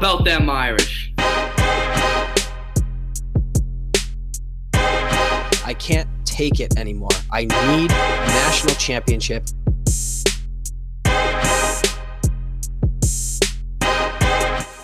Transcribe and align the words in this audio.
about 0.00 0.24
them 0.24 0.48
Irish? 0.48 1.12
I 4.72 5.76
can't 5.78 6.08
take 6.24 6.58
it 6.58 6.78
anymore. 6.78 7.10
I 7.30 7.42
need 7.42 7.90
a 7.90 8.26
national 8.26 8.76
championship. 8.76 9.44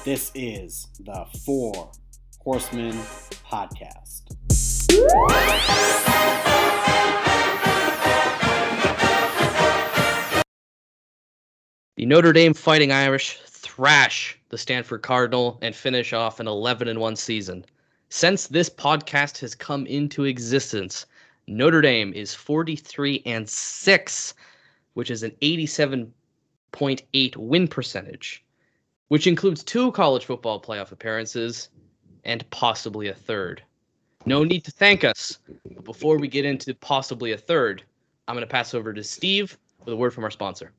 This 0.05 0.30
is 0.34 0.89
the 1.00 1.25
Four 1.46 1.91
Horsemen 2.41 2.93
Podcast. 3.51 4.37
The 11.96 12.05
Notre 12.05 12.35
Dame 12.35 12.53
Fighting 12.53 12.93
Irish 12.93 13.39
thrash 13.46 14.36
the 14.49 14.59
Stanford 14.59 15.03
Cardinal 15.03 15.59
and 15.63 15.75
finish 15.75 16.13
off 16.13 16.41
an 16.41 16.46
11 16.46 16.89
and 16.89 17.00
1 17.00 17.17
season. 17.17 17.64
Since 18.09 18.46
this 18.46 18.71
podcast 18.71 19.39
has 19.41 19.54
come 19.54 19.87
into 19.87 20.25
existence, 20.25 21.07
Notre 21.49 21.81
Dame 21.81 22.13
is 22.13 22.35
43 22.35 23.23
and 23.27 23.49
6, 23.49 24.35
which 24.95 25.11
is 25.11 25.23
an 25.23 25.32
87.8 25.43 27.37
win 27.37 27.68
percentage, 27.68 28.45
which 29.09 29.27
includes 29.27 29.63
two 29.64 29.90
college 29.93 30.25
football 30.25 30.61
playoff 30.61 30.93
appearances 30.93 31.68
and 32.25 32.48
possibly 32.51 33.09
a 33.09 33.15
third. 33.15 33.62
No 34.25 34.42
need 34.42 34.65
to 34.65 34.73
thank 34.73 35.05
us. 35.05 35.39
But 35.75 35.84
before 35.84 36.19
we 36.19 36.27
get 36.28 36.45
into 36.45 36.75
possibly 36.75 37.33
a 37.33 37.39
third, 37.39 37.84
I'm 38.27 38.34
going 38.34 38.47
to 38.47 38.51
pass 38.51 38.75
over 38.75 38.92
to 38.92 39.05
Steve 39.05 39.56
with 39.84 39.95
a 39.95 39.97
word 39.97 40.12
from 40.12 40.25
our 40.25 40.31
sponsor. 40.31 40.73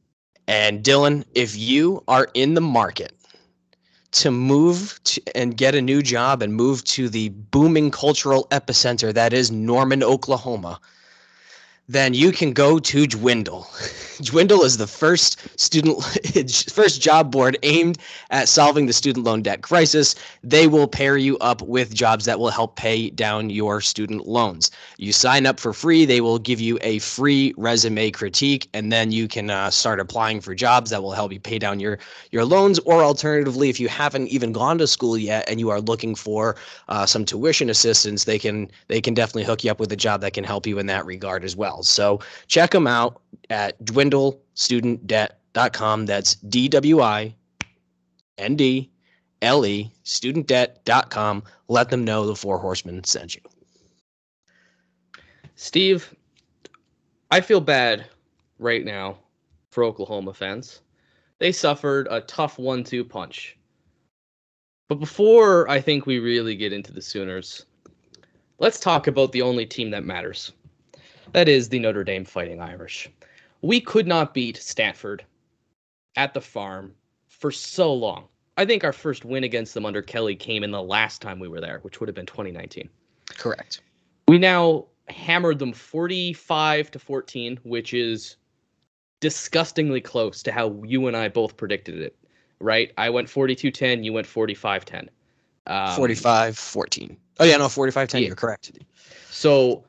And 0.49 0.83
Dylan, 0.83 1.23
if 1.33 1.57
you 1.57 2.03
are 2.07 2.27
in 2.33 2.53
the 2.53 2.61
market 2.61 3.13
to 4.11 4.31
move 4.31 4.99
to, 5.03 5.21
and 5.35 5.57
get 5.57 5.75
a 5.75 5.81
new 5.81 6.01
job 6.01 6.41
and 6.41 6.53
move 6.53 6.83
to 6.85 7.09
the 7.09 7.29
booming 7.29 7.91
cultural 7.91 8.47
epicenter 8.51 9.13
that 9.13 9.33
is 9.33 9.51
Norman, 9.51 10.03
Oklahoma, 10.03 10.79
then 11.89 12.13
you 12.13 12.31
can 12.31 12.51
go 12.51 12.79
to 12.79 13.07
Dwindle. 13.07 13.65
Dwindle 14.21 14.63
is 14.63 14.77
the 14.77 14.87
first 14.87 15.37
student 15.59 16.03
first 16.71 17.01
job 17.01 17.31
board 17.31 17.57
aimed 17.61 17.99
at 18.31 18.49
solving 18.49 18.87
the 18.87 18.93
student 18.93 19.25
loan 19.25 19.43
debt 19.43 19.61
crisis. 19.61 20.15
They 20.43 20.67
will 20.67 20.87
pair 20.87 21.17
you 21.17 21.37
up 21.37 21.61
with 21.61 21.93
jobs 21.93 22.25
that 22.25 22.39
will 22.39 22.49
help 22.49 22.75
pay 22.75 23.11
down 23.11 23.51
your 23.51 23.79
student 23.79 24.27
loans. 24.27 24.71
You 24.97 25.13
sign 25.13 25.45
up 25.45 25.59
for 25.59 25.71
free, 25.71 26.03
they 26.03 26.19
will 26.19 26.39
give 26.39 26.59
you 26.59 26.79
a 26.81 26.99
free 26.99 27.53
resume 27.57 28.09
critique 28.11 28.67
and 28.73 28.91
then 28.91 29.11
you 29.11 29.27
can 29.27 29.51
uh, 29.51 29.69
start 29.69 29.99
applying 29.99 30.41
for 30.41 30.55
jobs 30.55 30.89
that 30.89 31.03
will 31.03 31.11
help 31.11 31.31
you 31.31 31.39
pay 31.39 31.59
down 31.59 31.79
your 31.79 31.99
your 32.31 32.43
loans 32.43 32.79
or 32.79 33.03
alternatively 33.03 33.69
if 33.69 33.79
you 33.79 33.87
haven't 33.87 34.27
even 34.27 34.51
gone 34.51 34.77
to 34.79 34.87
school 34.87 35.17
yet 35.17 35.47
and 35.47 35.59
you 35.59 35.69
are 35.69 35.79
looking 35.79 36.15
for 36.15 36.55
uh, 36.89 37.05
some 37.05 37.23
tuition 37.23 37.69
assistance, 37.69 38.23
they 38.23 38.39
can 38.39 38.69
they 38.87 38.99
can 38.99 39.13
definitely 39.13 39.43
hook 39.43 39.63
you 39.63 39.69
up 39.71 39.79
with 39.79 39.91
a 39.91 39.95
job 39.95 40.21
that 40.21 40.33
can 40.33 40.43
help 40.43 40.65
you 40.65 40.79
in 40.79 40.87
that 40.87 41.05
regard 41.05 41.43
as 41.43 41.55
well. 41.55 41.76
So 41.83 42.21
check 42.47 42.71
them 42.71 42.87
out 42.87 43.21
at 43.49 43.83
dwindlestudentdebt.com. 43.83 46.05
That's 46.05 46.35
D 46.35 46.69
W 46.69 47.01
I 47.01 47.35
N 48.37 48.55
D 48.55 48.89
L 49.41 49.65
E 49.65 49.91
studentdebt.com. 50.03 51.43
Let 51.67 51.89
them 51.89 52.03
know 52.03 52.25
the 52.25 52.35
Four 52.35 52.59
Horsemen 52.59 53.03
sent 53.03 53.35
you. 53.35 53.41
Steve, 55.55 56.13
I 57.31 57.41
feel 57.41 57.59
bad 57.59 58.05
right 58.59 58.85
now 58.85 59.17
for 59.71 59.83
Oklahoma 59.83 60.33
fans. 60.33 60.81
They 61.39 61.51
suffered 61.51 62.07
a 62.09 62.21
tough 62.21 62.57
one 62.57 62.83
two 62.83 63.03
punch. 63.03 63.57
But 64.89 64.99
before 64.99 65.69
I 65.69 65.81
think 65.81 66.05
we 66.05 66.19
really 66.19 66.55
get 66.55 66.73
into 66.73 66.93
the 66.93 67.01
Sooners, 67.01 67.65
let's 68.59 68.79
talk 68.79 69.07
about 69.07 69.31
the 69.31 69.41
only 69.41 69.65
team 69.65 69.91
that 69.91 70.05
matters. 70.05 70.53
That 71.33 71.47
is 71.47 71.69
the 71.69 71.79
Notre 71.79 72.03
Dame 72.03 72.25
Fighting 72.25 72.61
Irish. 72.61 73.09
We 73.61 73.81
could 73.81 74.07
not 74.07 74.33
beat 74.33 74.57
Stanford 74.57 75.25
at 76.15 76.33
the 76.33 76.41
farm 76.41 76.93
for 77.27 77.51
so 77.51 77.93
long. 77.93 78.25
I 78.57 78.65
think 78.65 78.83
our 78.83 78.93
first 78.93 79.23
win 79.23 79.43
against 79.43 79.73
them 79.73 79.85
under 79.85 80.01
Kelly 80.01 80.35
came 80.35 80.63
in 80.63 80.71
the 80.71 80.81
last 80.81 81.21
time 81.21 81.39
we 81.39 81.47
were 81.47 81.61
there, 81.61 81.79
which 81.83 81.99
would 81.99 82.09
have 82.09 82.15
been 82.15 82.25
2019. 82.25 82.89
Correct. 83.37 83.81
We 84.27 84.37
now 84.37 84.85
hammered 85.09 85.59
them 85.59 85.73
45 85.73 86.91
to 86.91 86.99
14, 86.99 87.59
which 87.63 87.93
is 87.93 88.37
disgustingly 89.19 90.01
close 90.01 90.41
to 90.43 90.51
how 90.51 90.81
you 90.83 91.07
and 91.07 91.15
I 91.15 91.29
both 91.29 91.55
predicted 91.55 92.01
it, 92.01 92.15
right? 92.59 92.91
I 92.97 93.09
went 93.09 93.29
42 93.29 93.71
10, 93.71 94.03
you 94.03 94.13
went 94.13 94.27
45 94.27 94.85
10. 94.85 95.09
Um, 95.67 95.95
45 95.95 96.57
14. 96.57 97.17
Oh, 97.39 97.45
yeah, 97.45 97.57
no, 97.57 97.69
45 97.69 98.07
10. 98.07 98.21
Yeah. 98.21 98.27
You're 98.27 98.35
correct. 98.35 98.71
So 99.29 99.83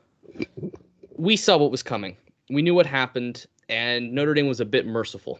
we 1.19 1.35
saw 1.35 1.57
what 1.57 1.69
was 1.69 1.83
coming. 1.83 2.15
We 2.49 2.61
knew 2.61 2.73
what 2.73 2.85
happened, 2.85 3.45
and 3.67 4.13
Notre 4.13 4.33
Dame 4.33 4.47
was 4.47 4.61
a 4.61 4.65
bit 4.65 4.87
merciful. 4.87 5.39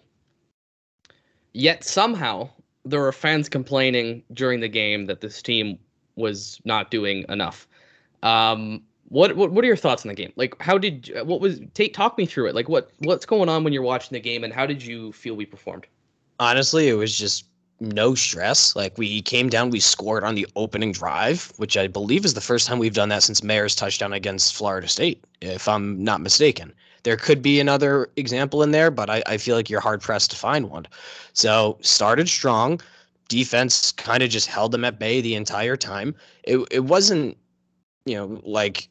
Yet 1.53 1.83
somehow 1.83 2.49
there 2.85 2.99
were 2.99 3.11
fans 3.11 3.49
complaining 3.49 4.21
during 4.33 4.59
the 4.59 4.67
game 4.67 5.05
that 5.05 5.21
this 5.21 5.41
team 5.41 5.79
was 6.15 6.59
not 6.65 6.91
doing 6.91 7.25
enough. 7.29 7.67
Um, 8.23 8.83
what, 9.07 9.35
what 9.37 9.51
what 9.51 9.63
are 9.63 9.67
your 9.67 9.77
thoughts 9.77 10.05
on 10.05 10.09
the 10.09 10.15
game? 10.15 10.33
Like, 10.35 10.61
how 10.61 10.77
did 10.77 11.11
what 11.23 11.39
was 11.39 11.61
take 11.73 11.93
talk 11.93 12.17
me 12.17 12.25
through 12.25 12.47
it? 12.49 12.55
Like, 12.55 12.69
what 12.69 12.91
what's 12.99 13.25
going 13.25 13.49
on 13.49 13.63
when 13.63 13.73
you're 13.73 13.81
watching 13.81 14.13
the 14.13 14.19
game, 14.19 14.43
and 14.43 14.53
how 14.53 14.65
did 14.65 14.85
you 14.85 15.13
feel 15.13 15.35
we 15.35 15.45
performed? 15.45 15.87
Honestly, 16.39 16.89
it 16.89 16.93
was 16.93 17.17
just 17.17 17.45
no 17.79 18.15
stress. 18.15 18.75
Like 18.75 18.97
we 18.97 19.21
came 19.21 19.49
down, 19.49 19.69
we 19.69 19.79
scored 19.79 20.23
on 20.23 20.35
the 20.35 20.47
opening 20.55 20.91
drive, 20.91 21.51
which 21.57 21.77
I 21.77 21.87
believe 21.87 22.25
is 22.25 22.33
the 22.33 22.41
first 22.41 22.67
time 22.67 22.79
we've 22.79 22.93
done 22.93 23.09
that 23.09 23.23
since 23.23 23.43
Mayer's 23.43 23.75
touchdown 23.75 24.13
against 24.13 24.55
Florida 24.55 24.87
State, 24.87 25.23
if 25.41 25.67
I'm 25.67 26.03
not 26.03 26.21
mistaken. 26.21 26.73
There 27.03 27.17
could 27.17 27.41
be 27.41 27.59
another 27.59 28.09
example 28.17 28.61
in 28.61 28.71
there, 28.71 28.91
but 28.91 29.09
I, 29.09 29.23
I 29.25 29.37
feel 29.37 29.55
like 29.55 29.69
you're 29.69 29.79
hard 29.79 30.01
pressed 30.01 30.31
to 30.31 30.37
find 30.37 30.69
one. 30.69 30.85
So 31.33 31.77
started 31.81 32.27
strong. 32.27 32.81
Defense 33.29 33.91
kind 33.93 34.21
of 34.23 34.29
just 34.29 34.47
held 34.47 34.71
them 34.71 34.83
at 34.83 34.99
bay 34.99 35.21
the 35.21 35.35
entire 35.35 35.77
time. 35.77 36.15
It 36.43 36.59
it 36.71 36.81
wasn't, 36.81 37.37
you 38.05 38.15
know, 38.15 38.41
like 38.43 38.89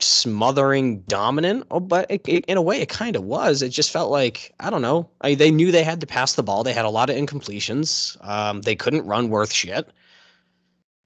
smothering 0.00 1.00
dominant 1.02 1.64
oh, 1.70 1.80
but 1.80 2.10
it, 2.10 2.20
it, 2.26 2.44
in 2.46 2.56
a 2.56 2.62
way 2.62 2.80
it 2.80 2.88
kind 2.88 3.16
of 3.16 3.24
was. 3.24 3.62
It 3.62 3.70
just 3.70 3.90
felt 3.90 4.10
like 4.10 4.52
i 4.60 4.70
don't 4.70 4.82
know. 4.82 5.08
I, 5.20 5.34
they 5.34 5.50
knew 5.50 5.70
they 5.70 5.84
had 5.84 6.00
to 6.00 6.06
pass 6.06 6.34
the 6.34 6.42
ball. 6.42 6.64
They 6.64 6.72
had 6.72 6.84
a 6.84 6.90
lot 6.90 7.10
of 7.10 7.16
incompletions. 7.16 8.16
Um, 8.26 8.62
they 8.62 8.76
couldn't 8.76 9.06
run 9.06 9.28
worth 9.28 9.52
shit. 9.52 9.88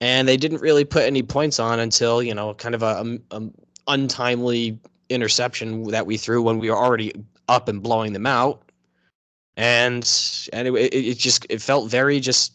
And 0.00 0.28
they 0.28 0.36
didn't 0.36 0.60
really 0.60 0.84
put 0.84 1.04
any 1.04 1.22
points 1.22 1.58
on 1.58 1.80
until 1.80 2.22
you 2.22 2.34
know 2.34 2.54
kind 2.54 2.74
of 2.74 2.82
a, 2.82 3.18
a, 3.30 3.36
a 3.36 3.50
untimely 3.88 4.78
interception 5.08 5.84
that 5.84 6.06
we 6.06 6.16
threw 6.16 6.42
when 6.42 6.58
we 6.58 6.70
were 6.70 6.76
already 6.76 7.12
up 7.48 7.68
and 7.68 7.82
blowing 7.82 8.12
them 8.12 8.26
out. 8.26 8.62
And 9.56 10.08
and 10.52 10.68
it, 10.68 10.94
it 10.94 11.18
just 11.18 11.46
it 11.50 11.60
felt 11.60 11.90
very 11.90 12.20
just 12.20 12.52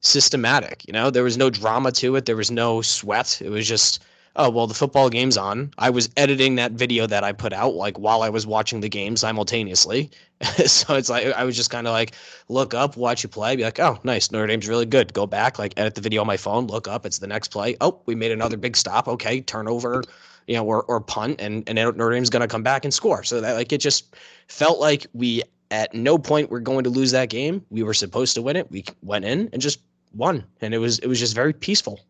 systematic 0.00 0.84
you 0.86 0.92
know? 0.92 1.10
There 1.10 1.24
was 1.24 1.36
no 1.36 1.50
drama 1.50 1.90
to 1.92 2.16
it. 2.16 2.26
There 2.26 2.36
was 2.36 2.50
no 2.50 2.80
sweat. 2.82 3.40
It 3.42 3.50
was 3.50 3.66
just 3.66 4.04
oh 4.36 4.50
well 4.50 4.66
the 4.66 4.74
football 4.74 5.10
game's 5.10 5.36
on. 5.36 5.70
I 5.78 5.90
was 5.90 6.08
editing 6.16 6.54
that 6.56 6.72
video 6.72 7.06
that 7.06 7.24
i 7.24 7.32
put 7.32 7.52
out 7.52 7.74
like 7.74 7.98
while 7.98 8.22
i 8.22 8.28
was 8.28 8.46
watching 8.46 8.80
the 8.80 8.88
game 8.88 9.16
simultaneously. 9.16 10.10
So 10.66 10.94
it's 10.94 11.08
like 11.08 11.26
i 11.32 11.44
was 11.44 11.56
just 11.56 11.70
kind 11.70 11.86
of 11.86 11.92
like 11.94 12.12
look 12.48 12.74
up 12.74 12.96
watch 12.96 13.22
you 13.22 13.28
play 13.28 13.56
be 13.56 13.64
like 13.64 13.80
oh 13.80 13.98
nice 14.04 14.30
notre 14.30 14.46
dame's 14.46 14.68
really 14.68 14.86
good. 14.86 15.12
Go 15.14 15.26
back 15.26 15.58
like 15.58 15.72
edit 15.76 15.94
the 15.94 16.00
video 16.00 16.20
on 16.20 16.26
my 16.26 16.36
phone 16.36 16.66
look 16.66 16.86
up 16.86 17.06
it's 17.06 17.18
the 17.18 17.26
next 17.26 17.48
play. 17.48 17.76
Oh 17.80 18.00
we 18.06 18.14
made 18.14 18.32
another 18.32 18.56
big 18.56 18.76
stop. 18.76 19.08
Okay 19.08 19.40
turnover 19.40 20.02
you 20.46 20.54
know 20.54 20.64
or, 20.64 20.82
or 20.84 21.00
punt 21.00 21.40
and 21.40 21.64
and 21.68 21.76
notre 21.76 22.10
dame's 22.10 22.30
going 22.30 22.42
to 22.42 22.48
come 22.48 22.62
back 22.62 22.84
and 22.84 22.92
score. 22.92 23.24
So 23.24 23.40
that 23.40 23.54
like 23.54 23.72
it 23.72 23.78
just 23.78 24.14
felt 24.48 24.78
like 24.78 25.06
we 25.14 25.42
at 25.70 25.94
no 25.94 26.18
point 26.18 26.50
we're 26.50 26.60
going 26.60 26.84
to 26.84 26.90
lose 26.90 27.10
that 27.12 27.30
game. 27.30 27.64
We 27.70 27.82
were 27.82 27.94
supposed 27.94 28.34
to 28.34 28.42
win 28.42 28.56
it. 28.56 28.70
We 28.70 28.84
went 29.02 29.24
in 29.24 29.48
and 29.52 29.62
just 29.62 29.80
won. 30.14 30.44
And 30.60 30.74
it 30.74 30.78
was 30.78 30.98
it 30.98 31.06
was 31.06 31.18
just 31.18 31.34
very 31.34 31.52
peaceful 31.52 32.00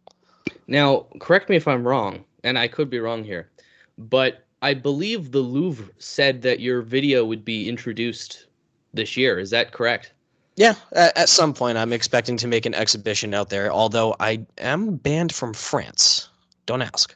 now, 0.66 1.06
correct 1.20 1.48
me 1.48 1.56
if 1.56 1.68
I'm 1.68 1.86
wrong, 1.86 2.24
and 2.44 2.58
I 2.58 2.68
could 2.68 2.90
be 2.90 3.00
wrong 3.00 3.24
here, 3.24 3.50
but 3.98 4.44
I 4.62 4.74
believe 4.74 5.30
the 5.30 5.40
Louvre 5.40 5.90
said 5.98 6.42
that 6.42 6.60
your 6.60 6.82
video 6.82 7.24
would 7.24 7.44
be 7.44 7.68
introduced 7.68 8.46
this 8.94 9.16
year. 9.16 9.38
Is 9.38 9.50
that 9.50 9.72
correct? 9.72 10.12
Yeah, 10.56 10.74
at 10.92 11.28
some 11.28 11.52
point 11.52 11.76
I'm 11.76 11.92
expecting 11.92 12.38
to 12.38 12.46
make 12.46 12.64
an 12.64 12.74
exhibition 12.74 13.34
out 13.34 13.50
there, 13.50 13.70
although 13.70 14.16
I 14.18 14.46
am 14.56 14.96
banned 14.96 15.34
from 15.34 15.52
France. 15.52 16.30
Don't 16.64 16.80
ask. 16.80 17.14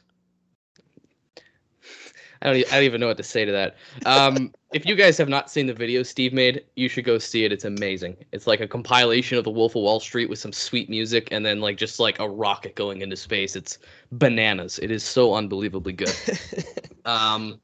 I 2.41 2.53
don't, 2.53 2.73
I 2.73 2.75
don't 2.75 2.83
even 2.83 3.01
know 3.01 3.07
what 3.07 3.17
to 3.17 3.23
say 3.23 3.45
to 3.45 3.51
that. 3.51 3.75
Um, 4.05 4.53
if 4.73 4.85
you 4.85 4.95
guys 4.95 5.17
have 5.17 5.29
not 5.29 5.51
seen 5.51 5.67
the 5.67 5.73
video 5.73 6.01
Steve 6.01 6.33
made, 6.33 6.63
you 6.75 6.89
should 6.89 7.05
go 7.05 7.17
see 7.17 7.45
it. 7.45 7.51
It's 7.51 7.65
amazing. 7.65 8.17
It's 8.31 8.47
like 8.47 8.61
a 8.61 8.67
compilation 8.67 9.37
of 9.37 9.43
the 9.43 9.51
Wolf 9.51 9.75
of 9.75 9.83
Wall 9.83 9.99
Street 9.99 10.29
with 10.29 10.39
some 10.39 10.51
sweet 10.51 10.89
music 10.89 11.27
and 11.31 11.45
then 11.45 11.61
like 11.61 11.77
just 11.77 11.99
like 11.99 12.19
a 12.19 12.27
rocket 12.27 12.75
going 12.75 13.01
into 13.01 13.15
space. 13.15 13.55
It's 13.55 13.77
bananas. 14.11 14.79
It 14.79 14.89
is 14.89 15.03
so 15.03 15.35
unbelievably 15.35 15.93
good. 15.93 16.13
um, 17.05 17.59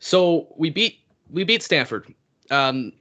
so 0.00 0.48
we 0.56 0.70
beat 0.70 1.00
we 1.30 1.44
beat 1.44 1.62
Stanford. 1.62 2.12
Um, 2.50 2.92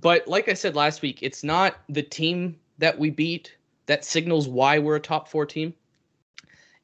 but 0.00 0.26
like 0.26 0.48
I 0.48 0.54
said 0.54 0.74
last 0.74 1.02
week, 1.02 1.20
it's 1.22 1.44
not 1.44 1.76
the 1.88 2.02
team 2.02 2.58
that 2.78 2.98
we 2.98 3.10
beat 3.10 3.54
that 3.86 4.04
signals 4.04 4.48
why 4.48 4.78
we're 4.78 4.96
a 4.96 5.00
top 5.00 5.28
four 5.28 5.46
team. 5.46 5.72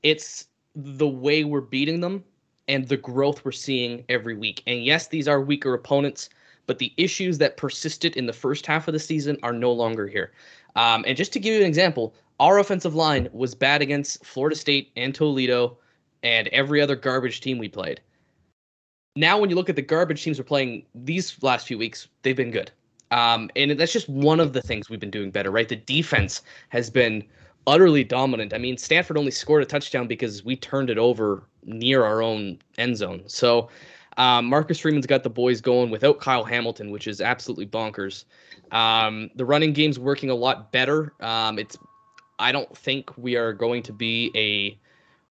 It's 0.04 0.46
the 0.76 1.08
way 1.08 1.42
we're 1.42 1.60
beating 1.60 2.00
them 2.00 2.22
and 2.68 2.86
the 2.86 2.96
growth 2.96 3.44
we're 3.44 3.52
seeing 3.52 4.04
every 4.08 4.36
week. 4.36 4.62
And 4.66 4.84
yes, 4.84 5.08
these 5.08 5.26
are 5.26 5.40
weaker 5.40 5.74
opponents, 5.74 6.28
but 6.66 6.78
the 6.78 6.92
issues 6.96 7.38
that 7.38 7.56
persisted 7.56 8.16
in 8.16 8.26
the 8.26 8.32
first 8.32 8.66
half 8.66 8.86
of 8.86 8.92
the 8.92 9.00
season 9.00 9.38
are 9.42 9.52
no 9.52 9.72
longer 9.72 10.06
here. 10.06 10.32
Um, 10.76 11.04
and 11.06 11.16
just 11.16 11.32
to 11.32 11.40
give 11.40 11.54
you 11.54 11.60
an 11.60 11.66
example, 11.66 12.14
our 12.38 12.58
offensive 12.58 12.94
line 12.94 13.28
was 13.32 13.54
bad 13.54 13.82
against 13.82 14.24
Florida 14.24 14.54
State 14.54 14.92
and 14.96 15.14
Toledo 15.14 15.78
and 16.22 16.48
every 16.48 16.80
other 16.80 16.94
garbage 16.94 17.40
team 17.40 17.58
we 17.58 17.68
played. 17.68 18.00
Now, 19.16 19.38
when 19.38 19.50
you 19.50 19.56
look 19.56 19.68
at 19.68 19.76
the 19.76 19.82
garbage 19.82 20.22
teams 20.22 20.38
we're 20.38 20.44
playing 20.44 20.84
these 20.94 21.42
last 21.42 21.66
few 21.66 21.78
weeks, 21.78 22.06
they've 22.22 22.36
been 22.36 22.52
good. 22.52 22.70
Um, 23.10 23.50
and 23.56 23.72
that's 23.72 23.92
just 23.92 24.08
one 24.08 24.38
of 24.38 24.52
the 24.52 24.60
things 24.62 24.88
we've 24.88 25.00
been 25.00 25.10
doing 25.10 25.30
better, 25.30 25.50
right? 25.50 25.68
The 25.68 25.76
defense 25.76 26.42
has 26.68 26.90
been 26.90 27.24
utterly 27.68 28.02
dominant. 28.02 28.54
I 28.54 28.58
mean, 28.58 28.78
Stanford 28.78 29.18
only 29.18 29.30
scored 29.30 29.62
a 29.62 29.66
touchdown 29.66 30.06
because 30.08 30.44
we 30.44 30.56
turned 30.56 30.90
it 30.90 30.98
over 30.98 31.44
near 31.64 32.04
our 32.04 32.22
own 32.22 32.58
end 32.78 32.96
zone. 32.96 33.22
So 33.26 33.68
um, 34.16 34.46
Marcus 34.46 34.80
Freeman's 34.80 35.06
got 35.06 35.22
the 35.22 35.30
boys 35.30 35.60
going 35.60 35.90
without 35.90 36.18
Kyle 36.18 36.44
Hamilton, 36.44 36.90
which 36.90 37.06
is 37.06 37.20
absolutely 37.20 37.66
bonkers. 37.66 38.24
Um, 38.72 39.30
the 39.36 39.44
running 39.44 39.74
game's 39.74 39.98
working 39.98 40.30
a 40.30 40.34
lot 40.34 40.72
better. 40.72 41.12
Um, 41.20 41.58
it's 41.58 41.76
I 42.38 42.52
don't 42.52 42.76
think 42.76 43.16
we 43.18 43.36
are 43.36 43.52
going 43.52 43.82
to 43.84 43.92
be 43.92 44.30
a 44.34 44.78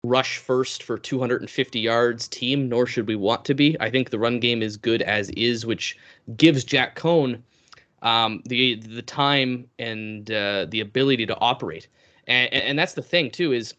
rush 0.07 0.39
first 0.39 0.83
for 0.83 0.99
250 0.99 1.81
yards 1.81 2.29
team, 2.29 2.69
nor 2.69 2.87
should 2.87 3.07
we 3.07 3.17
want 3.17 3.45
to 3.47 3.55
be. 3.55 3.77
I 3.81 3.91
think 3.91 4.11
the 4.11 4.19
run 4.19 4.41
game 4.41 4.63
is 4.63 4.77
good 4.77 5.03
as 5.03 5.31
is, 5.31 5.67
which 5.67 5.99
gives 6.37 6.65
Jack 6.65 6.97
Coan 6.97 7.43
um, 8.03 8.43
the 8.47 8.77
the 8.77 9.03
time 9.03 9.69
and 9.79 10.31
uh, 10.31 10.67
the 10.71 10.81
ability 10.81 11.27
to 11.27 11.39
operate. 11.39 11.89
And, 12.31 12.55
and 12.55 12.79
that's 12.79 12.95
the 12.95 13.03
thing 13.03 13.31
too 13.31 13.53
is 13.53 13.75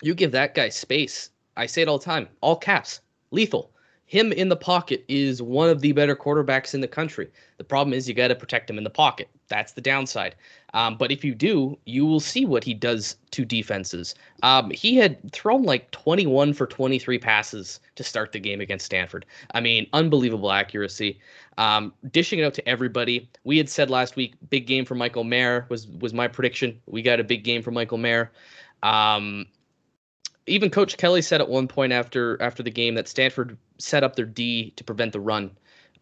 you 0.00 0.14
give 0.14 0.32
that 0.32 0.54
guy 0.54 0.68
space. 0.68 1.30
I 1.56 1.66
say 1.66 1.82
it 1.82 1.88
all 1.88 1.98
the 1.98 2.04
time, 2.04 2.28
all 2.40 2.56
caps, 2.56 3.00
lethal. 3.32 3.72
Him 4.10 4.32
in 4.32 4.48
the 4.48 4.56
pocket 4.56 5.04
is 5.06 5.40
one 5.40 5.70
of 5.70 5.82
the 5.82 5.92
better 5.92 6.16
quarterbacks 6.16 6.74
in 6.74 6.80
the 6.80 6.88
country. 6.88 7.28
The 7.58 7.62
problem 7.62 7.94
is 7.94 8.08
you 8.08 8.14
got 8.14 8.26
to 8.26 8.34
protect 8.34 8.68
him 8.68 8.76
in 8.76 8.82
the 8.82 8.90
pocket. 8.90 9.28
That's 9.46 9.74
the 9.74 9.80
downside. 9.80 10.34
Um, 10.74 10.96
but 10.96 11.12
if 11.12 11.24
you 11.24 11.32
do, 11.32 11.78
you 11.84 12.04
will 12.04 12.18
see 12.18 12.44
what 12.44 12.64
he 12.64 12.74
does 12.74 13.14
to 13.30 13.44
defenses. 13.44 14.16
Um, 14.42 14.72
he 14.72 14.96
had 14.96 15.30
thrown 15.30 15.62
like 15.62 15.92
21 15.92 16.54
for 16.54 16.66
23 16.66 17.20
passes 17.20 17.78
to 17.94 18.02
start 18.02 18.32
the 18.32 18.40
game 18.40 18.60
against 18.60 18.84
Stanford. 18.84 19.26
I 19.54 19.60
mean, 19.60 19.86
unbelievable 19.92 20.50
accuracy. 20.50 21.20
Um, 21.56 21.94
dishing 22.10 22.40
it 22.40 22.44
out 22.44 22.54
to 22.54 22.68
everybody. 22.68 23.30
We 23.44 23.58
had 23.58 23.68
said 23.68 23.90
last 23.90 24.16
week, 24.16 24.34
big 24.48 24.66
game 24.66 24.84
for 24.84 24.96
Michael 24.96 25.22
Mayer 25.22 25.66
was 25.68 25.86
was 25.86 26.12
my 26.12 26.26
prediction. 26.26 26.80
We 26.86 27.02
got 27.02 27.20
a 27.20 27.24
big 27.24 27.44
game 27.44 27.62
for 27.62 27.70
Michael 27.70 27.98
Mayer. 27.98 28.32
Um, 28.82 29.46
even 30.48 30.68
Coach 30.68 30.96
Kelly 30.96 31.22
said 31.22 31.40
at 31.40 31.48
one 31.48 31.68
point 31.68 31.92
after 31.92 32.42
after 32.42 32.64
the 32.64 32.72
game 32.72 32.96
that 32.96 33.06
Stanford 33.06 33.56
set 33.80 34.04
up 34.04 34.16
their 34.16 34.26
D 34.26 34.72
to 34.76 34.84
prevent 34.84 35.12
the 35.12 35.20
run. 35.20 35.50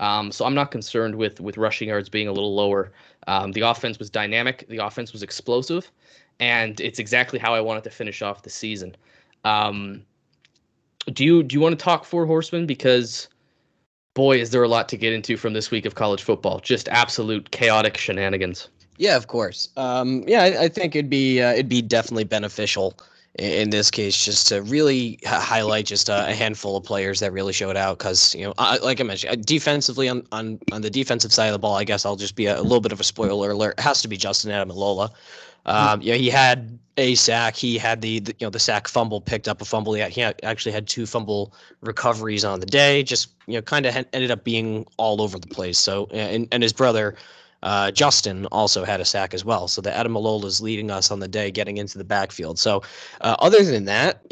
Um, 0.01 0.31
so 0.31 0.45
I'm 0.45 0.55
not 0.55 0.71
concerned 0.71 1.15
with 1.15 1.41
with 1.41 1.57
rushing 1.57 1.89
yards 1.89 2.09
being 2.09 2.29
a 2.29 2.33
little 2.33 2.55
lower. 2.55 2.93
Um, 3.27 3.53
the 3.53 3.63
offense 3.63 3.99
was 3.99 4.11
dynamic. 4.11 4.67
The 4.69 4.79
offense 4.79 5.13
was 5.13 5.23
explosive, 5.23 5.91
and 6.39 6.81
it's 6.81 6.99
exactly 6.99 7.39
how 7.39 7.55
I 7.55 7.61
wanted 7.61 7.85
to 7.85 7.91
finish 7.91 8.23
off 8.23 8.43
the 8.43 8.51
season. 8.51 8.97
Um, 9.45 10.03
do 11.13 11.25
you 11.25 11.43
do 11.43 11.55
you 11.55 11.61
want 11.61 11.79
to 11.79 11.83
talk 11.83 12.05
Four 12.05 12.27
Horsemen 12.27 12.67
because 12.67 13.29
boy, 14.19 14.41
is 14.41 14.51
there 14.51 14.65
a 14.65 14.69
lot 14.69 14.89
to 14.89 14.97
get 14.97 15.13
into 15.13 15.37
from 15.37 15.53
this 15.53 15.71
week 15.71 15.87
of 15.87 15.95
college 15.95 16.25
football. 16.25 16.59
Just 16.59 16.89
absolute 16.89 17.53
chaotic 17.53 17.97
shenanigans. 17.97 18.69
Yeah, 18.97 19.15
of 19.15 19.29
course. 19.29 19.69
Um, 19.77 20.25
yeah, 20.27 20.43
I, 20.43 20.65
I, 20.65 20.69
think 20.69 20.97
it'd 20.97 21.09
be 21.09 21.41
uh, 21.41 21.53
it'd 21.53 21.69
be 21.69 21.83
definitely 21.83 22.25
beneficial 22.25 22.99
in 23.39 23.71
this 23.71 23.91
case 23.91 24.25
just 24.25 24.49
to 24.49 24.63
really 24.63 25.19
highlight 25.25 25.87
just 25.87 26.09
a, 26.09 26.35
handful 26.35 26.77
of 26.77 26.85
players 26.85 27.21
that 27.21 27.33
really 27.33 27.53
showed 27.53 27.77
out 27.77 27.99
because 27.99 28.35
you 28.35 28.45
know 28.45 28.53
like 28.83 29.01
i 29.01 29.05
mentioned 29.05 29.33
uh, 29.33 29.37
defensively 29.47 30.09
on, 30.09 30.27
on 30.33 30.59
on 30.73 30.83
the 30.83 30.91
defensive 30.91 31.33
side 31.33 31.47
of 31.47 31.53
the 31.53 31.59
ball 31.59 31.77
i 31.77 31.85
guess 31.85 32.05
i'll 32.05 32.17
just 32.17 32.35
be 32.35 32.47
a, 32.47 32.59
a 32.59 32.63
little 32.63 32.81
bit 32.81 32.93
of 32.93 33.01
a 33.01 33.05
spoiler 33.05 33.53
alert 33.53 33.75
it 33.79 33.83
has 33.83 34.03
to 34.03 34.09
be 34.09 34.17
justin 34.17 34.51
ademilola 34.51 35.11
um, 35.69 36.01
you 36.01 36.13
know, 36.13 36.19
he 36.19 36.31
had 36.31 36.79
a 36.97 37.15
sack. 37.15 37.55
He 37.55 37.77
had 37.77 38.01
the, 38.01 38.21
the, 38.21 38.35
you 38.39 38.47
know 38.47 38.51
the 38.51 38.59
sack 38.59 38.89
fumble 38.89 39.21
picked 39.21 39.49
up 39.49 39.61
a 39.61 39.65
fumble. 39.65 39.93
He, 39.93 40.01
had, 40.01 40.13
he 40.13 40.23
actually 40.23 40.73
had 40.73 40.89
two 40.89 41.07
fumble 41.07 41.53
recoveries 41.83 42.45
on 42.45 42.61
the 42.61 42.67
day. 42.67 43.03
Just 43.03 43.29
you 43.47 43.55
know, 43.55 43.63
kind 43.63 43.85
of 43.85 43.95
ended 43.95 44.31
up 44.31 44.45
being 44.45 44.87
all 44.97 45.21
over 45.21 45.39
the 45.39 45.47
place. 45.47 45.79
So 45.79 46.07
and 46.11 46.49
and 46.53 46.63
his 46.63 46.73
brother. 46.73 47.15
Uh, 47.63 47.91
Justin 47.91 48.47
also 48.47 48.85
had 48.85 49.01
a 49.01 49.05
sack 49.05 49.35
as 49.35 49.45
well. 49.45 49.69
So 49.69 49.81
the 49.81 49.91
Ademilola 49.91 50.45
is 50.45 50.61
leading 50.61 50.91
us 50.91 51.11
on 51.11 51.21
the 51.21 51.29
day, 51.29 51.51
getting 51.51 51.77
into 51.79 51.99
the 51.99 52.05
backfield. 52.05 52.59
So, 52.59 52.83
uh, 53.21 53.37
other 53.41 53.65
than 53.65 53.85
that, 53.87 54.25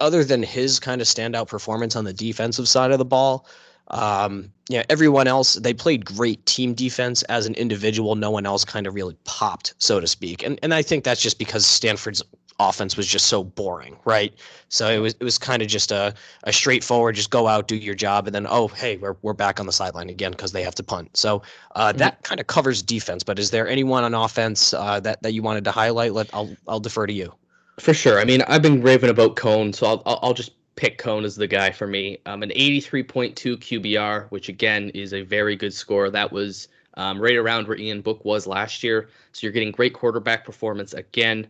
other 0.00 0.22
than 0.24 0.42
his 0.42 0.78
kind 0.78 1.00
of 1.00 1.06
standout 1.06 1.48
performance 1.48 1.96
on 1.96 2.04
the 2.04 2.12
defensive 2.12 2.68
side 2.68 2.92
of 2.92 2.98
the 2.98 3.04
ball, 3.04 3.46
um, 3.88 4.52
yeah, 4.68 4.84
everyone 4.88 5.26
else 5.26 5.54
they 5.54 5.74
played 5.74 6.04
great 6.04 6.44
team 6.46 6.72
defense 6.72 7.22
as 7.24 7.46
an 7.46 7.54
individual. 7.54 8.14
No 8.14 8.30
one 8.30 8.46
else 8.46 8.64
kind 8.64 8.86
of 8.86 8.94
really 8.94 9.16
popped, 9.24 9.74
so 9.78 10.00
to 10.00 10.06
speak. 10.06 10.42
And 10.42 10.58
and 10.62 10.72
I 10.72 10.82
think 10.82 11.04
that's 11.04 11.20
just 11.20 11.38
because 11.38 11.66
Stanford's 11.66 12.22
offense 12.58 12.96
was 12.96 13.06
just 13.06 13.26
so 13.26 13.42
boring, 13.44 13.96
right? 14.04 14.32
So 14.68 14.88
it 14.88 14.98
was 14.98 15.14
it 15.14 15.24
was 15.24 15.38
kind 15.38 15.62
of 15.62 15.68
just 15.68 15.92
a, 15.92 16.14
a 16.44 16.52
straightforward, 16.52 17.14
just 17.14 17.30
go 17.30 17.48
out, 17.48 17.68
do 17.68 17.76
your 17.76 17.94
job, 17.94 18.26
and 18.26 18.34
then 18.34 18.46
oh 18.48 18.68
hey, 18.68 18.96
we're 18.96 19.16
we're 19.22 19.32
back 19.32 19.60
on 19.60 19.66
the 19.66 19.72
sideline 19.72 20.08
again 20.08 20.32
because 20.32 20.52
they 20.52 20.62
have 20.62 20.74
to 20.76 20.82
punt. 20.82 21.16
So 21.16 21.42
uh, 21.74 21.88
mm-hmm. 21.88 21.98
that 21.98 22.22
kind 22.22 22.40
of 22.40 22.46
covers 22.46 22.82
defense. 22.82 23.22
But 23.22 23.38
is 23.38 23.50
there 23.50 23.68
anyone 23.68 24.04
on 24.04 24.14
offense 24.14 24.74
uh, 24.74 25.00
that 25.00 25.22
that 25.22 25.32
you 25.32 25.42
wanted 25.42 25.64
to 25.64 25.70
highlight? 25.70 26.12
Let 26.12 26.32
I'll 26.32 26.54
I'll 26.68 26.80
defer 26.80 27.06
to 27.06 27.12
you. 27.12 27.34
For 27.80 27.94
sure. 27.94 28.20
I 28.20 28.24
mean, 28.24 28.42
I've 28.42 28.62
been 28.62 28.82
raving 28.82 29.10
about 29.10 29.36
Coan, 29.36 29.74
so 29.74 29.86
I'll 29.86 30.02
I'll, 30.06 30.18
I'll 30.22 30.34
just 30.34 30.52
pick 30.76 30.98
Coan 30.98 31.24
as 31.24 31.36
the 31.36 31.46
guy 31.46 31.70
for 31.70 31.86
me. 31.86 32.18
Um, 32.26 32.42
an 32.42 32.50
83.2 32.50 33.34
QBR, 33.34 34.30
which 34.30 34.48
again 34.48 34.90
is 34.90 35.12
a 35.12 35.22
very 35.22 35.56
good 35.56 35.74
score. 35.74 36.10
That 36.10 36.32
was 36.32 36.68
um, 36.94 37.20
right 37.20 37.36
around 37.36 37.68
where 37.68 37.76
Ian 37.76 38.00
Book 38.00 38.24
was 38.24 38.46
last 38.46 38.82
year. 38.82 39.08
So 39.32 39.46
you're 39.46 39.52
getting 39.52 39.70
great 39.70 39.94
quarterback 39.94 40.44
performance 40.44 40.94
again. 40.94 41.46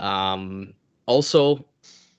Um, 0.00 0.74
also, 1.06 1.64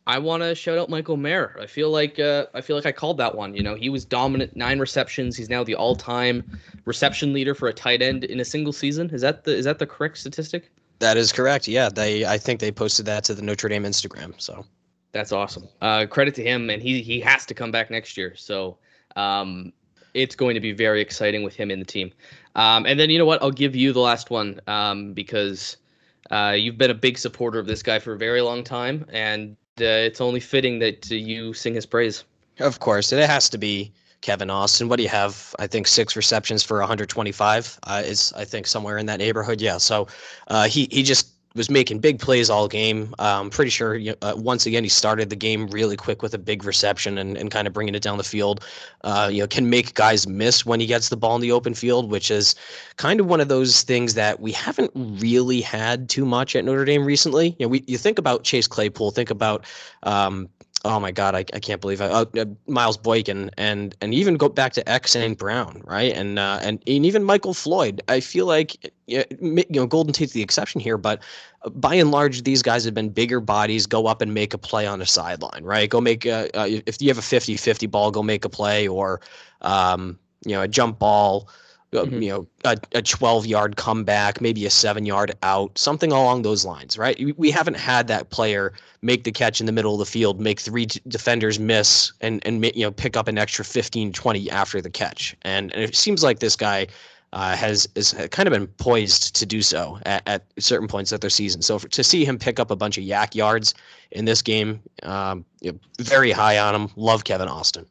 I 0.07 0.17
want 0.17 0.43
to 0.43 0.55
shout 0.55 0.77
out 0.77 0.89
Michael 0.89 1.17
Mayer. 1.17 1.57
I 1.59 1.67
feel 1.67 1.91
like 1.91 2.19
uh, 2.19 2.47
I 2.53 2.61
feel 2.61 2.75
like 2.75 2.85
I 2.85 2.91
called 2.91 3.17
that 3.17 3.35
one. 3.35 3.53
You 3.53 3.63
know, 3.63 3.75
he 3.75 3.89
was 3.89 4.03
dominant, 4.05 4.55
nine 4.55 4.79
receptions. 4.79 5.37
He's 5.37 5.49
now 5.49 5.63
the 5.63 5.75
all-time 5.75 6.59
reception 6.85 7.33
leader 7.33 7.53
for 7.53 7.67
a 7.67 7.73
tight 7.73 8.01
end 8.01 8.23
in 8.23 8.39
a 8.39 8.45
single 8.45 8.73
season. 8.73 9.09
Is 9.11 9.21
that 9.21 9.43
the 9.43 9.55
is 9.55 9.65
that 9.65 9.79
the 9.79 9.85
correct 9.85 10.17
statistic? 10.17 10.71
That 10.99 11.17
is 11.17 11.31
correct. 11.31 11.67
Yeah, 11.67 11.89
they 11.89 12.25
I 12.25 12.37
think 12.37 12.59
they 12.59 12.71
posted 12.71 13.05
that 13.05 13.23
to 13.25 13.33
the 13.33 13.41
Notre 13.41 13.69
Dame 13.69 13.83
Instagram. 13.83 14.33
So 14.37 14.65
that's 15.11 15.31
awesome. 15.31 15.67
Uh, 15.81 16.05
credit 16.07 16.35
to 16.35 16.43
him, 16.43 16.69
and 16.69 16.81
he 16.81 17.01
he 17.01 17.19
has 17.21 17.45
to 17.45 17.53
come 17.53 17.71
back 17.71 17.91
next 17.91 18.17
year. 18.17 18.35
So 18.35 18.77
um, 19.15 19.71
it's 20.13 20.35
going 20.35 20.55
to 20.55 20.61
be 20.61 20.71
very 20.71 21.01
exciting 21.01 21.43
with 21.43 21.55
him 21.55 21.69
in 21.71 21.79
the 21.79 21.85
team. 21.85 22.11
Um, 22.55 22.85
and 22.85 22.99
then 22.99 23.09
you 23.09 23.17
know 23.17 23.25
what? 23.25 23.41
I'll 23.41 23.51
give 23.51 23.75
you 23.75 23.93
the 23.93 23.99
last 23.99 24.29
one 24.29 24.59
um, 24.67 25.13
because 25.13 25.77
uh, 26.31 26.55
you've 26.57 26.77
been 26.77 26.91
a 26.91 26.95
big 26.95 27.17
supporter 27.17 27.59
of 27.59 27.65
this 27.65 27.83
guy 27.83 27.99
for 27.99 28.13
a 28.13 28.17
very 28.17 28.41
long 28.41 28.63
time, 28.63 29.05
and 29.09 29.55
uh, 29.79 29.85
it's 29.85 30.21
only 30.21 30.39
fitting 30.39 30.79
that 30.79 31.09
you 31.09 31.53
sing 31.53 31.73
his 31.73 31.85
praise. 31.85 32.23
Of 32.59 32.79
course, 32.79 33.11
it 33.11 33.27
has 33.27 33.49
to 33.49 33.57
be 33.57 33.91
Kevin 34.21 34.49
Austin. 34.49 34.87
What 34.87 34.97
do 34.97 35.03
you 35.03 35.09
have? 35.09 35.55
I 35.59 35.67
think 35.67 35.87
six 35.87 36.15
receptions 36.15 36.63
for 36.63 36.79
125 36.79 37.79
uh, 37.83 38.03
is 38.05 38.33
I 38.35 38.45
think 38.45 38.67
somewhere 38.67 38.97
in 38.97 39.05
that 39.07 39.17
neighborhood. 39.17 39.61
Yeah. 39.61 39.77
So 39.77 40.07
uh, 40.47 40.67
he 40.67 40.87
he 40.91 41.03
just 41.03 41.27
was 41.55 41.69
making 41.69 41.99
big 41.99 42.19
plays 42.19 42.49
all 42.49 42.67
game. 42.67 43.13
I'm 43.19 43.41
um, 43.41 43.49
pretty 43.49 43.71
sure 43.71 43.99
uh, 44.21 44.33
once 44.37 44.65
again 44.65 44.83
he 44.83 44.89
started 44.89 45.29
the 45.29 45.35
game 45.35 45.67
really 45.67 45.97
quick 45.97 46.21
with 46.21 46.33
a 46.33 46.37
big 46.37 46.63
reception 46.63 47.17
and, 47.17 47.37
and 47.37 47.51
kind 47.51 47.67
of 47.67 47.73
bringing 47.73 47.95
it 47.95 48.01
down 48.01 48.17
the 48.17 48.23
field. 48.23 48.65
Uh, 49.03 49.29
you 49.31 49.41
know, 49.41 49.47
can 49.47 49.69
make 49.69 49.93
guys 49.93 50.27
miss 50.27 50.65
when 50.65 50.79
he 50.79 50.85
gets 50.85 51.09
the 51.09 51.17
ball 51.17 51.35
in 51.35 51.41
the 51.41 51.51
open 51.51 51.73
field, 51.73 52.09
which 52.09 52.31
is 52.31 52.55
kind 52.97 53.19
of 53.19 53.25
one 53.25 53.41
of 53.41 53.49
those 53.49 53.83
things 53.83 54.13
that 54.13 54.39
we 54.39 54.51
haven't 54.51 54.91
really 54.95 55.61
had 55.61 56.09
too 56.09 56.25
much 56.25 56.55
at 56.55 56.63
Notre 56.63 56.85
Dame 56.85 57.05
recently. 57.05 57.55
You 57.59 57.65
know, 57.65 57.69
we 57.69 57.83
you 57.87 57.97
think 57.97 58.17
about 58.17 58.43
Chase 58.43 58.67
Claypool, 58.67 59.11
think 59.11 59.29
about 59.29 59.65
um, 60.03 60.47
oh 60.83 60.99
my 60.99 61.11
god, 61.11 61.35
I, 61.35 61.39
I 61.53 61.59
can't 61.59 61.79
believe 61.81 62.01
it. 62.01 62.11
Uh, 62.11 62.25
uh, 62.37 62.45
Miles 62.67 62.97
Boykin 62.97 63.51
and 63.57 63.95
and 64.01 64.13
even 64.13 64.35
go 64.35 64.49
back 64.49 64.73
to 64.73 64.89
X 64.89 65.15
and 65.15 65.37
Brown, 65.37 65.81
right? 65.85 66.13
And 66.13 66.39
uh, 66.39 66.59
and 66.61 66.81
and 66.87 67.05
even 67.05 67.23
Michael 67.23 67.53
Floyd. 67.53 68.01
I 68.07 68.19
feel 68.19 68.45
like 68.45 68.91
you 69.07 69.23
know 69.69 69.87
Golden 69.87 70.13
Tate's 70.13 70.33
the 70.33 70.41
exception 70.41 70.81
here, 70.81 70.97
but 70.97 71.21
uh, 71.63 71.69
by 71.69 71.95
and 71.95 72.11
large, 72.11 72.43
these 72.43 72.61
guys 72.61 72.83
have 72.85 72.93
been 72.93 73.09
bigger 73.09 73.39
bodies. 73.39 73.85
Go 73.85 74.07
up 74.07 74.21
and 74.21 74.33
make 74.33 74.53
a 74.53 74.57
play 74.57 74.87
on 74.87 75.01
a 75.01 75.05
sideline, 75.05 75.63
right? 75.63 75.89
Go 75.89 76.01
make 76.01 76.25
a, 76.25 76.49
uh, 76.57 76.65
if 76.67 77.01
you 77.01 77.09
have 77.09 77.17
a 77.17 77.21
50-50 77.21 77.89
ball, 77.89 78.11
go 78.11 78.23
make 78.23 78.45
a 78.45 78.49
play 78.49 78.87
or 78.87 79.21
um, 79.61 80.17
you 80.45 80.53
know 80.53 80.61
a 80.61 80.67
jump 80.67 80.99
ball 80.99 81.47
mm-hmm. 81.91 82.21
you 82.21 82.29
know, 82.29 82.47
a, 82.65 82.77
a 82.93 83.01
12 83.01 83.45
yard 83.45 83.75
comeback, 83.75 84.41
maybe 84.41 84.65
a 84.65 84.69
seven 84.69 85.05
yard 85.05 85.33
out, 85.43 85.77
something 85.77 86.11
along 86.11 86.41
those 86.41 86.65
lines, 86.65 86.97
right? 86.97 87.37
We 87.37 87.51
haven't 87.51 87.75
had 87.75 88.07
that 88.07 88.29
player 88.29 88.73
make 89.01 89.23
the 89.23 89.31
catch 89.31 89.59
in 89.59 89.65
the 89.65 89.71
middle 89.71 89.93
of 89.93 89.99
the 89.99 90.05
field, 90.05 90.39
make 90.39 90.59
three 90.59 90.85
defenders 91.07 91.59
miss, 91.59 92.11
and 92.21 92.41
and 92.45 92.63
you 92.75 92.83
know 92.83 92.91
pick 92.91 93.17
up 93.17 93.27
an 93.27 93.37
extra 93.37 93.65
15, 93.65 94.13
20 94.13 94.51
after 94.51 94.81
the 94.81 94.89
catch. 94.89 95.35
And, 95.41 95.73
and 95.73 95.83
it 95.83 95.95
seems 95.95 96.23
like 96.23 96.39
this 96.39 96.55
guy 96.55 96.87
uh, 97.33 97.55
has 97.55 97.87
is 97.95 98.13
kind 98.31 98.47
of 98.47 98.53
been 98.53 98.67
poised 98.67 99.35
to 99.35 99.45
do 99.45 99.61
so 99.61 99.99
at, 100.05 100.21
at 100.27 100.45
certain 100.59 100.87
points 100.87 101.11
of 101.11 101.21
their 101.21 101.29
season. 101.29 101.61
So 101.61 101.79
for, 101.79 101.87
to 101.87 102.03
see 102.03 102.25
him 102.25 102.37
pick 102.37 102.59
up 102.59 102.71
a 102.71 102.75
bunch 102.75 102.97
of 102.97 103.03
YAC 103.03 103.35
yards 103.35 103.73
in 104.11 104.25
this 104.25 104.41
game, 104.41 104.81
um, 105.03 105.45
you 105.61 105.71
know, 105.71 105.79
very 105.99 106.31
high 106.31 106.57
on 106.59 106.75
him. 106.75 106.89
Love 106.95 107.23
Kevin 107.23 107.47
Austin. 107.47 107.85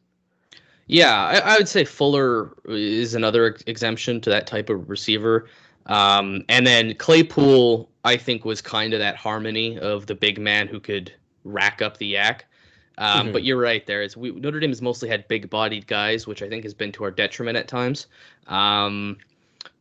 Yeah, 0.91 1.15
I, 1.15 1.53
I, 1.53 1.57
would 1.57 1.69
say 1.69 1.85
Fuller 1.85 2.51
is 2.65 3.15
another 3.15 3.55
exemption 3.65 4.19
to 4.19 4.29
that 4.29 4.45
type 4.45 4.69
of 4.69 4.89
receiver. 4.89 5.47
Um, 5.85 6.43
and 6.49 6.67
then 6.67 6.95
Claypool, 6.95 7.89
I 8.03 8.17
think, 8.17 8.43
was 8.43 8.61
kind 8.61 8.93
of 8.93 8.99
that 8.99 9.15
harmony 9.15 9.79
of 9.79 10.07
the 10.07 10.15
big 10.15 10.37
man 10.37 10.67
who 10.67 10.81
could 10.81 11.13
rack 11.45 11.81
up 11.81 11.95
the 11.95 12.15
YAC. 12.15 12.41
Um, 12.97 13.21
mm-hmm. 13.21 13.31
But 13.31 13.45
you're 13.45 13.57
right. 13.57 13.87
There 13.87 14.01
is 14.01 14.17
we, 14.17 14.31
Notre 14.31 14.59
Dame 14.59 14.71
has 14.71 14.81
mostly 14.81 15.07
had 15.07 15.25
big-bodied 15.29 15.87
guys, 15.87 16.27
which 16.27 16.43
I 16.43 16.49
think 16.49 16.65
has 16.65 16.73
been 16.73 16.91
to 16.91 17.05
our 17.05 17.11
detriment 17.11 17.57
at 17.57 17.69
times. 17.69 18.07
Um, 18.47 19.15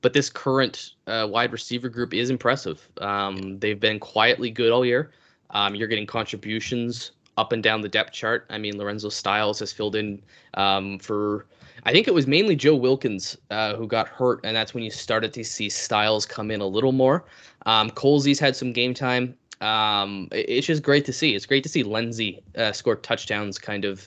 but 0.03 0.13
this 0.13 0.31
current 0.31 0.95
uh, 1.09 1.27
wide 1.29 1.51
receiver 1.51 1.89
group 1.89 2.15
is 2.15 2.31
impressive. 2.31 2.89
Um, 3.01 3.59
they've 3.59 3.81
been 3.81 3.99
quietly 3.99 4.53
good 4.53 4.71
all 4.71 4.87
year. 4.87 5.11
Um, 5.51 5.75
you're 5.75 5.89
getting 5.89 6.07
contributions 6.07 7.11
up 7.41 7.53
and 7.53 7.63
down 7.63 7.81
the 7.81 7.89
depth 7.89 8.13
chart. 8.13 8.47
I 8.51 8.59
mean, 8.59 8.77
Lorenzo 8.77 9.09
Styles 9.09 9.59
has 9.61 9.73
filled 9.73 9.97
in 9.97 10.23
um, 10.55 10.99
for. 10.99 11.47
I 11.85 11.93
think 11.93 12.07
it 12.07 12.13
was 12.13 12.27
mainly 12.27 12.55
Joe 12.55 12.77
Wilkins 12.77 13.39
uh, 13.51 13.75
who 13.75 13.87
got 13.87 14.07
hurt, 14.07 14.41
and 14.45 14.55
that's 14.55 14.75
when 14.75 14.85
you 14.85 14.91
started 14.91 15.33
to 15.33 15.43
see 15.43 15.71
Styles 15.71 16.27
come 16.27 16.51
in 16.51 16.61
a 16.61 16.67
little 16.67 16.93
more. 16.93 17.25
Um, 17.65 17.89
Colzie's 17.91 18.39
had 18.39 18.55
some 18.55 18.75
game 18.75 18.93
time. 18.93 19.35
Um, 19.63 20.29
it's 20.31 20.67
just 20.67 20.83
great 20.83 21.07
to 21.07 21.13
see. 21.13 21.35
It's 21.35 21.47
great 21.47 21.63
to 21.63 21.71
see 21.71 21.83
Lenzy 21.83 22.43
uh, 22.57 22.73
score 22.73 22.97
touchdowns, 22.97 23.59
kind 23.59 23.87
of 23.87 24.07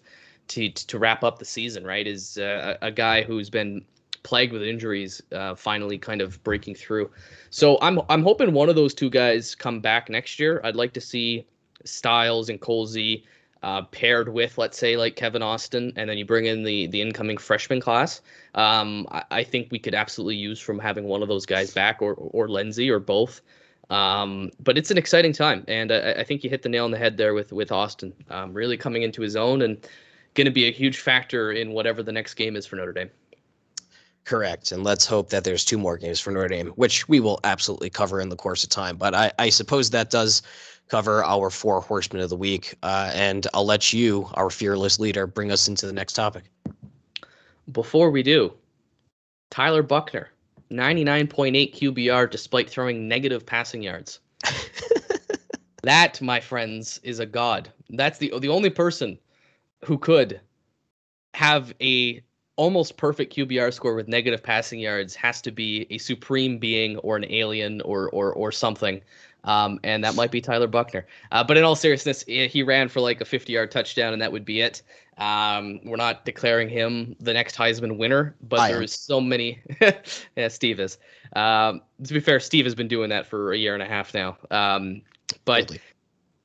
to 0.50 0.70
to 0.70 1.00
wrap 1.00 1.24
up 1.24 1.40
the 1.40 1.46
season. 1.46 1.84
Right, 1.84 2.06
is 2.06 2.38
uh, 2.38 2.78
a 2.84 2.92
guy 2.92 3.24
who's 3.24 3.50
been 3.50 3.84
plagued 4.22 4.54
with 4.54 4.64
injuries, 4.64 5.22
uh, 5.32 5.56
finally 5.56 5.98
kind 5.98 6.22
of 6.22 6.42
breaking 6.44 6.76
through. 6.76 7.10
So 7.50 7.78
I'm 7.82 8.00
I'm 8.10 8.24
hoping 8.24 8.54
one 8.54 8.70
of 8.70 8.76
those 8.76 8.94
two 8.94 9.10
guys 9.10 9.56
come 9.56 9.80
back 9.80 10.10
next 10.10 10.40
year. 10.40 10.62
I'd 10.64 10.76
like 10.76 10.94
to 10.94 11.02
see 11.02 11.46
Styles 11.84 12.50
and 12.50 12.60
Colzie 12.60 13.24
uh, 13.64 13.82
paired 13.84 14.30
with, 14.30 14.58
let's 14.58 14.78
say, 14.78 14.98
like 14.98 15.16
Kevin 15.16 15.42
Austin, 15.42 15.94
and 15.96 16.10
then 16.10 16.18
you 16.18 16.26
bring 16.26 16.46
in 16.46 16.64
the 16.64 16.88
the 16.88 17.02
incoming 17.02 17.38
freshman 17.38 17.80
class. 17.80 18.22
Um, 18.56 19.08
I, 19.10 19.24
I, 19.32 19.44
think 19.44 19.70
we 19.72 19.80
could 19.80 19.96
absolutely 19.96 20.36
use 20.36 20.60
from 20.60 20.78
having 20.78 21.06
one 21.06 21.22
of 21.22 21.30
those 21.30 21.46
guys 21.46 21.74
back, 21.74 22.02
or 22.02 22.14
or 22.16 22.50
Lenzy, 22.50 22.90
or 22.90 23.00
both. 23.00 23.42
Um, 23.90 24.52
but 24.60 24.78
it's 24.78 24.92
an 24.92 24.98
exciting 24.98 25.34
time, 25.34 25.64
and 25.68 25.92
I, 25.92 26.12
I, 26.12 26.24
think 26.24 26.44
you 26.44 26.50
hit 26.50 26.62
the 26.62 26.70
nail 26.70 26.84
on 26.84 26.92
the 26.92 26.98
head 26.98 27.16
there 27.16 27.34
with 27.34 27.54
with 27.54 27.72
Austin, 27.72 28.14
um, 28.30 28.54
really 28.54 28.76
coming 28.76 29.04
into 29.04 29.22
his 29.22 29.36
own 29.38 29.62
and 29.62 29.78
going 30.34 30.46
to 30.46 30.52
be 30.52 30.68
a 30.68 30.72
huge 30.72 31.00
factor 31.00 31.52
in 31.52 31.72
whatever 31.72 32.04
the 32.04 32.12
next 32.12 32.34
game 32.34 32.56
is 32.56 32.66
for 32.66 32.76
Notre 32.76 32.92
Dame. 32.92 33.10
Correct. 34.26 34.72
And 34.72 34.84
let's 34.84 35.06
hope 35.06 35.30
that 35.30 35.44
there's 35.44 35.66
two 35.66 35.78
more 35.78 35.98
games 35.98 36.20
for 36.20 36.32
Notre 36.32 36.48
Dame, 36.48 36.68
which 36.70 37.10
we 37.10 37.20
will 37.20 37.40
absolutely 37.44 37.90
cover 37.90 38.22
in 38.22 38.30
the 38.30 38.38
course 38.38 38.64
of 38.64 38.70
time. 38.70 38.96
But 38.96 39.14
I, 39.14 39.32
I 39.38 39.50
suppose 39.50 39.90
that 39.90 40.10
does 40.10 40.42
cover 40.90 41.24
our 41.24 41.50
four 41.50 41.82
horsemen 41.82 42.22
of 42.22 42.30
the 42.30 42.36
week. 42.36 42.76
Uh, 42.84 43.12
and 43.14 43.48
I'll 43.54 43.66
let 43.66 43.94
you, 43.94 44.30
our 44.36 44.50
fearless 44.50 45.00
leader, 45.00 45.28
bring 45.28 45.52
us 45.52 45.68
into 45.68 45.88
the 45.88 45.94
next 45.94 46.14
topic. 46.14 46.44
Before 47.72 48.12
we 48.12 48.24
do, 48.24 48.54
Tyler 49.50 49.84
Buchner, 49.84 50.30
99.8 50.72 51.76
QBR 51.76 52.30
despite 52.30 52.70
throwing 52.70 53.08
negative 53.08 53.46
passing 53.46 53.84
yards. 53.84 54.20
that, 55.84 56.22
my 56.22 56.40
friends, 56.40 57.00
is 57.04 57.20
a 57.20 57.26
god. 57.26 57.72
That's 57.90 58.18
the 58.18 58.34
the 58.40 58.50
only 58.50 58.70
person 58.70 59.18
who 59.86 59.98
could 59.98 60.42
have 61.34 61.74
a 61.82 62.22
almost 62.56 62.98
perfect 62.98 63.36
QBR 63.36 63.74
score 63.74 63.96
with 63.96 64.08
negative 64.08 64.44
passing 64.44 64.80
yards 64.80 65.16
has 65.16 65.42
to 65.42 65.52
be 65.52 65.88
a 65.90 65.98
supreme 65.98 66.58
being 66.58 66.98
or 66.98 67.16
an 67.16 67.26
alien 67.30 67.82
or 67.82 68.10
or 68.10 68.34
or 68.34 68.52
something. 68.52 69.02
Um, 69.46 69.80
and 69.84 70.04
that 70.06 70.16
might 70.16 70.32
be 70.32 70.40
Tyler 70.40 70.68
Buchner. 70.68 71.06
Uh, 71.32 71.44
but 71.44 71.58
in 71.58 71.66
all 71.66 71.76
seriousness, 71.76 72.24
he 72.24 72.64
ran 72.64 72.88
for 72.88 73.02
like 73.02 73.20
a 73.20 73.26
50 73.26 73.52
yard 73.52 73.72
touchdown, 73.72 74.14
and 74.14 74.22
that 74.22 74.32
would 74.32 74.46
be 74.46 74.62
it. 74.62 74.82
Um, 75.18 75.82
we're 75.84 75.98
not 75.98 76.24
declaring 76.26 76.70
him 76.70 77.16
the 77.20 77.34
next 77.34 77.58
Heisman 77.58 77.98
winner, 77.98 78.36
but 78.42 78.70
there's 78.70 78.98
so 78.98 79.20
many. 79.20 79.62
yeah, 80.38 80.48
Steve 80.48 80.80
is. 80.80 80.98
Um, 81.36 81.82
to 82.04 82.14
be 82.14 82.20
fair, 82.20 82.40
Steve 82.40 82.66
has 82.66 82.74
been 82.74 82.88
doing 82.88 83.10
that 83.10 83.28
for 83.28 83.52
a 83.52 83.58
year 83.58 83.74
and 83.74 83.84
a 83.84 83.86
half 83.86 84.14
now. 84.14 84.38
Um, 84.50 85.02
but 85.46 85.68
totally 85.68 85.82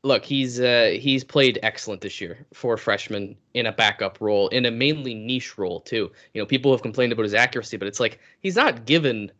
look, 0.02 0.24
he's 0.24 0.60
uh, 0.60 0.96
he's 0.98 1.24
played 1.24 1.58
excellent 1.62 2.00
this 2.00 2.20
year 2.20 2.46
for 2.52 2.74
a 2.74 2.78
freshman 2.78 3.36
in 3.54 3.66
a 3.66 3.72
backup 3.72 4.20
role, 4.20 4.48
in 4.48 4.66
a 4.66 4.70
mainly 4.70 5.14
niche 5.14 5.58
role 5.58 5.80
too. 5.80 6.10
You 6.34 6.42
know, 6.42 6.46
people 6.46 6.72
have 6.72 6.82
complained 6.82 7.12
about 7.12 7.24
his 7.24 7.34
accuracy, 7.34 7.76
but 7.76 7.88
it's 7.88 8.00
like 8.00 8.20
he's 8.40 8.56
not 8.56 8.84
given 8.86 9.32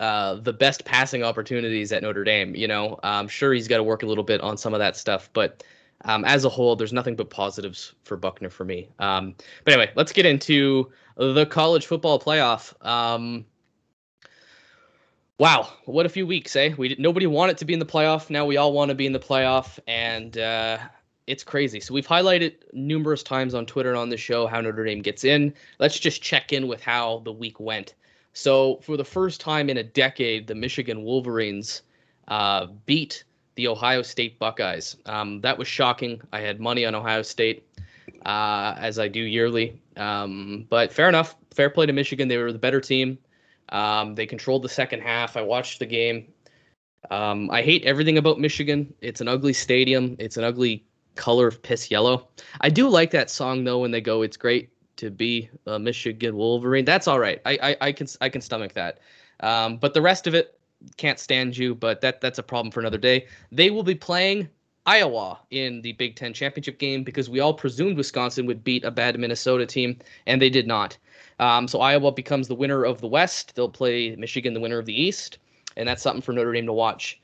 uh, 0.00 0.34
the 0.34 0.52
best 0.52 0.84
passing 0.84 1.22
opportunities 1.22 1.92
at 1.92 2.02
Notre 2.02 2.24
Dame. 2.24 2.54
You 2.54 2.68
know, 2.68 2.98
I'm 3.02 3.28
sure 3.28 3.52
he's 3.52 3.68
got 3.68 3.78
to 3.78 3.84
work 3.84 4.02
a 4.02 4.06
little 4.06 4.24
bit 4.24 4.40
on 4.40 4.56
some 4.56 4.74
of 4.74 4.80
that 4.80 4.96
stuff, 4.96 5.30
but 5.32 5.62
um, 6.04 6.24
as 6.24 6.44
a 6.44 6.48
whole, 6.48 6.74
there's 6.76 6.92
nothing 6.92 7.16
but 7.16 7.30
positives 7.30 7.94
for 8.04 8.16
Buchner 8.16 8.50
for 8.50 8.64
me. 8.64 8.88
Um, 8.98 9.34
but 9.64 9.74
anyway, 9.74 9.92
let's 9.94 10.12
get 10.12 10.26
into 10.26 10.90
the 11.16 11.46
college 11.46 11.86
football 11.86 12.18
playoff. 12.18 12.74
Um, 12.84 13.44
wow, 15.42 15.68
what 15.86 16.06
a 16.06 16.08
few 16.08 16.24
weeks, 16.24 16.54
eh? 16.54 16.72
We 16.78 16.94
nobody 17.00 17.26
wanted 17.26 17.58
to 17.58 17.64
be 17.64 17.72
in 17.72 17.80
the 17.80 17.84
playoff. 17.84 18.30
Now 18.30 18.46
we 18.46 18.58
all 18.58 18.72
want 18.72 18.90
to 18.90 18.94
be 18.94 19.06
in 19.06 19.12
the 19.12 19.18
playoff, 19.18 19.80
and 19.88 20.38
uh, 20.38 20.78
it's 21.26 21.42
crazy. 21.42 21.80
So 21.80 21.92
we've 21.92 22.06
highlighted 22.06 22.54
numerous 22.72 23.24
times 23.24 23.52
on 23.52 23.66
Twitter 23.66 23.88
and 23.88 23.98
on 23.98 24.08
the 24.08 24.16
show 24.16 24.46
how 24.46 24.60
Notre 24.60 24.84
Dame 24.84 25.02
gets 25.02 25.24
in. 25.24 25.52
Let's 25.80 25.98
just 25.98 26.22
check 26.22 26.52
in 26.52 26.68
with 26.68 26.80
how 26.80 27.22
the 27.24 27.32
week 27.32 27.58
went. 27.58 27.94
So 28.34 28.76
for 28.82 28.96
the 28.96 29.04
first 29.04 29.40
time 29.40 29.68
in 29.68 29.78
a 29.78 29.82
decade, 29.82 30.46
the 30.46 30.54
Michigan 30.54 31.02
Wolverines 31.02 31.82
uh, 32.28 32.66
beat 32.86 33.24
the 33.56 33.66
Ohio 33.66 34.02
State 34.02 34.38
Buckeyes. 34.38 34.94
Um, 35.06 35.40
that 35.40 35.58
was 35.58 35.66
shocking. 35.66 36.22
I 36.32 36.38
had 36.38 36.60
money 36.60 36.86
on 36.86 36.94
Ohio 36.94 37.22
State, 37.22 37.66
uh, 38.24 38.76
as 38.78 39.00
I 39.00 39.08
do 39.08 39.20
yearly. 39.20 39.82
Um, 39.96 40.68
but 40.70 40.92
fair 40.92 41.08
enough. 41.08 41.34
Fair 41.52 41.68
play 41.68 41.86
to 41.86 41.92
Michigan. 41.92 42.28
They 42.28 42.36
were 42.36 42.52
the 42.52 42.60
better 42.60 42.80
team. 42.80 43.18
Um, 43.72 44.14
they 44.14 44.26
controlled 44.26 44.62
the 44.62 44.68
second 44.68 45.00
half. 45.00 45.36
I 45.36 45.42
watched 45.42 45.80
the 45.80 45.86
game. 45.86 46.32
Um, 47.10 47.50
I 47.50 47.62
hate 47.62 47.84
everything 47.84 48.18
about 48.18 48.38
Michigan. 48.38 48.92
It's 49.00 49.20
an 49.20 49.28
ugly 49.28 49.52
stadium. 49.52 50.14
It's 50.18 50.36
an 50.36 50.44
ugly 50.44 50.84
color 51.16 51.48
of 51.48 51.60
piss 51.62 51.90
yellow. 51.90 52.28
I 52.60 52.68
do 52.68 52.88
like 52.88 53.10
that 53.10 53.30
song 53.30 53.64
though 53.64 53.80
when 53.80 53.90
they 53.90 54.00
go, 54.00 54.22
"It's 54.22 54.36
great 54.36 54.70
to 54.96 55.10
be 55.10 55.50
a 55.66 55.78
Michigan 55.78 56.36
Wolverine." 56.36 56.84
That's 56.84 57.08
all 57.08 57.18
right. 57.18 57.40
I 57.44 57.58
I, 57.62 57.76
I 57.88 57.92
can 57.92 58.06
I 58.20 58.28
can 58.28 58.40
stomach 58.40 58.74
that. 58.74 59.00
Um, 59.40 59.78
but 59.78 59.94
the 59.94 60.02
rest 60.02 60.26
of 60.26 60.34
it 60.34 60.58
can't 60.96 61.18
stand 61.18 61.56
you. 61.56 61.74
But 61.74 62.00
that 62.02 62.20
that's 62.20 62.38
a 62.38 62.42
problem 62.42 62.70
for 62.70 62.80
another 62.80 62.98
day. 62.98 63.26
They 63.50 63.70
will 63.70 63.82
be 63.82 63.94
playing 63.94 64.48
Iowa 64.86 65.38
in 65.50 65.80
the 65.82 65.92
Big 65.92 66.16
Ten 66.16 66.32
championship 66.32 66.78
game 66.78 67.04
because 67.04 67.30
we 67.30 67.40
all 67.40 67.54
presumed 67.54 67.96
Wisconsin 67.96 68.46
would 68.46 68.62
beat 68.62 68.84
a 68.84 68.90
bad 68.90 69.18
Minnesota 69.18 69.66
team, 69.66 69.98
and 70.26 70.40
they 70.40 70.50
did 70.50 70.66
not. 70.66 70.96
Um, 71.42 71.66
so 71.66 71.80
Iowa 71.80 72.12
becomes 72.12 72.46
the 72.46 72.54
winner 72.54 72.84
of 72.84 73.00
the 73.00 73.08
West. 73.08 73.56
They'll 73.56 73.68
play 73.68 74.14
Michigan, 74.14 74.54
the 74.54 74.60
winner 74.60 74.78
of 74.78 74.86
the 74.86 75.02
East, 75.02 75.38
and 75.76 75.88
that's 75.88 76.00
something 76.00 76.22
for 76.22 76.32
Notre 76.32 76.52
Dame 76.52 76.66
to 76.66 76.72
watch. 76.72 77.20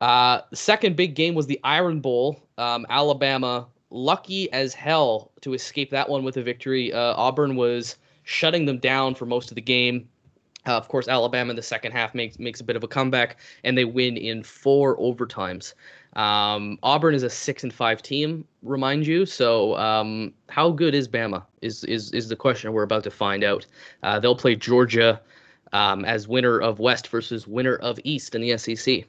Uh, 0.00 0.40
the 0.48 0.56
second 0.56 0.96
big 0.96 1.14
game 1.14 1.34
was 1.34 1.46
the 1.46 1.60
Iron 1.62 2.00
Bowl. 2.00 2.42
Um, 2.56 2.86
Alabama, 2.88 3.66
lucky 3.90 4.50
as 4.54 4.72
hell 4.72 5.32
to 5.42 5.52
escape 5.52 5.90
that 5.90 6.08
one 6.08 6.24
with 6.24 6.38
a 6.38 6.42
victory. 6.42 6.94
Uh, 6.94 7.12
Auburn 7.14 7.54
was 7.54 7.98
shutting 8.22 8.64
them 8.64 8.78
down 8.78 9.14
for 9.14 9.26
most 9.26 9.50
of 9.50 9.54
the 9.54 9.60
game. 9.60 10.08
Uh, 10.66 10.78
of 10.78 10.88
course, 10.88 11.06
Alabama 11.06 11.50
in 11.50 11.56
the 11.56 11.62
second 11.62 11.92
half 11.92 12.14
makes 12.14 12.38
makes 12.38 12.62
a 12.62 12.64
bit 12.64 12.76
of 12.76 12.84
a 12.84 12.88
comeback, 12.88 13.36
and 13.64 13.76
they 13.76 13.84
win 13.84 14.16
in 14.16 14.42
four 14.42 14.96
overtimes. 14.96 15.74
Um, 16.14 16.78
Auburn 16.82 17.14
is 17.14 17.22
a 17.22 17.30
six 17.30 17.62
and 17.62 17.72
five 17.72 18.02
team, 18.02 18.44
remind 18.62 19.06
you. 19.06 19.24
So, 19.24 19.76
um, 19.76 20.34
how 20.50 20.70
good 20.70 20.94
is 20.94 21.08
Bama? 21.08 21.44
Is 21.62 21.84
is 21.84 22.12
is 22.12 22.28
the 22.28 22.36
question 22.36 22.72
we're 22.72 22.82
about 22.82 23.04
to 23.04 23.10
find 23.10 23.42
out. 23.42 23.66
Uh, 24.02 24.20
they'll 24.20 24.36
play 24.36 24.54
Georgia 24.54 25.20
um, 25.72 26.04
as 26.04 26.28
winner 26.28 26.60
of 26.60 26.78
West 26.78 27.08
versus 27.08 27.46
winner 27.46 27.76
of 27.76 27.98
East 28.04 28.34
in 28.34 28.42
the 28.42 28.58
SEC. 28.58 29.04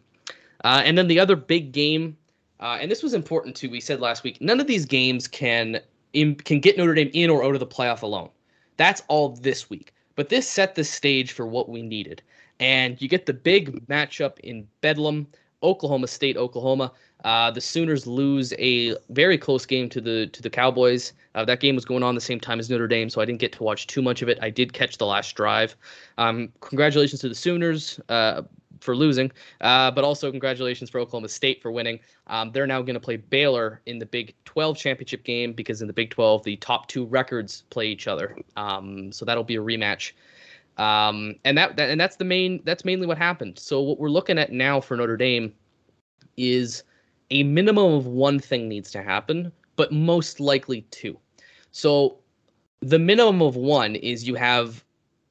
Uh, 0.63 0.81
and 0.85 0.97
then 0.97 1.07
the 1.07 1.19
other 1.19 1.35
big 1.35 1.73
game, 1.73 2.15
uh, 2.61 2.77
and 2.79 2.89
this 2.89 3.03
was 3.03 3.13
important 3.13 3.55
too. 3.55 3.69
We 3.69 3.81
said 3.81 3.99
last 3.99 4.23
week, 4.23 4.39
none 4.39 4.61
of 4.61 4.67
these 4.67 4.85
games 4.85 5.27
can 5.27 5.81
in, 6.13 6.35
can 6.35 6.59
get 6.59 6.77
Notre 6.77 6.93
Dame 6.93 7.11
in 7.13 7.29
or 7.29 7.43
out 7.43 7.53
of 7.53 7.59
the 7.59 7.67
playoff 7.67 8.01
alone. 8.01 8.29
That's 8.77 9.01
all 9.07 9.29
this 9.29 9.69
week. 9.69 9.93
But 10.15 10.29
this 10.29 10.47
set 10.47 10.75
the 10.75 10.83
stage 10.83 11.31
for 11.31 11.45
what 11.47 11.69
we 11.69 11.81
needed. 11.81 12.21
And 12.59 13.01
you 13.01 13.09
get 13.09 13.25
the 13.25 13.33
big 13.33 13.85
matchup 13.87 14.39
in 14.39 14.67
Bedlam 14.81 15.27
Oklahoma 15.63 16.07
State, 16.07 16.37
Oklahoma. 16.37 16.91
Uh, 17.23 17.49
the 17.51 17.61
Sooners 17.61 18.05
lose 18.05 18.53
a 18.59 18.95
very 19.09 19.37
close 19.37 19.65
game 19.65 19.89
to 19.89 20.01
the 20.01 20.27
to 20.27 20.41
the 20.41 20.49
Cowboys. 20.49 21.13
Uh, 21.35 21.45
that 21.45 21.59
game 21.61 21.75
was 21.75 21.85
going 21.85 22.03
on 22.03 22.15
the 22.15 22.21
same 22.21 22.39
time 22.39 22.59
as 22.59 22.69
Notre 22.69 22.87
Dame, 22.87 23.09
so 23.09 23.21
I 23.21 23.25
didn't 23.25 23.39
get 23.39 23.53
to 23.53 23.63
watch 23.63 23.87
too 23.87 24.01
much 24.01 24.21
of 24.21 24.29
it. 24.29 24.37
I 24.41 24.49
did 24.49 24.73
catch 24.73 24.97
the 24.97 25.05
last 25.05 25.35
drive. 25.35 25.75
Um, 26.17 26.51
congratulations 26.59 27.21
to 27.21 27.29
the 27.29 27.35
Sooners 27.35 27.99
uh, 28.09 28.43
for 28.81 28.95
losing, 28.95 29.31
uh, 29.61 29.89
but 29.91 30.03
also 30.03 30.29
congratulations 30.29 30.89
for 30.89 30.99
Oklahoma 30.99 31.29
State 31.29 31.61
for 31.61 31.71
winning. 31.71 31.99
Um, 32.27 32.51
they're 32.51 32.67
now 32.67 32.81
going 32.81 32.95
to 32.95 32.99
play 32.99 33.17
Baylor 33.17 33.81
in 33.85 33.97
the 33.97 34.05
Big 34.05 34.35
12 34.45 34.77
championship 34.77 35.23
game 35.23 35.53
because 35.53 35.81
in 35.81 35.87
the 35.87 35.93
Big 35.93 36.11
12 36.11 36.43
the 36.43 36.57
top 36.57 36.87
two 36.87 37.05
records 37.05 37.63
play 37.69 37.87
each 37.87 38.07
other. 38.07 38.37
Um, 38.57 39.11
so 39.11 39.25
that'll 39.25 39.43
be 39.43 39.55
a 39.55 39.61
rematch. 39.61 40.11
Um, 40.77 41.35
and 41.45 41.57
that, 41.57 41.75
that 41.77 41.89
and 41.89 42.01
that's 42.01 42.15
the 42.15 42.25
main 42.25 42.61
that's 42.63 42.83
mainly 42.83 43.05
what 43.05 43.17
happened. 43.17 43.59
So 43.59 43.81
what 43.81 43.99
we're 43.99 44.09
looking 44.09 44.39
at 44.39 44.51
now 44.51 44.81
for 44.81 44.97
Notre 44.97 45.17
Dame 45.17 45.53
is 46.37 46.83
a 47.29 47.43
minimum 47.43 47.93
of 47.93 48.07
one 48.07 48.39
thing 48.39 48.67
needs 48.67 48.91
to 48.91 49.03
happen, 49.03 49.51
but 49.75 49.91
most 49.91 50.39
likely 50.39 50.81
two. 50.89 51.17
So 51.71 52.17
the 52.81 52.99
minimum 52.99 53.41
of 53.41 53.55
one 53.55 53.95
is 53.95 54.27
you 54.27 54.35
have 54.35 54.83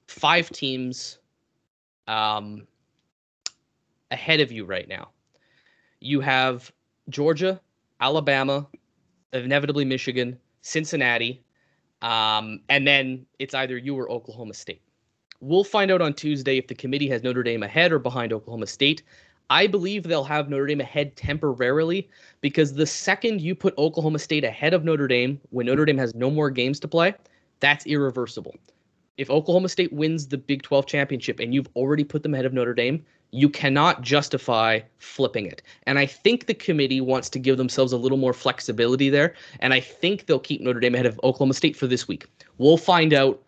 five 0.07 0.49
teams 0.51 1.19
um, 2.07 2.67
ahead 4.11 4.41
of 4.41 4.53
you 4.53 4.65
right 4.65 4.89
now. 4.89 5.09
You 6.01 6.21
have 6.21 6.73
Georgia, 7.09 7.61
Alabama, 8.01 8.67
inevitably 9.33 9.85
Michigan, 9.85 10.39
Cincinnati, 10.63 11.43
um, 12.01 12.61
and 12.69 12.87
then 12.87 13.27
it's 13.39 13.55
either 13.55 13.77
you 13.77 13.97
or 13.97 14.11
Oklahoma 14.11 14.55
State. 14.55 14.83
We'll 15.43 15.65
find 15.65 15.91
out 15.91 16.01
on 16.01 16.15
Tuesday 16.15 16.57
if 16.57 16.69
the 16.69 16.75
committee 16.77 17.09
has 17.09 17.25
Notre 17.25 17.43
Dame 17.43 17.65
ahead 17.65 17.91
or 17.91 17.99
behind 17.99 18.33
Oklahoma 18.33 18.69
State. 18.69 19.03
I 19.51 19.67
believe 19.67 20.05
they'll 20.05 20.23
have 20.23 20.49
Notre 20.49 20.67
Dame 20.67 20.81
ahead 20.81 21.17
temporarily 21.17 22.09
because 22.43 22.75
the 22.75 22.87
second 22.87 23.41
you 23.41 23.57
put 23.57 23.77
Oklahoma 23.77 24.21
State 24.21 24.45
ahead 24.45 24.73
of 24.73 24.85
Notre 24.85 25.09
Dame 25.09 25.41
when 25.51 25.67
Notre 25.67 25.85
Dame 25.85 25.99
has 25.99 26.15
no 26.15 26.31
more 26.31 26.49
games 26.49 26.79
to 26.79 26.87
play, 26.87 27.13
that's 27.59 27.85
irreversible. 27.87 28.55
If 29.17 29.31
Oklahoma 29.31 29.69
State 29.69 29.93
wins 29.93 30.29
the 30.29 30.39
Big 30.39 30.63
12 30.63 30.87
championship 30.87 31.41
and 31.41 31.53
you've 31.53 31.69
already 31.75 32.05
put 32.05 32.23
them 32.23 32.35
ahead 32.35 32.47
of 32.47 32.53
Notre 32.53 32.73
Dame, 32.73 33.05
you 33.33 33.49
cannot 33.49 34.01
justify 34.01 34.79
flipping 34.99 35.47
it. 35.47 35.61
And 35.89 35.99
I 35.99 36.07
think 36.07 36.47
the 36.47 36.55
committee 36.55 37.01
wants 37.01 37.29
to 37.31 37.41
give 37.41 37.57
themselves 37.57 37.93
a 37.93 37.99
little 37.99 38.19
more 38.19 38.33
flexibility 38.33 39.11
there. 39.11 39.35
And 39.59 39.75
I 39.75 39.81
think 39.81 40.27
they'll 40.27 40.39
keep 40.39 40.61
Notre 40.61 40.79
Dame 40.79 40.95
ahead 40.95 41.07
of 41.07 41.19
Oklahoma 41.25 41.55
State 41.55 41.75
for 41.75 41.89
this 41.89 42.07
week. 42.07 42.29
We'll 42.59 42.77
find 42.77 43.13
out 43.13 43.43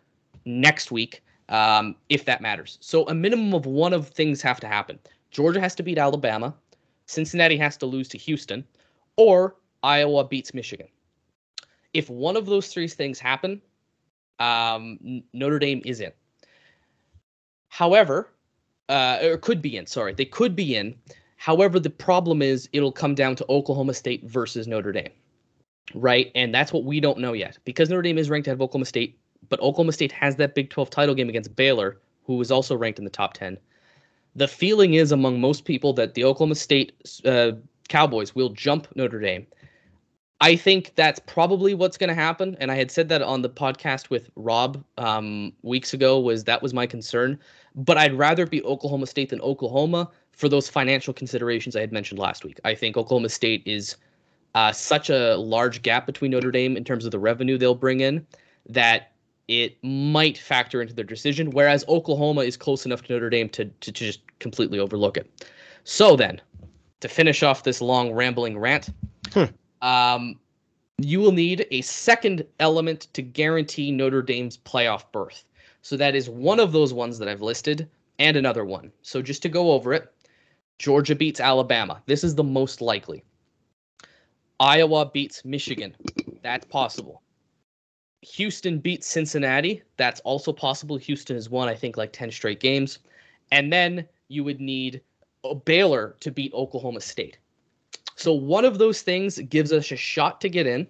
next 0.45 0.91
week 0.91 1.23
um, 1.49 1.97
if 2.09 2.25
that 2.25 2.41
matters. 2.41 2.79
So 2.81 3.07
a 3.09 3.15
minimum 3.15 3.55
of 3.55 3.67
one 3.67 3.93
of 3.93 4.09
things 4.09 4.41
have 4.43 4.61
to 4.61 4.67
happen. 4.67 4.99
Georgia 5.31 5.61
has 5.61 5.75
to 5.77 5.83
beat 5.83 5.99
Alabama, 5.99 6.55
Cincinnati 7.07 7.57
has 7.57 7.77
to 7.79 7.87
lose 7.87 8.09
to 8.09 8.19
Houston, 8.19 8.65
or 9.17 9.57
Iowa 9.83 10.25
beats 10.25 10.55
Michigan. 10.55 10.89
If 11.93 12.09
one 12.09 12.37
of 12.37 12.47
those 12.47 12.69
three 12.69 12.89
things 12.89 13.19
happen, 13.19 13.61
um, 14.39 15.23
Notre 15.33 15.59
Dame 15.59 15.83
is 15.85 16.01
in. 16.01 16.13
However, 17.69 18.29
uh, 18.89 19.19
or 19.23 19.37
could 19.37 19.63
be 19.63 19.77
in. 19.77 19.87
Sorry, 19.87 20.15
they 20.15 20.25
could 20.25 20.55
be 20.57 20.77
in. 20.77 20.95
However, 21.37 21.79
the 21.79 21.91
problem 21.91 22.43
is 22.43 22.69
it'll 22.73 22.93
come 22.93 23.15
down 23.15 23.37
to 23.37 23.47
Oklahoma 23.49 23.95
State 23.95 24.25
versus 24.25 24.67
Notre 24.67 24.93
Dame, 24.93 25.11
right? 25.95 26.31
And 26.35 26.55
that's 26.55 26.73
what 26.73 26.85
we 26.85 27.01
don't 27.01 27.19
know 27.19 27.33
yet 27.33 27.59
because 27.65 27.91
Notre 27.91 28.03
Dame 28.03 28.19
is 28.19 28.31
ranked 28.31 28.47
ahead 28.47 28.57
of 28.57 28.63
Oklahoma 28.63 28.87
State, 28.87 29.19
but 29.49 29.61
Oklahoma 29.61 29.93
State 29.93 30.13
has 30.13 30.37
that 30.37 30.55
Big 30.55 30.71
12 30.71 30.91
title 30.91 31.15
game 31.15 31.29
against 31.29 31.55
Baylor, 31.57 32.01
who 32.25 32.41
is 32.41 32.51
also 32.51 32.77
ranked 32.77 32.99
in 32.99 33.05
the 33.05 33.11
top 33.11 33.35
10. 33.35 33.59
The 34.37 34.49
feeling 34.49 34.95
is 34.95 35.13
among 35.13 35.41
most 35.41 35.65
people 35.65 35.93
that 35.95 36.15
the 36.15 36.25
Oklahoma 36.25 36.57
State 36.57 36.93
uh, 37.25 37.53
Cowboys 37.89 38.35
will 38.35 38.49
jump 38.49 38.89
Notre 38.97 39.21
Dame. 39.21 39.47
I 40.41 40.57
think 40.57 40.93
that's 40.97 41.21
probably 41.21 41.75
what's 41.75 41.97
going 41.97 42.09
to 42.09 42.15
happen, 42.15 42.57
and 42.61 42.71
I 42.71 42.75
had 42.75 42.91
said 42.91 43.09
that 43.09 43.23
on 43.23 43.43
the 43.43 43.49
podcast 43.49 44.11
with 44.11 44.29
Rob 44.35 44.83
um, 44.99 45.53
weeks 45.63 45.95
ago. 45.95 46.19
Was 46.19 46.45
that 46.45 46.61
was 46.61 46.75
my 46.75 46.87
concern? 46.87 47.39
but 47.75 47.99
I'd 47.99 48.15
rather 48.15 48.47
be 48.47 48.63
Oklahoma 48.63 49.07
State 49.07 49.31
than 49.31 49.41
Oklahoma 49.41 50.11
for 50.33 50.49
those 50.49 50.69
financial 50.69 51.13
considerations 51.13 51.77
I 51.77 51.81
had 51.81 51.93
mentioned 51.93 52.19
last 52.19 52.45
week. 52.45 52.61
I 52.65 52.75
think 52.75 52.97
Oklahoma 52.97 53.29
State 53.29 53.63
is 53.67 53.97
uh, 54.55 54.73
such 54.73 55.11
a 55.11 55.37
large 55.37 55.83
gap 55.83 56.07
between 56.07 56.31
Notre 56.31 56.53
Dame 56.53 56.77
in 56.77 56.85
terms 56.85 57.05
of 57.05 57.11
the 57.11 57.19
revenue 57.19 57.59
they'll 57.59 57.75
bring 57.75 58.01
in 58.01 58.27
that 58.69 59.13
it 59.49 59.77
might 59.83 60.39
factor 60.39 60.81
into 60.81 60.95
their 60.95 61.05
decision, 61.05 61.51
whereas 61.51 61.85
Oklahoma 61.89 62.43
is 62.43 62.57
close 62.57 62.87
enough 62.87 63.03
to 63.03 63.13
Notre 63.13 63.31
Dame 63.31 63.49
to, 63.51 63.65
to, 63.67 63.73
to 63.81 63.93
just 63.93 64.21
completely 64.39 64.79
overlook 64.79 65.17
it. 65.17 65.49
So 65.85 66.17
then, 66.17 66.41
to 67.01 67.09
finish 67.09 67.43
off 67.43 67.65
this 67.65 67.81
long 67.81 68.13
rambling 68.13 68.59
rant, 68.59 68.89
hmm. 69.33 69.45
um, 69.83 70.39
you 70.99 71.21
will 71.21 71.33
need 71.33 71.67
a 71.71 71.83
second 71.83 72.45
element 72.61 73.09
to 73.13 73.23
guarantee 73.23 73.91
Notre 73.91 74.23
Dame's 74.23 74.57
playoff 74.57 75.05
berth. 75.13 75.45
So 75.83 75.97
that 75.99 76.15
is 76.15 76.31
one 76.31 76.61
of 76.61 76.73
those 76.73 76.95
ones 76.95 77.19
that 77.19 77.29
I've 77.29 77.43
listed 77.43 77.89
and 78.19 78.37
another 78.37 78.65
one. 78.65 78.91
So 79.03 79.21
just 79.21 79.43
to 79.43 79.49
go 79.49 79.73
over 79.73 79.93
it, 79.93 80.11
Georgia 80.79 81.15
beats 81.15 81.41
Alabama. 81.41 82.03
This 82.07 82.25
is 82.25 82.35
the 82.35 82.45
most 82.45 82.81
likely. 82.81 83.23
Iowa 84.61 85.11
beats 85.13 85.45
Michigan. 85.45 85.95
That's 86.43 86.65
possible. 86.65 87.23
Houston 88.25 88.79
beats 88.79 89.07
Cincinnati. 89.07 89.83
That's 89.97 90.21
also 90.21 90.53
possible. 90.53 90.97
Houston 90.97 91.37
has 91.37 91.51
won, 91.51 91.69
I 91.69 91.75
think, 91.75 91.97
like 91.97 92.13
10 92.13 92.31
straight 92.31 92.61
games. 92.61 92.99
And 93.53 93.73
then 93.73 94.07
you 94.29 94.45
would 94.45 94.61
need 94.61 95.03
Baylor 95.65 96.17
to 96.21 96.31
beat 96.31 96.53
Oklahoma 96.55 97.01
State. 97.01 97.39
So 98.17 98.33
one 98.33 98.65
of 98.65 98.79
those 98.79 99.03
things 99.03 99.39
gives 99.39 99.73
us 99.73 99.91
a 99.91 99.97
shot 99.97 100.41
to 100.41 100.49
get 100.49 100.67
in. 100.67 100.87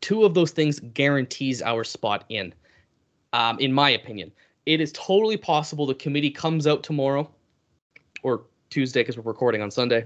Two 0.00 0.24
of 0.24 0.34
those 0.34 0.50
things 0.50 0.80
guarantees 0.80 1.62
our 1.62 1.84
spot 1.84 2.24
in 2.28 2.54
um, 3.32 3.58
in 3.58 3.72
my 3.72 3.90
opinion. 3.90 4.32
It 4.66 4.80
is 4.80 4.92
totally 4.92 5.36
possible 5.36 5.86
the 5.86 5.94
committee 5.94 6.30
comes 6.30 6.66
out 6.66 6.82
tomorrow 6.82 7.30
or 8.22 8.42
Tuesday 8.70 9.00
because 9.00 9.16
we're 9.16 9.22
recording 9.22 9.62
on 9.62 9.70
Sunday 9.70 10.04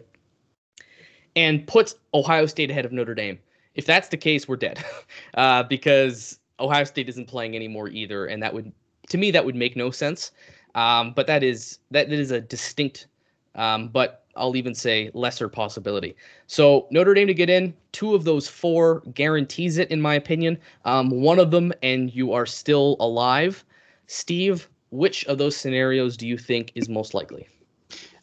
and 1.35 1.67
puts 1.67 1.97
Ohio 2.15 2.47
State 2.47 2.71
ahead 2.71 2.85
of 2.85 2.93
Notre 2.93 3.15
Dame. 3.15 3.39
If 3.75 3.87
that's 3.87 4.09
the 4.09 4.17
case, 4.17 4.47
we're 4.47 4.57
dead 4.57 4.85
uh, 5.35 5.63
because 5.65 6.39
Ohio 6.61 6.85
State 6.85 7.09
isn't 7.09 7.29
playing 7.29 7.57
anymore 7.57 7.89
either, 7.89 8.27
and 8.27 8.43
that 8.43 8.53
would, 8.53 8.73
to 9.09 9.19
me, 9.19 9.31
that 9.31 9.45
would 9.45 9.57
make 9.57 9.77
no 9.77 9.91
sense. 9.91 10.33
Um, 10.75 11.13
but 11.13 11.27
that 11.27 11.43
is 11.43 11.79
that, 11.91 12.09
that 12.09 12.19
is 12.19 12.31
a 12.31 12.41
distinct, 12.41 13.09
um, 13.55 13.89
but 13.89 14.25
I'll 14.37 14.57
even 14.57 14.75
say 14.75 15.11
lesser 15.13 15.49
possibility. 15.49 16.17
So 16.47 16.87
Notre 16.91 17.15
Dame 17.15 17.27
to 17.27 17.35
get 17.35 17.51
in, 17.51 17.75
two 17.93 18.15
of 18.15 18.25
those 18.25 18.49
four 18.49 19.01
guarantees 19.13 19.79
it, 19.79 19.91
in 19.91 20.01
my 20.01 20.15
opinion. 20.15 20.59
Um, 20.85 21.11
one 21.11 21.39
of 21.39 21.51
them, 21.51 21.73
and 21.83 22.15
you 22.15 22.33
are 22.33 22.47
still 22.47 22.97
alive. 23.01 23.65
Steve, 24.07 24.69
which 24.91 25.25
of 25.27 25.39
those 25.39 25.57
scenarios 25.57 26.17
do 26.17 26.27
you 26.27 26.39
think 26.39 26.73
is 26.75 26.89
most 26.89 27.13
likely? 27.15 27.47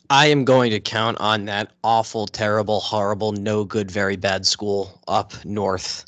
I 0.10 0.28
am 0.28 0.44
going 0.44 0.72
to 0.72 0.80
count 0.80 1.18
on 1.20 1.46
that 1.46 1.72
awful, 1.84 2.26
terrible, 2.26 2.80
horrible, 2.80 3.32
no 3.32 3.64
good, 3.64 3.92
very 3.92 4.16
bad 4.16 4.46
school 4.46 5.02
up 5.08 5.34
north 5.46 6.06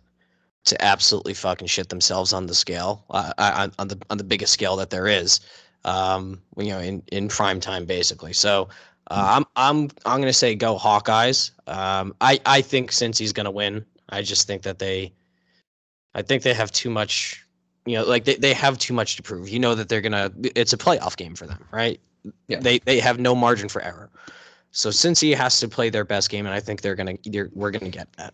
to 0.64 0.84
absolutely 0.84 1.34
fucking 1.34 1.68
shit 1.68 1.90
themselves 1.90 2.34
on 2.34 2.48
the 2.48 2.56
scale, 2.56 3.04
uh, 3.10 3.34
on, 3.38 3.72
on 3.80 3.88
the 3.88 3.98
on 4.10 4.18
the 4.18 4.24
biggest 4.24 4.54
scale 4.54 4.76
that 4.76 4.90
there 4.90 5.08
is, 5.08 5.40
um, 5.86 6.42
you 6.58 6.70
know, 6.70 6.80
in 6.80 7.04
in 7.12 7.28
prime 7.28 7.60
time, 7.60 7.86
basically. 7.86 8.34
So 8.34 8.70
uh, 9.10 9.26
I'm 9.38 9.46
I'm 9.56 9.90
I'm 10.06 10.20
gonna 10.22 10.34
say 10.34 10.56
go 10.56 10.78
Hawkeyes. 10.78 11.52
Um, 11.68 12.16
I 12.22 12.40
I 12.46 12.62
think 12.62 12.92
Cincy's 12.92 13.34
gonna 13.34 13.52
win, 13.52 13.86
I 14.12 14.22
just 14.22 14.46
think 14.46 14.64
that 14.64 14.80
they, 14.80 15.14
I 16.14 16.22
think 16.22 16.44
they 16.44 16.54
have 16.54 16.72
too 16.72 16.90
much. 16.90 17.46
You 17.86 17.98
know, 17.98 18.06
like 18.06 18.26
they, 18.26 18.36
they 18.36 18.54
have 18.54 18.78
too 18.78 18.94
much 18.94 19.16
to 19.16 19.24
prove. 19.24 19.50
You 19.50 19.60
know 19.60 19.74
that 19.74 19.90
they're 19.90 20.02
gonna. 20.02 20.32
It's 20.56 20.74
a 20.74 20.78
playoff 20.78 21.18
game 21.18 21.34
for 21.34 21.48
them, 21.48 21.66
right? 21.72 22.00
Yeah. 22.48 22.60
They 22.60 22.80
they 22.80 23.00
have 23.00 23.20
no 23.20 23.36
margin 23.36 23.70
for 23.70 23.82
error. 23.82 24.10
So 24.72 24.90
Cincy 24.90 25.36
has 25.36 25.60
to 25.60 25.68
play 25.68 25.90
their 25.90 26.06
best 26.06 26.30
game, 26.30 26.46
and 26.46 26.56
I 26.56 26.62
think 26.62 26.82
they're 26.82 26.96
gonna, 26.96 27.18
they're, 27.26 27.50
we're 27.54 27.72
gonna 27.72 27.90
get 27.90 28.12
that. 28.14 28.34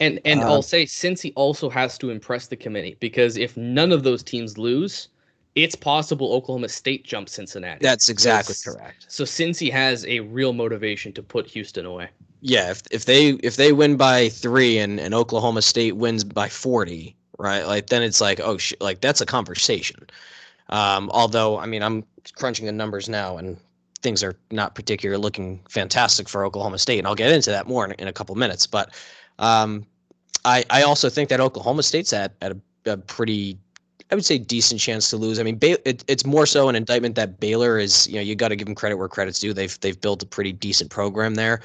And 0.00 0.20
and 0.24 0.40
uh, 0.40 0.50
I'll 0.50 0.62
say 0.62 0.84
Cincy 0.84 1.32
also 1.36 1.70
has 1.70 1.96
to 1.98 2.10
impress 2.10 2.48
the 2.48 2.56
committee 2.56 2.96
because 2.98 3.36
if 3.36 3.56
none 3.56 3.92
of 3.92 4.02
those 4.02 4.22
teams 4.22 4.58
lose, 4.58 5.08
it's 5.54 5.76
possible 5.76 6.32
Oklahoma 6.32 6.68
State 6.68 7.04
jumps 7.04 7.32
Cincinnati. 7.32 7.78
That's 7.80 8.08
exactly 8.08 8.54
so, 8.54 8.72
correct. 8.72 9.06
So 9.08 9.24
Cincy 9.24 9.70
has 9.70 10.04
a 10.06 10.20
real 10.20 10.52
motivation 10.52 11.12
to 11.12 11.22
put 11.22 11.46
Houston 11.46 11.86
away. 11.86 12.08
Yeah, 12.40 12.70
if 12.72 12.82
if 12.90 13.04
they 13.04 13.30
if 13.34 13.56
they 13.56 13.72
win 13.72 13.96
by 13.96 14.30
three 14.30 14.78
and, 14.78 14.98
and 14.98 15.14
Oklahoma 15.14 15.62
State 15.62 15.96
wins 15.96 16.24
by 16.24 16.48
forty, 16.48 17.14
right? 17.38 17.64
Like 17.64 17.86
then 17.86 18.02
it's 18.02 18.20
like 18.20 18.40
oh 18.40 18.58
sh- 18.58 18.74
like 18.80 19.00
that's 19.00 19.20
a 19.20 19.26
conversation. 19.26 20.08
Um, 20.68 21.10
although 21.12 21.58
I 21.58 21.66
mean 21.66 21.82
I'm 21.84 22.04
crunching 22.36 22.66
the 22.66 22.72
numbers 22.72 23.08
now 23.08 23.36
and 23.36 23.56
things 24.02 24.22
are 24.22 24.34
not 24.50 24.74
particularly 24.74 25.20
looking 25.20 25.60
fantastic 25.68 26.28
for 26.28 26.44
Oklahoma 26.44 26.78
State, 26.78 26.98
and 26.98 27.06
I'll 27.06 27.14
get 27.14 27.32
into 27.32 27.50
that 27.50 27.66
more 27.66 27.84
in, 27.84 27.92
in 27.92 28.08
a 28.08 28.12
couple 28.12 28.34
minutes. 28.34 28.66
But 28.66 28.92
um, 29.38 29.86
I 30.44 30.64
I 30.70 30.82
also 30.82 31.08
think 31.08 31.28
that 31.28 31.40
Oklahoma 31.40 31.82
State's 31.82 32.12
at 32.12 32.34
at 32.42 32.52
a, 32.52 32.92
a 32.92 32.96
pretty 32.96 33.58
I 34.10 34.14
would 34.14 34.26
say 34.26 34.36
decent 34.36 34.78
chance 34.78 35.08
to 35.10 35.16
lose. 35.16 35.40
I 35.40 35.42
mean, 35.42 35.58
it, 35.62 36.04
it's 36.06 36.26
more 36.26 36.44
so 36.44 36.68
an 36.68 36.76
indictment 36.76 37.14
that 37.14 37.40
Baylor 37.40 37.78
is. 37.78 38.06
You 38.08 38.16
know, 38.16 38.20
you 38.20 38.34
got 38.34 38.48
to 38.48 38.56
give 38.56 38.66
them 38.66 38.74
credit 38.74 38.96
where 38.96 39.08
credit's 39.08 39.40
due. 39.40 39.54
They've 39.54 39.78
they've 39.80 39.98
built 39.98 40.22
a 40.22 40.26
pretty 40.26 40.52
decent 40.52 40.90
program 40.90 41.34
there. 41.34 41.62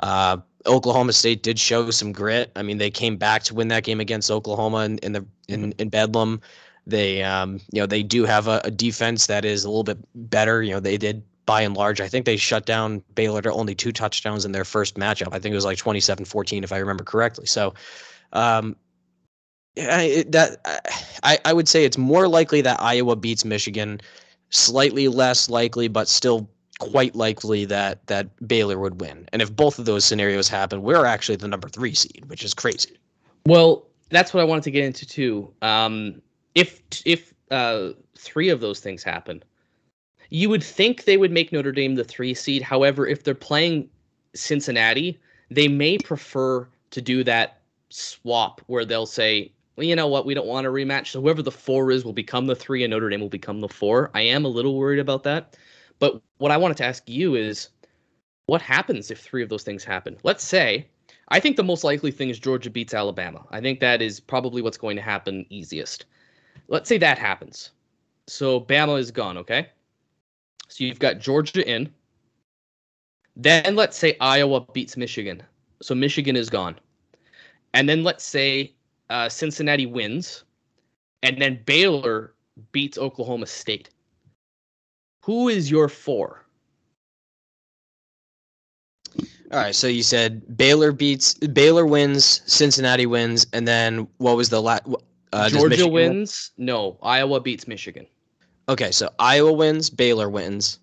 Uh, 0.00 0.36
Oklahoma 0.66 1.12
State 1.12 1.42
did 1.42 1.58
show 1.58 1.90
some 1.90 2.12
grit. 2.12 2.52
I 2.54 2.62
mean, 2.62 2.78
they 2.78 2.90
came 2.90 3.16
back 3.16 3.42
to 3.44 3.54
win 3.54 3.68
that 3.68 3.82
game 3.82 4.00
against 4.00 4.30
Oklahoma 4.30 4.84
in, 4.84 4.98
in 4.98 5.12
the 5.12 5.26
in, 5.48 5.72
in 5.78 5.88
Bedlam. 5.88 6.40
They 6.88 7.22
um, 7.22 7.60
you 7.72 7.80
know 7.80 7.86
they 7.86 8.02
do 8.02 8.24
have 8.24 8.48
a, 8.48 8.60
a 8.64 8.70
defense 8.70 9.26
that 9.26 9.44
is 9.44 9.64
a 9.64 9.68
little 9.68 9.84
bit 9.84 9.98
better. 10.14 10.62
You 10.62 10.72
know, 10.72 10.80
they 10.80 10.96
did 10.96 11.22
by 11.46 11.62
and 11.62 11.76
large. 11.76 12.00
I 12.00 12.08
think 12.08 12.26
they 12.26 12.36
shut 12.36 12.66
down 12.66 13.02
Baylor 13.14 13.40
to 13.42 13.52
only 13.52 13.74
two 13.74 13.92
touchdowns 13.92 14.44
in 14.44 14.52
their 14.52 14.64
first 14.64 14.96
matchup. 14.96 15.28
I 15.32 15.38
think 15.38 15.52
it 15.52 15.54
was 15.54 15.64
like 15.64 15.78
27-14 15.78 16.62
if 16.62 16.72
I 16.72 16.76
remember 16.76 17.04
correctly. 17.04 17.46
So 17.46 17.72
um, 18.34 18.76
I, 19.78 20.26
that 20.28 20.58
I, 21.22 21.38
I 21.46 21.54
would 21.54 21.66
say 21.66 21.86
it's 21.86 21.96
more 21.96 22.28
likely 22.28 22.60
that 22.60 22.82
Iowa 22.82 23.16
beats 23.16 23.46
Michigan 23.46 24.00
slightly 24.50 25.08
less 25.08 25.48
likely, 25.48 25.88
but 25.88 26.06
still 26.06 26.50
quite 26.80 27.14
likely 27.14 27.64
that 27.64 28.06
that 28.06 28.28
Baylor 28.46 28.78
would 28.78 29.00
win. 29.00 29.28
And 29.32 29.42
if 29.42 29.54
both 29.54 29.78
of 29.78 29.84
those 29.84 30.04
scenarios 30.04 30.48
happen, 30.48 30.82
we're 30.82 31.04
actually 31.04 31.36
the 31.36 31.48
number 31.48 31.68
three 31.68 31.94
seed, 31.94 32.24
which 32.26 32.44
is 32.44 32.54
crazy. 32.54 32.98
Well, 33.46 33.86
that's 34.10 34.32
what 34.32 34.40
I 34.40 34.44
wanted 34.44 34.64
to 34.64 34.70
get 34.70 34.84
into 34.84 35.06
too. 35.06 35.52
Um, 35.62 36.20
if 36.58 36.82
if 37.04 37.32
uh, 37.50 37.90
three 38.16 38.48
of 38.48 38.60
those 38.60 38.80
things 38.80 39.02
happen, 39.02 39.42
you 40.30 40.48
would 40.48 40.62
think 40.62 41.04
they 41.04 41.16
would 41.16 41.30
make 41.32 41.52
Notre 41.52 41.72
Dame 41.72 41.94
the 41.94 42.04
three 42.04 42.34
seed. 42.34 42.62
However, 42.62 43.06
if 43.06 43.22
they're 43.22 43.34
playing 43.34 43.88
Cincinnati, 44.34 45.18
they 45.50 45.68
may 45.68 45.98
prefer 45.98 46.68
to 46.90 47.00
do 47.00 47.24
that 47.24 47.60
swap 47.90 48.60
where 48.66 48.84
they'll 48.84 49.06
say, 49.06 49.52
well, 49.76 49.86
you 49.86 49.96
know 49.96 50.08
what, 50.08 50.26
we 50.26 50.34
don't 50.34 50.46
want 50.46 50.66
a 50.66 50.70
rematch. 50.70 51.08
So 51.08 51.22
whoever 51.22 51.42
the 51.42 51.50
four 51.52 51.90
is 51.90 52.04
will 52.04 52.12
become 52.12 52.46
the 52.46 52.56
three, 52.56 52.82
and 52.82 52.90
Notre 52.90 53.08
Dame 53.08 53.20
will 53.20 53.28
become 53.28 53.60
the 53.60 53.68
four. 53.68 54.10
I 54.14 54.22
am 54.22 54.44
a 54.44 54.48
little 54.48 54.76
worried 54.76 54.98
about 54.98 55.22
that. 55.22 55.56
But 56.00 56.20
what 56.38 56.50
I 56.50 56.56
wanted 56.56 56.76
to 56.78 56.84
ask 56.84 57.08
you 57.08 57.36
is, 57.36 57.68
what 58.46 58.62
happens 58.62 59.10
if 59.10 59.20
three 59.20 59.42
of 59.42 59.48
those 59.48 59.62
things 59.62 59.84
happen? 59.84 60.16
Let's 60.24 60.44
say, 60.44 60.88
I 61.28 61.40
think 61.40 61.56
the 61.56 61.62
most 61.62 61.84
likely 61.84 62.10
thing 62.10 62.30
is 62.30 62.38
Georgia 62.38 62.70
beats 62.70 62.94
Alabama. 62.94 63.46
I 63.50 63.60
think 63.60 63.80
that 63.80 64.02
is 64.02 64.20
probably 64.20 64.62
what's 64.62 64.78
going 64.78 64.96
to 64.96 65.02
happen 65.02 65.46
easiest. 65.50 66.06
Let's 66.68 66.88
say 66.88 66.98
that 66.98 67.18
happens. 67.18 67.70
So 68.26 68.60
Bama 68.60 68.98
is 68.98 69.10
gone, 69.10 69.38
okay? 69.38 69.68
So 70.68 70.84
you've 70.84 70.98
got 70.98 71.18
Georgia 71.18 71.66
in. 71.68 71.92
Then 73.36 73.74
let's 73.74 73.96
say 73.96 74.16
Iowa 74.20 74.60
beats 74.72 74.96
Michigan. 74.96 75.42
So 75.80 75.94
Michigan 75.94 76.36
is 76.36 76.50
gone. 76.50 76.76
And 77.72 77.88
then 77.88 78.04
let's 78.04 78.24
say 78.24 78.74
uh, 79.08 79.28
Cincinnati 79.28 79.86
wins. 79.86 80.44
And 81.22 81.40
then 81.40 81.60
Baylor 81.64 82.34
beats 82.72 82.98
Oklahoma 82.98 83.46
State. 83.46 83.90
Who 85.24 85.48
is 85.48 85.70
your 85.70 85.88
four? 85.88 86.44
All 89.50 89.58
right, 89.58 89.74
so 89.74 89.86
you 89.86 90.02
said 90.02 90.56
Baylor 90.58 90.92
beats 90.92 91.34
Baylor 91.34 91.86
wins, 91.86 92.42
Cincinnati 92.44 93.06
wins, 93.06 93.46
and 93.54 93.66
then 93.66 94.06
what 94.18 94.36
was 94.36 94.50
the 94.50 94.60
last? 94.60 94.82
Uh, 95.32 95.48
Georgia 95.48 95.86
wins. 95.86 96.52
Win? 96.56 96.66
No, 96.66 96.98
Iowa 97.02 97.40
beats 97.40 97.68
Michigan. 97.68 98.06
Okay, 98.68 98.90
so 98.90 99.10
Iowa 99.18 99.52
wins, 99.52 99.90
Baylor 99.90 100.28
wins, 100.28 100.78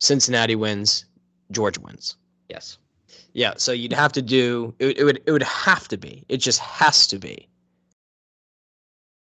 Cincinnati 0.00 0.56
wins, 0.56 1.04
Georgia 1.52 1.80
wins. 1.80 2.16
Yes. 2.48 2.78
Yeah, 3.34 3.54
so 3.56 3.72
you'd 3.72 3.92
have 3.92 4.12
to 4.12 4.22
do 4.22 4.74
it, 4.78 4.98
it 4.98 5.04
would 5.04 5.22
it 5.26 5.32
would 5.32 5.42
have 5.42 5.88
to 5.88 5.96
be. 5.96 6.24
It 6.28 6.38
just 6.38 6.58
has 6.58 7.06
to 7.08 7.18
be. 7.18 7.48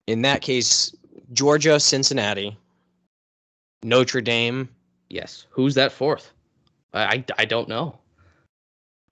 In 0.06 0.22
that 0.22 0.40
case, 0.40 0.94
Georgia, 1.32 1.80
Cincinnati, 1.80 2.56
Notre 3.82 4.20
Dame. 4.20 4.68
Yes. 5.10 5.46
Who's 5.50 5.74
that 5.74 5.92
fourth? 5.92 6.32
I 6.92 7.02
I, 7.04 7.24
I 7.38 7.44
don't 7.44 7.68
know. 7.68 7.98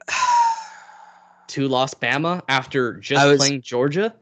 Two 1.49 1.69
lost 1.69 2.01
Bama 2.01 2.43
after 2.49 2.95
just 2.95 3.27
was, 3.27 3.39
playing 3.39 3.63
Georgia. 3.63 4.15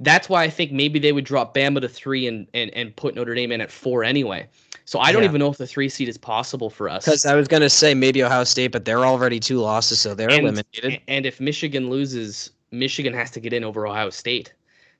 That's 0.00 0.28
why 0.28 0.42
I 0.42 0.50
think 0.50 0.72
maybe 0.72 0.98
they 0.98 1.12
would 1.12 1.24
drop 1.24 1.54
Bama 1.54 1.80
to 1.80 1.88
three 1.88 2.26
and, 2.26 2.46
and, 2.54 2.70
and 2.74 2.94
put 2.96 3.14
Notre 3.14 3.34
Dame 3.34 3.52
in 3.52 3.60
at 3.60 3.70
four 3.70 4.04
anyway. 4.04 4.48
So 4.86 4.98
I 4.98 5.12
don't 5.12 5.22
yeah. 5.22 5.28
even 5.28 5.38
know 5.38 5.50
if 5.50 5.56
the 5.56 5.66
three 5.66 5.88
seed 5.88 6.08
is 6.08 6.18
possible 6.18 6.68
for 6.68 6.88
us. 6.88 7.04
Because 7.04 7.24
I 7.24 7.34
was 7.34 7.48
going 7.48 7.62
to 7.62 7.70
say 7.70 7.94
maybe 7.94 8.22
Ohio 8.22 8.44
State, 8.44 8.72
but 8.72 8.84
they're 8.84 9.06
already 9.06 9.40
two 9.40 9.58
losses, 9.58 10.00
so 10.00 10.14
they're 10.14 10.30
and, 10.30 10.40
eliminated. 10.40 11.00
And 11.08 11.24
if 11.24 11.40
Michigan 11.40 11.88
loses, 11.88 12.50
Michigan 12.70 13.14
has 13.14 13.30
to 13.32 13.40
get 13.40 13.52
in 13.52 13.64
over 13.64 13.86
Ohio 13.86 14.10
State. 14.10 14.52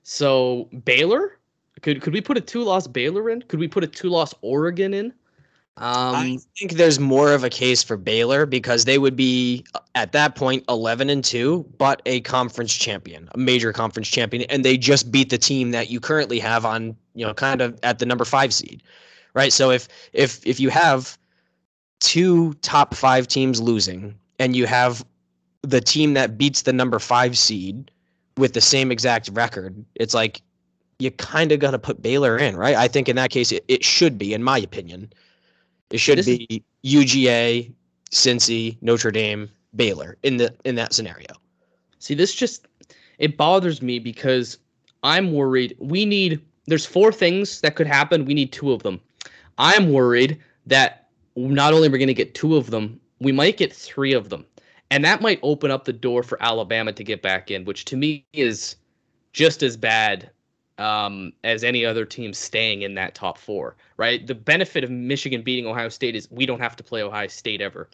So 0.03 0.69
Baylor, 0.85 1.37
could 1.81 2.01
could 2.01 2.13
we 2.13 2.21
put 2.21 2.37
a 2.37 2.41
two 2.41 2.63
loss 2.63 2.87
Baylor 2.87 3.29
in? 3.29 3.41
Could 3.43 3.59
we 3.59 3.67
put 3.67 3.83
a 3.83 3.87
two 3.87 4.09
loss 4.09 4.33
Oregon 4.41 4.93
in? 4.93 5.13
Um, 5.77 6.15
I 6.15 6.37
think 6.57 6.73
there's 6.73 7.01
more 7.01 7.33
of 7.33 7.43
a 7.43 7.49
case 7.49 7.83
for 7.83 7.97
Baylor 7.97 8.45
because 8.45 8.85
they 8.85 8.97
would 8.97 9.17
be 9.17 9.65
at 9.93 10.13
that 10.13 10.35
point 10.35 10.63
11 10.69 11.09
and 11.09 11.21
2, 11.21 11.65
but 11.77 12.01
a 12.05 12.21
conference 12.21 12.73
champion, 12.73 13.27
a 13.33 13.37
major 13.37 13.73
conference 13.73 14.07
champion, 14.07 14.43
and 14.43 14.63
they 14.63 14.77
just 14.77 15.11
beat 15.11 15.29
the 15.29 15.37
team 15.37 15.71
that 15.71 15.89
you 15.89 15.99
currently 15.99 16.39
have 16.39 16.65
on, 16.65 16.95
you 17.13 17.25
know, 17.25 17.33
kind 17.33 17.61
of 17.61 17.77
at 17.83 17.99
the 17.99 18.05
number 18.05 18.23
five 18.23 18.53
seed, 18.53 18.83
right? 19.33 19.51
So 19.51 19.69
if 19.69 19.89
if 20.13 20.45
if 20.45 20.61
you 20.61 20.69
have 20.69 21.17
two 21.99 22.53
top 22.55 22.95
five 22.95 23.27
teams 23.27 23.61
losing, 23.61 24.15
and 24.39 24.55
you 24.55 24.65
have 24.65 25.05
the 25.61 25.81
team 25.81 26.13
that 26.13 26.37
beats 26.37 26.63
the 26.63 26.73
number 26.73 26.99
five 26.99 27.37
seed 27.37 27.91
with 28.37 28.53
the 28.53 28.61
same 28.61 28.91
exact 28.91 29.29
record, 29.33 29.83
it's 29.95 30.13
like 30.13 30.41
you 30.99 31.11
kind 31.11 31.51
of 31.51 31.59
got 31.59 31.71
to 31.71 31.79
put 31.79 32.01
Baylor 32.01 32.37
in, 32.37 32.55
right? 32.55 32.75
I 32.75 32.87
think 32.87 33.09
in 33.09 33.15
that 33.17 33.29
case 33.29 33.51
it, 33.51 33.63
it 33.67 33.83
should 33.83 34.17
be, 34.17 34.33
in 34.33 34.43
my 34.43 34.57
opinion. 34.57 35.11
It 35.91 35.99
should 35.99 36.17
this 36.17 36.25
be 36.25 36.63
UGA, 36.83 37.71
Cincy, 38.11 38.77
Notre 38.81 39.11
Dame, 39.11 39.49
Baylor 39.75 40.17
in 40.23 40.37
the 40.37 40.53
in 40.63 40.75
that 40.75 40.93
scenario. 40.93 41.27
See, 41.99 42.13
this 42.13 42.33
just 42.33 42.67
it 43.19 43.37
bothers 43.37 43.81
me 43.81 43.99
because 43.99 44.57
I'm 45.03 45.33
worried. 45.33 45.75
We 45.79 46.05
need 46.05 46.41
there's 46.67 46.85
four 46.85 47.11
things 47.11 47.61
that 47.61 47.75
could 47.75 47.87
happen. 47.87 48.25
We 48.25 48.33
need 48.33 48.51
two 48.51 48.71
of 48.71 48.83
them. 48.83 48.99
I'm 49.57 49.91
worried 49.91 50.39
that 50.65 51.09
not 51.35 51.73
only 51.73 51.87
we're 51.87 51.93
we 51.93 51.99
going 51.99 52.07
to 52.07 52.13
get 52.13 52.33
two 52.33 52.55
of 52.55 52.71
them, 52.71 52.99
we 53.19 53.31
might 53.31 53.57
get 53.57 53.73
three 53.73 54.13
of 54.13 54.29
them. 54.29 54.45
And 54.91 55.03
that 55.03 55.21
might 55.21 55.39
open 55.43 55.71
up 55.71 55.85
the 55.85 55.93
door 55.93 56.23
for 56.23 56.41
Alabama 56.41 56.93
to 56.93 57.03
get 57.03 57.21
back 57.21 57.51
in, 57.51 57.65
which 57.65 57.85
to 57.85 57.97
me 57.97 58.25
is 58.33 58.75
just 59.33 59.63
as 59.63 59.75
bad 59.75 60.29
um, 60.77 61.31
as 61.43 61.63
any 61.63 61.85
other 61.85 62.05
team 62.05 62.33
staying 62.33 62.81
in 62.81 62.95
that 62.95 63.15
top 63.15 63.37
four, 63.37 63.75
right? 63.97 64.25
The 64.25 64.35
benefit 64.35 64.83
of 64.83 64.91
Michigan 64.91 65.41
beating 65.41 65.65
Ohio 65.65 65.89
State 65.89 66.15
is 66.15 66.29
we 66.31 66.45
don't 66.45 66.59
have 66.59 66.75
to 66.75 66.83
play 66.83 67.01
Ohio 67.01 67.27
State 67.27 67.61
ever. 67.61 67.89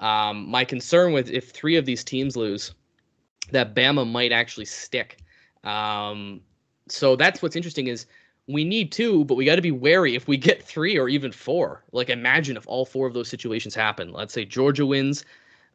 Um, 0.00 0.48
my 0.48 0.64
concern 0.64 1.12
with 1.12 1.30
if 1.30 1.50
three 1.50 1.76
of 1.76 1.84
these 1.84 2.02
teams 2.02 2.36
lose, 2.36 2.74
that 3.52 3.74
Bama 3.74 4.10
might 4.10 4.32
actually 4.32 4.64
stick. 4.64 5.18
Um, 5.64 6.40
so 6.88 7.16
that's 7.16 7.42
what's 7.42 7.56
interesting 7.56 7.86
is 7.86 8.06
we 8.48 8.64
need 8.64 8.90
two, 8.90 9.24
but 9.26 9.36
we 9.36 9.44
got 9.44 9.56
to 9.56 9.62
be 9.62 9.70
wary 9.70 10.16
if 10.16 10.26
we 10.26 10.36
get 10.36 10.62
three 10.62 10.98
or 10.98 11.08
even 11.08 11.30
four. 11.30 11.84
Like 11.92 12.10
imagine 12.10 12.56
if 12.56 12.66
all 12.66 12.84
four 12.84 13.06
of 13.06 13.14
those 13.14 13.28
situations 13.28 13.74
happen. 13.74 14.12
Let's 14.12 14.34
say 14.34 14.44
Georgia 14.44 14.86
wins, 14.86 15.24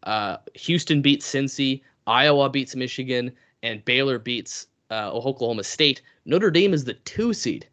uh, 0.03 0.37
Houston 0.55 1.01
beats 1.01 1.31
Cincy, 1.31 1.81
Iowa 2.07 2.49
beats 2.49 2.75
Michigan, 2.75 3.31
and 3.63 3.83
Baylor 3.85 4.19
beats 4.19 4.67
uh, 4.91 5.11
Oklahoma 5.11 5.63
State. 5.63 6.01
Notre 6.25 6.51
Dame 6.51 6.73
is 6.73 6.83
the 6.83 6.93
two 6.93 7.33
seed. 7.33 7.67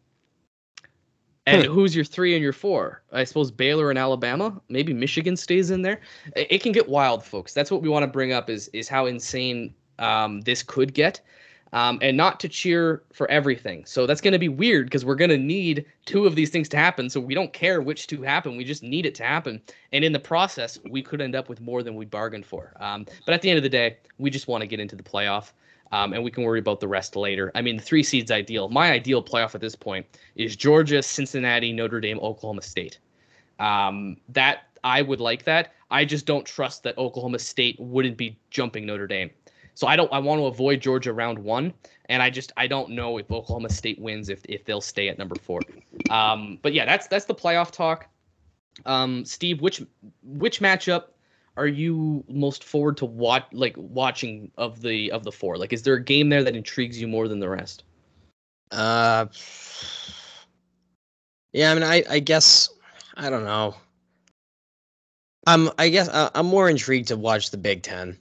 And 1.45 1.65
hmm. 1.65 1.73
who's 1.73 1.95
your 1.95 2.05
three 2.05 2.33
and 2.33 2.41
your 2.41 2.53
four? 2.53 3.03
I 3.11 3.23
suppose 3.23 3.51
Baylor 3.51 3.89
and 3.89 3.99
Alabama. 3.99 4.61
Maybe 4.69 4.93
Michigan 4.93 5.35
stays 5.35 5.71
in 5.71 5.81
there. 5.81 5.99
It 6.35 6.59
can 6.59 6.71
get 6.71 6.87
wild, 6.87 7.23
folks. 7.23 7.53
That's 7.53 7.69
what 7.69 7.81
we 7.81 7.89
want 7.89 8.03
to 8.03 8.07
bring 8.07 8.31
up 8.31 8.49
is 8.49 8.69
is 8.69 8.87
how 8.87 9.05
insane 9.05 9.73
um, 9.99 10.41
this 10.41 10.63
could 10.63 10.93
get, 10.93 11.19
um, 11.73 11.99
and 12.01 12.15
not 12.15 12.39
to 12.39 12.49
cheer 12.49 13.03
for 13.11 13.29
everything. 13.29 13.85
So 13.85 14.07
that's 14.07 14.21
going 14.21 14.31
to 14.31 14.39
be 14.39 14.47
weird 14.47 14.85
because 14.85 15.03
we're 15.03 15.15
going 15.15 15.29
to 15.31 15.37
need 15.37 15.85
two 16.05 16.25
of 16.25 16.35
these 16.35 16.49
things 16.49 16.69
to 16.69 16.77
happen. 16.77 17.09
So 17.09 17.19
we 17.19 17.35
don't 17.35 17.51
care 17.51 17.81
which 17.81 18.07
two 18.07 18.21
happen. 18.21 18.55
We 18.55 18.63
just 18.63 18.81
need 18.81 19.05
it 19.05 19.15
to 19.15 19.23
happen. 19.23 19.61
And 19.91 20.05
in 20.05 20.13
the 20.13 20.19
process, 20.19 20.79
we 20.89 21.01
could 21.01 21.19
end 21.19 21.35
up 21.35 21.49
with 21.49 21.59
more 21.59 21.83
than 21.83 21.95
we 21.95 22.05
bargained 22.05 22.45
for. 22.45 22.73
Um, 22.79 23.05
but 23.25 23.33
at 23.33 23.41
the 23.41 23.49
end 23.49 23.57
of 23.57 23.63
the 23.63 23.69
day, 23.69 23.97
we 24.17 24.29
just 24.29 24.47
want 24.47 24.61
to 24.61 24.67
get 24.67 24.79
into 24.79 24.95
the 24.95 25.03
playoff 25.03 25.51
um, 25.93 26.11
and 26.11 26.23
we 26.23 26.31
can 26.31 26.43
worry 26.43 26.57
about 26.57 26.79
the 26.79 26.87
rest 26.87 27.15
later. 27.15 27.51
I 27.53 27.61
mean, 27.61 27.77
the 27.77 27.83
three 27.83 28.01
seeds 28.01 28.31
ideal. 28.31 28.67
My 28.67 28.91
ideal 28.91 29.23
playoff 29.23 29.53
at 29.53 29.61
this 29.61 29.75
point 29.75 30.07
is 30.35 30.55
Georgia, 30.55 31.03
Cincinnati, 31.03 31.71
Notre 31.71 32.01
Dame, 32.01 32.19
Oklahoma 32.19 32.63
State. 32.63 32.97
Um, 33.59 34.17
that 34.29 34.63
I 34.83 35.03
would 35.03 35.19
like 35.19 35.43
that. 35.43 35.73
I 35.91 36.03
just 36.03 36.25
don't 36.25 36.47
trust 36.47 36.81
that 36.83 36.97
Oklahoma 36.97 37.37
State 37.37 37.79
wouldn't 37.79 38.17
be 38.17 38.39
jumping 38.49 38.87
Notre 38.87 39.05
Dame. 39.05 39.29
So 39.75 39.85
I 39.85 39.95
don't. 39.95 40.11
I 40.11 40.17
want 40.17 40.39
to 40.39 40.45
avoid 40.45 40.81
Georgia 40.81 41.13
round 41.13 41.37
one, 41.37 41.71
and 42.09 42.23
I 42.23 42.31
just 42.31 42.51
I 42.57 42.65
don't 42.65 42.89
know 42.89 43.19
if 43.19 43.31
Oklahoma 43.31 43.69
State 43.69 43.99
wins 43.99 44.29
if 44.29 44.41
if 44.49 44.65
they'll 44.65 44.81
stay 44.81 45.09
at 45.09 45.19
number 45.19 45.35
four. 45.35 45.61
Um, 46.09 46.57
but 46.63 46.73
yeah, 46.73 46.85
that's 46.85 47.05
that's 47.05 47.25
the 47.25 47.35
playoff 47.35 47.69
talk. 47.69 48.07
Um, 48.87 49.25
Steve, 49.25 49.61
which 49.61 49.83
which 50.23 50.59
matchup 50.59 51.05
are 51.55 51.67
you 51.67 52.23
most 52.27 52.63
forward 52.63 52.97
to 52.97 53.05
watch 53.05 53.45
like 53.51 53.75
watching 53.77 54.51
of 54.57 54.81
the 54.81 55.11
of 55.11 55.23
the 55.23 55.31
four? 55.31 55.57
Like, 55.57 55.73
is 55.73 55.83
there 55.83 55.95
a 55.95 56.03
game 56.03 56.29
there 56.29 56.43
that 56.43 56.55
intrigues 56.55 56.99
you 56.99 57.07
more 57.07 57.27
than 57.27 57.39
the 57.39 57.49
rest? 57.49 57.83
Uh, 58.71 59.27
yeah. 61.51 61.71
I 61.71 61.73
mean, 61.75 61.83
I 61.83 62.03
I 62.09 62.19
guess 62.19 62.69
I 63.15 63.29
don't 63.29 63.45
know. 63.45 63.75
I'm 65.45 65.69
I 65.77 65.89
guess 65.89 66.07
uh, 66.09 66.29
I'm 66.33 66.47
more 66.47 66.69
intrigued 66.69 67.09
to 67.09 67.17
watch 67.17 67.51
the 67.51 67.57
Big 67.57 67.83
Ten, 67.83 68.17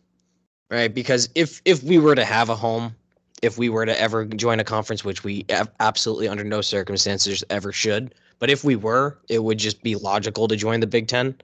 right? 0.70 0.92
Because 0.92 1.28
if 1.34 1.62
if 1.64 1.82
we 1.82 1.98
were 1.98 2.14
to 2.14 2.24
have 2.24 2.50
a 2.50 2.56
home, 2.56 2.94
if 3.40 3.56
we 3.56 3.70
were 3.70 3.86
to 3.86 3.98
ever 3.98 4.26
join 4.26 4.60
a 4.60 4.64
conference, 4.64 5.04
which 5.04 5.24
we 5.24 5.46
absolutely 5.80 6.28
under 6.28 6.44
no 6.44 6.60
circumstances 6.60 7.42
ever 7.48 7.72
should, 7.72 8.14
but 8.40 8.50
if 8.50 8.62
we 8.62 8.76
were, 8.76 9.18
it 9.30 9.42
would 9.42 9.58
just 9.58 9.82
be 9.82 9.94
logical 9.94 10.48
to 10.48 10.56
join 10.56 10.80
the 10.80 10.86
Big 10.86 11.08
Ten. 11.08 11.34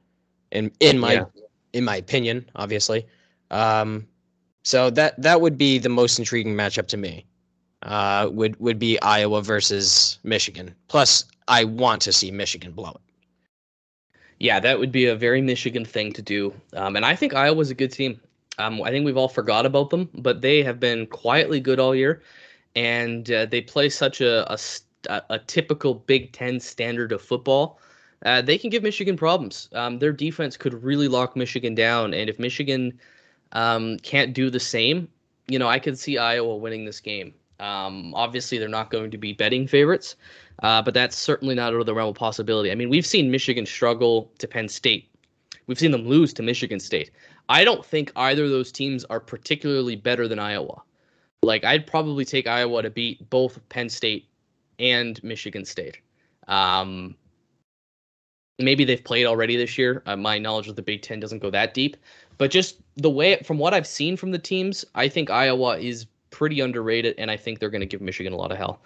In 0.50 0.70
in 0.80 0.98
my 0.98 1.12
yeah 1.14 1.24
in 1.72 1.84
my 1.84 1.96
opinion, 1.96 2.48
obviously. 2.56 3.06
Um, 3.50 4.06
so 4.64 4.90
that 4.90 5.20
that 5.22 5.40
would 5.40 5.56
be 5.58 5.78
the 5.78 5.88
most 5.88 6.18
intriguing 6.18 6.54
matchup 6.54 6.88
to 6.88 6.96
me. 6.96 7.26
uh, 7.82 8.28
would 8.32 8.58
would 8.60 8.78
be 8.78 9.00
Iowa 9.02 9.42
versus 9.42 10.18
Michigan. 10.24 10.74
Plus, 10.88 11.24
I 11.48 11.64
want 11.64 12.02
to 12.02 12.12
see 12.12 12.30
Michigan 12.30 12.72
blow 12.72 12.90
it. 12.90 13.00
Yeah, 14.40 14.60
that 14.60 14.78
would 14.78 14.92
be 14.92 15.06
a 15.06 15.16
very 15.16 15.40
Michigan 15.42 15.84
thing 15.84 16.12
to 16.12 16.22
do. 16.22 16.54
Um, 16.74 16.96
and 16.96 17.04
I 17.04 17.16
think 17.16 17.34
Iowa's 17.34 17.70
a 17.70 17.74
good 17.74 17.92
team. 17.92 18.20
Um, 18.58 18.82
I 18.82 18.90
think 18.90 19.04
we've 19.04 19.16
all 19.16 19.28
forgot 19.28 19.66
about 19.66 19.90
them, 19.90 20.08
but 20.14 20.40
they 20.42 20.62
have 20.62 20.80
been 20.80 21.06
quietly 21.06 21.60
good 21.60 21.78
all 21.80 21.94
year, 21.94 22.22
and 22.74 23.30
uh, 23.30 23.46
they 23.46 23.60
play 23.60 23.88
such 23.88 24.20
a, 24.20 24.50
a 24.52 24.58
a 25.30 25.38
typical 25.38 25.94
Big 25.94 26.32
Ten 26.32 26.60
standard 26.60 27.12
of 27.12 27.22
football. 27.22 27.80
Uh, 28.24 28.42
they 28.42 28.58
can 28.58 28.70
give 28.70 28.82
Michigan 28.82 29.16
problems. 29.16 29.68
Um, 29.72 29.98
their 29.98 30.12
defense 30.12 30.56
could 30.56 30.82
really 30.82 31.08
lock 31.08 31.36
Michigan 31.36 31.74
down, 31.74 32.14
and 32.14 32.28
if 32.28 32.38
Michigan 32.38 32.98
um, 33.52 33.98
can't 33.98 34.32
do 34.32 34.50
the 34.50 34.60
same, 34.60 35.08
you 35.46 35.58
know, 35.58 35.68
I 35.68 35.78
could 35.78 35.98
see 35.98 36.18
Iowa 36.18 36.56
winning 36.56 36.84
this 36.84 37.00
game. 37.00 37.32
Um, 37.60 38.14
obviously, 38.14 38.58
they're 38.58 38.68
not 38.68 38.90
going 38.90 39.10
to 39.10 39.18
be 39.18 39.32
betting 39.32 39.66
favorites, 39.66 40.16
uh, 40.62 40.82
but 40.82 40.94
that's 40.94 41.16
certainly 41.16 41.54
not 41.54 41.72
out 41.72 41.80
of 41.80 41.86
the 41.86 41.94
realm 41.94 42.10
of 42.10 42.16
possibility. 42.16 42.70
I 42.70 42.74
mean, 42.74 42.88
we've 42.88 43.06
seen 43.06 43.30
Michigan 43.30 43.66
struggle 43.66 44.30
to 44.38 44.48
Penn 44.48 44.68
State. 44.68 45.10
We've 45.66 45.78
seen 45.78 45.90
them 45.90 46.06
lose 46.06 46.32
to 46.34 46.42
Michigan 46.42 46.80
State. 46.80 47.10
I 47.48 47.64
don't 47.64 47.84
think 47.84 48.12
either 48.16 48.44
of 48.44 48.50
those 48.50 48.70
teams 48.72 49.04
are 49.06 49.20
particularly 49.20 49.96
better 49.96 50.28
than 50.28 50.38
Iowa. 50.38 50.82
Like, 51.42 51.64
I'd 51.64 51.86
probably 51.86 52.24
take 52.24 52.46
Iowa 52.46 52.82
to 52.82 52.90
beat 52.90 53.28
both 53.30 53.60
Penn 53.68 53.88
State 53.88 54.28
and 54.78 55.22
Michigan 55.22 55.64
State. 55.64 55.98
Um, 56.46 57.14
maybe 58.58 58.84
they've 58.84 59.02
played 59.02 59.26
already 59.26 59.56
this 59.56 59.78
year. 59.78 60.02
Uh, 60.06 60.16
my 60.16 60.38
knowledge 60.38 60.68
of 60.68 60.76
the 60.76 60.82
Big 60.82 61.02
Ten 61.02 61.20
doesn't 61.20 61.38
go 61.40 61.50
that 61.50 61.74
deep, 61.74 61.96
but 62.38 62.50
just 62.50 62.76
the 62.96 63.10
way, 63.10 63.40
from 63.44 63.58
what 63.58 63.74
I've 63.74 63.86
seen 63.86 64.16
from 64.16 64.30
the 64.30 64.38
teams, 64.38 64.84
I 64.94 65.08
think 65.08 65.30
Iowa 65.30 65.78
is 65.78 66.06
pretty 66.30 66.60
underrated, 66.60 67.14
and 67.18 67.30
I 67.30 67.36
think 67.36 67.58
they're 67.58 67.70
going 67.70 67.80
to 67.80 67.86
give 67.86 68.00
Michigan 68.00 68.32
a 68.32 68.36
lot 68.36 68.52
of 68.52 68.58
hell. 68.58 68.80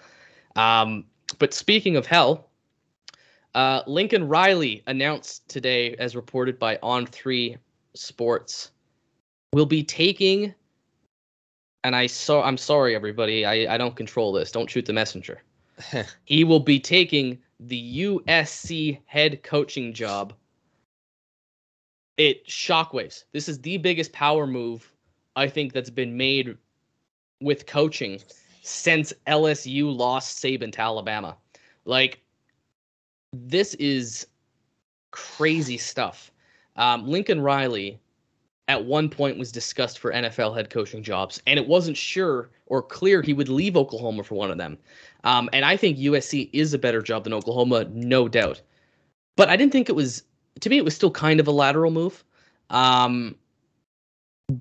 Um, 0.56 1.04
but 1.38 1.54
speaking 1.54 1.96
of 1.96 2.06
hell, 2.06 2.48
uh, 3.54 3.82
Lincoln 3.86 4.28
Riley 4.28 4.82
announced 4.86 5.48
today, 5.48 5.94
as 5.96 6.16
reported 6.16 6.58
by 6.58 6.78
On 6.82 7.06
Three 7.06 7.56
Sports, 7.94 8.70
will 9.52 9.66
be 9.66 9.82
taking. 9.82 10.54
And 11.84 11.96
I 11.96 12.06
saw. 12.06 12.42
I'm 12.42 12.56
sorry, 12.56 12.94
everybody. 12.94 13.44
I, 13.44 13.74
I 13.74 13.76
don't 13.76 13.96
control 13.96 14.32
this. 14.32 14.52
Don't 14.52 14.70
shoot 14.70 14.86
the 14.86 14.92
messenger. 14.92 15.42
he 16.24 16.44
will 16.44 16.60
be 16.60 16.78
taking 16.78 17.38
the 17.66 18.02
USC 18.02 18.98
head 19.06 19.42
coaching 19.42 19.92
job. 19.92 20.32
It 22.16 22.46
shockwaves. 22.46 23.24
This 23.32 23.48
is 23.48 23.60
the 23.60 23.78
biggest 23.78 24.12
power 24.12 24.46
move 24.46 24.92
I 25.36 25.48
think 25.48 25.72
that's 25.72 25.90
been 25.90 26.16
made 26.16 26.56
with 27.40 27.66
coaching 27.66 28.20
since 28.62 29.12
LSU 29.26 29.94
lost 29.94 30.42
Saban 30.42 30.72
to 30.72 30.80
Alabama. 30.80 31.36
Like, 31.84 32.20
this 33.32 33.74
is 33.74 34.26
crazy 35.10 35.78
stuff. 35.78 36.30
Um, 36.76 37.06
Lincoln 37.06 37.40
Riley 37.40 37.98
at 38.68 38.84
one 38.84 39.08
point 39.08 39.38
was 39.38 39.52
discussed 39.52 39.98
for 39.98 40.12
NFL 40.12 40.56
head 40.56 40.70
coaching 40.70 41.02
jobs, 41.02 41.42
and 41.46 41.58
it 41.58 41.66
wasn't 41.66 41.96
sure 41.96 42.50
or 42.66 42.82
clear 42.82 43.20
he 43.20 43.32
would 43.32 43.48
leave 43.48 43.76
Oklahoma 43.76 44.22
for 44.22 44.34
one 44.34 44.50
of 44.50 44.58
them. 44.58 44.78
Um, 45.24 45.50
and 45.52 45.64
I 45.64 45.76
think 45.76 45.98
USC 45.98 46.48
is 46.52 46.72
a 46.72 46.78
better 46.78 47.02
job 47.02 47.24
than 47.24 47.32
Oklahoma, 47.32 47.86
no 47.92 48.28
doubt. 48.28 48.60
But 49.36 49.48
I 49.48 49.56
didn't 49.56 49.72
think 49.72 49.88
it 49.88 49.96
was, 49.96 50.22
to 50.60 50.70
me, 50.70 50.78
it 50.78 50.84
was 50.84 50.94
still 50.94 51.10
kind 51.10 51.40
of 51.40 51.48
a 51.48 51.52
lateral 51.52 51.90
move. 51.90 52.24
Um, 52.70 53.34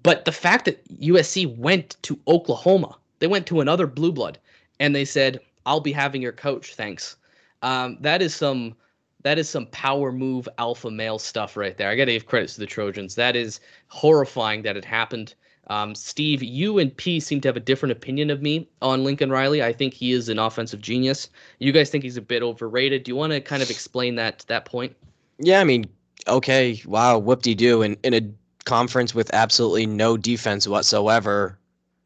but 0.03 0.25
the 0.25 0.31
fact 0.31 0.65
that 0.65 0.83
USC 0.99 1.57
went 1.57 1.97
to 2.03 2.19
Oklahoma, 2.27 2.97
they 3.19 3.27
went 3.27 3.45
to 3.47 3.61
another 3.61 3.87
blue 3.87 4.11
blood, 4.11 4.37
and 4.79 4.95
they 4.95 5.05
said, 5.05 5.39
"I'll 5.65 5.79
be 5.79 5.91
having 5.91 6.21
your 6.21 6.31
coach, 6.31 6.75
thanks." 6.75 7.17
Um, 7.61 7.97
that 8.01 8.21
is 8.21 8.33
some 8.33 8.75
that 9.23 9.37
is 9.37 9.49
some 9.49 9.67
power 9.67 10.11
move 10.11 10.47
alpha 10.57 10.89
male 10.89 11.19
stuff 11.19 11.55
right 11.57 11.77
there. 11.77 11.89
I 11.89 11.95
got 11.95 12.05
to 12.05 12.13
give 12.13 12.25
credit 12.25 12.49
to 12.49 12.59
the 12.59 12.65
Trojans. 12.65 13.15
That 13.15 13.35
is 13.35 13.59
horrifying 13.87 14.63
that 14.63 14.77
it 14.77 14.85
happened. 14.85 15.35
Um, 15.67 15.95
Steve, 15.95 16.43
you 16.43 16.79
and 16.79 16.95
P 16.95 17.19
seem 17.19 17.39
to 17.41 17.47
have 17.47 17.55
a 17.55 17.61
different 17.61 17.91
opinion 17.91 18.29
of 18.29 18.41
me 18.41 18.67
on 18.81 19.03
Lincoln 19.03 19.29
Riley. 19.29 19.63
I 19.63 19.71
think 19.71 19.93
he 19.93 20.11
is 20.11 20.27
an 20.27 20.39
offensive 20.39 20.81
genius. 20.81 21.29
You 21.59 21.71
guys 21.71 21.89
think 21.89 22.03
he's 22.03 22.17
a 22.17 22.21
bit 22.21 22.43
overrated. 22.43 23.03
Do 23.03 23.11
you 23.11 23.15
want 23.15 23.31
to 23.31 23.39
kind 23.39 23.61
of 23.61 23.69
explain 23.69 24.15
that 24.15 24.43
that 24.47 24.65
point? 24.65 24.95
Yeah, 25.39 25.61
I 25.61 25.63
mean, 25.63 25.85
okay, 26.27 26.81
wow, 26.85 27.17
whoop 27.19 27.41
de 27.41 27.55
doo. 27.55 27.83
In 27.83 27.95
in 28.03 28.13
a 28.13 28.21
conference 28.65 29.15
with 29.15 29.33
absolutely 29.33 29.85
no 29.85 30.17
defense 30.17 30.67
whatsoever, 30.67 31.57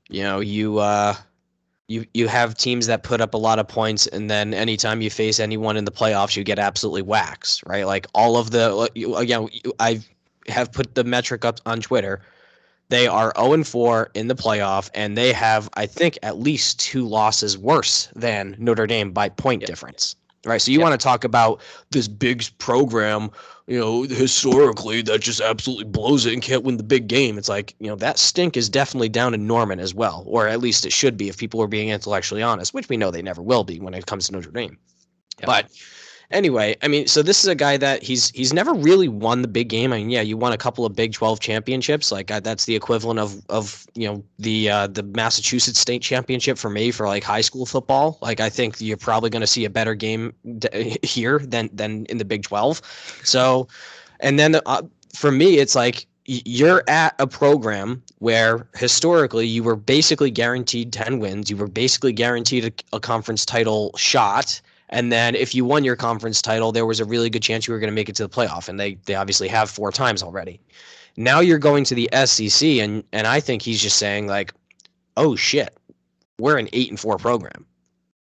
you 0.10 0.22
know, 0.22 0.42
you 0.42 0.78
uh, 0.80 1.16
you 1.88 2.06
you 2.14 2.28
have 2.28 2.56
teams 2.56 2.88
that 2.88 3.04
put 3.04 3.22
up 3.22 3.34
a 3.34 3.38
lot 3.38 3.60
of 3.60 3.68
points, 3.68 4.08
and 4.08 4.30
then 4.30 4.54
anytime 4.54 5.02
you 5.02 5.10
face 5.10 5.40
anyone 5.40 5.78
in 5.78 5.86
the 5.86 5.92
playoffs, 5.92 6.36
you 6.36 6.44
get 6.44 6.58
absolutely 6.58 7.04
waxed, 7.04 7.64
right? 7.66 7.86
Like 7.86 8.08
all 8.14 8.38
of 8.38 8.52
the 8.52 8.90
again, 9.18 9.50
I 9.80 10.02
have 10.48 10.72
put 10.72 10.96
the 10.96 11.04
metric 11.04 11.46
up 11.46 11.60
on 11.66 11.82
Twitter. 11.82 12.22
They 12.90 13.08
are 13.08 13.34
0 13.38 13.64
4 13.64 14.12
in 14.14 14.28
the 14.28 14.36
playoff, 14.36 14.90
and 14.94 15.18
they 15.18 15.34
have, 15.34 15.70
I 15.74 15.88
think, 15.88 16.20
at 16.22 16.38
least 16.38 16.80
two 16.80 17.08
losses 17.08 17.58
worse 17.58 18.10
than 18.16 18.56
Notre 18.60 18.86
Dame 18.86 19.12
by 19.12 19.30
point 19.30 19.62
yep. 19.62 19.68
difference. 19.68 20.16
Right. 20.46 20.62
So 20.62 20.72
you 20.72 20.78
yep. 20.78 20.84
want 20.84 21.00
to 21.00 21.04
talk 21.04 21.24
about 21.24 21.62
this 21.90 22.08
big 22.08 22.46
program 22.60 23.32
you 23.68 23.80
know, 23.80 24.04
historically 24.04 25.02
that 25.02 25.22
just 25.22 25.42
absolutely 25.42 25.86
blows 25.86 26.26
it 26.26 26.34
and 26.34 26.42
can't 26.42 26.64
win 26.64 26.78
the 26.78 26.84
big 26.84 27.08
game. 27.08 27.38
It's 27.38 27.50
like, 27.50 27.74
you 27.80 27.88
know, 27.88 27.96
that 27.96 28.20
stink 28.20 28.56
is 28.56 28.70
definitely 28.70 29.10
down 29.10 29.34
in 29.34 29.48
Norman 29.48 29.80
as 29.80 29.94
well, 29.94 30.24
or 30.28 30.48
at 30.48 30.60
least 30.60 30.86
it 30.86 30.94
should 30.94 31.18
be 31.18 31.30
if 31.30 31.38
people 31.38 31.62
are 31.62 31.68
being 31.68 31.90
intellectually 31.90 32.44
honest, 32.44 32.74
which 32.74 32.90
we 32.90 32.98
know 32.98 33.10
they 33.10 33.24
never 33.24 33.42
will 33.42 33.64
be 33.64 33.80
when 33.80 33.96
it 33.96 34.06
comes 34.06 34.28
to 34.28 34.34
Notre 34.34 34.52
Dame. 34.52 34.78
Yep. 35.40 35.46
But 35.48 35.72
anyway, 36.32 36.76
I 36.82 36.88
mean, 36.88 37.08
so 37.08 37.22
this 37.22 37.44
is 37.44 37.48
a 37.48 37.56
guy 37.56 37.78
that 37.78 38.04
he's 38.04 38.30
he's 38.32 38.54
never 38.54 38.74
really 38.74 39.08
won 39.08 39.42
the 39.42 39.48
big 39.48 39.70
game. 39.70 39.94
I 39.94 39.98
mean, 39.98 40.10
yeah, 40.10 40.22
you 40.22 40.38
won 40.38 40.52
a 40.52 40.58
couple 40.58 40.86
of 40.86 40.96
Big 40.96 41.14
12 41.14 41.40
championships, 41.40 42.12
like 42.12 42.32
uh, 42.32 42.40
that's 42.40 42.66
the 42.66 42.76
equivalent 42.76 43.20
of 43.20 43.44
of 43.50 43.86
you 43.96 44.08
know 44.08 44.24
the 44.40 44.70
uh, 44.70 44.88
the 44.88 45.04
Massachusetts 45.04 45.80
state 45.80 46.02
championship 46.02 46.58
for 46.58 46.70
me 46.70 46.92
for 46.92 47.08
like 47.08 47.24
high 47.24 47.42
school 47.42 47.66
football. 47.66 48.18
Like 48.22 48.40
I 48.40 48.50
think 48.50 48.80
you're 48.80 48.98
probably 48.98 49.30
going 49.30 49.42
to 49.42 49.48
see 49.48 49.66
a 49.66 49.70
better 49.70 49.96
game 49.96 50.34
d- 50.58 50.98
here 51.04 51.40
than 51.40 51.70
than 51.74 52.06
in 52.06 52.18
the 52.18 52.26
Big 52.26 52.44
12. 52.44 52.82
So, 53.24 53.68
and 54.20 54.40
then 54.40 54.60
uh, 54.66 54.82
for 55.14 55.32
me, 55.32 55.58
it's 55.58 55.76
like 55.76 56.08
you're 56.28 56.84
at 56.88 57.14
a 57.20 57.28
program 57.28 58.02
where 58.18 58.68
historically 58.76 59.46
you 59.46 59.62
were 59.64 59.76
basically 59.76 60.32
guaranteed 60.32 60.92
10 60.92 61.20
wins 61.20 61.52
you 61.52 61.56
were 61.56 61.68
basically 61.68 62.12
guaranteed 62.12 62.66
a, 62.66 62.96
a 62.96 63.00
conference 63.00 63.46
title 63.46 63.92
shot 63.96 64.60
and 64.90 65.12
then 65.12 65.36
if 65.36 65.56
you 65.56 65.66
won 65.66 65.84
your 65.84 65.96
conference 65.96 66.42
title, 66.42 66.72
there 66.72 66.86
was 66.86 67.00
a 67.00 67.06
really 67.06 67.30
good 67.30 67.42
chance 67.42 67.68
you 67.68 67.74
were 67.74 67.80
going 67.80 67.90
to 67.90 67.96
make 67.96 68.10
it 68.10 68.16
to 68.18 68.24
the 68.24 68.30
playoff. 68.30 68.70
And 68.70 68.80
they, 68.80 68.96
they 69.06 69.16
obviously 69.16 69.48
have 69.48 69.70
four 69.70 69.92
times 69.92 70.22
already. 70.22 70.60
Now 71.18 71.40
you're 71.40 71.60
going 71.60 71.86
to 71.86 71.96
the 71.96 72.10
SEC, 72.26 72.68
and, 72.68 73.04
and 73.12 73.26
I 73.26 73.40
think 73.40 73.62
he's 73.62 73.82
just 73.82 73.98
saying, 73.98 74.28
like, 74.28 74.54
oh 75.18 75.36
shit, 75.36 75.76
we're 76.40 76.58
an 76.58 76.70
eight 76.74 76.90
and 76.90 77.00
four 77.00 77.18
program 77.18 77.66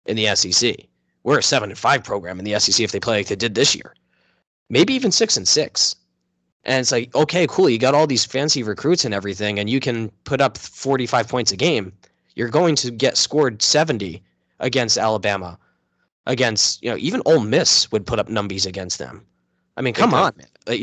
in 0.07 0.17
the 0.17 0.35
SEC. 0.35 0.77
We're 1.23 1.39
a 1.39 1.43
seven 1.43 1.71
and 1.71 1.79
five 1.79 2.03
program 2.03 2.39
in 2.39 2.45
the 2.45 2.59
SEC 2.59 2.83
if 2.83 2.93
they 2.93 3.01
play 3.01 3.19
like 3.19 3.29
they 3.29 3.37
did 3.37 3.55
this 3.55 3.75
year. 3.75 3.95
Maybe 4.69 4.95
even 4.95 5.13
six 5.13 5.37
and 5.37 5.47
six. 5.47 5.95
And 6.65 6.81
it's 6.81 6.93
like, 6.93 7.15
okay, 7.15 7.47
cool. 7.49 7.71
You 7.71 7.79
got 7.79 7.95
all 7.95 8.07
these 8.07 8.25
fancy 8.25 8.63
recruits 8.63 9.05
and 9.05 9.15
everything, 9.15 9.59
and 9.59 9.71
you 9.71 9.81
can 9.81 10.11
put 10.25 10.41
up 10.41 10.59
45 10.59 11.29
points 11.29 11.53
a 11.53 11.57
game. 11.57 11.93
You're 12.35 12.49
going 12.49 12.75
to 12.77 12.91
get 12.91 13.17
scored 13.17 13.63
70 13.63 14.23
against 14.59 14.99
Alabama 14.99 15.59
against 16.31 16.83
you 16.83 16.91
know 16.91 16.97
even 16.97 17.21
Ole 17.27 17.41
Miss 17.41 17.91
would 17.93 18.07
put 18.07 18.19
up 18.19 18.29
numbies 18.29 18.65
against 18.65 18.99
them. 18.99 19.27
I 19.77 19.83
mean, 19.83 19.95
come 19.95 20.15
on. 20.15 20.33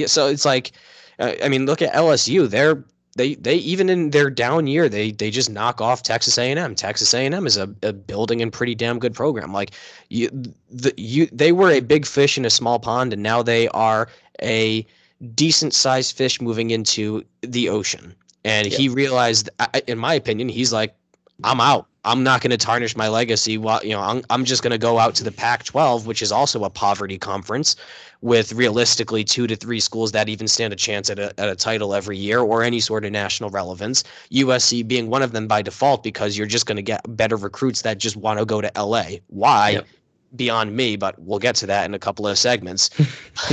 So 0.08 0.28
it's 0.28 0.46
like, 0.46 0.72
uh, 1.20 1.34
I 1.44 1.50
mean, 1.50 1.66
look 1.66 1.82
at 1.82 1.94
LSU. 1.94 2.50
They're 2.50 2.84
they 3.16 3.36
they 3.36 3.56
even 3.56 3.90
in 3.90 4.12
their 4.12 4.30
down 4.30 4.68
year 4.68 4.90
they 4.90 5.12
they 5.12 5.32
just 5.32 5.50
knock 5.50 5.82
off 5.82 6.04
Texas 6.04 6.38
A&M. 6.38 6.76
Texas 6.76 7.14
A&M 7.14 7.48
is 7.48 7.58
a, 7.58 7.74
a 7.82 7.94
building 7.94 8.42
and 8.42 8.52
pretty 8.52 8.76
damn 8.76 9.00
good 9.00 9.14
program. 9.14 9.54
Like 9.54 9.72
you 10.10 10.30
the 10.70 10.94
you 10.98 11.28
they 11.32 11.52
were 11.52 11.72
a 11.72 11.80
big 11.80 12.06
fish 12.06 12.38
in 12.38 12.46
a 12.46 12.50
small 12.50 12.80
pond 12.80 13.14
and 13.14 13.24
now 13.24 13.42
they 13.42 13.68
are 13.70 14.10
a 14.42 14.86
decent 15.34 15.74
sized 15.74 16.16
fish 16.16 16.42
moving 16.42 16.72
into 16.72 17.24
the 17.42 17.70
ocean. 17.70 18.14
And 18.44 18.68
yeah. 18.68 18.78
he 18.78 18.90
realized 18.90 19.50
in 19.88 19.98
my 19.98 20.14
opinion 20.14 20.50
he's 20.50 20.74
like 20.74 20.96
I'm 21.44 21.62
out. 21.62 21.88
I'm 22.04 22.24
not 22.24 22.42
going 22.42 22.52
to 22.52 22.58
tarnish 22.58 22.96
my 22.96 23.10
legacy. 23.10 23.58
While 23.58 23.84
you 23.84 23.92
know, 23.92 24.02
I'm, 24.02 24.24
I'm 24.30 24.46
just 24.46 24.64
going 24.64 24.72
to 24.72 24.78
go 24.78 24.98
out 24.98 25.14
to 25.16 25.24
the 25.24 25.32
Pac-12, 25.32 26.06
which 26.06 26.22
is 26.22 26.32
also 26.32 26.64
a 26.64 26.70
poverty 26.70 27.18
conference, 27.18 27.76
with 28.22 28.54
realistically 28.54 29.24
two 29.24 29.46
to 29.46 29.56
three 29.56 29.80
schools 29.80 30.14
that 30.14 30.30
even 30.30 30.48
stand 30.48 30.74
a 30.74 30.76
chance 30.76 31.10
at 31.10 31.20
a, 31.20 31.38
at 31.40 31.50
a 31.50 31.56
title 31.56 31.94
every 31.94 32.18
year 32.18 32.40
or 32.40 32.64
any 32.64 32.80
sort 32.80 33.06
of 33.06 33.12
national 33.12 33.50
relevance. 33.50 34.04
USC 34.32 34.88
being 34.88 35.10
one 35.10 35.22
of 35.22 35.34
them 35.34 35.48
by 35.48 35.62
default 35.62 36.02
because 36.02 36.38
you're 36.38 36.48
just 36.48 36.66
going 36.66 36.78
to 36.78 36.82
get 36.82 37.02
better 37.16 37.36
recruits 37.36 37.82
that 37.82 37.98
just 37.98 38.16
want 38.16 38.40
to 38.40 38.46
go 38.46 38.62
to 38.62 38.72
LA. 38.76 39.18
Why? 39.28 39.72
Yep. 39.72 39.88
Beyond 40.36 40.76
me, 40.76 40.98
but 40.98 41.18
we'll 41.20 41.40
get 41.40 41.56
to 41.56 41.68
that 41.68 41.86
in 41.86 41.94
a 41.94 42.00
couple 42.00 42.28
of 42.28 42.38
segments. 42.38 42.90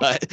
but, 0.00 0.26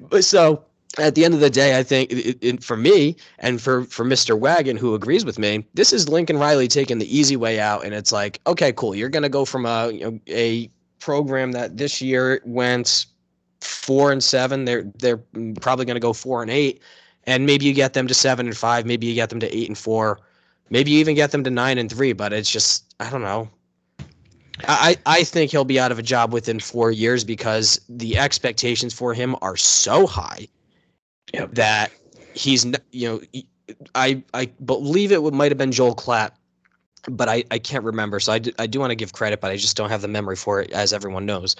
but 0.00 0.24
so 0.24 0.64
at 0.98 1.14
the 1.14 1.24
end 1.24 1.34
of 1.34 1.40
the 1.40 1.50
day, 1.50 1.78
I 1.78 1.82
think 1.82 2.12
it, 2.12 2.38
it, 2.40 2.64
for 2.64 2.76
me 2.76 3.16
and 3.38 3.60
for 3.60 3.84
for 3.84 4.04
Mr. 4.04 4.38
Wagon, 4.38 4.76
who 4.76 4.94
agrees 4.94 5.24
with 5.24 5.38
me, 5.38 5.66
this 5.74 5.92
is 5.92 6.08
Lincoln 6.08 6.38
Riley 6.38 6.68
taking 6.68 6.98
the 6.98 7.16
easy 7.16 7.36
way 7.36 7.60
out, 7.60 7.84
and 7.84 7.94
it's 7.94 8.12
like, 8.12 8.40
okay, 8.46 8.72
cool, 8.72 8.94
you're 8.94 9.08
gonna 9.08 9.28
go 9.28 9.44
from 9.44 9.66
a 9.66 9.90
you 9.90 10.00
know, 10.00 10.20
a 10.28 10.70
program 11.00 11.52
that 11.52 11.76
this 11.76 12.00
year 12.00 12.40
went 12.44 13.06
four 13.60 14.12
and 14.12 14.22
seven. 14.22 14.64
They're 14.64 14.84
they're 14.98 15.20
probably 15.60 15.84
gonna 15.84 16.00
go 16.00 16.12
four 16.12 16.42
and 16.42 16.50
eight, 16.50 16.80
and 17.24 17.46
maybe 17.46 17.64
you 17.64 17.72
get 17.72 17.94
them 17.94 18.06
to 18.06 18.14
seven 18.14 18.46
and 18.46 18.56
five, 18.56 18.86
maybe 18.86 19.06
you 19.06 19.14
get 19.14 19.30
them 19.30 19.40
to 19.40 19.56
eight 19.56 19.68
and 19.68 19.78
four, 19.78 20.20
maybe 20.70 20.92
you 20.92 20.98
even 21.00 21.14
get 21.14 21.32
them 21.32 21.44
to 21.44 21.50
nine 21.50 21.78
and 21.78 21.90
three. 21.90 22.12
But 22.12 22.32
it's 22.32 22.50
just 22.50 22.94
I 23.00 23.10
don't 23.10 23.22
know. 23.22 23.48
I, 24.68 24.96
I 25.04 25.24
think 25.24 25.50
he'll 25.50 25.64
be 25.64 25.80
out 25.80 25.90
of 25.90 25.98
a 25.98 26.02
job 26.02 26.32
within 26.32 26.60
four 26.60 26.92
years 26.92 27.24
because 27.24 27.80
the 27.88 28.16
expectations 28.16 28.94
for 28.94 29.12
him 29.12 29.34
are 29.42 29.56
so 29.56 30.06
high 30.06 30.46
yep. 31.34 31.54
that 31.54 31.92
he's 32.34 32.64
you 32.92 33.08
know 33.08 33.20
I 33.94 34.22
I 34.32 34.46
believe 34.64 35.12
it 35.12 35.20
might 35.32 35.50
have 35.50 35.58
been 35.58 35.72
Joel 35.72 35.94
Klatt, 35.94 36.32
but 37.08 37.28
I, 37.28 37.44
I 37.50 37.58
can't 37.58 37.84
remember. 37.84 38.20
So 38.20 38.32
I 38.32 38.38
do, 38.38 38.52
I 38.58 38.66
do 38.66 38.80
want 38.80 38.90
to 38.90 38.96
give 38.96 39.12
credit, 39.12 39.40
but 39.40 39.50
I 39.50 39.56
just 39.56 39.76
don't 39.76 39.90
have 39.90 40.02
the 40.02 40.08
memory 40.08 40.36
for 40.36 40.60
it, 40.60 40.70
as 40.72 40.92
everyone 40.92 41.26
knows. 41.26 41.56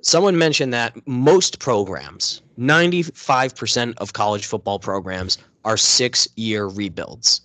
Someone 0.00 0.38
mentioned 0.38 0.72
that 0.74 0.94
most 1.08 1.58
programs, 1.58 2.40
95% 2.58 3.94
of 3.98 4.12
college 4.12 4.46
football 4.46 4.78
programs, 4.78 5.38
are 5.64 5.76
six 5.76 6.28
year 6.36 6.66
rebuilds. 6.66 7.40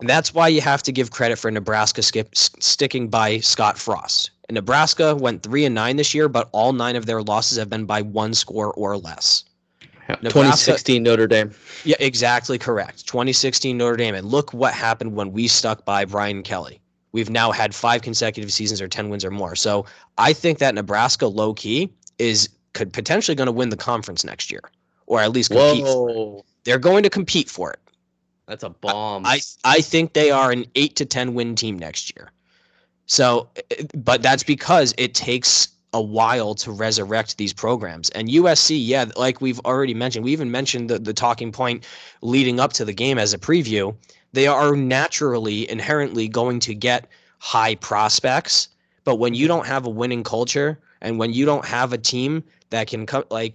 And 0.00 0.08
that's 0.08 0.34
why 0.34 0.48
you 0.48 0.60
have 0.60 0.82
to 0.82 0.92
give 0.92 1.12
credit 1.12 1.38
for 1.38 1.50
Nebraska 1.50 2.02
skip, 2.02 2.36
sticking 2.36 3.08
by 3.08 3.38
Scott 3.38 3.78
Frost. 3.78 4.32
And 4.48 4.56
Nebraska 4.56 5.14
went 5.14 5.42
three 5.42 5.64
and 5.64 5.74
nine 5.74 5.96
this 5.96 6.12
year, 6.12 6.28
but 6.28 6.48
all 6.52 6.72
nine 6.72 6.96
of 6.96 7.06
their 7.06 7.22
losses 7.22 7.56
have 7.56 7.70
been 7.70 7.86
by 7.86 8.02
one 8.02 8.34
score 8.34 8.72
or 8.74 8.98
less. 8.98 9.44
Nebraska, 10.08 10.28
2016 10.28 11.02
Notre 11.02 11.26
Dame. 11.26 11.50
Yeah, 11.84 11.96
exactly 12.00 12.58
correct. 12.58 13.06
2016 13.06 13.76
Notre 13.76 13.96
Dame. 13.96 14.14
And 14.14 14.26
look 14.26 14.52
what 14.52 14.74
happened 14.74 15.14
when 15.14 15.32
we 15.32 15.48
stuck 15.48 15.84
by 15.84 16.04
Brian 16.04 16.42
Kelly. 16.42 16.80
We've 17.12 17.30
now 17.30 17.52
had 17.52 17.74
five 17.74 18.02
consecutive 18.02 18.52
seasons 18.52 18.80
or 18.80 18.88
10 18.88 19.10
wins 19.10 19.24
or 19.24 19.30
more. 19.30 19.54
So 19.54 19.86
I 20.18 20.32
think 20.32 20.58
that 20.58 20.74
Nebraska 20.74 21.26
low 21.26 21.54
key 21.54 21.92
is 22.18 22.48
could 22.72 22.92
potentially 22.92 23.34
going 23.34 23.46
to 23.46 23.52
win 23.52 23.68
the 23.68 23.76
conference 23.76 24.24
next 24.24 24.50
year 24.50 24.62
or 25.06 25.20
at 25.20 25.30
least 25.30 25.50
compete 25.50 25.84
Whoa. 25.84 26.44
They're 26.64 26.78
going 26.78 27.02
to 27.02 27.10
compete 27.10 27.50
for 27.50 27.72
it. 27.72 27.80
That's 28.46 28.62
a 28.62 28.70
bomb. 28.70 29.26
I, 29.26 29.40
I 29.64 29.80
think 29.80 30.12
they 30.12 30.30
are 30.30 30.50
an 30.50 30.64
8 30.74 30.96
to 30.96 31.04
10 31.04 31.34
win 31.34 31.54
team 31.54 31.78
next 31.78 32.14
year. 32.16 32.30
So 33.06 33.48
eh, 33.56 33.62
eh, 33.70 33.84
but 33.94 34.22
that's 34.22 34.42
because 34.42 34.94
it 34.96 35.14
takes 35.14 35.68
a 35.92 36.00
while 36.00 36.54
to 36.54 36.70
resurrect 36.70 37.36
these 37.36 37.52
programs. 37.52 38.08
And 38.10 38.28
USC, 38.28 38.78
yeah, 38.80 39.06
like 39.16 39.40
we've 39.40 39.60
already 39.60 39.94
mentioned, 39.94 40.24
we 40.24 40.32
even 40.32 40.50
mentioned 40.50 40.88
the, 40.88 40.98
the 40.98 41.12
talking 41.12 41.52
point 41.52 41.84
leading 42.22 42.58
up 42.60 42.72
to 42.74 42.84
the 42.84 42.92
game 42.92 43.18
as 43.18 43.34
a 43.34 43.38
preview. 43.38 43.94
They 44.32 44.46
are 44.46 44.74
naturally, 44.74 45.68
inherently 45.70 46.28
going 46.28 46.60
to 46.60 46.74
get 46.74 47.06
high 47.38 47.74
prospects. 47.76 48.68
But 49.04 49.16
when 49.16 49.34
you 49.34 49.48
don't 49.48 49.66
have 49.66 49.84
a 49.84 49.90
winning 49.90 50.24
culture 50.24 50.78
and 51.00 51.18
when 51.18 51.32
you 51.32 51.44
don't 51.44 51.64
have 51.64 51.92
a 51.92 51.98
team 51.98 52.42
that 52.70 52.86
can 52.86 53.04
come, 53.04 53.24
like, 53.30 53.54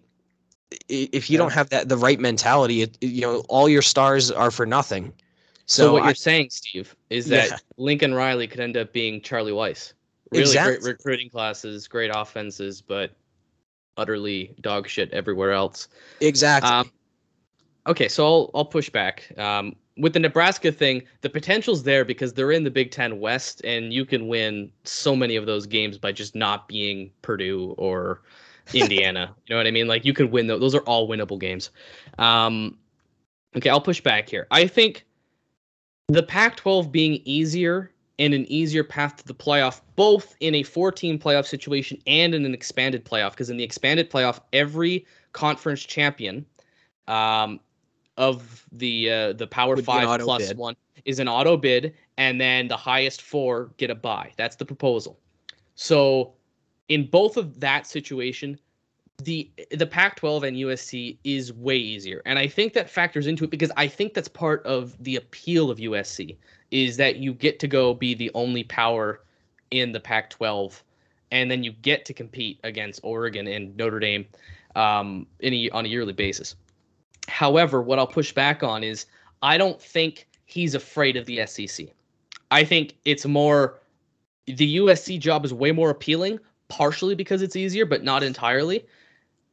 if 0.89 1.29
you 1.29 1.35
yeah. 1.35 1.43
don't 1.43 1.53
have 1.53 1.69
that 1.69 1.87
the 1.87 1.97
right 1.97 2.19
mentality, 2.19 2.81
it, 2.81 2.97
you 3.01 3.21
know, 3.21 3.39
all 3.47 3.69
your 3.69 3.81
stars 3.81 4.29
are 4.29 4.51
for 4.51 4.65
nothing. 4.65 5.13
So, 5.65 5.83
so 5.83 5.93
what 5.93 6.03
I, 6.03 6.05
you're 6.07 6.15
saying, 6.15 6.49
Steve, 6.49 6.95
is 7.09 7.27
that 7.27 7.49
yeah. 7.49 7.57
Lincoln 7.77 8.13
Riley 8.13 8.47
could 8.47 8.59
end 8.59 8.77
up 8.77 8.93
being 8.93 9.21
Charlie 9.21 9.53
Weis. 9.53 9.93
Really 10.31 10.43
exactly. 10.43 10.79
great 10.79 10.91
recruiting 10.91 11.29
classes, 11.29 11.87
great 11.87 12.11
offenses, 12.13 12.81
but 12.81 13.11
utterly 13.97 14.55
dog 14.61 14.87
shit 14.87 15.11
everywhere 15.11 15.51
else. 15.51 15.87
Exactly. 16.21 16.69
Um, 16.69 16.91
okay, 17.87 18.07
so 18.07 18.25
I'll 18.25 18.51
I'll 18.53 18.65
push 18.65 18.89
back. 18.89 19.31
Um, 19.37 19.75
with 19.97 20.13
the 20.13 20.19
Nebraska 20.19 20.71
thing, 20.71 21.03
the 21.21 21.29
potential's 21.29 21.83
there 21.83 22.05
because 22.05 22.33
they're 22.33 22.51
in 22.51 22.63
the 22.63 22.71
Big 22.71 22.91
Ten 22.91 23.19
West, 23.19 23.61
and 23.63 23.91
you 23.91 24.05
can 24.05 24.27
win 24.27 24.71
so 24.83 25.15
many 25.15 25.35
of 25.35 25.45
those 25.45 25.65
games 25.65 25.97
by 25.97 26.11
just 26.11 26.35
not 26.35 26.67
being 26.67 27.11
Purdue 27.21 27.73
or 27.77 28.21
Indiana. 28.73 29.33
you 29.45 29.55
know 29.55 29.57
what 29.57 29.67
I 29.67 29.71
mean? 29.71 29.87
Like 29.87 30.05
you 30.05 30.13
could 30.13 30.31
win 30.31 30.47
those. 30.47 30.59
Those 30.59 30.75
are 30.75 30.81
all 30.81 31.09
winnable 31.09 31.39
games. 31.39 31.71
Um, 32.19 32.77
okay, 33.55 33.69
I'll 33.69 33.81
push 33.81 34.01
back 34.01 34.29
here. 34.29 34.47
I 34.51 34.67
think 34.67 35.05
the 36.09 36.23
Pac-12 36.23 36.91
being 36.91 37.21
easier 37.25 37.91
and 38.19 38.33
an 38.33 38.45
easier 38.51 38.83
path 38.83 39.17
to 39.17 39.25
the 39.25 39.33
playoff, 39.33 39.81
both 39.95 40.35
in 40.39 40.55
a 40.55 40.63
four 40.63 40.91
team 40.91 41.19
playoff 41.19 41.45
situation 41.45 41.99
and 42.07 42.33
in 42.33 42.45
an 42.45 42.53
expanded 42.53 43.05
playoff. 43.05 43.31
Because 43.31 43.49
in 43.49 43.57
the 43.57 43.63
expanded 43.63 44.09
playoff, 44.09 44.39
every 44.53 45.05
conference 45.33 45.83
champion 45.83 46.45
um, 47.07 47.59
of 48.17 48.65
the 48.71 49.11
uh, 49.11 49.33
the 49.33 49.47
Power 49.47 49.75
Would 49.75 49.85
Five 49.85 50.21
plus 50.21 50.49
bid. 50.49 50.57
one 50.57 50.75
is 51.05 51.19
an 51.19 51.27
auto 51.27 51.57
bid, 51.57 51.93
and 52.17 52.41
then 52.41 52.67
the 52.67 52.77
highest 52.77 53.21
four 53.21 53.71
get 53.77 53.89
a 53.89 53.95
buy. 53.95 54.31
That's 54.35 54.55
the 54.55 54.65
proposal. 54.65 55.19
So, 55.75 56.33
in 56.89 57.07
both 57.07 57.37
of 57.37 57.59
that 57.59 57.85
situation, 57.85 58.59
the 59.23 59.49
the 59.71 59.85
Pac-12 59.85 60.47
and 60.47 60.57
USC 60.57 61.17
is 61.23 61.53
way 61.53 61.77
easier, 61.77 62.21
and 62.25 62.39
I 62.39 62.47
think 62.47 62.73
that 62.73 62.89
factors 62.89 63.27
into 63.27 63.43
it 63.43 63.51
because 63.51 63.71
I 63.77 63.87
think 63.87 64.15
that's 64.15 64.27
part 64.27 64.65
of 64.65 65.01
the 65.03 65.15
appeal 65.15 65.69
of 65.69 65.77
USC 65.77 66.35
is 66.71 66.97
that 66.97 67.17
you 67.17 67.33
get 67.33 67.59
to 67.59 67.67
go 67.67 67.93
be 67.93 68.13
the 68.13 68.31
only 68.33 68.63
power 68.63 69.21
in 69.71 69.91
the 69.91 69.99
Pac 69.99 70.29
12, 70.29 70.83
and 71.31 71.49
then 71.49 71.63
you 71.63 71.71
get 71.71 72.05
to 72.05 72.13
compete 72.13 72.59
against 72.63 72.99
Oregon 73.03 73.47
and 73.47 73.75
Notre 73.77 73.99
Dame 73.99 74.25
um, 74.75 75.27
a, 75.41 75.69
on 75.71 75.85
a 75.85 75.87
yearly 75.87 76.13
basis. 76.13 76.55
However, 77.27 77.81
what 77.81 77.99
I'll 77.99 78.07
push 78.07 78.31
back 78.31 78.63
on 78.63 78.83
is 78.83 79.05
I 79.41 79.57
don't 79.57 79.81
think 79.81 80.27
he's 80.45 80.75
afraid 80.75 81.17
of 81.17 81.25
the 81.25 81.45
SEC. 81.45 81.87
I 82.51 82.63
think 82.63 82.95
it's 83.05 83.25
more 83.25 83.79
the 84.45 84.77
USC 84.77 85.19
job 85.19 85.43
is 85.43 85.53
way 85.53 85.71
more 85.71 85.89
appealing, 85.89 86.39
partially 86.69 87.15
because 87.15 87.41
it's 87.41 87.55
easier, 87.55 87.85
but 87.85 88.03
not 88.03 88.23
entirely. 88.23 88.85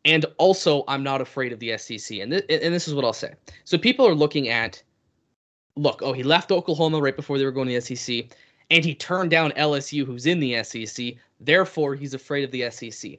And 0.05 0.25
also, 0.39 0.85
I'm 0.87 1.03
not 1.03 1.21
afraid 1.21 1.53
of 1.53 1.59
the 1.59 1.77
SEC. 1.79 2.19
And, 2.19 2.31
th- 2.31 2.45
and 2.49 2.75
this 2.75 2.87
is 2.87 2.95
what 2.95 3.05
I'll 3.05 3.13
say. 3.13 3.35
So 3.65 3.77
people 3.79 4.07
are 4.07 4.15
looking 4.15 4.49
at 4.49 4.83
look, 5.77 6.03
oh, 6.03 6.13
he 6.13 6.23
left 6.23 6.53
Oklahoma 6.53 7.01
right 7.01 7.17
before 7.17 7.39
they 7.39 7.45
were 7.45 7.53
going 7.53 7.69
to 7.69 7.81
the 7.81 7.97
SEC, 7.97 8.27
and 8.71 8.85
he 8.85 8.95
turned 8.95 9.31
down 9.31 9.51
LSU, 9.53 10.05
who's 10.05 10.27
in 10.27 10.41
the 10.41 10.63
SEC. 10.63 11.15
Therefore, 11.41 11.95
he's 11.95 12.15
afraid 12.15 12.45
of 12.45 12.51
the 12.51 12.71
SEC. 12.71 13.13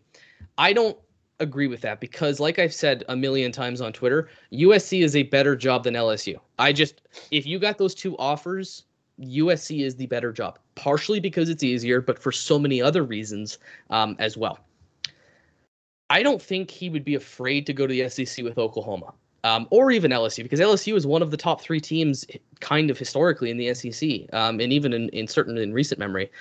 I 0.57 0.73
don't 0.73 0.97
agree 1.39 1.67
with 1.67 1.81
that 1.81 1.99
because, 1.99 2.39
like 2.39 2.59
I've 2.59 2.73
said 2.73 3.03
a 3.09 3.15
million 3.15 3.51
times 3.51 3.81
on 3.81 3.93
Twitter, 3.93 4.29
USC 4.53 5.03
is 5.03 5.15
a 5.15 5.23
better 5.23 5.55
job 5.55 5.83
than 5.83 5.93
LSU. 5.93 6.37
I 6.57 6.71
just, 6.71 7.01
if 7.31 7.45
you 7.45 7.59
got 7.59 7.77
those 7.77 7.93
two 7.93 8.17
offers, 8.17 8.83
USC 9.19 9.85
is 9.85 9.95
the 9.95 10.07
better 10.07 10.31
job, 10.31 10.59
partially 10.75 11.19
because 11.19 11.49
it's 11.49 11.63
easier, 11.63 12.01
but 12.01 12.19
for 12.19 12.31
so 12.31 12.57
many 12.57 12.81
other 12.81 13.03
reasons 13.03 13.59
um, 13.89 14.15
as 14.19 14.37
well. 14.37 14.59
I 16.09 16.21
don't 16.21 16.41
think 16.41 16.69
he 16.69 16.89
would 16.89 17.03
be 17.03 17.15
afraid 17.15 17.65
to 17.65 17.73
go 17.73 17.87
to 17.87 17.93
the 17.93 18.09
SEC 18.09 18.43
with 18.43 18.57
Oklahoma 18.57 19.13
um, 19.45 19.67
or 19.69 19.91
even 19.91 20.09
LSU, 20.09 20.41
because 20.41 20.59
LSU 20.59 20.95
is 20.95 21.05
one 21.05 21.21
of 21.21 21.29
the 21.29 21.37
top 21.37 21.61
three 21.61 21.79
teams, 21.79 22.25
kind 22.61 22.89
of 22.89 22.97
historically 22.97 23.51
in 23.51 23.57
the 23.57 23.71
SEC, 23.75 24.21
um, 24.33 24.59
and 24.59 24.73
even 24.73 24.91
in, 24.91 25.07
in 25.09 25.27
certain 25.27 25.55
in 25.59 25.71
recent 25.71 25.99
memory. 25.99 26.31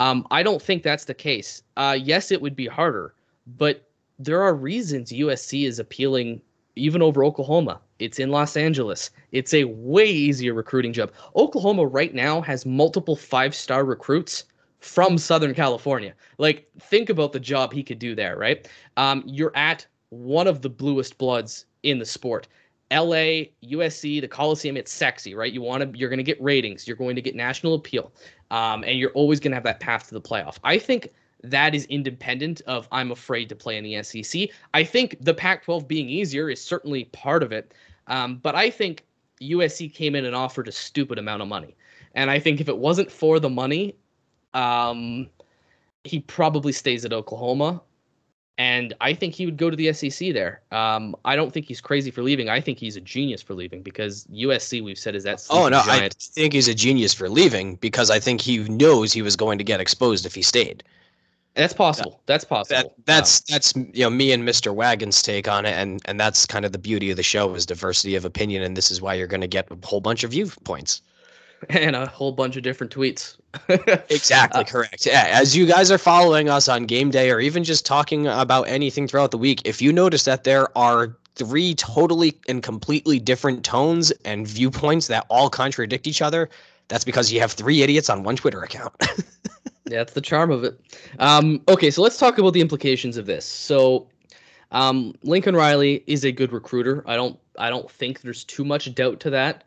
Um, 0.00 0.26
I 0.32 0.42
don't 0.42 0.60
think 0.60 0.82
that's 0.82 1.04
the 1.04 1.14
case. 1.14 1.62
Uh, 1.76 1.96
yes, 2.00 2.32
it 2.32 2.42
would 2.42 2.56
be 2.56 2.66
harder, 2.66 3.14
but 3.46 3.88
there 4.18 4.42
are 4.42 4.54
reasons 4.56 5.12
USC 5.12 5.68
is 5.68 5.78
appealing 5.78 6.40
even 6.74 7.00
over 7.00 7.24
Oklahoma. 7.24 7.80
It's 8.00 8.18
in 8.18 8.30
Los 8.32 8.56
Angeles. 8.56 9.10
It's 9.30 9.54
a 9.54 9.64
way 9.64 10.06
easier 10.06 10.52
recruiting 10.52 10.92
job. 10.92 11.12
Oklahoma 11.36 11.86
right 11.86 12.12
now 12.12 12.40
has 12.40 12.66
multiple 12.66 13.14
five 13.14 13.54
star 13.54 13.84
recruits 13.84 14.44
from 14.80 15.16
Southern 15.16 15.54
California. 15.54 16.12
Like, 16.38 16.68
think 16.80 17.08
about 17.08 17.32
the 17.32 17.40
job 17.40 17.72
he 17.72 17.84
could 17.84 18.00
do 18.00 18.16
there, 18.16 18.36
right? 18.36 18.68
Um, 18.96 19.22
you're 19.26 19.56
at 19.56 19.86
one 20.10 20.48
of 20.48 20.62
the 20.62 20.70
bluest 20.70 21.18
bloods 21.18 21.66
in 21.90 21.98
the 21.98 22.06
sport. 22.06 22.48
LA, 22.90 23.44
USC, 23.64 24.20
the 24.20 24.28
Coliseum, 24.28 24.76
it's 24.76 24.92
sexy, 24.92 25.34
right? 25.34 25.52
You 25.52 25.60
want 25.60 25.82
to, 25.92 25.98
you're 25.98 26.08
going 26.08 26.18
to 26.18 26.24
get 26.24 26.42
ratings, 26.42 26.88
you're 26.88 26.96
going 26.96 27.16
to 27.16 27.22
get 27.22 27.34
national 27.34 27.74
appeal, 27.74 28.12
um, 28.50 28.82
and 28.84 28.98
you're 28.98 29.10
always 29.10 29.40
going 29.40 29.50
to 29.50 29.56
have 29.56 29.64
that 29.64 29.80
path 29.80 30.08
to 30.08 30.14
the 30.14 30.20
playoff. 30.20 30.58
I 30.64 30.78
think 30.78 31.12
that 31.44 31.74
is 31.74 31.84
independent 31.86 32.62
of 32.66 32.88
I'm 32.90 33.10
afraid 33.10 33.48
to 33.50 33.56
play 33.56 33.76
in 33.76 33.84
the 33.84 34.02
SEC. 34.02 34.48
I 34.72 34.84
think 34.84 35.18
the 35.20 35.34
Pac-12 35.34 35.86
being 35.86 36.08
easier 36.08 36.48
is 36.48 36.62
certainly 36.62 37.04
part 37.06 37.42
of 37.42 37.52
it, 37.52 37.74
um, 38.06 38.38
but 38.38 38.54
I 38.54 38.70
think 38.70 39.04
USC 39.42 39.92
came 39.92 40.14
in 40.14 40.24
and 40.24 40.34
offered 40.34 40.66
a 40.66 40.72
stupid 40.72 41.18
amount 41.18 41.42
of 41.42 41.48
money, 41.48 41.76
and 42.14 42.30
I 42.30 42.38
think 42.38 42.60
if 42.60 42.68
it 42.68 42.78
wasn't 42.78 43.12
for 43.12 43.38
the 43.38 43.50
money, 43.50 43.94
um, 44.54 45.28
he 46.04 46.20
probably 46.20 46.72
stays 46.72 47.04
at 47.04 47.12
Oklahoma 47.12 47.82
and 48.58 48.92
I 49.00 49.14
think 49.14 49.34
he 49.34 49.46
would 49.46 49.56
go 49.56 49.70
to 49.70 49.76
the 49.76 49.92
SEC 49.92 50.32
there. 50.32 50.60
Um, 50.72 51.14
I 51.24 51.36
don't 51.36 51.52
think 51.52 51.66
he's 51.66 51.80
crazy 51.80 52.10
for 52.10 52.22
leaving. 52.22 52.48
I 52.48 52.60
think 52.60 52.78
he's 52.78 52.96
a 52.96 53.00
genius 53.00 53.40
for 53.40 53.54
leaving 53.54 53.82
because 53.82 54.26
USC 54.32 54.82
we've 54.82 54.98
said 54.98 55.14
is 55.14 55.22
that. 55.22 55.46
Oh 55.48 55.68
no, 55.68 55.80
giant. 55.84 56.16
I 56.18 56.32
think 56.32 56.52
he's 56.52 56.66
a 56.66 56.74
genius 56.74 57.14
for 57.14 57.28
leaving 57.28 57.76
because 57.76 58.10
I 58.10 58.18
think 58.18 58.40
he 58.40 58.58
knows 58.58 59.12
he 59.12 59.22
was 59.22 59.36
going 59.36 59.58
to 59.58 59.64
get 59.64 59.80
exposed 59.80 60.26
if 60.26 60.34
he 60.34 60.42
stayed. 60.42 60.82
That's 61.54 61.72
possible. 61.72 62.20
That's 62.26 62.44
possible. 62.44 62.82
That, 62.82 63.06
that's 63.06 63.40
that's 63.40 63.74
you 63.76 64.02
know 64.02 64.10
me 64.10 64.32
and 64.32 64.46
Mr. 64.46 64.74
Wagon's 64.74 65.22
take 65.22 65.46
on 65.48 65.64
it, 65.64 65.72
and 65.72 66.02
and 66.06 66.18
that's 66.18 66.44
kind 66.44 66.64
of 66.64 66.72
the 66.72 66.78
beauty 66.78 67.10
of 67.10 67.16
the 67.16 67.22
show 67.22 67.54
is 67.54 67.64
diversity 67.64 68.16
of 68.16 68.24
opinion, 68.24 68.64
and 68.64 68.76
this 68.76 68.90
is 68.90 69.00
why 69.00 69.14
you're 69.14 69.28
going 69.28 69.40
to 69.40 69.48
get 69.48 69.70
a 69.70 69.86
whole 69.86 70.00
bunch 70.00 70.24
of 70.24 70.32
viewpoints 70.32 71.00
and 71.70 71.96
a 71.96 72.06
whole 72.06 72.32
bunch 72.32 72.56
of 72.56 72.62
different 72.62 72.94
tweets. 72.94 73.36
exactly 74.10 74.60
uh, 74.60 74.64
correct. 74.64 75.06
Yeah, 75.06 75.26
as 75.30 75.56
you 75.56 75.66
guys 75.66 75.90
are 75.90 75.98
following 75.98 76.48
us 76.48 76.68
on 76.68 76.86
game 76.86 77.10
day, 77.10 77.30
or 77.30 77.40
even 77.40 77.64
just 77.64 77.86
talking 77.86 78.26
about 78.26 78.68
anything 78.68 79.08
throughout 79.08 79.30
the 79.30 79.38
week, 79.38 79.62
if 79.64 79.82
you 79.82 79.92
notice 79.92 80.24
that 80.24 80.44
there 80.44 80.76
are 80.76 81.16
three 81.34 81.74
totally 81.74 82.38
and 82.48 82.62
completely 82.62 83.18
different 83.18 83.64
tones 83.64 84.10
and 84.24 84.46
viewpoints 84.46 85.06
that 85.06 85.24
all 85.30 85.48
contradict 85.48 86.06
each 86.06 86.20
other, 86.20 86.50
that's 86.88 87.04
because 87.04 87.32
you 87.32 87.40
have 87.40 87.52
three 87.52 87.82
idiots 87.82 88.10
on 88.10 88.22
one 88.22 88.36
Twitter 88.36 88.62
account. 88.62 88.94
yeah, 89.00 89.98
that's 89.98 90.12
the 90.12 90.20
charm 90.20 90.50
of 90.50 90.64
it. 90.64 90.78
Um, 91.18 91.62
okay, 91.68 91.90
so 91.90 92.02
let's 92.02 92.18
talk 92.18 92.38
about 92.38 92.54
the 92.54 92.60
implications 92.60 93.16
of 93.16 93.26
this. 93.26 93.44
So, 93.44 94.08
um, 94.72 95.14
Lincoln 95.22 95.56
Riley 95.56 96.02
is 96.06 96.24
a 96.24 96.32
good 96.32 96.52
recruiter. 96.52 97.02
I 97.06 97.16
don't, 97.16 97.38
I 97.58 97.70
don't 97.70 97.90
think 97.90 98.20
there's 98.20 98.44
too 98.44 98.64
much 98.64 98.94
doubt 98.94 99.20
to 99.20 99.30
that. 99.30 99.64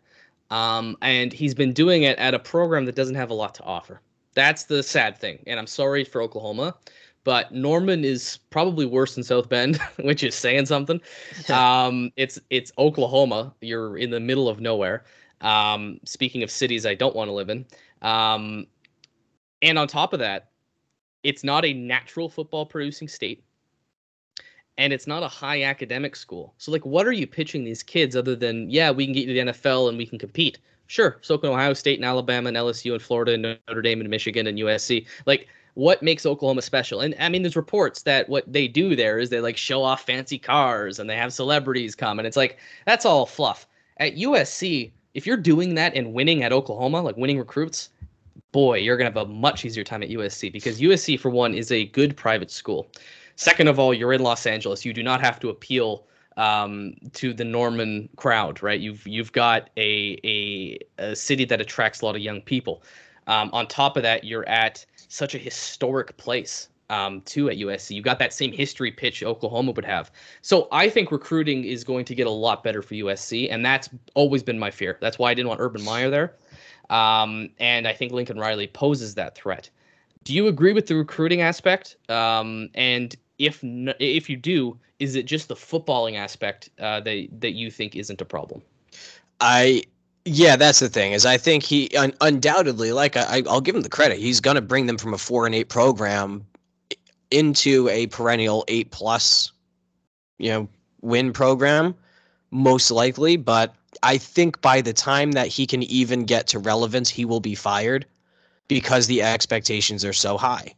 Um, 0.52 0.98
and 1.02 1.32
he's 1.32 1.56
been 1.56 1.74
doing 1.74 2.04
it 2.04 2.20
at 2.20 2.34
a 2.34 2.40
program 2.40 2.86
that 2.86 2.96
doesn't 2.96 3.16
have 3.16 3.30
a 3.30 3.34
lot 3.34 3.56
to 3.56 3.64
offer. 3.64 4.02
That's 4.34 4.66
the 4.66 4.84
sad 4.84 5.18
thing. 5.18 5.40
And 5.48 5.60
I'm 5.60 5.68
sorry 5.68 6.04
for 6.04 6.22
Oklahoma, 6.22 6.76
but 7.24 7.52
Norman 7.54 8.04
is 8.04 8.40
probably 8.50 8.86
worse 8.86 9.16
than 9.16 9.24
South 9.24 9.50
Bend, 9.50 9.78
which 10.00 10.24
is 10.24 10.36
saying 10.36 10.66
something. 10.66 11.02
um, 11.50 12.12
it's 12.18 12.38
it's 12.50 12.72
Oklahoma. 12.78 13.54
You're 13.62 13.98
in 13.98 14.12
the 14.12 14.20
middle 14.20 14.50
of 14.50 14.60
nowhere. 14.60 15.06
Um, 15.40 16.00
speaking 16.06 16.44
of 16.44 16.52
cities 16.52 16.86
I 16.86 16.94
don't 16.94 17.16
want 17.16 17.30
to 17.30 17.34
live 17.34 17.50
in. 17.50 17.66
Um, 18.02 18.68
and 19.62 19.80
on 19.80 19.88
top 19.88 20.14
of 20.14 20.20
that, 20.20 20.52
it's 21.24 21.44
not 21.44 21.66
a 21.66 21.74
natural 21.74 22.30
football 22.30 22.66
producing 22.66 23.08
state. 23.08 23.44
And 24.78 24.94
it's 24.94 25.08
not 25.08 25.24
a 25.24 25.28
high 25.28 25.64
academic 25.64 26.16
school. 26.16 26.54
So, 26.58 26.72
like, 26.72 26.86
what 26.86 27.06
are 27.06 27.12
you 27.12 27.28
pitching 27.28 27.64
these 27.64 27.84
kids 27.84 28.16
other 28.16 28.36
than, 28.36 28.70
yeah, 28.70 28.90
we 28.92 29.06
can 29.06 29.14
get 29.14 29.28
you 29.28 29.34
to 29.36 29.46
the 29.46 29.52
NFL 29.52 29.90
and 29.90 29.98
we 29.98 30.06
can 30.06 30.18
compete? 30.18 30.60
Sure. 30.88 31.18
So 31.22 31.38
can 31.38 31.50
Ohio 31.50 31.74
State 31.74 32.00
and 32.00 32.06
Alabama 32.06 32.50
and 32.50 32.58
LSU 32.58 32.92
and 32.92 33.02
Florida 33.02 33.34
and 33.34 33.42
Notre 33.44 33.82
Dame 33.82 34.02
and 34.02 34.10
Michigan 34.10 34.48
and 34.48 34.58
USC. 34.58 35.06
Like, 35.26 35.48
what 35.76 36.04
makes 36.04 36.26
Oklahoma 36.26 36.62
special? 36.62 37.00
And 37.00 37.16
I 37.18 37.30
mean, 37.30 37.44
there's 37.44 37.56
reports 37.56 38.02
that 38.02 38.28
what 38.28 38.52
they 38.52 38.68
do 38.68 38.96
there 38.96 39.18
is 39.18 39.30
they 39.30 39.40
like 39.40 39.56
show 39.56 39.84
off 39.84 40.06
fancy 40.06 40.38
cars 40.38 41.00
and 41.00 41.10
they 41.10 41.16
have 41.16 41.32
celebrities 41.32 41.96
come. 41.96 42.20
And 42.20 42.28
it's 42.28 42.38
like, 42.38 42.58
that's 42.86 43.06
all 43.06 43.26
fluff. 43.26 43.68
At 43.98 44.16
USC, 44.16 44.92
if 45.14 45.26
you're 45.26 45.38
doing 45.38 45.76
that 45.76 45.96
and 45.96 46.14
winning 46.14 46.44
at 46.44 46.52
Oklahoma, 46.52 47.02
like 47.02 47.18
winning 47.18 47.40
recruits, 47.40 47.90
boy, 48.52 48.80
you're 48.80 48.98
going 48.98 49.12
to 49.12 49.18
have 49.18 49.30
a 49.30 49.32
much 49.32 49.64
easier 49.64 49.84
time 49.84 50.04
at 50.04 50.10
USC 50.10 50.52
because 50.52 50.82
USC, 50.82 51.20
for 51.20 51.30
one, 51.30 51.54
is 51.54 51.72
a 51.72 51.86
good 51.86 52.18
private 52.18 52.52
school. 52.52 52.90
Second 53.36 53.68
of 53.68 53.80
all, 53.80 53.94
you're 53.94 54.14
in 54.14 54.22
Los 54.22 54.46
Angeles. 54.46 54.86
You 54.86 54.94
do 54.94 55.04
not 55.04 55.22
have 55.22 55.40
to 55.40 55.50
appeal 55.50 56.06
um, 56.38 56.96
to 57.14 57.34
the 57.34 57.44
Norman 57.44 58.10
crowd, 58.16 58.62
right? 58.64 58.80
You've 58.80 59.06
you've 59.06 59.32
got 59.32 59.70
a, 59.78 60.18
a, 60.24 60.80
a 60.98 61.16
city 61.16 61.46
that 61.46 61.62
attracts 61.62 62.02
a 62.02 62.06
lot 62.06 62.16
of 62.16 62.22
young 62.22 62.42
people. 62.42 62.84
Um, 63.28 63.50
on 63.54 63.68
top 63.68 63.98
of 63.98 64.04
that, 64.04 64.24
you're 64.24 64.48
at 64.48 64.86
such 64.96 65.36
a 65.36 65.38
historic 65.38 66.16
place 66.18 66.70
um, 66.90 67.22
too 67.22 67.50
at 67.50 67.58
USC. 67.58 67.96
You 67.96 68.02
got 68.02 68.20
that 68.20 68.34
same 68.34 68.52
history 68.52 68.92
pitch 68.92 69.24
Oklahoma 69.24 69.72
would 69.72 69.86
have. 69.86 70.12
So 70.42 70.68
I 70.72 70.90
think 70.90 71.12
recruiting 71.12 71.64
is 71.64 71.84
going 71.84 72.06
to 72.06 72.16
get 72.16 72.28
a 72.28 72.32
lot 72.32 72.64
better 72.64 72.82
for 72.82 72.96
USC, 72.96 73.48
and 73.52 73.66
that's 73.66 73.90
always 74.14 74.44
been 74.44 74.60
my 74.60 74.70
fear. 74.70 74.98
That's 75.02 75.18
why 75.18 75.32
I 75.32 75.34
didn't 75.34 75.48
want 75.48 75.62
Urban 75.62 75.84
Meyer 75.84 76.10
there. 76.10 76.36
Um, 76.90 77.50
and 77.60 77.88
I 77.88 77.94
think 77.94 78.12
Lincoln 78.12 78.38
Riley 78.38 78.68
poses 78.68 79.16
that 79.16 79.36
threat. 79.36 79.70
Do 80.24 80.34
you 80.34 80.48
agree 80.48 80.74
with 80.74 80.88
the 80.88 80.96
recruiting 80.96 81.42
aspect? 81.42 81.98
Um, 82.10 82.70
and 82.76 83.16
if 83.40 83.60
if 83.64 84.30
you 84.30 84.38
do, 84.38 84.78
is 85.00 85.16
it 85.16 85.26
just 85.26 85.48
the 85.48 85.56
footballing 85.56 86.16
aspect 86.16 86.70
uh, 86.80 87.00
that 87.02 87.28
that 87.40 87.52
you 87.52 87.72
think 87.72 87.96
isn't 87.96 88.22
a 88.22 88.26
problem? 88.26 88.62
I 89.40 89.84
yeah, 90.26 90.56
that's 90.56 90.80
the 90.80 90.90
thing 90.90 91.14
is 91.14 91.26
I 91.26 91.38
think 91.38 91.64
he 91.64 91.90
un- 91.98 92.14
undoubtedly 92.22 92.92
like 92.92 93.18
I, 93.18 93.42
I'll 93.50 93.62
give 93.62 93.76
him 93.76 93.82
the 93.82 93.90
credit. 93.90 94.20
He's 94.20 94.40
going 94.40 94.56
to 94.56 94.62
bring 94.62 94.86
them 94.86 94.98
from 94.98 95.14
a 95.14 95.18
four 95.18 95.46
and 95.46 95.56
eight 95.56 95.70
program 95.70 96.46
into 97.32 97.90
a 97.90 98.08
perennial 98.08 98.64
eight 98.68 98.92
plus, 98.92 99.52
you 100.38 100.50
know, 100.50 100.68
win 101.02 101.34
program, 101.34 101.96
most 102.52 102.92
likely. 102.92 103.38
But 103.38 103.74
I 104.04 104.18
think 104.18 104.62
by 104.62 104.82
the 104.82 104.94
time 104.94 105.32
that 105.32 105.48
he 105.48 105.66
can 105.66 105.82
even 105.84 106.26
get 106.26 106.46
to 106.48 106.60
relevance, 106.60 107.10
he 107.10 107.26
will 107.26 107.40
be 107.40 107.56
fired 107.56 108.06
because 108.68 109.08
the 109.08 109.22
expectations 109.22 110.06
are 110.06 110.14
so 110.14 110.38
high. 110.38 110.74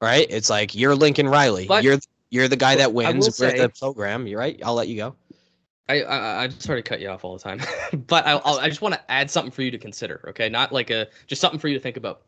Right? 0.00 0.26
It's 0.28 0.50
like 0.50 0.74
you're 0.74 0.94
Lincoln 0.94 1.28
Riley. 1.28 1.66
But, 1.66 1.82
you're 1.82 1.98
you're 2.30 2.48
the 2.48 2.56
guy 2.56 2.76
that 2.76 2.92
wins. 2.92 3.26
with 3.40 3.56
the 3.56 3.72
program. 3.78 4.26
You're 4.26 4.38
right. 4.38 4.60
I'll 4.64 4.74
let 4.74 4.88
you 4.88 4.96
go. 4.96 5.16
I, 5.88 6.02
I 6.02 6.42
I 6.42 6.46
just 6.48 6.62
sort 6.62 6.78
of 6.78 6.84
cut 6.84 7.00
you 7.00 7.08
off 7.08 7.24
all 7.24 7.36
the 7.36 7.42
time, 7.42 7.60
but 8.06 8.26
I 8.26 8.32
I'll, 8.32 8.58
I 8.58 8.68
just 8.68 8.82
want 8.82 8.94
to 8.94 9.10
add 9.10 9.30
something 9.30 9.52
for 9.52 9.62
you 9.62 9.70
to 9.70 9.78
consider. 9.78 10.24
Okay, 10.28 10.48
not 10.48 10.72
like 10.72 10.90
a 10.90 11.06
just 11.26 11.40
something 11.40 11.60
for 11.60 11.68
you 11.68 11.74
to 11.74 11.80
think 11.80 11.96
about. 11.96 12.22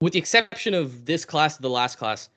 With 0.00 0.12
the 0.12 0.18
exception 0.18 0.74
of 0.74 1.06
this 1.06 1.24
class, 1.24 1.56
the 1.56 1.70
last 1.70 1.96
class, 1.96 2.28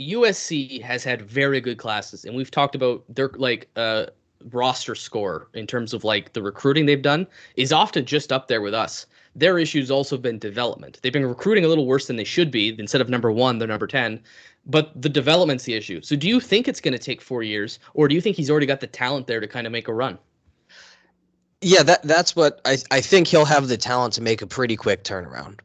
USC 0.00 0.80
has 0.82 1.02
had 1.02 1.22
very 1.22 1.60
good 1.60 1.78
classes, 1.78 2.24
and 2.24 2.36
we've 2.36 2.50
talked 2.50 2.74
about 2.74 3.02
their 3.08 3.30
like 3.34 3.68
uh, 3.74 4.06
roster 4.50 4.94
score 4.94 5.48
in 5.54 5.66
terms 5.66 5.92
of 5.92 6.04
like 6.04 6.32
the 6.32 6.42
recruiting 6.42 6.86
they've 6.86 7.02
done 7.02 7.26
is 7.56 7.72
often 7.72 8.04
just 8.04 8.32
up 8.32 8.48
there 8.48 8.60
with 8.60 8.74
us. 8.74 9.06
Their 9.36 9.58
issues 9.58 9.90
also 9.90 10.16
been 10.16 10.38
development. 10.38 10.98
They've 11.02 11.12
been 11.12 11.26
recruiting 11.26 11.64
a 11.64 11.68
little 11.68 11.86
worse 11.86 12.06
than 12.06 12.16
they 12.16 12.24
should 12.24 12.50
be. 12.50 12.74
Instead 12.78 13.00
of 13.00 13.08
number 13.08 13.30
one, 13.30 13.58
they're 13.58 13.68
number 13.68 13.86
ten. 13.86 14.20
But 14.66 15.00
the 15.00 15.08
development's 15.08 15.64
the 15.64 15.74
issue. 15.74 16.02
So 16.02 16.16
do 16.16 16.28
you 16.28 16.40
think 16.40 16.68
it's 16.68 16.80
going 16.80 16.92
to 16.92 16.98
take 16.98 17.22
four 17.22 17.42
years, 17.42 17.78
or 17.94 18.08
do 18.08 18.14
you 18.14 18.20
think 18.20 18.36
he's 18.36 18.50
already 18.50 18.66
got 18.66 18.80
the 18.80 18.86
talent 18.86 19.26
there 19.26 19.40
to 19.40 19.46
kind 19.48 19.66
of 19.66 19.72
make 19.72 19.88
a 19.88 19.94
run? 19.94 20.18
Yeah, 21.62 21.82
that 21.82 22.02
that's 22.02 22.34
what 22.34 22.60
I 22.64 22.78
I 22.90 23.00
think 23.00 23.28
he'll 23.28 23.44
have 23.44 23.68
the 23.68 23.76
talent 23.76 24.14
to 24.14 24.22
make 24.22 24.42
a 24.42 24.46
pretty 24.46 24.76
quick 24.76 25.04
turnaround 25.04 25.60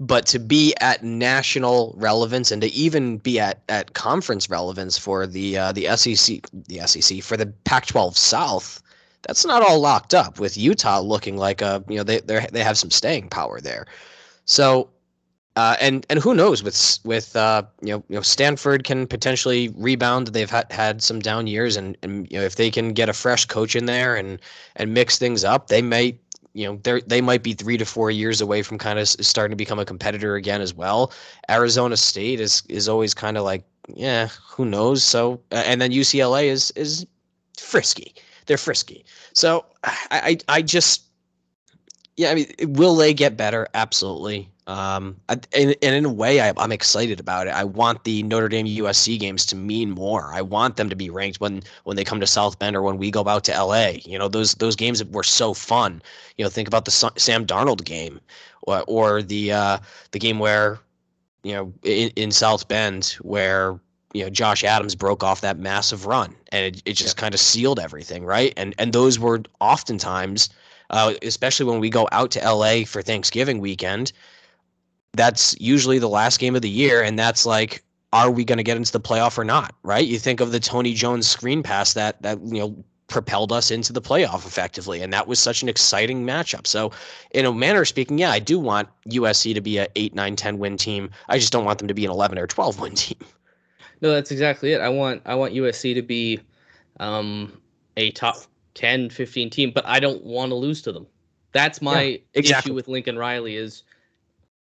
but 0.00 0.26
to 0.26 0.38
be 0.38 0.74
at 0.80 1.02
national 1.02 1.94
relevance 1.96 2.52
and 2.52 2.62
to 2.62 2.68
even 2.68 3.18
be 3.18 3.40
at, 3.40 3.62
at 3.68 3.94
conference 3.94 4.48
relevance 4.48 4.96
for 4.96 5.26
the 5.26 5.58
uh, 5.58 5.72
the 5.72 5.86
SEC 5.96 6.40
the 6.52 6.80
SEC 6.86 7.22
for 7.22 7.36
the 7.36 7.46
Pac-12 7.64 8.16
South, 8.16 8.82
that's 9.28 9.44
not 9.44 9.62
all 9.62 9.78
locked 9.78 10.14
up 10.14 10.40
with 10.40 10.56
Utah 10.56 11.00
looking 11.00 11.36
like 11.36 11.60
a 11.60 11.84
you 11.86 11.96
know 11.96 12.02
they 12.02 12.20
they 12.20 12.64
have 12.64 12.78
some 12.78 12.90
staying 12.90 13.28
power 13.28 13.60
there. 13.60 13.86
So 14.46 14.88
uh, 15.54 15.76
and 15.80 16.06
and 16.08 16.18
who 16.18 16.34
knows 16.34 16.62
with 16.62 16.98
with 17.04 17.36
uh, 17.36 17.62
you 17.82 17.90
know 17.90 18.02
you 18.08 18.16
know 18.16 18.22
Stanford 18.22 18.84
can 18.84 19.06
potentially 19.06 19.68
rebound. 19.76 20.28
They've 20.28 20.48
had, 20.48 20.72
had 20.72 21.02
some 21.02 21.18
down 21.20 21.46
years, 21.46 21.76
and 21.76 21.96
and 22.02 22.26
you 22.30 22.38
know 22.38 22.44
if 22.44 22.56
they 22.56 22.70
can 22.70 22.94
get 22.94 23.10
a 23.10 23.12
fresh 23.12 23.44
coach 23.44 23.76
in 23.76 23.84
there 23.84 24.16
and 24.16 24.40
and 24.76 24.94
mix 24.94 25.18
things 25.18 25.44
up, 25.44 25.68
they 25.68 25.82
may 25.82 26.18
you 26.54 26.66
know 26.66 26.80
they 26.82 27.02
they 27.02 27.20
might 27.20 27.42
be 27.42 27.52
three 27.52 27.76
to 27.76 27.84
four 27.84 28.10
years 28.10 28.40
away 28.40 28.62
from 28.62 28.78
kind 28.78 28.98
of 28.98 29.08
starting 29.08 29.50
to 29.50 29.56
become 29.56 29.78
a 29.78 29.84
competitor 29.84 30.36
again 30.36 30.62
as 30.62 30.72
well. 30.72 31.12
Arizona 31.50 31.98
State 31.98 32.40
is 32.40 32.62
is 32.70 32.88
always 32.88 33.12
kind 33.12 33.36
of 33.36 33.44
like 33.44 33.64
yeah, 33.94 34.28
who 34.42 34.64
knows? 34.64 35.04
So 35.04 35.40
and 35.50 35.82
then 35.82 35.90
UCLA 35.90 36.44
is 36.44 36.70
is 36.76 37.04
frisky. 37.58 38.14
They're 38.48 38.58
frisky. 38.58 39.04
So 39.32 39.64
I 39.84 39.96
I, 40.10 40.38
I 40.48 40.62
just 40.62 41.02
yeah, 42.18 42.32
I 42.32 42.34
mean, 42.34 42.52
will 42.60 42.96
they 42.96 43.14
get 43.14 43.36
better? 43.36 43.68
Absolutely. 43.74 44.50
Um, 44.66 45.16
and, 45.28 45.46
and 45.54 45.76
in 45.82 46.04
a 46.04 46.12
way, 46.12 46.40
I, 46.40 46.52
am 46.62 46.72
excited 46.72 47.20
about 47.20 47.46
it. 47.46 47.54
I 47.54 47.62
want 47.62 48.02
the 48.02 48.24
Notre 48.24 48.48
Dame 48.48 48.66
USC 48.66 49.18
games 49.18 49.46
to 49.46 49.56
mean 49.56 49.92
more. 49.92 50.34
I 50.34 50.42
want 50.42 50.76
them 50.76 50.90
to 50.90 50.96
be 50.96 51.08
ranked 51.08 51.40
when 51.40 51.62
when 51.84 51.96
they 51.96 52.04
come 52.04 52.20
to 52.20 52.26
South 52.26 52.58
Bend 52.58 52.76
or 52.76 52.82
when 52.82 52.98
we 52.98 53.10
go 53.10 53.26
out 53.26 53.44
to 53.44 53.52
LA. 53.52 53.92
You 54.04 54.18
know, 54.18 54.28
those 54.28 54.54
those 54.54 54.76
games 54.76 55.02
were 55.04 55.22
so 55.22 55.54
fun. 55.54 56.02
You 56.36 56.44
know, 56.44 56.50
think 56.50 56.68
about 56.68 56.84
the 56.84 56.90
Sam 56.90 57.46
Darnold 57.46 57.84
game, 57.84 58.20
or, 58.62 58.84
or 58.88 59.22
the 59.22 59.52
uh, 59.52 59.78
the 60.10 60.18
game 60.18 60.38
where, 60.38 60.80
you 61.44 61.54
know, 61.54 61.72
in, 61.84 62.10
in 62.16 62.30
South 62.30 62.68
Bend 62.68 63.16
where 63.22 63.80
you 64.18 64.24
know 64.24 64.30
Josh 64.30 64.64
Adams 64.64 64.94
broke 64.94 65.22
off 65.22 65.40
that 65.40 65.58
massive 65.58 66.06
run, 66.06 66.34
and 66.52 66.66
it, 66.66 66.82
it 66.84 66.92
just 66.94 67.16
yeah. 67.16 67.20
kind 67.22 67.34
of 67.34 67.40
sealed 67.40 67.78
everything, 67.78 68.24
right? 68.24 68.52
And 68.56 68.74
and 68.78 68.92
those 68.92 69.18
were 69.18 69.42
oftentimes, 69.60 70.50
uh, 70.90 71.14
especially 71.22 71.66
when 71.66 71.80
we 71.80 71.90
go 71.90 72.08
out 72.12 72.30
to 72.32 72.40
LA 72.40 72.84
for 72.84 73.02
Thanksgiving 73.02 73.60
weekend 73.60 74.12
that's 75.14 75.56
usually 75.60 75.98
the 75.98 76.08
last 76.08 76.38
game 76.38 76.54
of 76.54 76.62
the 76.62 76.70
year, 76.70 77.02
and 77.02 77.18
that's 77.18 77.46
like, 77.46 77.82
are 78.12 78.30
we 78.30 78.44
going 78.44 78.56
to 78.56 78.62
get 78.62 78.76
into 78.76 78.92
the 78.92 79.00
playoff 79.00 79.36
or 79.38 79.44
not? 79.44 79.74
Right? 79.82 80.06
You 80.06 80.18
think 80.18 80.40
of 80.40 80.52
the 80.52 80.60
Tony 80.60 80.94
Jones 80.94 81.28
screen 81.28 81.62
pass 81.62 81.92
that 81.94 82.22
that 82.22 82.40
you 82.46 82.60
know 82.60 82.84
propelled 83.08 83.52
us 83.52 83.70
into 83.70 83.92
the 83.92 84.02
playoff 84.02 84.46
effectively, 84.46 85.02
and 85.02 85.12
that 85.12 85.26
was 85.26 85.38
such 85.38 85.62
an 85.62 85.68
exciting 85.68 86.26
matchup. 86.26 86.66
So, 86.66 86.92
in 87.32 87.44
a 87.44 87.52
manner 87.52 87.82
of 87.82 87.88
speaking, 87.88 88.18
yeah, 88.18 88.30
I 88.30 88.38
do 88.38 88.58
want 88.58 88.88
USC 89.08 89.54
to 89.54 89.60
be 89.60 89.78
a 89.78 89.88
8, 89.96 90.14
9, 90.14 90.36
10 90.36 90.58
win 90.58 90.76
team. 90.76 91.10
I 91.28 91.38
just 91.38 91.52
don't 91.52 91.64
want 91.64 91.78
them 91.78 91.88
to 91.88 91.94
be 91.94 92.04
an 92.04 92.10
11 92.10 92.38
or 92.38 92.46
12 92.46 92.80
win 92.80 92.94
team. 92.94 93.18
No, 94.00 94.12
that's 94.12 94.30
exactly 94.30 94.72
it. 94.72 94.80
I 94.80 94.88
want 94.88 95.22
I 95.26 95.34
want 95.34 95.54
USC 95.54 95.94
to 95.94 96.02
be 96.02 96.40
um, 97.00 97.60
a 97.96 98.10
top 98.12 98.36
10, 98.74 99.10
15 99.10 99.50
team, 99.50 99.72
but 99.74 99.84
I 99.86 100.00
don't 100.00 100.24
want 100.24 100.50
to 100.50 100.54
lose 100.54 100.82
to 100.82 100.92
them. 100.92 101.06
That's 101.52 101.82
my 101.82 102.02
yeah, 102.02 102.18
exactly. 102.34 102.70
issue 102.70 102.74
with 102.74 102.88
Lincoln 102.88 103.18
Riley 103.18 103.56
is 103.56 103.82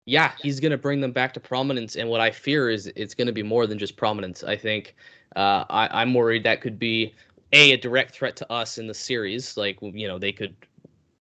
yeah, 0.06 0.32
he's 0.40 0.60
going 0.60 0.70
to 0.70 0.78
bring 0.78 1.00
them 1.00 1.12
back 1.12 1.34
to 1.34 1.40
prominence. 1.40 1.96
And 1.96 2.08
what 2.08 2.20
I 2.20 2.30
fear 2.30 2.70
is 2.70 2.86
it's 2.94 3.12
going 3.12 3.26
to 3.26 3.32
be 3.32 3.42
more 3.42 3.66
than 3.66 3.78
just 3.78 3.96
prominence. 3.96 4.44
I 4.44 4.56
think 4.56 4.94
uh, 5.34 5.64
I, 5.68 5.88
I'm 6.00 6.14
worried 6.14 6.44
that 6.44 6.60
could 6.60 6.78
be 6.78 7.12
a 7.52 7.72
a 7.72 7.76
direct 7.76 8.14
threat 8.14 8.36
to 8.36 8.52
us 8.52 8.78
in 8.78 8.86
the 8.86 8.94
series. 8.94 9.56
Like 9.56 9.78
you 9.82 10.08
know, 10.08 10.18
they 10.18 10.32
could 10.32 10.54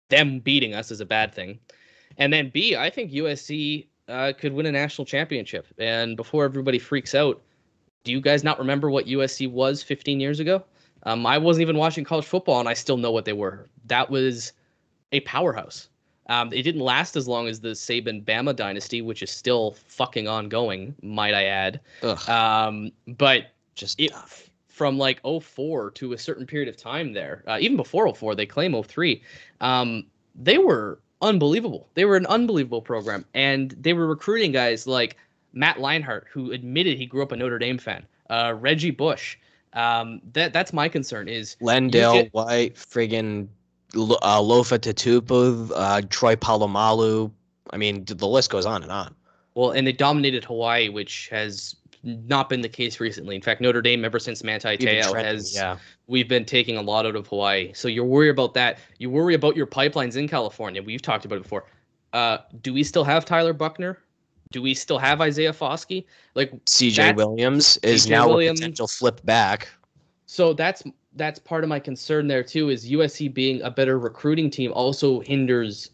them 0.09 0.39
beating 0.39 0.73
us 0.73 0.91
is 0.91 1.01
a 1.01 1.05
bad 1.05 1.33
thing, 1.33 1.59
and 2.17 2.33
then 2.33 2.49
B, 2.49 2.75
I 2.75 2.89
think 2.89 3.11
USC 3.11 3.87
uh, 4.07 4.33
could 4.37 4.53
win 4.53 4.65
a 4.65 4.71
national 4.71 5.05
championship. 5.05 5.67
And 5.77 6.17
before 6.17 6.45
everybody 6.45 6.79
freaks 6.79 7.15
out, 7.15 7.41
do 8.03 8.11
you 8.11 8.21
guys 8.21 8.43
not 8.43 8.59
remember 8.59 8.89
what 8.89 9.05
USC 9.05 9.49
was 9.49 9.83
15 9.83 10.19
years 10.19 10.39
ago? 10.39 10.63
Um, 11.03 11.25
I 11.25 11.37
wasn't 11.37 11.61
even 11.61 11.77
watching 11.77 12.03
college 12.03 12.25
football, 12.25 12.59
and 12.59 12.69
I 12.69 12.73
still 12.73 12.97
know 12.97 13.11
what 13.11 13.25
they 13.25 13.33
were. 13.33 13.67
That 13.85 14.09
was 14.09 14.53
a 15.11 15.19
powerhouse. 15.21 15.89
Um, 16.27 16.53
it 16.53 16.61
didn't 16.61 16.81
last 16.81 17.15
as 17.15 17.27
long 17.27 17.47
as 17.47 17.59
the 17.59 17.69
Saban 17.69 18.23
Bama 18.23 18.55
dynasty, 18.55 19.01
which 19.01 19.23
is 19.23 19.31
still 19.31 19.75
fucking 19.87 20.27
ongoing, 20.27 20.95
might 21.01 21.33
I 21.33 21.45
add. 21.45 21.79
Um, 22.29 22.91
but 23.07 23.47
just 23.75 23.99
it, 23.99 24.11
from 24.67 24.97
like 24.97 25.19
04 25.23 25.91
to 25.91 26.13
a 26.13 26.17
certain 26.17 26.45
period 26.45 26.69
of 26.69 26.77
time 26.77 27.13
there, 27.13 27.43
uh, 27.47 27.57
even 27.59 27.75
before 27.77 28.13
04, 28.13 28.35
they 28.35 28.45
claim 28.45 28.81
03, 28.81 29.21
um, 29.59 30.05
they 30.35 30.57
were 30.57 30.99
unbelievable. 31.21 31.87
They 31.95 32.05
were 32.05 32.15
an 32.15 32.27
unbelievable 32.27 32.81
program, 32.81 33.25
and 33.33 33.71
they 33.71 33.93
were 33.93 34.07
recruiting 34.07 34.51
guys 34.51 34.87
like 34.87 35.17
Matt 35.53 35.77
Leinart, 35.77 36.23
who 36.31 36.51
admitted 36.51 36.97
he 36.97 37.05
grew 37.05 37.23
up 37.23 37.31
a 37.31 37.35
Notre 37.35 37.59
Dame 37.59 37.77
fan, 37.77 38.05
uh, 38.29 38.53
Reggie 38.57 38.91
Bush. 38.91 39.37
Um, 39.73 40.21
that 40.33 40.51
that's 40.53 40.73
my 40.73 40.89
concern 40.89 41.27
is 41.29 41.55
Lendale 41.61 42.23
get, 42.23 42.33
White, 42.33 42.75
friggin' 42.75 43.47
uh, 43.95 44.39
Lofa 44.41 44.79
Tatupu, 44.79 45.71
uh, 45.75 46.01
Troy 46.09 46.35
Polamalu. 46.35 47.31
I 47.69 47.77
mean, 47.77 48.03
the 48.05 48.27
list 48.27 48.49
goes 48.49 48.65
on 48.65 48.83
and 48.83 48.91
on. 48.91 49.15
Well, 49.53 49.71
and 49.71 49.85
they 49.85 49.91
dominated 49.91 50.43
Hawaii, 50.45 50.89
which 50.89 51.29
has 51.29 51.75
not 52.03 52.49
been 52.49 52.61
the 52.61 52.69
case 52.69 52.99
recently. 52.99 53.35
In 53.35 53.41
fact, 53.41 53.61
Notre 53.61 53.81
Dame, 53.81 54.03
ever 54.03 54.19
since 54.19 54.43
Manti 54.43 54.77
Te'o, 54.77 55.13
has 55.13 55.55
yeah. 55.55 55.77
we've 56.07 56.27
been 56.27 56.45
taking 56.45 56.77
a 56.77 56.81
lot 56.81 57.05
out 57.05 57.15
of 57.15 57.27
Hawaii. 57.27 57.71
So 57.73 57.87
you're 57.87 58.05
worried 58.05 58.29
about 58.29 58.53
that. 58.55 58.79
You 58.97 59.09
worry 59.09 59.35
about 59.35 59.55
your 59.55 59.67
pipelines 59.67 60.15
in 60.15 60.27
California. 60.27 60.81
We've 60.81 61.01
talked 61.01 61.25
about 61.25 61.35
it 61.35 61.43
before. 61.43 61.65
Uh, 62.13 62.39
do 62.61 62.73
we 62.73 62.83
still 62.83 63.03
have 63.03 63.23
Tyler 63.23 63.53
Buchner? 63.53 63.97
Do 64.51 64.61
we 64.61 64.73
still 64.73 64.99
have 64.99 65.21
Isaiah 65.21 65.53
Foskey? 65.53 66.05
Like 66.35 66.53
CJ 66.65 67.15
Williams 67.15 67.77
is 67.77 68.09
now 68.09 68.27
Williams, 68.27 68.59
a 68.59 68.63
potential 68.63 68.87
flip 68.87 69.23
back. 69.25 69.69
So 70.25 70.53
that's 70.53 70.83
that's 71.15 71.39
part 71.39 71.63
of 71.63 71.69
my 71.69 71.79
concern 71.79 72.27
there 72.27 72.43
too. 72.43 72.69
Is 72.69 72.89
USC 72.89 73.33
being 73.33 73.61
a 73.61 73.71
better 73.71 73.99
recruiting 73.99 74.49
team 74.49 74.71
also 74.73 75.19
hinders 75.21 75.91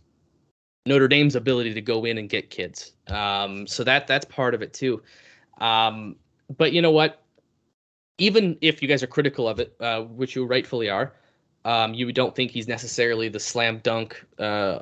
Notre 0.87 1.07
Dame's 1.07 1.35
ability 1.35 1.73
to 1.73 1.81
go 1.81 2.05
in 2.05 2.17
and 2.17 2.29
get 2.29 2.49
kids. 2.49 2.93
Um, 3.07 3.67
so 3.67 3.83
that 3.83 4.07
that's 4.07 4.25
part 4.25 4.53
of 4.53 4.61
it 4.61 4.73
too. 4.73 5.01
Um, 5.59 6.15
but 6.57 6.71
you 6.71 6.81
know 6.81 6.91
what? 6.91 7.21
Even 8.17 8.57
if 8.61 8.81
you 8.81 8.87
guys 8.87 9.03
are 9.03 9.07
critical 9.07 9.47
of 9.47 9.59
it, 9.59 9.75
uh, 9.79 10.01
which 10.01 10.35
you 10.35 10.45
rightfully 10.45 10.89
are, 10.89 11.13
um, 11.65 11.93
you 11.93 12.11
don't 12.11 12.33
think 12.35 12.51
he's 12.51 12.67
necessarily 12.67 13.29
the 13.29 13.39
slam 13.39 13.79
dunk, 13.79 14.25
uh, 14.39 14.79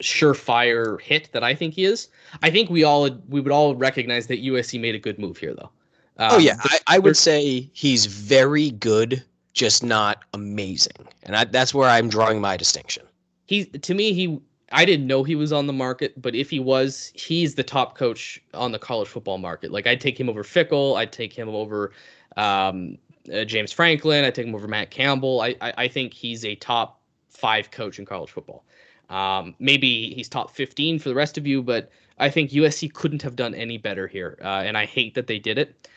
surefire 0.00 1.00
hit 1.00 1.30
that 1.32 1.44
I 1.44 1.54
think 1.54 1.74
he 1.74 1.84
is. 1.84 2.08
I 2.42 2.50
think 2.50 2.70
we 2.70 2.84
all 2.84 3.08
we 3.28 3.40
would 3.40 3.52
all 3.52 3.74
recognize 3.74 4.26
that 4.28 4.42
USC 4.42 4.80
made 4.80 4.94
a 4.94 4.98
good 4.98 5.18
move 5.18 5.38
here, 5.38 5.54
though. 5.54 5.70
Um, 6.18 6.32
oh 6.32 6.38
yeah, 6.38 6.56
I, 6.62 6.78
I, 6.86 6.98
would 6.98 7.16
say 7.16 7.70
he's 7.72 8.04
very 8.04 8.72
good, 8.72 9.24
just 9.54 9.82
not 9.82 10.22
amazing, 10.34 11.06
and 11.22 11.34
I, 11.34 11.44
that's 11.44 11.72
where 11.72 11.88
I'm 11.88 12.08
drawing 12.10 12.40
my 12.40 12.56
distinction. 12.56 13.04
He 13.46 13.64
to 13.64 13.94
me 13.94 14.12
he 14.12 14.38
I 14.72 14.84
didn't 14.84 15.06
know 15.06 15.24
he 15.24 15.34
was 15.34 15.52
on 15.52 15.66
the 15.66 15.72
market, 15.72 16.20
but 16.20 16.34
if 16.34 16.50
he 16.50 16.60
was, 16.60 17.10
he's 17.14 17.54
the 17.54 17.62
top 17.62 17.96
coach 17.96 18.40
on 18.54 18.72
the 18.72 18.78
college 18.78 19.08
football 19.08 19.38
market. 19.38 19.72
Like 19.72 19.86
I'd 19.86 20.00
take 20.00 20.18
him 20.18 20.28
over 20.28 20.44
Fickell, 20.44 20.96
I'd 20.96 21.12
take 21.12 21.32
him 21.32 21.48
over 21.48 21.92
um, 22.36 22.98
uh, 23.32 23.44
James 23.44 23.72
Franklin, 23.72 24.24
I'd 24.24 24.34
take 24.34 24.46
him 24.46 24.54
over 24.54 24.68
Matt 24.68 24.90
Campbell. 24.90 25.40
I, 25.40 25.56
I, 25.60 25.72
I 25.78 25.88
think 25.88 26.14
he's 26.14 26.44
a 26.44 26.54
top 26.54 27.00
five 27.28 27.70
coach 27.70 27.98
in 27.98 28.04
college 28.04 28.30
football. 28.30 28.64
Um, 29.10 29.54
maybe 29.58 30.14
he's 30.14 30.28
top 30.28 30.50
15 30.50 30.98
for 30.98 31.08
the 31.08 31.14
rest 31.14 31.36
of 31.36 31.46
you, 31.46 31.62
but 31.62 31.90
I 32.18 32.30
think 32.30 32.50
USC 32.50 32.92
couldn't 32.92 33.22
have 33.22 33.36
done 33.36 33.54
any 33.54 33.76
better 33.76 34.06
here, 34.06 34.38
uh, 34.42 34.62
and 34.64 34.78
I 34.78 34.86
hate 34.86 35.14
that 35.14 35.26
they 35.26 35.38
did 35.38 35.58
it. 35.58 35.88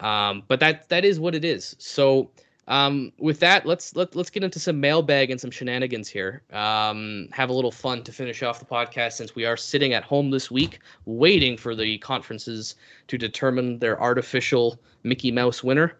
Um, 0.00 0.42
but 0.48 0.58
that 0.60 0.88
that 0.88 1.04
is 1.04 1.20
what 1.20 1.34
it 1.34 1.44
is. 1.44 1.76
So 1.78 2.30
um, 2.68 3.12
with 3.18 3.40
that, 3.40 3.66
let's 3.66 3.94
let, 3.96 4.14
let's 4.14 4.30
get 4.30 4.42
into 4.44 4.58
some 4.58 4.80
mailbag 4.80 5.30
and 5.30 5.40
some 5.40 5.50
shenanigans 5.50 6.08
here. 6.08 6.42
Um, 6.52 7.28
have 7.32 7.50
a 7.50 7.52
little 7.52 7.70
fun 7.70 8.02
to 8.04 8.12
finish 8.12 8.42
off 8.42 8.58
the 8.58 8.64
podcast 8.64 9.12
since 9.12 9.34
we 9.34 9.44
are 9.44 9.56
sitting 9.56 9.92
at 9.92 10.04
home 10.04 10.30
this 10.30 10.50
week, 10.50 10.80
waiting 11.04 11.56
for 11.56 11.74
the 11.74 11.98
conferences 11.98 12.76
to 13.08 13.18
determine 13.18 13.78
their 13.78 14.00
artificial 14.00 14.78
Mickey 15.02 15.30
Mouse 15.30 15.62
winner. 15.62 15.98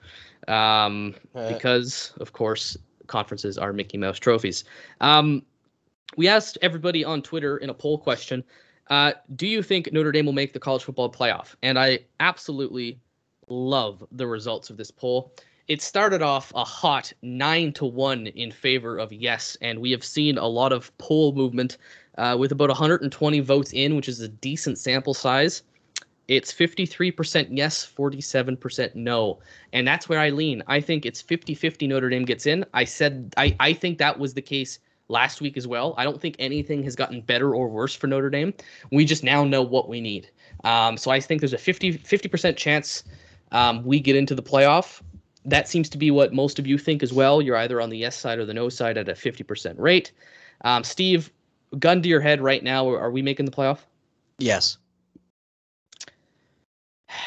Um, 0.49 1.15
uh. 1.37 1.53
because 1.53 2.13
of 2.19 2.33
course 2.33 2.77
conferences 3.07 3.59
are 3.59 3.73
Mickey 3.73 3.99
Mouse 3.99 4.19
trophies. 4.19 4.65
Um, 5.01 5.43
we 6.17 6.29
asked 6.29 6.59
everybody 6.63 7.05
on 7.05 7.23
Twitter 7.23 7.59
in 7.59 7.71
a 7.71 7.75
poll 7.75 7.99
question: 7.99 8.45
uh, 8.91 9.13
Do 9.37 9.47
you 9.47 9.63
think 9.63 9.93
Notre 9.93 10.13
Dame 10.13 10.27
will 10.27 10.33
make 10.33 10.53
the 10.53 10.61
college 10.61 10.85
football 10.85 11.11
playoff? 11.11 11.55
And 11.63 11.79
I 11.79 12.01
absolutely 12.21 12.99
love 13.49 14.05
the 14.13 14.27
results 14.27 14.71
of 14.71 14.77
this 14.77 14.91
poll 14.91 15.33
it 15.69 15.81
started 15.81 16.23
off 16.23 16.53
a 16.55 16.65
hot 16.65 17.13
nine 17.23 17.73
to 17.75 17.85
one 17.85 18.27
in 18.27 18.51
favor 18.51 18.99
of 18.99 19.13
yes, 19.13 19.57
and 19.61 19.81
we 19.81 19.91
have 19.93 20.05
seen 20.05 20.37
a 20.37 20.47
lot 20.47 20.73
of 20.73 20.97
poll 20.99 21.33
movement 21.33 21.79
uh, 22.19 22.37
with 22.39 22.53
about 22.53 22.69
120 22.69 23.41
votes 23.41 23.73
in, 23.73 23.97
which 23.97 24.09
is 24.09 24.21
a 24.21 24.29
decent 24.29 24.79
sample 24.79 25.15
size. 25.15 25.63
It's 26.29 26.53
53% 26.53 27.49
yes, 27.51 27.91
47% 27.97 28.95
no. 28.95 29.39
And 29.73 29.87
that's 29.87 30.09
where 30.09 30.21
I 30.21 30.31
lean. 30.31 30.63
I 30.67 30.81
think 30.81 31.07
it's 31.07 31.23
50 31.23 31.55
50 31.55 31.87
Notre 31.87 32.11
Dame 32.11 32.25
gets 32.25 32.47
in. 32.47 32.65
I 32.75 32.85
said, 32.85 33.33
I, 33.37 33.57
I 33.61 33.73
think 33.73 33.99
that 33.99 34.19
was 34.19 34.35
the 34.35 34.43
case 34.43 34.79
last 35.13 35.41
week 35.41 35.57
as 35.57 35.69
well. 35.69 35.95
I 35.97 36.05
don't 36.05 36.21
think 36.21 36.35
anything 36.39 36.83
has 36.83 36.97
gotten 36.97 37.21
better 37.21 37.55
or 37.55 37.69
worse 37.69 37.95
for 37.95 38.09
Notre 38.09 38.31
Dame. 38.31 38.53
We 38.91 39.05
just 39.05 39.23
now 39.23 39.45
know 39.45 39.63
what 39.63 39.89
we 39.89 40.01
need. 40.01 40.31
Um, 40.65 40.97
so 40.97 41.11
I 41.11 41.21
think 41.21 41.41
there's 41.41 41.53
a 41.53 41.59
50, 41.59 41.99
50% 41.99 42.57
chance 42.57 43.05
um, 43.53 43.85
we 43.85 44.01
get 44.01 44.17
into 44.17 44.35
the 44.35 44.43
playoff 44.43 45.01
that 45.45 45.69
seems 45.69 45.89
to 45.91 45.99
be 45.99 46.11
what 46.11 46.33
most 46.33 46.59
of 46.59 46.67
you 46.67 46.79
think 46.79 47.03
as 47.03 47.13
well. 47.13 47.43
You're 47.43 47.57
either 47.57 47.81
on 47.81 47.91
the 47.91 47.99
yes 47.99 48.17
side 48.17 48.39
or 48.39 48.45
the 48.45 48.55
no 48.55 48.69
side 48.69 48.97
at 48.97 49.09
a 49.09 49.13
50% 49.13 49.75
rate. 49.79 50.13
Um, 50.63 50.85
Steve, 50.85 51.33
gun 51.79 52.03
to 52.03 52.09
your 52.09 52.21
head 52.21 52.41
right 52.41 52.63
now, 52.63 52.89
are 52.89 53.11
we 53.11 53.23
making 53.23 53.47
the 53.47 53.53
playoff? 53.53 53.79
Yes. 54.39 54.79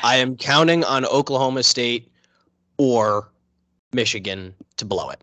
I 0.04 0.16
am 0.18 0.38
counting 0.38 0.84
on 0.84 1.06
Oklahoma 1.06 1.64
State 1.64 2.10
or 2.78 3.30
Michigan 3.94 4.54
to 4.78 4.86
blow 4.86 5.10
it. 5.10 5.22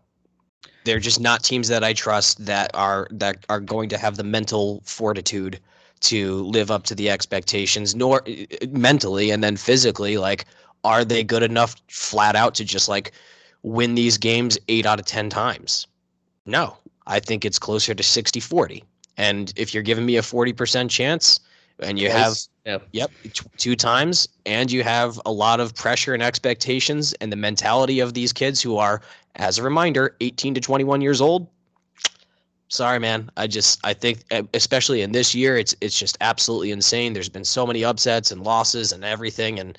They're 0.85 0.99
just 0.99 1.19
not 1.19 1.43
teams 1.43 1.67
that 1.69 1.83
I 1.83 1.93
trust 1.93 2.45
that 2.45 2.71
are 2.73 3.07
that 3.11 3.45
are 3.49 3.59
going 3.59 3.89
to 3.89 3.97
have 3.97 4.17
the 4.17 4.23
mental 4.23 4.81
fortitude 4.85 5.59
to 6.01 6.43
live 6.43 6.69
up 6.69 6.83
to 6.83 6.95
the 6.95 7.09
expectations, 7.09 7.95
nor 7.95 8.21
eh, 8.27 8.45
eh, 8.61 8.65
mentally 8.69 9.31
and 9.31 9.43
then 9.43 9.55
physically. 9.55 10.17
Like 10.17 10.45
are 10.83 11.05
they 11.05 11.23
good 11.23 11.43
enough 11.43 11.75
flat 11.87 12.35
out 12.35 12.55
to 12.55 12.65
just 12.65 12.89
like 12.89 13.13
win 13.63 13.95
these 13.95 14.17
games 14.17 14.57
eight 14.67 14.85
out 14.85 14.99
of 14.99 15.05
10 15.05 15.29
times? 15.29 15.87
No, 16.45 16.77
I 17.07 17.19
think 17.19 17.45
it's 17.45 17.59
closer 17.59 17.93
to 17.93 18.03
60 18.03 18.39
40. 18.39 18.83
And 19.17 19.53
if 19.55 19.73
you're 19.73 19.83
giving 19.83 20.05
me 20.05 20.17
a 20.17 20.21
40% 20.21 20.89
chance 20.89 21.39
and 21.79 21.97
you 21.97 22.09
have, 22.09 22.37
yep, 22.65 22.83
yep 22.91 23.11
two 23.57 23.75
times, 23.75 24.27
and 24.45 24.71
you 24.71 24.83
have 24.83 25.19
a 25.25 25.31
lot 25.31 25.59
of 25.59 25.73
pressure 25.75 26.13
and 26.13 26.21
expectations 26.21 27.13
and 27.13 27.31
the 27.31 27.35
mentality 27.35 27.99
of 27.99 28.13
these 28.13 28.33
kids 28.33 28.61
who 28.61 28.77
are, 28.77 29.01
as 29.35 29.57
a 29.57 29.63
reminder, 29.63 30.15
18 30.21 30.55
to 30.55 30.61
21 30.61 31.01
years 31.01 31.21
old, 31.21 31.47
sorry 32.69 32.97
man 32.97 33.29
i 33.37 33.45
just 33.45 33.79
i 33.83 33.93
think 33.93 34.23
especially 34.55 35.03
in 35.03 35.11
this 35.11 35.35
year 35.35 35.57
it's 35.57 35.75
it's 35.79 35.99
just 35.99 36.17
absolutely 36.21 36.71
insane 36.71 37.13
there's 37.13 37.29
been 37.29 37.45
so 37.45 37.67
many 37.67 37.85
upsets 37.85 38.31
and 38.31 38.41
losses 38.41 38.91
and 38.91 39.03
everything 39.03 39.59
and 39.59 39.77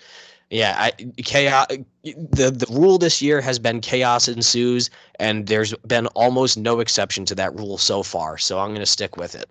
yeah, 0.51 0.75
I, 0.79 0.93
chaos. 1.17 1.67
The 2.03 2.51
the 2.51 2.67
rule 2.71 2.99
this 2.99 3.21
year 3.23 3.41
has 3.41 3.59
been 3.59 3.81
chaos 3.81 4.29
ensues, 4.29 4.91
and 5.19 5.47
there's 5.47 5.75
been 5.87 6.07
almost 6.09 6.59
no 6.59 6.81
exception 6.81 7.25
to 7.27 7.35
that 7.35 7.55
rule 7.55 7.79
so 7.79 8.03
far. 8.03 8.39
So 8.39 8.59
I'm 8.59 8.69
going 8.69 8.81
to 8.81 8.87
stick 8.87 9.17
with 9.17 9.35
it. 9.35 9.49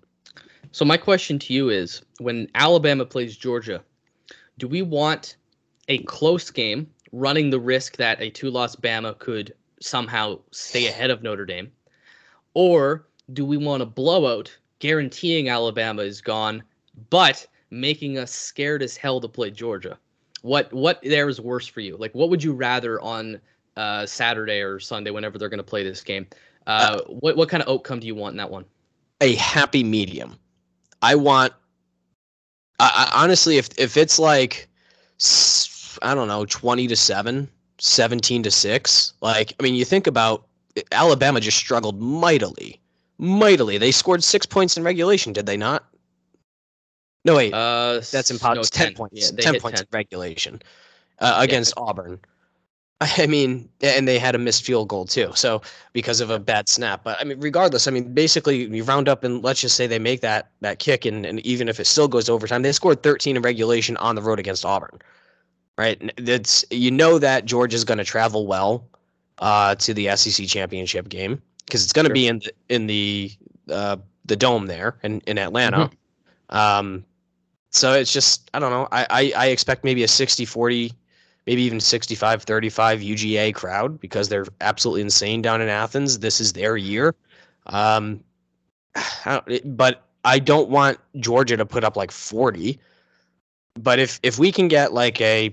So 0.72 0.84
my 0.84 0.96
question 0.96 1.38
to 1.40 1.52
you 1.52 1.68
is: 1.68 2.00
When 2.20 2.48
Alabama 2.54 3.04
plays 3.04 3.36
Georgia, 3.36 3.82
do 4.58 4.68
we 4.68 4.82
want 4.82 5.36
a 5.88 5.98
close 6.04 6.50
game, 6.50 6.88
running 7.12 7.50
the 7.50 7.60
risk 7.60 7.96
that 7.96 8.22
a 8.22 8.30
two-loss 8.30 8.76
Bama 8.76 9.18
could 9.18 9.52
somehow 9.84 10.38
stay 10.50 10.86
ahead 10.86 11.10
of 11.10 11.22
Notre 11.22 11.46
Dame, 11.46 11.70
or 12.54 13.06
do 13.32 13.44
we 13.44 13.56
want 13.56 13.82
a 13.82 13.86
blowout, 13.86 14.56
guaranteeing 14.78 15.48
Alabama 15.48 16.02
is 16.02 16.20
gone, 16.20 16.62
but 17.10 17.46
making 17.70 18.18
us 18.18 18.30
scared 18.30 18.82
as 18.82 18.96
hell 18.96 19.20
to 19.20 19.28
play 19.28 19.50
Georgia? 19.50 19.98
what 20.44 20.70
what 20.74 21.00
there 21.02 21.28
is 21.30 21.40
worse 21.40 21.66
for 21.66 21.80
you? 21.80 21.96
Like, 21.96 22.14
what 22.14 22.28
would 22.28 22.44
you 22.44 22.52
rather 22.52 23.00
on 23.00 23.40
uh, 23.78 24.04
Saturday 24.04 24.60
or 24.60 24.78
Sunday, 24.78 25.10
whenever 25.10 25.38
they're 25.38 25.48
going 25.48 25.58
to 25.58 25.64
play 25.64 25.82
this 25.82 26.02
game? 26.02 26.26
Uh, 26.66 27.00
uh, 27.00 27.04
what 27.04 27.36
what 27.36 27.48
kind 27.48 27.62
of 27.62 27.68
outcome 27.68 27.98
do 27.98 28.06
you 28.06 28.14
want 28.14 28.34
in 28.34 28.36
that 28.36 28.50
one? 28.50 28.66
A 29.22 29.34
happy 29.36 29.82
medium. 29.82 30.38
I 31.00 31.14
want 31.14 31.54
I, 32.78 33.10
I, 33.10 33.24
honestly, 33.24 33.56
if 33.56 33.70
if 33.78 33.96
it's 33.96 34.18
like 34.18 34.68
I 36.02 36.14
don't 36.14 36.28
know, 36.28 36.44
twenty 36.44 36.88
to 36.88 36.96
seven, 36.96 37.48
17 37.78 38.42
to 38.44 38.50
six, 38.50 39.12
like 39.20 39.52
I 39.58 39.62
mean, 39.62 39.74
you 39.74 39.84
think 39.84 40.06
about 40.06 40.46
Alabama 40.92 41.40
just 41.40 41.56
struggled 41.58 42.00
mightily, 42.00 42.80
mightily. 43.18 43.78
They 43.78 43.90
scored 43.90 44.22
six 44.24 44.46
points 44.46 44.76
in 44.76 44.82
regulation, 44.84 45.32
did 45.32 45.46
they 45.46 45.56
not? 45.56 45.84
No, 47.24 47.36
wait, 47.36 47.52
Uh, 47.54 48.00
that's 48.10 48.30
impossible. 48.30 48.56
no, 48.56 48.62
ten, 48.64 48.86
10. 48.88 48.94
points, 48.94 49.14
Yeah, 49.14 49.30
they 49.34 49.42
ten 49.42 49.60
points 49.60 49.80
10. 49.80 49.86
in 49.90 49.96
regulation 49.96 50.62
uh, 51.20 51.36
against 51.38 51.72
Auburn. 51.76 52.20
I 53.00 53.26
mean, 53.26 53.68
and 53.82 54.06
they 54.06 54.18
had 54.18 54.34
a 54.34 54.38
missed 54.38 54.64
field 54.64 54.88
goal 54.88 55.04
too. 55.04 55.32
So 55.34 55.62
because 55.92 56.20
of 56.20 56.30
a 56.30 56.38
bad 56.38 56.68
snap, 56.68 57.02
but 57.02 57.20
I 57.20 57.24
mean, 57.24 57.40
regardless, 57.40 57.88
I 57.88 57.90
mean, 57.90 58.14
basically, 58.14 58.64
you 58.66 58.84
round 58.84 59.08
up 59.08 59.24
and 59.24 59.42
let's 59.42 59.60
just 59.60 59.74
say 59.76 59.86
they 59.86 59.98
make 59.98 60.20
that 60.20 60.50
that 60.60 60.78
kick, 60.78 61.04
and, 61.04 61.26
and 61.26 61.40
even 61.40 61.68
if 61.68 61.80
it 61.80 61.86
still 61.86 62.08
goes 62.08 62.28
overtime, 62.28 62.62
they 62.62 62.72
scored 62.72 63.02
13 63.02 63.36
in 63.36 63.42
regulation 63.42 63.96
on 63.98 64.14
the 64.14 64.22
road 64.22 64.38
against 64.38 64.64
Auburn. 64.64 65.00
Right? 65.76 66.12
That's 66.18 66.64
you 66.70 66.90
know 66.90 67.18
that 67.18 67.46
Georgia's 67.46 67.84
going 67.84 67.98
to 67.98 68.04
travel 68.04 68.46
well 68.46 68.86
uh, 69.38 69.74
to 69.76 69.92
the 69.92 70.14
SEC 70.16 70.46
championship 70.46 71.08
game 71.08 71.42
because 71.66 71.82
it's 71.82 71.92
going 71.92 72.04
to 72.04 72.10
Sure. 72.10 72.14
be 72.14 72.28
in 72.28 72.38
the 72.38 72.52
in 72.68 72.86
the 72.86 73.32
uh, 73.70 73.96
the 74.24 74.36
dome 74.36 74.66
there 74.66 74.96
in 75.02 75.20
in 75.26 75.38
Atlanta. 75.38 75.90
Um, 76.50 77.04
so 77.70 77.92
it's 77.92 78.12
just 78.12 78.50
I 78.54 78.60
don't 78.60 78.70
know. 78.70 78.86
I, 78.92 79.06
I 79.10 79.32
I 79.36 79.46
expect 79.46 79.82
maybe 79.82 80.04
a 80.04 80.06
60-40, 80.06 80.92
maybe 81.46 81.62
even 81.62 81.78
65-35 81.78 83.04
UGA 83.04 83.54
crowd 83.54 83.98
because 83.98 84.28
they're 84.28 84.46
absolutely 84.60 85.00
insane 85.02 85.42
down 85.42 85.60
in 85.60 85.68
Athens. 85.68 86.20
This 86.20 86.40
is 86.40 86.52
their 86.52 86.76
year. 86.76 87.16
Um, 87.66 88.22
I 88.94 89.60
but 89.64 90.04
I 90.24 90.38
don't 90.38 90.70
want 90.70 90.98
Georgia 91.16 91.56
to 91.56 91.66
put 91.66 91.82
up 91.82 91.96
like 91.96 92.12
40. 92.12 92.78
But 93.74 93.98
if 93.98 94.20
if 94.22 94.38
we 94.38 94.52
can 94.52 94.68
get 94.68 94.92
like 94.92 95.20
a 95.20 95.52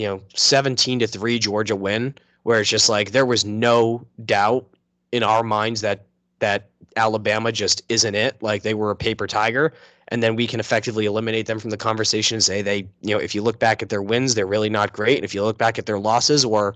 you 0.00 0.06
know 0.06 0.20
17 0.34 1.00
to 1.00 1.06
3 1.06 1.38
Georgia 1.38 1.76
win 1.76 2.14
where 2.44 2.60
it's 2.60 2.70
just 2.70 2.88
like 2.88 3.12
there 3.12 3.26
was 3.26 3.44
no 3.44 4.04
doubt 4.24 4.66
in 5.12 5.22
our 5.22 5.42
minds 5.42 5.82
that 5.82 6.06
that 6.38 6.70
Alabama 6.96 7.52
just 7.52 7.82
isn't 7.88 8.14
it, 8.14 8.42
like 8.42 8.62
they 8.62 8.74
were 8.74 8.90
a 8.90 8.96
paper 8.96 9.26
tiger, 9.26 9.74
and 10.08 10.22
then 10.22 10.34
we 10.36 10.46
can 10.46 10.58
effectively 10.58 11.04
eliminate 11.04 11.46
them 11.46 11.58
from 11.58 11.70
the 11.70 11.76
conversation 11.76 12.36
and 12.36 12.42
say 12.42 12.62
they, 12.62 12.78
you 13.02 13.14
know, 13.14 13.18
if 13.18 13.34
you 13.34 13.42
look 13.42 13.58
back 13.58 13.82
at 13.82 13.90
their 13.90 14.02
wins, 14.02 14.34
they're 14.34 14.46
really 14.46 14.70
not 14.70 14.92
great, 14.92 15.18
and 15.18 15.24
if 15.24 15.34
you 15.34 15.44
look 15.44 15.58
back 15.58 15.78
at 15.78 15.86
their 15.86 15.98
losses, 15.98 16.44
or 16.44 16.74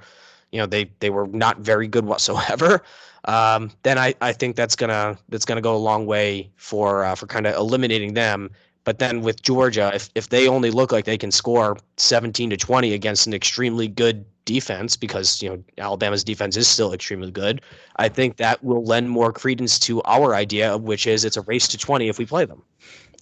you 0.53 0.61
know, 0.61 0.67
they 0.67 0.91
they 1.01 1.11
were 1.11 1.27
not 1.29 1.59
very 1.59 1.89
good 1.89 2.05
whatsoever. 2.05 2.83
Um, 3.27 3.71
then 3.85 3.97
I, 3.97 4.13
I 4.21 4.35
think 4.35 4.55
that's 4.55 4.77
gonna 4.77 5.17
that's 5.31 5.47
gonna 5.47 5.63
go 5.63 5.75
a 5.75 5.79
long 5.79 6.05
way 6.05 6.51
for 6.57 7.05
uh, 7.05 7.15
for 7.15 7.27
kind 7.27 7.47
of 7.47 7.55
eliminating 7.55 8.13
them. 8.13 8.51
But 8.85 8.99
then 8.99 9.23
with 9.23 9.43
Georgia, 9.43 9.91
if 9.95 10.11
if 10.15 10.29
they 10.29 10.47
only 10.47 10.71
look 10.71 10.93
like 10.93 11.07
they 11.07 11.19
can 11.19 11.31
score 11.31 11.77
17 11.97 12.51
to 12.51 12.57
20 12.57 12.93
against 12.93 13.27
an 13.27 13.35
extremely 13.35 13.89
good 13.89 14.25
defense, 14.45 14.97
because 14.97 15.43
you 15.43 15.49
know 15.49 15.65
Alabama's 15.79 16.23
defense 16.23 16.57
is 16.57 16.69
still 16.69 16.93
extremely 16.93 17.31
good, 17.31 17.63
I 17.97 18.09
think 18.09 18.37
that 18.37 18.63
will 18.63 18.85
lend 18.85 19.11
more 19.11 19.33
credence 19.33 19.79
to 19.81 20.03
our 20.03 20.35
idea, 20.35 20.77
which 20.77 21.07
is 21.07 21.25
it's 21.25 21.39
a 21.39 21.43
race 21.43 21.67
to 21.69 21.79
20 21.79 22.09
if 22.09 22.19
we 22.19 22.27
play 22.27 22.45
them. 22.45 22.63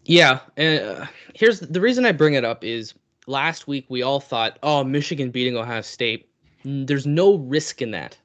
Yeah, 0.05 0.41
uh, 0.59 1.07
here's 1.35 1.61
the 1.61 1.81
reason 1.81 2.05
I 2.05 2.13
bring 2.13 2.35
it 2.35 2.45
up 2.45 2.65
is 2.65 2.95
last 3.27 3.69
week 3.69 3.87
we 3.89 4.03
all 4.03 4.21
thought, 4.21 4.59
oh, 4.63 4.83
Michigan 4.83 5.31
beating 5.31 5.57
Ohio 5.57 5.81
State. 5.81 6.29
There's 6.65 7.07
no 7.07 7.37
risk 7.39 7.83
in 7.83 7.93
that. 7.93 8.17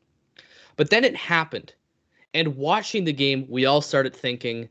But 0.75 0.89
then 0.89 1.03
it 1.03 1.15
happened. 1.15 1.73
And 2.33 2.55
watching 2.55 3.03
the 3.03 3.13
game, 3.13 3.45
we 3.49 3.65
all 3.65 3.81
started 3.81 4.15
thinking, 4.15 4.69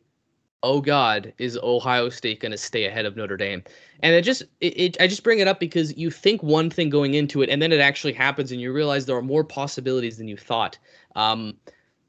oh 0.66 0.80
God, 0.80 1.32
is 1.38 1.56
Ohio 1.62 2.08
State 2.08 2.40
going 2.40 2.50
to 2.50 2.58
stay 2.58 2.86
ahead 2.86 3.06
of 3.06 3.16
Notre 3.16 3.36
Dame? 3.36 3.62
And 4.00 4.14
it 4.16 4.22
just, 4.22 4.42
it, 4.60 4.78
it, 4.78 5.00
I 5.00 5.06
just 5.06 5.22
bring 5.22 5.38
it 5.38 5.46
up 5.46 5.60
because 5.60 5.96
you 5.96 6.10
think 6.10 6.42
one 6.42 6.70
thing 6.70 6.90
going 6.90 7.14
into 7.14 7.40
it, 7.42 7.48
and 7.48 7.62
then 7.62 7.70
it 7.70 7.78
actually 7.78 8.12
happens, 8.12 8.50
and 8.50 8.60
you 8.60 8.72
realize 8.72 9.06
there 9.06 9.16
are 9.16 9.22
more 9.22 9.44
possibilities 9.44 10.16
than 10.18 10.26
you 10.26 10.36
thought. 10.36 10.76
Um, 11.14 11.56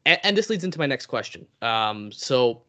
and, 0.06 0.20
and 0.24 0.36
this 0.36 0.50
leads 0.50 0.64
into 0.64 0.80
my 0.80 0.88
next 0.88 1.06
question. 1.06 1.46
Um, 1.62 2.12
so 2.12 2.64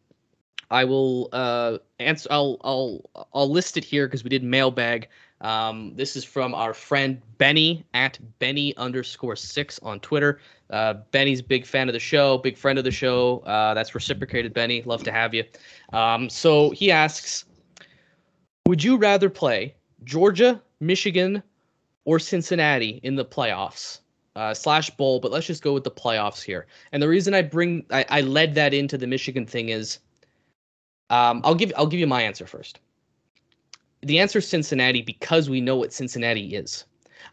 I 0.69 0.83
will 0.83 1.29
uh, 1.33 1.79
answer. 1.99 2.27
I'll 2.31 2.57
I'll 2.63 3.27
I'll 3.33 3.49
list 3.49 3.75
it 3.75 3.83
here 3.83 4.05
because 4.07 4.23
we 4.23 4.29
did 4.29 4.43
mailbag. 4.43 5.07
Um, 5.41 5.95
this 5.95 6.15
is 6.15 6.23
from 6.25 6.53
our 6.53 6.73
friend 6.73 7.21
Benny 7.37 7.85
at 7.93 8.19
Benny 8.39 8.75
underscore 8.77 9.35
six 9.35 9.79
on 9.79 9.99
Twitter. 10.01 10.41
Uh, 10.69 10.95
Benny's 11.11 11.41
big 11.41 11.65
fan 11.65 11.89
of 11.89 11.93
the 11.93 11.99
show, 11.99 12.37
big 12.37 12.57
friend 12.57 12.77
of 12.77 12.83
the 12.83 12.91
show. 12.91 13.39
Uh, 13.39 13.73
that's 13.73 13.95
reciprocated, 13.95 14.53
Benny. 14.53 14.83
Love 14.83 15.03
to 15.03 15.11
have 15.11 15.33
you. 15.33 15.43
Um, 15.93 16.29
so 16.29 16.69
he 16.71 16.91
asks, 16.91 17.45
would 18.67 18.83
you 18.83 18.97
rather 18.97 19.29
play 19.29 19.75
Georgia, 20.03 20.61
Michigan, 20.79 21.41
or 22.05 22.19
Cincinnati 22.19 22.99
in 23.03 23.15
the 23.15 23.25
playoffs? 23.25 23.99
Uh, 24.35 24.53
slash 24.53 24.89
bowl, 24.91 25.19
but 25.19 25.31
let's 25.31 25.47
just 25.47 25.63
go 25.63 25.73
with 25.73 25.83
the 25.83 25.91
playoffs 25.91 26.41
here. 26.41 26.67
And 26.91 27.03
the 27.03 27.09
reason 27.09 27.33
I 27.33 27.41
bring 27.41 27.85
I, 27.89 28.05
I 28.09 28.21
led 28.21 28.55
that 28.55 28.73
into 28.73 28.97
the 28.97 29.07
Michigan 29.07 29.45
thing 29.45 29.69
is 29.69 29.99
um, 31.09 31.41
I'll 31.43 31.55
give 31.55 31.73
I'll 31.75 31.87
give 31.87 31.99
you 31.99 32.07
my 32.07 32.21
answer 32.21 32.45
first. 32.45 32.79
The 34.01 34.19
answer 34.19 34.39
is 34.39 34.47
Cincinnati 34.47 35.01
because 35.01 35.49
we 35.49 35.59
know 35.59 35.75
what 35.75 35.91
Cincinnati 35.91 36.55
is. 36.55 36.85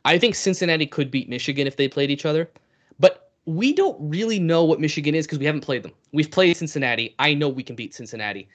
I 0.04 0.18
think 0.18 0.34
Cincinnati 0.34 0.86
could 0.86 1.11
beat 1.11 1.28
Michigan 1.28 1.66
if 1.66 1.76
they 1.76 1.86
played 1.86 2.11
each 2.11 2.26
other, 2.26 2.50
but 2.98 3.25
we 3.47 3.72
don't 3.72 3.97
really 4.01 4.40
know 4.40 4.64
what 4.64 4.80
Michigan 4.80 5.14
is 5.14 5.24
because 5.24 5.38
we 5.38 5.47
haven't 5.47 5.61
played 5.61 5.84
them. 5.84 5.92
We've 6.12 6.30
played 6.30 6.57
Cincinnati. 6.57 7.14
I 7.20 7.32
know 7.32 7.49
we 7.49 7.62
can 7.62 7.76
beat 7.76 7.94
Cincinnati. 7.94 8.49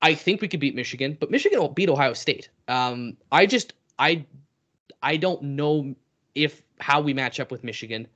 I 0.00 0.14
think 0.14 0.40
we 0.40 0.48
could 0.48 0.60
beat 0.60 0.76
Michigan, 0.76 1.16
but 1.18 1.30
Michigan 1.30 1.58
will 1.58 1.68
beat 1.68 1.88
Ohio 1.88 2.12
State. 2.12 2.48
Um, 2.68 3.16
I 3.32 3.46
just 3.46 3.74
I 3.98 4.24
I 5.02 5.16
don't 5.16 5.42
know 5.42 5.94
if 6.34 6.62
how 6.78 7.00
we 7.00 7.14
match 7.14 7.40
up 7.40 7.50
with 7.50 7.64
Michigan. 7.64 8.06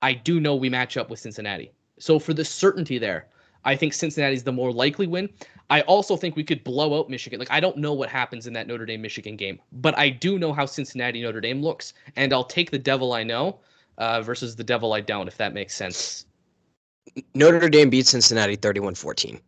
I 0.00 0.14
do 0.14 0.40
know 0.40 0.54
we 0.56 0.70
match 0.70 0.96
up 0.96 1.10
with 1.10 1.18
Cincinnati. 1.18 1.72
So 1.98 2.18
for 2.18 2.32
the 2.32 2.44
certainty 2.44 2.98
there, 2.98 3.26
I 3.64 3.76
think 3.76 3.92
Cincinnati's 3.92 4.44
the 4.44 4.52
more 4.52 4.72
likely 4.72 5.08
win. 5.08 5.28
I 5.68 5.82
also 5.82 6.16
think 6.16 6.36
we 6.36 6.44
could 6.44 6.64
blow 6.64 6.98
out 6.98 7.10
Michigan. 7.10 7.38
Like 7.38 7.50
I 7.50 7.60
don't 7.60 7.76
know 7.76 7.92
what 7.92 8.08
happens 8.08 8.46
in 8.46 8.54
that 8.54 8.66
Notre 8.66 8.86
Dame 8.86 9.02
Michigan 9.02 9.36
game, 9.36 9.60
but 9.72 9.98
I 9.98 10.08
do 10.08 10.38
know 10.38 10.54
how 10.54 10.64
Cincinnati 10.64 11.20
Notre 11.20 11.42
Dame 11.42 11.60
looks, 11.60 11.92
and 12.16 12.32
I'll 12.32 12.44
take 12.44 12.70
the 12.70 12.78
devil 12.78 13.12
I 13.12 13.24
know 13.24 13.58
uh, 13.98 14.22
versus 14.22 14.56
the 14.56 14.64
devil 14.64 14.92
I 14.92 15.00
don't, 15.00 15.28
if 15.28 15.36
that 15.36 15.52
makes 15.52 15.74
sense. 15.74 16.26
Notre 17.34 17.68
Dame 17.68 17.90
beat 17.90 18.06
Cincinnati 18.06 18.56
31-14. 18.56 19.40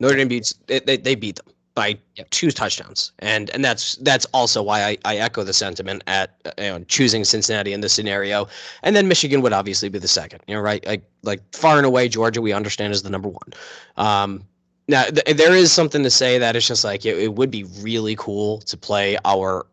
Notre 0.00 0.16
Dame 0.16 0.28
beats 0.28 0.54
they, 0.66 0.80
they, 0.80 0.96
they 0.96 1.14
beat 1.14 1.36
them 1.36 1.46
by 1.74 1.98
Yep. 2.16 2.30
two 2.30 2.50
touchdowns, 2.50 3.12
and 3.18 3.50
and 3.50 3.62
that's 3.62 3.96
that's 3.96 4.24
also 4.32 4.62
why 4.62 4.82
I, 4.82 4.98
I 5.04 5.16
echo 5.16 5.44
the 5.44 5.52
sentiment 5.52 6.02
at 6.06 6.34
uh, 6.46 6.50
you 6.58 6.64
know, 6.70 6.84
choosing 6.88 7.24
Cincinnati 7.24 7.74
in 7.74 7.82
this 7.82 7.92
scenario, 7.92 8.48
and 8.82 8.96
then 8.96 9.08
Michigan 9.08 9.42
would 9.42 9.52
obviously 9.52 9.90
be 9.90 9.98
the 9.98 10.08
second. 10.08 10.40
You 10.48 10.54
know, 10.54 10.62
right? 10.62 10.84
Like 10.86 11.04
like 11.22 11.42
far 11.54 11.76
and 11.76 11.84
away, 11.86 12.08
Georgia 12.08 12.40
we 12.40 12.52
understand 12.52 12.92
is 12.94 13.02
the 13.02 13.10
number 13.10 13.28
one. 13.28 13.52
Um, 13.98 14.42
now 14.88 15.04
th- 15.04 15.36
there 15.36 15.54
is 15.54 15.70
something 15.70 16.02
to 16.02 16.10
say 16.10 16.38
that 16.38 16.56
it's 16.56 16.66
just 16.66 16.82
like 16.84 17.04
it, 17.04 17.18
it 17.18 17.34
would 17.34 17.50
be 17.50 17.64
really 17.80 18.16
cool 18.16 18.60
to 18.62 18.76
play 18.76 19.18
our 19.26 19.66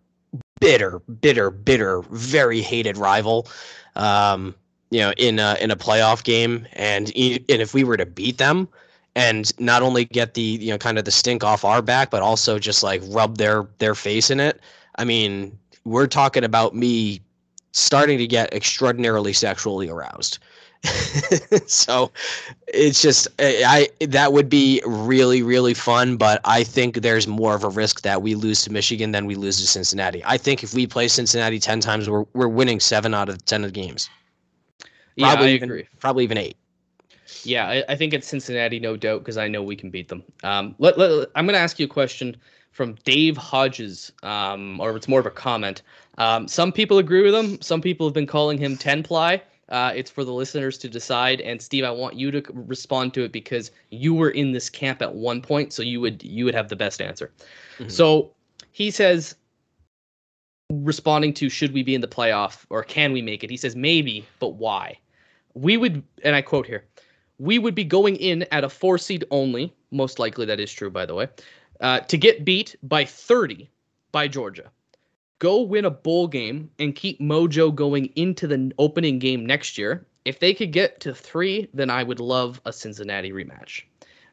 bitter, 0.59 0.99
bitter, 0.99 1.49
bitter, 1.51 2.01
very 2.11 2.61
hated 2.61 2.97
rival. 2.97 3.47
Um, 3.95 4.55
you 4.91 4.99
know, 4.99 5.11
in 5.17 5.39
a 5.39 5.57
in 5.59 5.71
a 5.71 5.75
playoff 5.75 6.23
game, 6.23 6.67
and 6.73 7.07
and 7.15 7.43
if 7.49 7.73
we 7.73 7.83
were 7.83 7.97
to 7.97 8.05
beat 8.05 8.37
them, 8.37 8.67
and 9.15 9.51
not 9.59 9.81
only 9.81 10.05
get 10.05 10.35
the 10.35 10.41
you 10.41 10.71
know 10.71 10.77
kind 10.77 10.97
of 10.97 11.05
the 11.05 11.11
stink 11.11 11.43
off 11.43 11.65
our 11.65 11.81
back, 11.81 12.11
but 12.11 12.21
also 12.21 12.59
just 12.59 12.83
like 12.83 13.01
rub 13.07 13.37
their 13.37 13.67
their 13.79 13.95
face 13.95 14.29
in 14.29 14.39
it. 14.39 14.61
I 14.97 15.03
mean, 15.03 15.57
we're 15.83 16.07
talking 16.07 16.43
about 16.43 16.75
me 16.75 17.21
starting 17.71 18.19
to 18.19 18.27
get 18.27 18.53
extraordinarily 18.53 19.33
sexually 19.33 19.89
aroused. 19.89 20.37
so 21.65 22.11
it's 22.67 23.01
just 23.01 23.27
I 23.39 23.87
I- 24.01 24.05
that 24.05 24.33
would 24.33 24.49
be 24.49 24.81
really 24.85 25.41
really 25.41 25.73
fun, 25.73 26.17
but 26.17 26.41
I 26.43 26.63
think 26.63 27.01
there's 27.01 27.27
more 27.27 27.55
of 27.55 27.63
a 27.63 27.69
risk 27.69 28.01
that 28.01 28.21
we 28.21 28.35
lose 28.35 28.61
to 28.63 28.71
Michigan 28.71 29.11
than 29.11 29.25
we 29.25 29.35
lose 29.35 29.59
to 29.61 29.67
Cincinnati. 29.67 30.21
I 30.25 30.37
think 30.37 30.63
if 30.63 30.73
we 30.73 30.85
play 30.85 31.07
Cincinnati 31.07 31.59
ten 31.59 31.79
times, 31.79 32.09
we're 32.09 32.25
we're 32.33 32.49
winning 32.49 32.79
seven 32.79 33.13
out 33.13 33.29
of 33.29 33.43
ten 33.45 33.63
of 33.63 33.73
the 33.73 33.81
games. 33.81 34.09
Yeah, 35.15 35.35
I 35.37 35.49
even, 35.49 35.69
agree. 35.69 35.87
Probably 35.99 36.23
even 36.23 36.37
eight. 36.37 36.57
Yeah, 37.43 37.67
I, 37.67 37.83
I 37.89 37.95
think 37.95 38.13
it's 38.13 38.27
Cincinnati, 38.27 38.79
no 38.79 38.97
doubt, 38.97 39.19
because 39.19 39.37
I 39.37 39.47
know 39.47 39.61
we 39.61 39.75
can 39.75 39.89
beat 39.89 40.07
them. 40.07 40.23
Um, 40.43 40.75
let, 40.79 40.97
let, 40.97 41.29
I'm 41.35 41.45
going 41.45 41.55
to 41.55 41.59
ask 41.59 41.79
you 41.79 41.85
a 41.85 41.89
question 41.89 42.37
from 42.71 42.95
Dave 43.03 43.37
Hodges, 43.37 44.11
um, 44.23 44.79
or 44.79 44.95
it's 44.95 45.07
more 45.07 45.19
of 45.19 45.25
a 45.25 45.31
comment. 45.31 45.81
Um, 46.17 46.47
some 46.47 46.71
people 46.71 46.97
agree 46.97 47.21
with 47.21 47.35
him. 47.35 47.61
Some 47.61 47.81
people 47.81 48.07
have 48.07 48.13
been 48.13 48.27
calling 48.27 48.57
him 48.57 48.77
ten 48.77 49.03
ply. 49.03 49.41
Uh, 49.69 49.93
it's 49.95 50.11
for 50.11 50.23
the 50.23 50.33
listeners 50.33 50.77
to 50.77 50.89
decide. 50.89 51.41
And 51.41 51.61
Steve, 51.61 51.83
I 51.83 51.91
want 51.91 52.15
you 52.15 52.31
to 52.31 52.43
respond 52.53 53.13
to 53.13 53.23
it 53.23 53.31
because 53.31 53.71
you 53.91 54.13
were 54.13 54.29
in 54.29 54.51
this 54.51 54.69
camp 54.69 55.01
at 55.01 55.15
one 55.15 55.41
point, 55.41 55.73
so 55.73 55.81
you 55.81 56.01
would 56.01 56.21
you 56.23 56.45
would 56.45 56.55
have 56.55 56.69
the 56.69 56.75
best 56.75 57.01
answer. 57.01 57.31
Mhm. 57.79 57.89
So 57.89 58.31
he 58.71 58.91
says, 58.91 59.35
responding 60.69 61.33
to 61.35 61.49
should 61.49 61.73
we 61.73 61.83
be 61.83 61.95
in 61.95 62.01
the 62.01 62.07
playoff 62.07 62.65
or 62.69 62.83
can 62.83 63.13
we 63.13 63.21
make 63.21 63.43
it? 63.43 63.49
He 63.49 63.57
says 63.57 63.75
maybe, 63.75 64.25
but 64.39 64.55
why? 64.55 64.97
We 65.53 65.77
would, 65.77 66.03
and 66.23 66.35
I 66.35 66.41
quote 66.41 66.65
here, 66.65 66.85
we 67.37 67.59
would 67.59 67.75
be 67.75 67.83
going 67.83 68.15
in 68.15 68.43
at 68.51 68.63
a 68.63 68.69
four 68.69 68.97
seed 68.97 69.23
only. 69.31 69.73
Most 69.91 70.19
likely 70.19 70.45
that 70.45 70.59
is 70.59 70.71
true, 70.73 70.89
by 70.89 71.05
the 71.05 71.13
way. 71.13 71.27
Uh, 71.79 71.99
to 72.01 72.17
get 72.17 72.45
beat 72.45 72.75
by 72.83 73.05
30 73.05 73.69
by 74.11 74.27
Georgia. 74.27 74.71
Go 75.43 75.61
win 75.61 75.83
a 75.83 75.91
bowl 75.91 76.29
game 76.29 76.69
and 76.79 76.95
keep 76.95 77.19
mojo 77.19 77.75
going 77.75 78.05
into 78.15 78.47
the 78.47 78.71
opening 78.79 79.19
game 79.19 79.45
next 79.45 79.77
year. 79.77 80.05
If 80.23 80.39
they 80.39 80.53
could 80.53 80.71
get 80.71 81.01
to 81.01 81.13
three, 81.13 81.67
then 81.73 81.89
I 81.89 82.01
would 82.01 82.21
love 82.21 82.61
a 82.63 82.71
Cincinnati 82.71 83.33
rematch. 83.33 83.81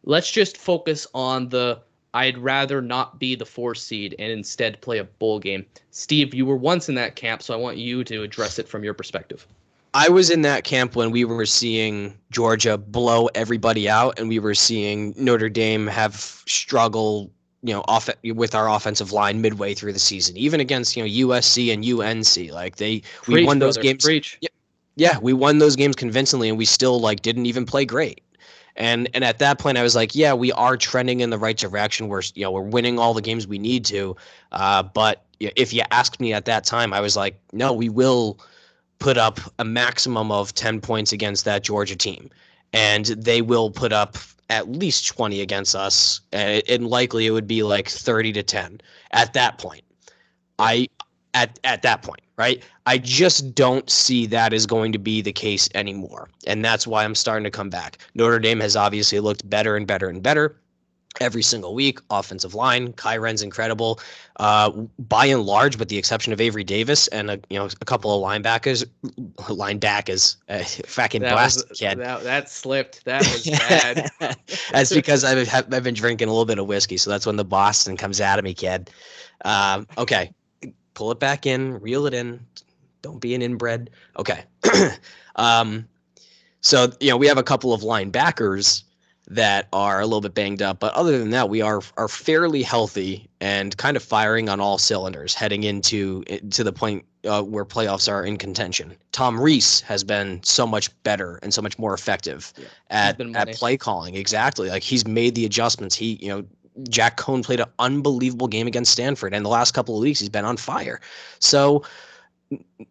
Let's 0.04 0.30
just 0.30 0.56
focus 0.56 1.08
on 1.12 1.48
the 1.48 1.80
I'd 2.14 2.38
rather 2.38 2.80
not 2.80 3.18
be 3.18 3.34
the 3.34 3.44
four 3.44 3.74
seed 3.74 4.14
and 4.20 4.30
instead 4.30 4.80
play 4.82 4.98
a 4.98 5.04
bowl 5.04 5.40
game. 5.40 5.66
Steve, 5.90 6.32
you 6.32 6.46
were 6.46 6.56
once 6.56 6.88
in 6.88 6.94
that 6.94 7.16
camp, 7.16 7.42
so 7.42 7.54
I 7.54 7.56
want 7.56 7.76
you 7.76 8.04
to 8.04 8.22
address 8.22 8.60
it 8.60 8.68
from 8.68 8.84
your 8.84 8.94
perspective. 8.94 9.48
I 9.94 10.08
was 10.10 10.30
in 10.30 10.42
that 10.42 10.62
camp 10.62 10.94
when 10.94 11.10
we 11.10 11.24
were 11.24 11.44
seeing 11.44 12.16
Georgia 12.30 12.78
blow 12.78 13.26
everybody 13.34 13.88
out, 13.88 14.16
and 14.16 14.28
we 14.28 14.38
were 14.38 14.54
seeing 14.54 15.12
Notre 15.16 15.48
Dame 15.48 15.88
have 15.88 16.14
struggle, 16.14 17.32
you 17.62 17.74
know, 17.74 17.84
off 17.88 18.08
with 18.24 18.54
our 18.54 18.70
offensive 18.70 19.12
line 19.12 19.40
midway 19.40 19.74
through 19.74 19.92
the 19.92 19.98
season, 19.98 20.36
even 20.36 20.60
against 20.60 20.96
you 20.96 21.02
know 21.02 21.28
USC 21.28 21.72
and 21.72 21.84
UNC. 21.84 22.52
Like 22.52 22.76
they, 22.76 23.00
Preach, 23.22 23.36
we 23.36 23.44
won 23.44 23.58
those 23.58 23.76
brother, 23.76 23.88
games. 23.88 24.04
Preach. 24.04 24.38
Yeah, 24.40 24.48
yeah, 24.96 25.18
we 25.18 25.32
won 25.32 25.58
those 25.58 25.76
games 25.76 25.96
convincingly, 25.96 26.48
and 26.48 26.58
we 26.58 26.64
still 26.64 27.00
like 27.00 27.22
didn't 27.22 27.46
even 27.46 27.66
play 27.66 27.84
great. 27.84 28.22
And 28.76 29.08
and 29.14 29.24
at 29.24 29.38
that 29.38 29.58
point, 29.58 29.78
I 29.78 29.82
was 29.82 29.94
like, 29.94 30.14
yeah, 30.14 30.32
we 30.32 30.52
are 30.52 30.76
trending 30.76 31.20
in 31.20 31.30
the 31.30 31.38
right 31.38 31.56
direction. 31.56 32.08
We're 32.08 32.22
you 32.34 32.44
know 32.44 32.50
we're 32.50 32.62
winning 32.62 32.98
all 32.98 33.14
the 33.14 33.22
games 33.22 33.46
we 33.46 33.58
need 33.58 33.84
to. 33.86 34.16
Uh, 34.52 34.82
but 34.82 35.24
if 35.40 35.72
you 35.72 35.82
asked 35.90 36.20
me 36.20 36.32
at 36.32 36.44
that 36.44 36.64
time, 36.64 36.92
I 36.92 37.00
was 37.00 37.16
like, 37.16 37.38
no, 37.52 37.72
we 37.72 37.88
will 37.88 38.38
put 38.98 39.16
up 39.16 39.40
a 39.58 39.64
maximum 39.64 40.30
of 40.30 40.54
10 40.54 40.80
points 40.80 41.12
against 41.12 41.44
that 41.46 41.64
Georgia 41.64 41.96
team. 41.96 42.30
And 42.72 43.06
they 43.06 43.42
will 43.42 43.70
put 43.70 43.92
up 43.92 44.18
at 44.50 44.70
least 44.70 45.06
20 45.08 45.40
against 45.40 45.74
us. 45.74 46.20
And, 46.32 46.62
and 46.68 46.86
likely 46.88 47.26
it 47.26 47.30
would 47.30 47.46
be 47.46 47.62
like 47.62 47.88
30 47.88 48.32
to 48.34 48.42
10 48.42 48.80
at 49.12 49.32
that 49.32 49.58
point. 49.58 49.84
I 50.58 50.88
at 51.32 51.58
at 51.64 51.82
that 51.82 52.02
point, 52.02 52.20
right? 52.36 52.62
I 52.86 52.98
just 52.98 53.54
don't 53.54 53.88
see 53.88 54.26
that 54.26 54.52
is 54.52 54.66
going 54.66 54.92
to 54.92 54.98
be 54.98 55.22
the 55.22 55.32
case 55.32 55.68
anymore. 55.74 56.28
And 56.46 56.64
that's 56.64 56.86
why 56.86 57.04
I'm 57.04 57.14
starting 57.14 57.44
to 57.44 57.50
come 57.50 57.70
back. 57.70 57.98
Notre 58.14 58.40
Dame 58.40 58.60
has 58.60 58.76
obviously 58.76 59.20
looked 59.20 59.48
better 59.48 59.76
and 59.76 59.86
better 59.86 60.08
and 60.08 60.22
better 60.22 60.60
every 61.18 61.42
single 61.42 61.74
week. 61.74 61.98
Offensive 62.10 62.54
line, 62.54 62.92
Kyren's 62.92 63.42
incredible. 63.42 64.00
Uh, 64.36 64.70
by 64.98 65.26
and 65.26 65.42
large, 65.42 65.76
with 65.76 65.88
the 65.88 65.98
exception 65.98 66.32
of 66.32 66.40
Avery 66.40 66.64
Davis 66.64 67.08
and 67.08 67.30
a 67.30 67.40
you 67.50 67.58
know 67.58 67.66
a 67.66 67.84
couple 67.84 68.14
of 68.14 68.22
linebackers, 68.22 68.86
linebackers, 69.36 70.36
uh, 70.48 70.58
fucking 70.86 71.22
That, 71.22 71.32
blast 71.32 71.68
was, 71.68 71.78
kid. 71.78 71.98
that, 71.98 72.22
that 72.22 72.48
slipped. 72.48 73.04
That 73.04 73.22
was 73.22 73.46
bad. 73.50 74.10
that's 74.72 74.92
because 74.92 75.24
I've 75.24 75.72
I've 75.72 75.82
been 75.82 75.94
drinking 75.94 76.28
a 76.28 76.30
little 76.30 76.46
bit 76.46 76.58
of 76.58 76.66
whiskey, 76.66 76.96
so 76.96 77.10
that's 77.10 77.26
when 77.26 77.36
the 77.36 77.44
Boston 77.44 77.96
comes 77.96 78.20
out 78.20 78.38
of 78.38 78.44
me, 78.44 78.54
kid. 78.54 78.90
Um, 79.44 79.86
okay, 79.98 80.32
pull 80.94 81.10
it 81.10 81.18
back 81.18 81.46
in, 81.46 81.80
reel 81.80 82.06
it 82.06 82.14
in. 82.14 82.40
Don't 83.02 83.20
be 83.20 83.34
an 83.34 83.42
inbred. 83.42 83.90
Okay. 84.18 84.44
um, 85.36 85.86
so 86.60 86.92
you 87.00 87.10
know 87.10 87.16
we 87.16 87.26
have 87.26 87.38
a 87.38 87.42
couple 87.42 87.72
of 87.72 87.80
linebackers 87.80 88.84
that 89.30 89.68
are 89.72 90.00
a 90.00 90.04
little 90.04 90.20
bit 90.20 90.34
banged 90.34 90.60
up, 90.60 90.80
but 90.80 90.92
other 90.94 91.18
than 91.18 91.30
that, 91.30 91.48
we 91.48 91.62
are 91.62 91.80
are 91.96 92.08
fairly 92.08 92.62
healthy 92.62 93.28
and 93.40 93.76
kind 93.76 93.96
of 93.96 94.02
firing 94.02 94.48
on 94.48 94.60
all 94.60 94.76
cylinders, 94.76 95.32
heading 95.34 95.62
into 95.62 96.24
to 96.24 96.64
the 96.64 96.72
point 96.72 97.04
uh, 97.24 97.40
where 97.42 97.64
playoffs 97.64 98.10
are 98.10 98.24
in 98.24 98.36
contention. 98.36 98.92
Tom 99.12 99.40
Rees 99.40 99.82
has 99.82 100.02
been 100.02 100.42
so 100.42 100.66
much 100.66 100.90
better 101.04 101.38
and 101.42 101.54
so 101.54 101.62
much 101.62 101.78
more 101.78 101.94
effective 101.94 102.52
Yeah, 102.56 102.64
at 102.90 103.20
at 103.36 103.54
play 103.54 103.76
calling. 103.76 104.16
Exactly, 104.16 104.68
like 104.68 104.82
he's 104.82 105.06
made 105.06 105.36
the 105.36 105.46
adjustments. 105.46 105.94
He 105.94 106.18
you 106.20 106.28
know. 106.28 106.44
Jack 106.88 107.18
Coan 107.18 107.44
played 107.44 107.60
an 107.60 107.66
unbelievable 107.80 108.46
game 108.46 108.66
against 108.66 108.92
Stanford, 108.92 109.34
and 109.34 109.44
the 109.44 109.50
last 109.50 109.72
couple 109.72 109.96
of 109.96 110.02
weeks 110.02 110.20
he's 110.20 110.30
been 110.30 110.46
on 110.46 110.56
fire. 110.56 111.00
So, 111.40 111.82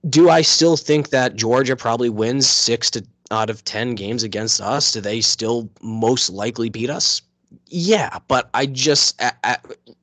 do 0.10 0.30
I 0.30 0.42
still 0.42 0.78
think 0.78 1.10
that 1.10 1.36
Georgia 1.36 1.76
probably 1.76 2.10
wins 2.10 2.48
six 2.48 2.92
to 2.92 3.04
out 3.32 3.49
of 3.49 3.63
10 3.63 3.95
games 3.95 4.23
against 4.23 4.61
us? 4.61 4.91
Do 4.91 5.01
they 5.01 5.21
still 5.21 5.69
most 5.82 6.30
likely 6.30 6.69
beat 6.69 6.89
us? 6.89 7.21
Yeah, 7.67 8.19
but 8.27 8.49
I 8.53 8.65
just 8.65 9.19
a- 9.21 9.34
a- 9.43 9.57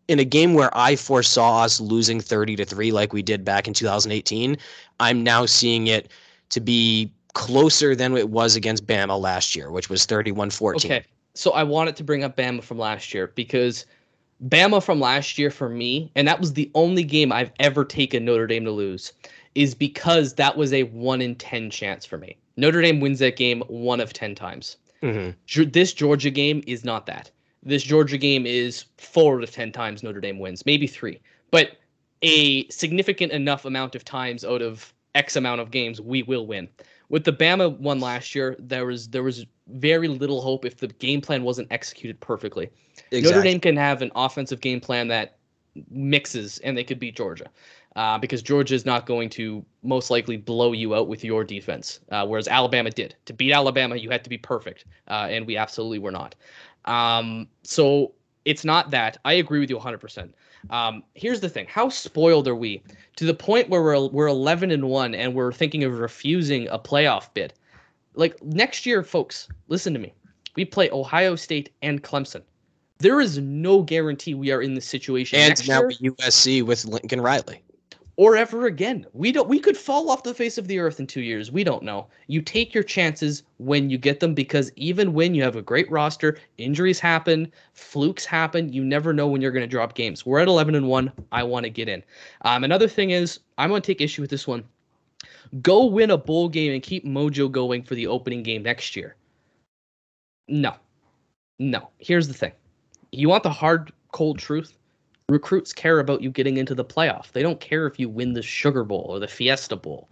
in 0.09 0.19
a 0.19 0.25
game 0.25 0.55
where 0.55 0.77
I 0.77 0.97
foresaw 0.97 1.63
us 1.63 1.81
losing 1.81 2.21
30 2.21 2.57
to 2.57 2.65
3 2.65 2.93
like 2.93 3.13
we 3.13 3.23
did 3.23 3.45
back 3.45 3.69
in 3.69 3.75
2018, 3.75 4.57
I'm 5.01 5.23
now 5.23 5.47
seeing 5.47 5.87
it 5.87 6.11
to 6.51 6.61
be 6.61 7.11
closer 7.35 7.95
than 7.95 8.17
it 8.17 8.31
was 8.31 8.57
against 8.57 8.87
Bama 8.87 9.21
last 9.21 9.55
year, 9.55 9.71
which 9.71 9.91
was 9.91 10.07
31-14. 10.07 10.91
Okay. 10.91 11.05
So 11.35 11.53
I 11.53 11.65
wanted 11.65 11.97
to 11.97 12.05
bring 12.05 12.25
up 12.25 12.37
Bama 12.37 12.63
from 12.63 12.79
last 12.79 13.13
year 13.13 13.33
because 13.35 13.85
Bama 14.49 14.83
from 14.83 15.01
last 15.01 15.39
year 15.39 15.51
for 15.51 15.69
me, 15.69 16.11
and 16.15 16.27
that 16.27 16.41
was 16.41 16.55
the 16.55 16.71
only 16.75 17.05
game 17.05 17.33
I've 17.33 17.53
ever 17.61 17.85
taken 17.85 18.25
Notre 18.25 18.47
Dame 18.47 18.65
to 18.65 18.71
lose, 18.71 19.13
is 19.55 19.75
because 19.75 20.35
that 20.35 20.57
was 20.57 20.73
a 20.73 20.85
one 20.85 21.21
in 21.21 21.35
10 21.35 21.71
chance 21.71 22.07
for 22.07 22.17
me. 22.19 22.37
Notre 22.57 22.83
Dame 22.83 23.01
wins 23.01 23.19
that 23.19 23.37
game 23.37 23.63
one 23.69 24.01
of 24.01 24.13
10 24.13 24.35
times. 24.35 24.77
Mhm. 25.03 25.35
This 25.73 25.93
Georgia 25.93 26.31
game 26.31 26.63
is 26.67 26.85
not 26.85 27.07
that. 27.07 27.31
This 27.63 27.83
Georgia 27.83 28.19
game 28.19 28.47
is 28.47 28.85
four 28.97 29.37
out 29.37 29.43
of 29.43 29.51
10 29.51 29.73
times 29.73 30.03
Notre 30.03 30.21
Dame 30.21 30.39
wins, 30.39 30.65
maybe 30.65 30.87
three, 30.87 31.21
but 31.51 31.73
a 32.23 32.67
significant 32.69 33.33
enough 33.33 33.65
amount 33.65 33.95
of 33.95 34.05
times 34.05 34.45
out 34.45 34.63
of 34.63 34.93
X 35.15 35.37
amount 35.37 35.61
of 35.61 35.71
games, 35.71 36.01
we 36.01 36.23
will 36.23 36.47
win. 36.47 36.69
With 37.09 37.25
the 37.25 37.33
Bama 37.33 37.79
one 37.79 38.01
last 38.01 38.35
year, 38.35 38.57
there 38.59 38.87
was 38.87 39.09
there 39.09 39.23
was 39.23 39.47
very 39.69 40.09
little 40.09 40.41
hope 40.41 40.65
if 40.65 40.77
the 40.79 40.89
game 40.89 41.21
plan 41.21 41.43
wasn't 41.43 41.69
executed 41.71 42.19
perfectly. 42.21 42.69
Notre 43.13 43.43
Dame 43.43 43.61
can 43.61 43.77
have 43.77 44.03
an 44.03 44.11
offensive 44.15 44.61
game 44.61 44.81
plan 44.81 45.09
that 45.09 45.37
mixes 45.91 46.59
and 46.59 46.77
they 46.77 46.85
could 46.85 46.99
beat 46.99 47.17
Georgia. 47.17 47.47
Uh, 47.97 48.19
because 48.19 48.43
Georgia 48.43 48.75
is 48.75 48.85
not 48.85 49.07
going 49.07 49.31
to 49.31 49.65
most 49.83 50.11
likely 50.11 50.37
blow 50.37 50.73
you 50.73 50.95
out 50.95 51.09
with 51.09 51.25
your 51.25 51.43
defense, 51.43 52.01
uh, 52.11 52.27
whereas 52.27 52.47
Alabama 52.47 52.91
did. 52.91 53.17
To 53.25 53.33
beat 53.33 53.53
Alabama, 53.53 53.97
you 53.97 54.11
had 54.11 54.23
to 54.23 54.29
be 54.29 54.37
perfect, 54.37 54.85
uh, 55.09 55.29
and 55.31 55.47
we 55.47 55.57
absolutely 55.57 55.99
were 55.99 56.11
not. 56.11 56.35
Um, 56.85 57.49
so 57.63 58.13
it's 58.45 58.67
not 58.67 58.91
that. 58.91 59.17
I 59.25 59.33
agree 59.35 59.61
with 59.61 59.71
you 59.71 59.79
100%. 59.79 60.31
Um, 60.69 61.05
here's 61.15 61.41
the 61.41 61.49
thing: 61.49 61.67
How 61.69 61.89
spoiled 61.89 62.47
are 62.49 62.55
we 62.55 62.83
to 63.17 63.25
the 63.25 63.33
point 63.33 63.71
where 63.71 63.83
we're 63.83 64.09
we're 64.09 64.27
11 64.27 64.71
and 64.71 64.89
one, 64.89 65.15
and 65.15 65.35
we're 65.35 65.53
thinking 65.53 65.85
of 65.85 65.99
refusing 65.99 66.69
a 66.69 66.79
playoff 66.79 67.33
bid? 67.33 67.55
Like 68.15 68.43
next 68.43 68.85
year, 68.85 69.03
folks, 69.03 69.49
listen 69.69 69.93
to 69.95 69.99
me. 69.99 70.13
We 70.55 70.65
play 70.65 70.91
Ohio 70.91 71.37
State 71.37 71.71
and 71.83 72.03
Clemson. 72.03 72.43
There 72.99 73.21
is 73.21 73.39
no 73.39 73.83
guarantee 73.83 74.35
we 74.35 74.51
are 74.51 74.63
in 74.63 74.75
this 74.75 74.87
situation 74.87 75.39
and 75.39 75.51
next 75.51 75.69
now 75.69 75.83
year 76.01 76.13
USC 76.13 76.63
with 76.63 76.85
Lincoln 76.87 77.21
Riley. 77.21 77.63
Or 78.17 78.37
ever 78.37 78.67
again. 78.67 79.07
We 79.13 79.31
don't. 79.31 79.49
We 79.49 79.61
could 79.61 79.77
fall 79.77 80.11
off 80.11 80.23
the 80.23 80.35
face 80.35 80.57
of 80.59 80.69
the 80.69 80.79
earth 80.79 80.99
in 80.99 81.07
two 81.07 81.21
years. 81.21 81.53
We 81.53 81.65
don't 81.65 81.83
know. 81.83 82.07
You 82.27 82.41
take 82.41 82.73
your 82.73 82.83
chances 82.83 83.43
when 83.59 83.91
you 83.91 83.99
get 83.99 84.21
them 84.21 84.35
because 84.35 84.73
even 84.77 85.13
when 85.13 85.35
you 85.35 85.43
have 85.43 85.57
a 85.57 85.63
great 85.63 85.91
roster, 85.91 86.39
injuries 86.57 86.99
happen, 86.99 87.53
flukes 87.75 88.25
happen. 88.25 88.73
You 88.73 88.85
never 88.85 89.13
know 89.13 89.29
when 89.29 89.43
you're 89.43 89.51
going 89.53 89.63
to 89.63 89.67
drop 89.67 89.95
games. 89.95 90.25
We're 90.25 90.41
at 90.41 90.49
11 90.49 90.75
and 90.75 90.89
one. 90.89 91.13
I 91.31 91.43
want 91.43 91.65
to 91.65 91.71
get 91.71 91.89
in. 91.89 92.03
Um, 92.43 92.65
another 92.65 92.89
thing 92.89 93.11
is 93.11 93.41
I'm 93.59 93.69
going 93.69 93.83
to 93.83 93.87
take 93.87 94.01
issue 94.01 94.23
with 94.23 94.31
this 94.31 94.47
one. 94.47 94.65
Go 95.61 95.85
win 95.85 96.11
a 96.11 96.19
bowl 96.19 96.49
game 96.49 96.73
and 96.73 96.83
keep 96.83 97.05
mojo 97.05 97.51
going 97.51 97.83
for 97.83 97.95
the 97.95 98.07
opening 98.07 98.43
game 98.43 98.63
next 98.63 98.97
year. 98.97 99.17
No, 100.49 100.75
no. 101.59 101.91
Here's 101.99 102.29
the 102.29 102.35
thing. 102.35 102.53
You 103.13 103.29
want 103.29 103.43
the 103.43 103.51
hard, 103.51 103.93
cold 104.13 104.39
truth? 104.39 104.77
Recruits 105.29 105.73
care 105.73 105.99
about 105.99 106.23
you 106.23 106.31
getting 106.31 106.57
into 106.57 106.75
the 106.75 106.85
playoff. 106.85 107.33
They 107.33 107.43
don't 107.43 107.61
care 107.61 107.87
if 107.87 107.99
you 107.99 108.09
win 108.09 108.33
the 108.33 108.43
Sugar 108.43 108.85
Bowl 108.85 109.07
or 109.09 109.19
the 109.19 109.29
Fiesta 109.29 109.77
Bowl. 109.77 110.09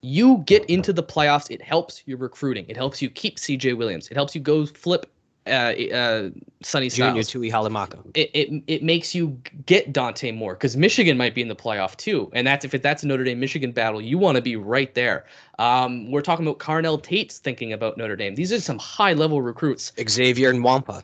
You 0.00 0.38
get 0.46 0.64
into 0.66 0.92
the 0.92 1.02
playoffs, 1.02 1.50
it 1.50 1.62
helps 1.62 2.02
your 2.06 2.18
recruiting. 2.18 2.64
It 2.68 2.76
helps 2.76 3.02
you 3.02 3.10
keep 3.10 3.36
CJ 3.36 3.76
Williams. 3.76 4.08
It 4.08 4.14
helps 4.14 4.34
you 4.34 4.40
go 4.40 4.66
flip 4.66 5.06
uh, 5.46 5.50
uh, 5.50 6.30
Sonny 6.62 6.88
Junior 6.88 7.22
Styles. 7.22 7.28
Tui 7.28 7.50
Halimaka. 7.50 8.00
It, 8.14 8.30
it, 8.32 8.62
it 8.66 8.82
makes 8.82 9.14
you 9.14 9.38
get 9.66 9.92
Dante 9.92 10.32
Moore 10.32 10.54
because 10.54 10.76
Michigan 10.76 11.16
might 11.16 11.34
be 11.34 11.42
in 11.42 11.48
the 11.48 11.56
playoff 11.56 11.96
too, 11.96 12.30
and 12.32 12.46
that's 12.46 12.64
if 12.64 12.74
it, 12.74 12.82
that's 12.82 13.02
a 13.02 13.06
Notre 13.06 13.24
Dame 13.24 13.38
Michigan 13.38 13.72
battle, 13.72 14.00
you 14.00 14.18
want 14.18 14.36
to 14.36 14.42
be 14.42 14.56
right 14.56 14.94
there. 14.94 15.26
Um, 15.58 16.10
we're 16.10 16.22
talking 16.22 16.46
about 16.46 16.58
Carnell 16.58 17.02
Tate's 17.02 17.38
thinking 17.38 17.72
about 17.72 17.98
Notre 17.98 18.16
Dame. 18.16 18.34
These 18.34 18.52
are 18.52 18.60
some 18.60 18.78
high 18.78 19.12
level 19.12 19.42
recruits 19.42 19.92
Xavier 20.08 20.50
and 20.50 20.64
Wampa. 20.64 21.02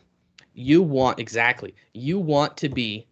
you 0.54 0.82
want 0.82 1.18
exactly 1.18 1.74
you 1.92 2.18
want 2.18 2.56
to 2.56 2.68
be 2.68 3.06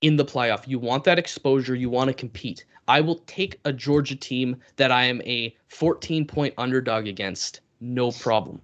in 0.00 0.16
the 0.16 0.24
playoff. 0.24 0.66
You 0.66 0.78
want 0.78 1.04
that 1.04 1.18
exposure. 1.18 1.74
You 1.74 1.90
want 1.90 2.08
to 2.08 2.14
compete. 2.14 2.64
I 2.88 3.00
will 3.00 3.16
take 3.26 3.58
a 3.64 3.72
georgia 3.72 4.14
team 4.14 4.56
that 4.76 4.92
i 4.92 5.04
am 5.04 5.20
a 5.22 5.54
14 5.68 6.26
point 6.26 6.54
underdog 6.58 7.06
against. 7.06 7.60
No 7.80 8.10
problem. 8.12 8.60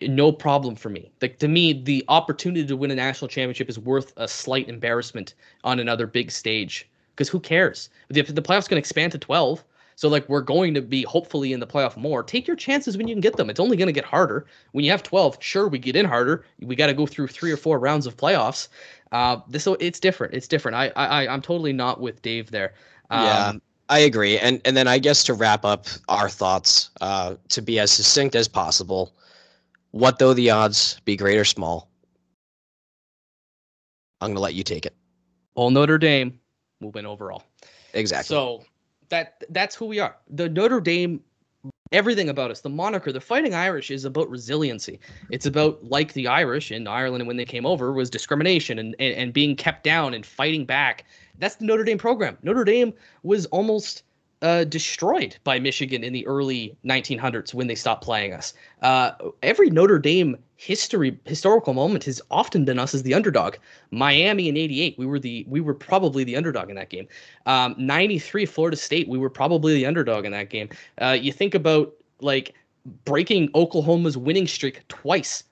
No 0.00 0.30
problem 0.30 0.76
for 0.76 0.90
me. 0.90 1.10
Like 1.20 1.38
to 1.40 1.48
me 1.48 1.72
the 1.72 2.04
opportunity 2.08 2.66
to 2.66 2.76
win 2.76 2.90
a 2.90 2.94
national 2.94 3.28
championship 3.28 3.68
is 3.68 3.78
worth 3.78 4.12
a 4.16 4.28
slight 4.28 4.68
embarrassment 4.68 5.34
on 5.64 5.80
another 5.80 6.06
big 6.06 6.30
stage. 6.30 6.88
Because 7.10 7.28
who 7.28 7.40
cares? 7.40 7.90
The, 8.08 8.22
the 8.22 8.42
playoffs 8.42 8.68
going 8.68 8.76
to 8.76 8.86
expand 8.86 9.12
to 9.12 9.18
12 9.18 9.64
So 9.98 10.08
like 10.08 10.28
we're 10.28 10.42
going 10.42 10.74
to 10.74 10.80
be 10.80 11.02
hopefully 11.02 11.52
in 11.52 11.58
the 11.58 11.66
playoff 11.66 11.96
more. 11.96 12.22
Take 12.22 12.46
your 12.46 12.54
chances 12.54 12.96
when 12.96 13.08
you 13.08 13.16
can 13.16 13.20
get 13.20 13.36
them. 13.36 13.50
It's 13.50 13.58
only 13.58 13.76
going 13.76 13.88
to 13.88 13.92
get 13.92 14.04
harder 14.04 14.46
when 14.70 14.84
you 14.84 14.92
have 14.92 15.02
12. 15.02 15.38
Sure, 15.40 15.66
we 15.66 15.80
get 15.80 15.96
in 15.96 16.06
harder. 16.06 16.44
We 16.60 16.76
got 16.76 16.86
to 16.86 16.94
go 16.94 17.04
through 17.04 17.26
three 17.26 17.50
or 17.50 17.56
four 17.56 17.80
rounds 17.80 18.06
of 18.06 18.16
playoffs. 18.16 18.68
Uh, 19.10 19.40
this 19.48 19.64
so 19.64 19.74
it's 19.80 19.98
different. 19.98 20.34
It's 20.34 20.46
different. 20.46 20.76
I 20.76 20.92
I 20.94 21.26
I'm 21.26 21.42
totally 21.42 21.72
not 21.72 22.00
with 22.00 22.22
Dave 22.22 22.52
there. 22.52 22.74
Um, 23.10 23.24
yeah. 23.24 23.52
I 23.88 23.98
agree, 23.98 24.38
and 24.38 24.60
and 24.64 24.76
then 24.76 24.86
I 24.86 25.00
guess 25.00 25.24
to 25.24 25.34
wrap 25.34 25.64
up 25.64 25.86
our 26.08 26.28
thoughts, 26.28 26.90
uh, 27.00 27.34
to 27.48 27.60
be 27.60 27.80
as 27.80 27.90
succinct 27.90 28.36
as 28.36 28.46
possible, 28.46 29.12
what 29.90 30.20
though 30.20 30.32
the 30.32 30.50
odds 30.50 31.00
be 31.06 31.16
great 31.16 31.38
or 31.38 31.44
small? 31.44 31.90
I'm 34.20 34.30
gonna 34.30 34.38
let 34.38 34.54
you 34.54 34.62
take 34.62 34.86
it. 34.86 34.94
Well, 35.56 35.70
Notre 35.70 35.98
Dame 35.98 36.38
will 36.80 36.92
win 36.92 37.04
overall. 37.04 37.42
Exactly. 37.94 38.32
So 38.32 38.62
that 39.08 39.44
that's 39.50 39.74
who 39.74 39.86
we 39.86 39.98
are. 39.98 40.16
The 40.28 40.48
Notre 40.48 40.80
Dame 40.80 41.22
everything 41.92 42.28
about 42.28 42.50
us. 42.50 42.60
The 42.60 42.68
moniker, 42.68 43.12
the 43.12 43.20
Fighting 43.20 43.54
Irish, 43.54 43.90
is 43.90 44.04
about 44.04 44.28
resiliency. 44.30 45.00
It's 45.30 45.46
about 45.46 45.82
like 45.84 46.12
the 46.12 46.26
Irish 46.26 46.70
in 46.70 46.86
Ireland 46.86 47.26
when 47.26 47.36
they 47.36 47.44
came 47.44 47.66
over 47.66 47.92
was 47.92 48.10
discrimination 48.10 48.78
and, 48.78 48.94
and, 48.98 49.14
and 49.14 49.32
being 49.32 49.56
kept 49.56 49.84
down 49.84 50.14
and 50.14 50.24
fighting 50.24 50.64
back. 50.64 51.04
That's 51.38 51.56
the 51.56 51.64
Notre 51.64 51.84
Dame 51.84 51.98
program. 51.98 52.36
Notre 52.42 52.64
Dame 52.64 52.92
was 53.22 53.46
almost 53.46 54.02
uh, 54.42 54.64
destroyed 54.64 55.36
by 55.44 55.58
Michigan 55.58 56.04
in 56.04 56.12
the 56.12 56.26
early 56.26 56.76
1900s 56.84 57.54
when 57.54 57.66
they 57.66 57.74
stopped 57.74 58.04
playing 58.04 58.32
us. 58.32 58.54
Uh, 58.82 59.12
every 59.42 59.70
Notre 59.70 59.98
Dame 59.98 60.36
history 60.56 61.18
historical 61.24 61.72
moment 61.72 62.04
has 62.04 62.20
often 62.30 62.64
been 62.64 62.78
us 62.78 62.94
as 62.94 63.02
the 63.02 63.14
underdog. 63.14 63.56
Miami 63.90 64.48
in 64.48 64.56
'88, 64.56 64.98
we 64.98 65.06
were 65.06 65.18
the 65.18 65.44
we 65.48 65.60
were 65.60 65.74
probably 65.74 66.24
the 66.24 66.36
underdog 66.36 66.68
in 66.68 66.76
that 66.76 66.90
game. 66.90 67.08
Um, 67.46 67.74
'93 67.78 68.46
Florida 68.46 68.76
State, 68.76 69.08
we 69.08 69.18
were 69.18 69.30
probably 69.30 69.74
the 69.74 69.86
underdog 69.86 70.24
in 70.24 70.32
that 70.32 70.50
game. 70.50 70.68
Uh, 71.00 71.16
you 71.20 71.32
think 71.32 71.54
about 71.54 71.94
like 72.20 72.54
breaking 73.04 73.50
Oklahoma's 73.54 74.16
winning 74.16 74.46
streak 74.46 74.86
twice. 74.88 75.44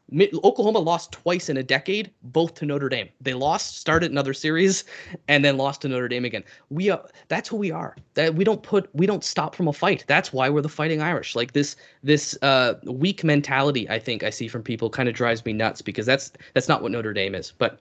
Oklahoma 0.45 0.79
lost 0.79 1.11
twice 1.11 1.49
in 1.49 1.57
a 1.57 1.63
decade, 1.63 2.13
both 2.23 2.55
to 2.55 2.67
Notre 2.67 2.89
Dame. 2.89 3.09
They 3.21 3.35
lost, 3.35 3.79
started 3.79 4.11
another 4.11 4.35
series, 4.35 4.85
and 5.27 5.45
then 5.45 5.57
lost 5.57 5.83
to 5.83 5.89
Notre 5.89 6.09
Dame 6.09 6.25
again. 6.25 6.45
We 6.71 6.91
are 6.91 7.05
that's 7.29 7.49
who 7.49 7.57
we 7.57 7.73
are. 7.73 7.97
That 8.15 8.35
we 8.35 8.45
don't 8.45 8.63
put 8.63 8.89
we 8.95 9.07
don't 9.07 9.25
stop 9.25 9.55
from 9.55 9.67
a 9.67 9.73
fight. 9.73 10.05
That's 10.07 10.33
why 10.33 10.49
we're 10.49 10.63
the 10.63 10.69
fighting 10.69 11.03
Irish. 11.03 11.35
Like 11.35 11.53
this 11.53 11.77
this 12.03 12.39
uh, 12.43 12.75
weak 12.85 13.25
mentality, 13.25 13.89
I 13.91 13.99
think 13.99 14.23
I 14.23 14.31
see 14.31 14.47
from 14.47 14.63
people 14.63 14.91
kind 14.91 15.09
of 15.09 15.15
drives 15.15 15.45
me 15.45 15.53
nuts 15.53 15.83
because 15.83 16.07
that's 16.07 16.33
that's 16.55 16.69
not 16.69 16.83
what 16.83 16.93
Notre 16.93 17.13
Dame 17.13 17.35
is. 17.35 17.53
But 17.59 17.81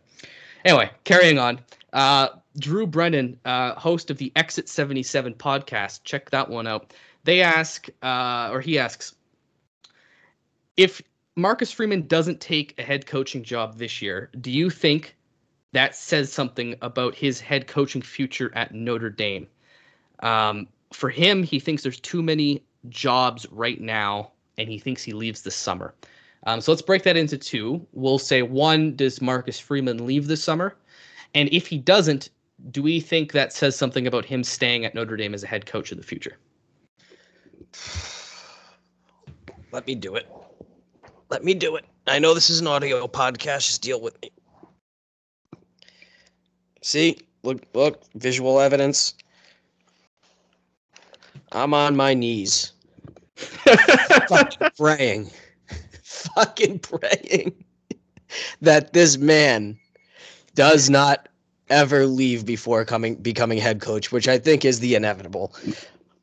anyway, 0.64 0.90
carrying 1.04 1.38
on. 1.38 1.60
Uh, 1.94 2.30
Drew 2.60 2.88
Brennan, 2.88 3.40
uh, 3.46 3.74
host 3.76 4.10
of 4.10 4.18
the 4.18 4.32
Exit 4.36 4.70
77 4.70 5.34
podcast, 5.36 6.04
check 6.04 6.30
that 6.30 6.50
one 6.50 6.68
out. 6.68 6.94
They 7.24 7.42
ask, 7.42 7.88
uh, 8.02 8.50
or 8.52 8.62
he 8.62 8.80
asks, 8.80 9.16
if 10.78 11.02
Marcus 11.36 11.72
Freeman 11.72 12.08
doesn't 12.08 12.40
take 12.42 12.74
a 12.78 12.84
head 12.84 13.06
coaching 13.06 13.44
job 13.44 13.78
this 13.78 14.02
year, 14.02 14.30
do 14.42 14.52
you 14.52 14.70
think 14.70 15.16
that 15.74 15.96
says 15.96 16.32
something 16.32 16.76
about 16.82 17.16
his 17.16 17.40
head 17.40 17.68
coaching 17.68 18.02
future 18.02 18.52
at 18.56 18.74
Notre 18.74 19.10
Dame? 19.10 19.48
Um, 20.20 20.68
for 20.94 21.10
him, 21.10 21.44
he 21.44 21.60
thinks 21.60 21.84
there's 21.84 22.00
too 22.00 22.24
many 22.24 22.64
jobs 22.90 23.46
right 23.52 23.82
now, 23.82 24.32
and 24.58 24.70
he 24.70 24.80
thinks 24.80 25.04
he 25.04 25.12
leaves 25.12 25.42
this 25.42 25.56
summer. 25.56 25.94
Um, 26.46 26.62
so 26.62 26.72
let's 26.72 26.82
break 26.82 27.04
that 27.04 27.18
into 27.18 27.38
two. 27.38 27.86
We'll 27.92 28.20
say 28.20 28.42
one: 28.42 28.96
Does 28.96 29.22
Marcus 29.22 29.60
Freeman 29.60 30.06
leave 30.06 30.28
this 30.28 30.44
summer? 30.44 30.78
And 31.34 31.50
if 31.52 31.68
he 31.68 31.78
doesn't, 31.78 32.30
do 32.72 32.82
we 32.82 33.02
think 33.02 33.34
that 33.34 33.52
says 33.52 33.76
something 33.76 34.08
about 34.08 34.24
him 34.24 34.44
staying 34.44 34.86
at 34.86 34.96
Notre 34.96 35.18
Dame 35.18 35.34
as 35.34 35.44
a 35.44 35.48
head 35.48 35.66
coach 35.66 35.92
in 35.92 35.98
the 35.98 36.04
future? 36.04 36.38
Let 39.74 39.86
me 39.86 39.96
do 39.96 40.16
it. 40.16 40.30
Let 41.36 41.44
me 41.44 41.54
do 41.54 41.76
it. 41.76 41.84
I 42.08 42.18
know 42.18 42.34
this 42.34 42.50
is 42.50 42.62
an 42.62 42.68
audio 42.68 43.06
podcast. 43.10 43.68
Just 43.68 43.82
deal 43.82 44.00
with 44.00 44.16
me. 44.22 44.32
See, 46.82 47.18
look, 47.44 47.62
look, 47.74 48.04
visual 48.16 48.62
evidence. 48.62 49.14
I'm 51.52 51.74
on 51.74 51.98
my 51.98 52.14
knees. 52.14 52.72
fucking 53.36 54.70
praying. 54.78 55.30
fucking 56.04 56.80
praying 56.80 57.54
that 58.62 58.94
this 58.94 59.18
man 59.18 59.78
does 60.54 60.90
not 60.90 61.28
ever 61.70 62.06
leave 62.06 62.46
before 62.46 62.86
coming 62.86 63.16
becoming 63.16 63.58
head 63.58 63.82
coach, 63.82 64.10
which 64.10 64.30
I 64.30 64.40
think 64.40 64.64
is 64.64 64.80
the 64.80 64.96
inevitable. 64.96 65.54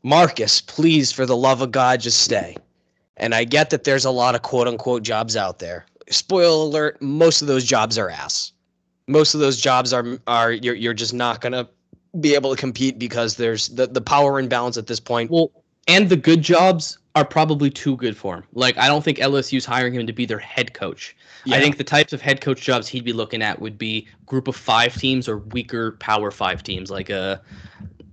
Marcus, 0.03 0.63
please, 0.63 1.13
for 1.13 1.27
the 1.27 1.37
love 1.37 1.61
of 1.61 1.71
God, 1.71 2.01
just 2.01 2.23
stay. 2.23 2.57
And 3.17 3.35
I 3.35 3.45
get 3.45 3.71
that 3.71 3.85
there's 3.85 4.05
a 4.05 4.11
lot 4.11 4.35
of 4.35 4.43
quote 4.43 4.69
unquote 4.69 5.03
jobs 5.03 5.37
out 5.37 5.59
there. 5.59 5.87
Spoiler 6.11 6.65
alert, 6.67 7.03
most 7.03 7.43
of 7.43 7.49
those 7.49 7.65
jobs 7.65 7.99
are 7.99 8.11
ass. 8.11 8.53
Most 9.07 9.35
of 9.35 9.41
those 9.41 9.61
jobs 9.61 9.93
are 9.93 10.19
are 10.27 10.53
you're 10.53 10.75
you're 10.75 10.95
just 10.95 11.15
not 11.15 11.41
gonna 11.41 11.69
be 12.21 12.35
able 12.35 12.55
to 12.55 12.57
compete 12.57 12.99
because 12.99 13.37
there's 13.37 13.69
the, 13.69 13.87
the 13.87 14.01
power 14.01 14.39
imbalance 14.39 14.77
at 14.77 14.87
this 14.87 15.01
point. 15.01 15.31
Well, 15.31 15.51
and 15.89 16.09
the 16.09 16.17
good 16.17 16.43
jobs 16.43 16.99
are 17.15 17.25
probably 17.25 17.71
too 17.71 17.97
good 17.97 18.17
for 18.17 18.37
him. 18.37 18.45
Like 18.55 18.79
I 18.79 18.89
don't 18.89 19.05
think 19.05 19.19
LSU's 19.19 19.65
hiring 19.65 19.95
him 19.95 20.07
to 20.07 20.13
be 20.13 20.25
their 20.25 20.39
head 20.39 20.75
coach. 20.75 21.15
Yeah. 21.45 21.57
I 21.57 21.61
think 21.61 21.77
the 21.77 21.85
types 21.85 22.13
of 22.13 22.23
head 22.23 22.41
coach 22.41 22.61
jobs 22.63 22.89
he'd 22.89 23.05
be 23.05 23.13
looking 23.13 23.43
at 23.43 23.61
would 23.61 23.77
be 23.77 24.07
group 24.27 24.49
of 24.49 24.57
five 24.57 24.97
teams 24.97 25.29
or 25.29 25.39
weaker 25.39 25.93
power 25.93 26.31
five 26.31 26.63
teams, 26.63 26.91
like 26.91 27.11
a 27.11 27.41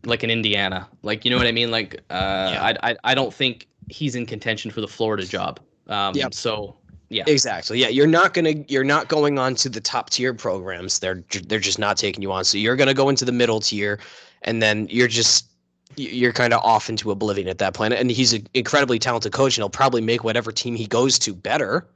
like 0.06 0.24
an 0.24 0.30
Indiana. 0.30 0.88
Like 1.04 1.24
you 1.24 1.32
know 1.32 1.38
what 1.38 1.48
I 1.48 1.52
mean? 1.52 1.72
Like 1.72 1.96
uh, 2.10 2.52
yeah. 2.54 2.76
I, 2.84 2.92
I 2.92 2.98
I 3.06 3.16
don't 3.16 3.34
think 3.34 3.68
he's 3.90 4.16
in 4.16 4.26
contention 4.26 4.72
for 4.72 4.82
the 4.82 4.88
Florida 4.88 5.26
job. 5.26 5.60
Um, 5.88 6.16
yeah. 6.16 6.28
So 6.32 6.76
yeah. 7.10 7.24
Exactly. 7.26 7.80
Yeah, 7.80 7.88
you're 7.88 8.08
not 8.08 8.34
gonna 8.34 8.54
you're 8.68 8.84
not 8.84 9.08
going 9.08 9.40
on 9.40 9.56
to 9.56 9.70
the 9.70 9.82
top 9.82 10.12
tier 10.12 10.34
programs. 10.34 11.00
They're 11.00 11.24
they're 11.48 11.60
just 11.60 11.80
not 11.80 11.98
taking 11.98 12.22
you 12.22 12.32
on. 12.32 12.44
So 12.46 12.58
you're 12.58 12.76
gonna 12.76 12.94
go 12.94 13.10
into 13.10 13.26
the 13.26 13.32
middle 13.32 13.60
tier, 13.60 14.00
and 14.44 14.62
then 14.62 14.88
you're 14.92 15.08
just 15.08 15.48
you're 15.96 16.34
kind 16.34 16.54
of 16.54 16.64
off 16.64 16.88
into 16.88 17.10
oblivion 17.10 17.48
at 17.48 17.58
that 17.58 17.74
point. 17.74 17.94
And 17.94 18.12
he's 18.12 18.34
an 18.34 18.48
incredibly 18.54 19.00
talented 19.00 19.34
coach, 19.34 19.58
and 19.58 19.64
he'll 19.64 19.70
probably 19.70 20.02
make 20.02 20.24
whatever 20.24 20.52
team 20.52 20.76
he 20.76 20.86
goes 20.86 21.18
to 21.20 21.34
better. 21.34 21.88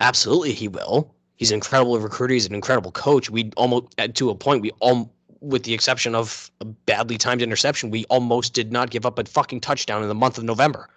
Absolutely, 0.00 0.52
he 0.52 0.66
will. 0.66 1.14
He's 1.36 1.52
an 1.52 1.56
incredible 1.56 1.98
recruiter. 2.00 2.34
He's 2.34 2.46
an 2.46 2.54
incredible 2.54 2.90
coach. 2.90 3.30
We 3.30 3.52
almost 3.56 3.96
to 4.14 4.30
a 4.30 4.34
point 4.34 4.62
we 4.62 4.72
all 4.80 5.13
with 5.44 5.64
the 5.64 5.74
exception 5.74 6.14
of 6.14 6.50
a 6.60 6.64
badly 6.64 7.18
timed 7.18 7.42
interception, 7.42 7.90
we 7.90 8.04
almost 8.06 8.54
did 8.54 8.72
not 8.72 8.90
give 8.90 9.06
up 9.06 9.18
a 9.18 9.24
fucking 9.24 9.60
touchdown 9.60 10.02
in 10.02 10.08
the 10.08 10.14
month 10.14 10.38
of 10.38 10.44
November. 10.44 10.88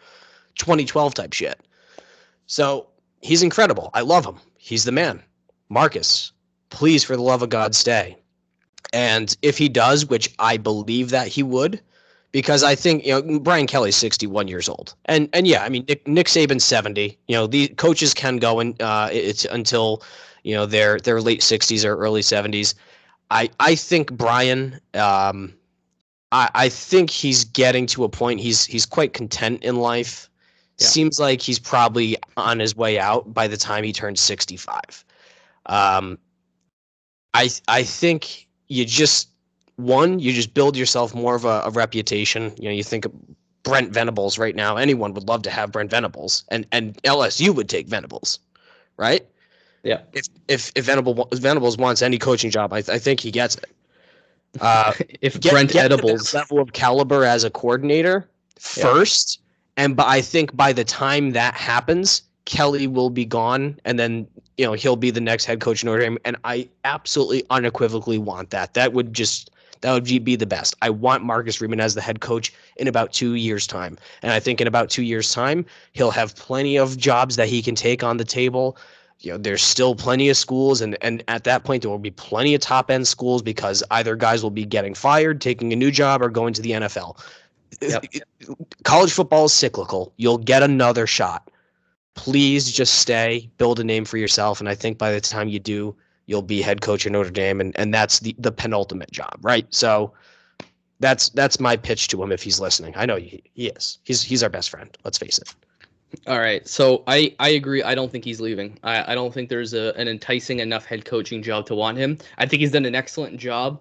2012 0.58 1.14
type 1.14 1.34
shit. 1.34 1.60
So 2.48 2.88
he's 3.22 3.44
incredible. 3.44 3.90
I 3.94 4.02
love 4.02 4.26
him. 4.26 4.38
He's 4.58 4.84
the 4.84 4.92
man. 4.92 5.22
Marcus, 5.70 6.32
please, 6.70 7.04
for 7.04 7.16
the 7.16 7.22
love 7.22 7.42
of 7.42 7.50
God, 7.50 7.76
stay. 7.76 8.18
And 8.94 9.36
if 9.42 9.58
he 9.58 9.70
does, 9.70 10.06
which 10.06 10.34
I 10.40 10.58
believe 10.58 11.10
that 11.10 11.28
he 11.28 11.44
would, 11.44 11.82
because 12.32 12.64
I 12.64 12.76
think 12.76 13.06
you 13.06 13.22
know 13.22 13.40
Brian 13.40 13.68
Kelly's 13.68 13.96
61 13.96 14.48
years 14.48 14.70
old, 14.70 14.96
and 15.06 15.30
and 15.34 15.48
yeah, 15.48 15.64
I 15.64 15.70
mean 15.70 15.86
Nick, 15.88 16.08
Nick 16.08 16.28
Saban's 16.28 16.64
70. 16.64 17.18
You 17.28 17.36
know 17.36 17.48
the 17.48 17.70
coaches 17.70 18.14
can 18.14 18.38
go 18.38 18.60
and 18.60 18.80
uh, 18.82 19.10
it's 19.12 19.46
until 19.46 20.04
you 20.44 20.54
know 20.54 20.66
their 20.66 21.00
their 21.00 21.22
late 21.22 21.42
60s 21.42 21.84
or 21.84 21.98
early 21.98 22.22
70s. 22.22 22.74
I 23.32 23.50
I 23.60 23.76
think 23.76 24.12
Brian. 24.14 24.80
Um, 24.94 25.54
I 26.32 26.50
I 26.54 26.70
think 26.70 27.10
he's 27.10 27.44
getting 27.44 27.86
to 27.88 28.04
a 28.04 28.10
point. 28.10 28.40
He's 28.40 28.66
he's 28.66 28.86
quite 28.86 29.14
content 29.14 29.64
in 29.64 29.78
life. 29.78 30.30
Yeah. 30.78 30.88
Seems 30.88 31.20
like 31.20 31.42
he's 31.42 31.60
probably 31.60 32.18
on 32.36 32.60
his 32.60 32.76
way 32.76 33.00
out 33.00 33.34
by 33.34 33.48
the 33.48 33.58
time 33.58 33.84
he 33.84 33.92
turns 33.92 34.22
65. 34.22 35.04
Um, 35.66 36.20
I 37.34 37.50
I 37.68 37.84
think 37.84 38.48
you 38.68 38.86
just 38.86 39.30
one 39.78 40.20
you 40.20 40.34
just 40.34 40.54
build 40.54 40.76
yourself 40.76 41.14
more 41.16 41.36
of 41.36 41.46
a, 41.46 41.62
a 41.66 41.70
reputation. 41.72 42.54
You 42.58 42.70
know, 42.70 42.76
you 42.76 42.84
think 42.84 43.06
of 43.06 43.14
Brent 43.64 43.92
Venables 43.92 44.38
right 44.38 44.56
now. 44.56 44.78
Anyone 44.78 45.14
would 45.14 45.28
love 45.28 45.42
to 45.44 45.50
have 45.50 45.72
Brent 45.72 45.92
Venables, 45.92 46.44
and 46.50 46.66
and 46.72 47.02
LSU 47.04 47.54
would 47.56 47.70
take 47.70 47.88
Venables, 47.88 48.40
right? 48.98 49.26
Yeah. 49.88 50.02
If 50.12 50.28
if 50.50 50.72
if 50.76 50.86
Venable, 50.86 51.30
Venables 51.32 51.78
wants 51.78 52.02
any 52.02 52.18
coaching 52.18 52.52
job, 52.52 52.74
I, 52.74 52.80
I 52.80 53.00
think 53.00 53.22
he 53.22 53.32
gets 53.32 53.56
it. 53.56 53.72
Uh, 54.60 54.92
if 55.22 55.40
get, 55.40 55.54
Brent 55.54 55.72
get 55.72 55.86
Edibles 55.86 56.34
level 56.34 56.60
of 56.60 56.74
caliber 56.74 57.24
as 57.24 57.46
a 57.46 57.50
coordinator 57.50 58.28
first, 58.60 59.40
yeah. 59.40 59.86
and 59.86 59.96
but 59.96 60.08
I 60.08 60.20
think 60.20 60.54
by 60.58 60.74
the 60.74 60.84
time 60.84 61.32
that 61.32 61.54
happens, 61.54 62.22
Kelly 62.44 62.86
will 62.86 63.10
be 63.10 63.24
gone, 63.24 63.80
and 63.86 63.98
then 63.98 64.28
you 64.58 64.66
know 64.66 64.74
he'll 64.74 64.98
be 64.98 65.10
the 65.10 65.22
next 65.22 65.46
head 65.46 65.62
coach 65.62 65.84
in 65.84 65.88
Notre 65.88 66.02
Dame, 66.02 66.18
and 66.26 66.36
I 66.44 66.68
absolutely 66.84 67.46
unequivocally 67.50 68.18
want 68.18 68.50
that. 68.50 68.74
That 68.74 68.92
would 68.92 69.14
just 69.14 69.52
that 69.80 69.94
would 69.94 70.04
be 70.26 70.36
the 70.36 70.46
best. 70.46 70.76
I 70.82 70.90
want 70.90 71.24
Marcus 71.24 71.56
Freeman 71.56 71.80
as 71.80 71.96
the 71.96 72.02
head 72.02 72.20
coach 72.20 72.52
in 72.76 72.90
about 72.90 73.14
two 73.14 73.36
years' 73.36 73.68
time. 73.68 73.98
And 74.22 74.34
I 74.34 74.40
think 74.40 74.60
in 74.60 74.68
about 74.68 74.90
two 74.90 75.04
years' 75.04 75.32
time, 75.32 75.66
he'll 75.94 76.12
have 76.12 76.36
plenty 76.36 76.78
of 76.78 76.98
jobs 76.98 77.36
that 77.36 77.48
he 77.48 77.62
can 77.62 77.76
take 77.76 78.04
on 78.04 78.18
the 78.18 78.26
table 78.26 78.76
you 79.20 79.32
know 79.32 79.38
there's 79.38 79.64
still 79.64 79.96
plenty 79.96 80.30
of 80.30 80.38
schools 80.38 80.82
and 80.82 80.98
and 81.02 81.24
at 81.28 81.44
that 81.44 81.64
point 81.64 81.82
there 81.82 81.90
will 81.90 81.98
be 81.98 82.12
plenty 82.12 82.54
of 82.54 82.62
top 82.62 82.92
end 82.92 83.08
schools 83.08 83.42
because 83.42 83.84
either 83.92 84.16
guys 84.16 84.44
will 84.44 84.52
be 84.52 84.66
getting 84.66 84.94
fired 84.94 85.42
taking 85.42 85.74
a 85.74 85.76
new 85.76 85.92
job 85.92 86.22
or 86.22 86.30
going 86.30 86.54
to 86.54 86.62
the 86.62 86.72
NFL 86.72 87.20
Yep. 87.82 88.06
college 88.84 89.12
football 89.12 89.46
is 89.46 89.54
cyclical. 89.54 90.14
You'll 90.18 90.38
get 90.38 90.64
another 90.64 91.06
shot. 91.06 91.50
Please 92.16 92.72
just 92.72 92.96
stay, 92.96 93.50
build 93.58 93.80
a 93.80 93.84
name 93.84 94.06
for 94.06 94.18
yourself, 94.18 94.60
and 94.60 94.68
I 94.68 94.74
think 94.76 94.98
by 94.98 95.12
the 95.12 95.22
time 95.22 95.50
you 95.50 95.60
do, 95.60 95.96
you'll 96.26 96.42
be 96.42 96.62
head 96.62 96.82
coach 96.82 97.06
at 97.06 97.12
Notre 97.12 97.30
Dame, 97.30 97.62
and, 97.62 97.78
and 97.78 97.94
that's 97.94 98.20
the, 98.20 98.36
the 98.40 98.52
penultimate 98.52 99.12
job, 99.12 99.38
right? 99.42 99.68
So 99.70 100.14
that's 101.00 101.30
that's 101.30 101.60
my 101.60 101.78
pitch 101.78 102.08
to 102.10 102.24
him 102.24 102.32
if 102.32 102.42
he's 102.42 102.60
listening. 102.60 102.94
I 102.96 103.06
know 103.06 103.18
he, 103.18 103.44
he 103.54 103.68
is. 103.68 104.00
He's 104.04 104.24
he's 104.24 104.42
our 104.42 104.50
best 104.50 104.72
friend. 104.72 104.98
Let's 105.04 105.20
face 105.20 105.38
it. 105.38 105.54
All 106.26 106.40
right. 106.40 106.68
So 106.68 107.04
I, 107.08 107.36
I 107.40 107.50
agree. 107.50 107.84
I 107.84 107.96
don't 107.96 108.12
think 108.12 108.26
he's 108.26 108.42
leaving. 108.42 108.80
I, 108.84 109.12
I 109.12 109.16
don't 109.16 109.34
think 109.34 109.50
there's 109.50 109.74
a, 109.74 109.94
an 109.96 110.08
enticing 110.08 110.60
enough 110.60 110.86
head 110.86 111.06
coaching 111.06 111.44
job 111.44 111.66
to 111.68 111.76
want 111.76 111.98
him. 111.98 112.18
I 112.38 112.46
think 112.46 112.62
he's 112.62 112.72
done 112.72 112.86
an 112.86 112.96
excellent 112.96 113.38
job, 113.38 113.80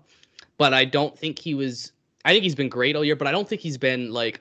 but 0.59 0.74
I 0.74 0.84
don't 0.84 1.18
think 1.18 1.39
he 1.39 1.55
was. 1.55 1.93
I 2.24 2.32
think 2.32 2.43
he's 2.43 2.55
been 2.55 2.68
great 2.68 2.97
all 2.97 3.05
year, 3.05 3.16
but 3.16 3.26
I 3.26 3.32
don't 3.32 3.49
think 3.49 3.61
he's 3.61 3.78
been 3.78 4.12
like 4.12 4.41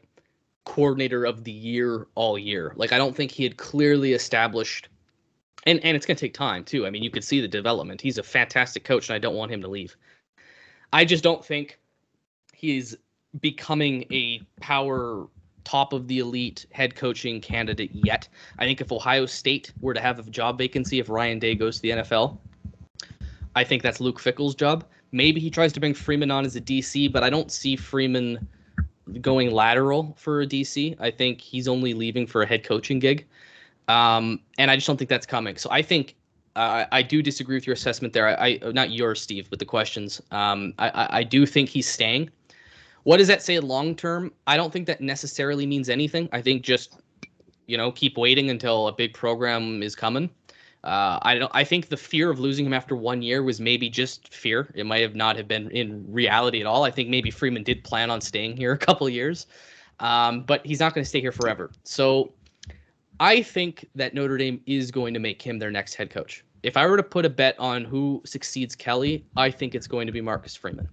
coordinator 0.65 1.25
of 1.25 1.43
the 1.43 1.51
year 1.51 2.07
all 2.15 2.37
year. 2.37 2.73
Like 2.75 2.91
I 2.91 2.97
don't 2.97 3.15
think 3.15 3.31
he 3.31 3.43
had 3.43 3.57
clearly 3.57 4.13
established. 4.13 4.89
And, 5.67 5.83
and 5.83 5.97
it's 5.97 6.05
going 6.05 6.15
to 6.15 6.21
take 6.21 6.35
time 6.35 6.63
too. 6.63 6.85
I 6.85 6.91
mean, 6.91 7.01
you 7.01 7.09
could 7.09 7.23
see 7.23 7.41
the 7.41 7.47
development. 7.47 7.99
He's 7.99 8.19
a 8.19 8.23
fantastic 8.23 8.83
coach, 8.83 9.09
and 9.09 9.15
I 9.15 9.19
don't 9.19 9.33
want 9.33 9.51
him 9.51 9.61
to 9.61 9.67
leave. 9.67 9.95
I 10.93 11.05
just 11.05 11.23
don't 11.23 11.43
think 11.43 11.79
he's 12.53 12.95
becoming 13.41 14.05
a 14.11 14.41
power 14.61 15.27
top 15.65 15.91
of 15.91 16.07
the 16.07 16.19
elite 16.19 16.65
head 16.71 16.95
coaching 16.95 17.41
candidate 17.41 17.91
yet. 17.93 18.27
I 18.57 18.65
think 18.65 18.79
if 18.79 18.91
Ohio 18.91 19.25
State 19.25 19.73
were 19.81 19.93
to 19.93 19.99
have 19.99 20.19
a 20.19 20.23
job 20.23 20.57
vacancy, 20.57 20.99
if 20.99 21.09
Ryan 21.09 21.39
Day 21.39 21.55
goes 21.55 21.75
to 21.77 21.81
the 21.81 21.89
NFL, 21.89 22.37
I 23.55 23.63
think 23.63 23.83
that's 23.83 23.99
Luke 23.99 24.19
Fickell's 24.19 24.55
job. 24.55 24.85
Maybe 25.11 25.41
he 25.41 25.49
tries 25.49 25.73
to 25.73 25.79
bring 25.79 25.93
Freeman 25.93 26.31
on 26.31 26.45
as 26.45 26.55
a 26.55 26.61
DC, 26.61 27.11
but 27.11 27.23
I 27.23 27.29
don't 27.29 27.51
see 27.51 27.75
Freeman 27.75 28.47
going 29.21 29.51
lateral 29.51 30.15
for 30.17 30.41
a 30.41 30.47
DC. 30.47 30.95
I 30.99 31.11
think 31.11 31.41
he's 31.41 31.67
only 31.67 31.93
leaving 31.93 32.25
for 32.27 32.41
a 32.41 32.45
head 32.45 32.63
coaching 32.63 32.99
gig. 32.99 33.25
Um, 33.87 34.39
and 34.57 34.71
I 34.71 34.75
just 34.75 34.87
don't 34.87 34.97
think 34.97 35.09
that's 35.09 35.25
coming. 35.25 35.57
So 35.57 35.69
I 35.71 35.81
think 35.81 36.15
uh, 36.55 36.85
I 36.91 37.01
do 37.01 37.21
disagree 37.21 37.55
with 37.55 37.67
your 37.67 37.73
assessment 37.73 38.13
there. 38.13 38.39
I, 38.39 38.59
I 38.61 38.71
not 38.71 38.91
yours, 38.91 39.21
Steve, 39.21 39.49
but 39.49 39.59
the 39.59 39.65
questions. 39.65 40.21
Um, 40.31 40.73
I, 40.79 41.07
I 41.19 41.23
do 41.23 41.45
think 41.45 41.69
he's 41.69 41.87
staying. 41.87 42.29
What 43.05 43.17
does 43.17 43.27
that 43.27 43.43
say 43.43 43.59
long 43.59 43.95
term? 43.95 44.33
I 44.47 44.57
don't 44.57 44.73
think 44.73 44.87
that 44.87 44.99
necessarily 44.99 45.67
means 45.67 45.89
anything. 45.89 46.27
I 46.33 46.41
think 46.41 46.63
just 46.63 46.97
you 47.67 47.77
know 47.77 47.91
keep 47.91 48.17
waiting 48.17 48.49
until 48.49 48.87
a 48.87 48.91
big 48.91 49.13
program 49.13 49.83
is 49.83 49.95
coming. 49.95 50.29
Uh, 50.83 51.19
I 51.21 51.37
don't. 51.37 51.51
I 51.53 51.63
think 51.63 51.89
the 51.89 51.97
fear 51.97 52.31
of 52.31 52.39
losing 52.39 52.65
him 52.65 52.73
after 52.73 52.95
one 52.95 53.21
year 53.21 53.43
was 53.43 53.61
maybe 53.61 53.89
just 53.89 54.33
fear. 54.33 54.71
It 54.73 54.87
might 54.87 55.03
have 55.03 55.13
not 55.13 55.35
have 55.35 55.47
been 55.47 55.69
in 55.69 56.03
reality 56.11 56.61
at 56.61 56.65
all. 56.65 56.83
I 56.83 56.89
think 56.89 57.09
maybe 57.09 57.29
Freeman 57.29 57.61
did 57.61 57.83
plan 57.83 58.09
on 58.09 58.21
staying 58.21 58.57
here 58.57 58.73
a 58.73 58.77
couple 58.77 59.07
years, 59.07 59.45
um, 59.99 60.41
but 60.41 60.65
he's 60.65 60.79
not 60.79 60.95
going 60.95 61.03
to 61.03 61.09
stay 61.09 61.21
here 61.21 61.31
forever. 61.31 61.71
So 61.83 62.33
I 63.19 63.43
think 63.43 63.87
that 63.93 64.15
Notre 64.15 64.37
Dame 64.37 64.61
is 64.65 64.89
going 64.89 65.13
to 65.13 65.19
make 65.19 65.39
him 65.43 65.59
their 65.59 65.71
next 65.71 65.93
head 65.93 66.09
coach. 66.09 66.43
If 66.63 66.75
I 66.75 66.87
were 66.87 66.97
to 66.97 67.03
put 67.03 67.23
a 67.23 67.29
bet 67.29 67.55
on 67.59 67.85
who 67.85 68.23
succeeds 68.25 68.75
Kelly, 68.75 69.23
I 69.37 69.51
think 69.51 69.75
it's 69.75 69.85
going 69.85 70.07
to 70.07 70.11
be 70.11 70.21
Marcus 70.21 70.55
Freeman. 70.55 70.89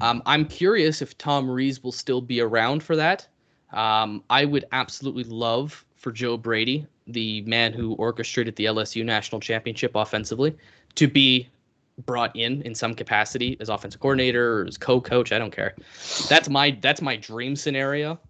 Um, 0.00 0.22
I'm 0.26 0.44
curious 0.46 1.02
if 1.02 1.16
Tom 1.18 1.50
Rees 1.50 1.82
will 1.82 1.92
still 1.92 2.20
be 2.20 2.40
around 2.40 2.82
for 2.82 2.96
that. 2.96 3.26
Um, 3.72 4.22
I 4.30 4.44
would 4.44 4.64
absolutely 4.72 5.24
love 5.24 5.84
for 5.96 6.12
Joe 6.12 6.36
Brady, 6.36 6.86
the 7.06 7.42
man 7.42 7.72
who 7.72 7.94
orchestrated 7.94 8.56
the 8.56 8.66
LSU 8.66 9.04
national 9.04 9.40
championship 9.40 9.92
offensively, 9.94 10.56
to 10.94 11.08
be 11.08 11.48
brought 12.04 12.34
in 12.36 12.62
in 12.62 12.74
some 12.74 12.94
capacity 12.94 13.56
as 13.60 13.68
offensive 13.68 14.00
coordinator 14.00 14.60
or 14.60 14.66
as 14.66 14.76
co-coach. 14.76 15.32
I 15.32 15.38
don't 15.38 15.50
care. 15.50 15.74
That's 16.28 16.48
my 16.48 16.76
that's 16.80 17.00
my 17.00 17.16
dream 17.16 17.56
scenario. 17.56 18.20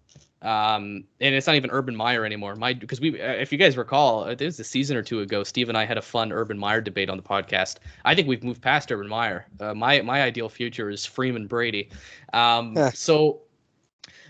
Um, 0.41 1.03
and 1.19 1.33
it's 1.33 1.47
not 1.47 1.55
even 1.55 1.71
Urban 1.71 1.95
Meyer 1.95 2.23
anymore. 2.23 2.55
My 2.55 2.73
because 2.73 3.01
we, 3.01 3.19
uh, 3.19 3.31
if 3.31 3.51
you 3.51 3.57
guys 3.57 3.75
recall, 3.75 4.25
uh, 4.25 4.31
it 4.31 4.41
was 4.41 4.59
a 4.59 4.63
season 4.63 4.95
or 4.95 5.01
two 5.01 5.21
ago. 5.21 5.43
Steve 5.43 5.67
and 5.67 5.77
I 5.77 5.85
had 5.85 5.97
a 5.97 6.01
fun 6.01 6.31
Urban 6.31 6.59
Meyer 6.59 6.79
debate 6.79 7.09
on 7.09 7.17
the 7.17 7.23
podcast. 7.23 7.77
I 8.05 8.13
think 8.13 8.27
we've 8.27 8.43
moved 8.43 8.61
past 8.61 8.91
Urban 8.91 9.07
Meyer. 9.07 9.47
Uh, 9.59 9.73
my 9.73 10.01
my 10.01 10.21
ideal 10.21 10.47
future 10.47 10.89
is 10.89 11.05
Freeman 11.05 11.47
Brady. 11.47 11.89
Um, 12.33 12.75
so 12.93 13.41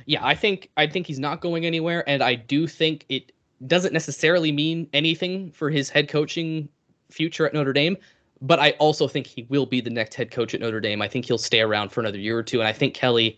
yeah, 0.06 0.26
I 0.26 0.34
think 0.34 0.70
I 0.78 0.88
think 0.88 1.08
he's 1.08 1.20
not 1.20 1.42
going 1.42 1.66
anywhere, 1.66 2.08
and 2.08 2.24
I 2.24 2.36
do 2.36 2.68
think 2.68 3.06
it 3.10 3.34
doesn't 3.66 3.92
necessarily 3.92 4.52
mean 4.52 4.88
anything 4.94 5.52
for 5.52 5.70
his 5.70 5.90
head 5.90 6.08
coaching 6.08 6.70
future 7.10 7.46
at 7.46 7.54
Notre 7.54 7.74
Dame. 7.74 7.98
But 8.40 8.60
I 8.60 8.72
also 8.72 9.08
think 9.08 9.28
he 9.28 9.46
will 9.50 9.66
be 9.66 9.82
the 9.82 9.90
next 9.90 10.16
head 10.16 10.32
coach 10.32 10.54
at 10.54 10.62
Notre 10.62 10.80
Dame. 10.80 11.02
I 11.02 11.08
think 11.08 11.26
he'll 11.26 11.40
stay 11.40 11.60
around 11.60 11.92
for 11.92 12.00
another 12.00 12.20
year 12.20 12.38
or 12.38 12.44
two, 12.44 12.60
and 12.60 12.68
I 12.68 12.72
think 12.72 12.94
Kelly 12.94 13.38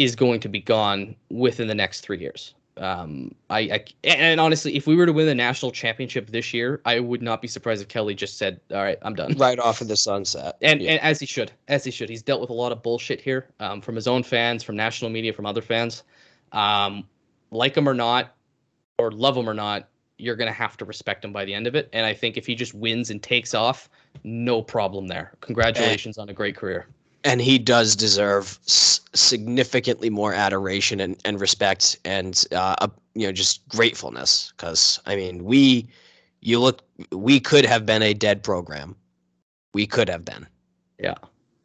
is 0.00 0.16
going 0.16 0.40
to 0.40 0.48
be 0.48 0.60
gone 0.60 1.14
within 1.28 1.68
the 1.68 1.74
next 1.74 2.00
three 2.00 2.18
years. 2.18 2.54
Um, 2.78 3.34
I, 3.50 3.60
I 3.60 3.84
and 4.04 4.40
honestly, 4.40 4.74
if 4.74 4.86
we 4.86 4.96
were 4.96 5.04
to 5.04 5.12
win 5.12 5.26
the 5.26 5.34
national 5.34 5.70
championship 5.70 6.30
this 6.30 6.54
year, 6.54 6.80
I 6.86 7.00
would 7.00 7.20
not 7.20 7.42
be 7.42 7.48
surprised 7.48 7.82
if 7.82 7.88
Kelly 7.88 8.14
just 8.14 8.38
said, 8.38 8.58
"All 8.70 8.78
right, 8.82 8.96
I'm 9.02 9.14
done." 9.14 9.34
Right 9.36 9.58
off 9.58 9.82
of 9.82 9.88
the 9.88 9.96
sunset, 9.98 10.56
and 10.62 10.80
Yeah. 10.80 10.92
and 10.92 11.00
as 11.02 11.20
he 11.20 11.26
should, 11.26 11.52
as 11.68 11.84
he 11.84 11.90
should. 11.90 12.08
He's 12.08 12.22
dealt 12.22 12.40
with 12.40 12.48
a 12.48 12.54
lot 12.54 12.72
of 12.72 12.82
bullshit 12.82 13.20
here, 13.20 13.48
um, 13.60 13.82
from 13.82 13.94
his 13.94 14.08
own 14.08 14.22
fans, 14.22 14.62
from 14.62 14.76
national 14.76 15.10
media, 15.10 15.34
from 15.34 15.44
other 15.44 15.60
fans. 15.60 16.04
Um, 16.52 17.06
like 17.50 17.76
him 17.76 17.86
or 17.86 17.94
not, 17.94 18.34
or 18.98 19.10
love 19.10 19.36
him 19.36 19.48
or 19.48 19.54
not, 19.54 19.88
you're 20.16 20.36
gonna 20.36 20.50
have 20.50 20.78
to 20.78 20.86
respect 20.86 21.22
him 21.22 21.32
by 21.32 21.44
the 21.44 21.52
end 21.52 21.66
of 21.66 21.74
it. 21.74 21.90
And 21.92 22.06
I 22.06 22.14
think 22.14 22.38
if 22.38 22.46
he 22.46 22.54
just 22.54 22.72
wins 22.72 23.10
and 23.10 23.22
takes 23.22 23.52
off, 23.52 23.90
no 24.24 24.62
problem 24.62 25.06
there. 25.06 25.32
Congratulations 25.42 26.16
on 26.16 26.30
a 26.30 26.32
great 26.32 26.56
career. 26.56 26.86
And 27.24 27.40
he 27.40 27.58
does 27.58 27.96
deserve 27.96 28.58
s- 28.66 29.00
significantly 29.14 30.10
more 30.10 30.32
adoration 30.32 31.00
and, 31.00 31.16
and 31.24 31.40
respect 31.40 31.98
and 32.04 32.44
uh, 32.52 32.76
uh, 32.80 32.88
you 33.14 33.26
know 33.26 33.32
just 33.32 33.66
gratefulness 33.68 34.52
because 34.56 35.00
i 35.06 35.16
mean 35.16 35.44
we 35.44 35.88
you 36.40 36.58
look 36.58 36.82
we 37.12 37.40
could 37.40 37.64
have 37.64 37.84
been 37.84 38.02
a 38.02 38.14
dead 38.14 38.42
program 38.42 38.96
we 39.74 39.86
could 39.86 40.08
have 40.08 40.24
been 40.24 40.46
Yeah. 40.98 41.14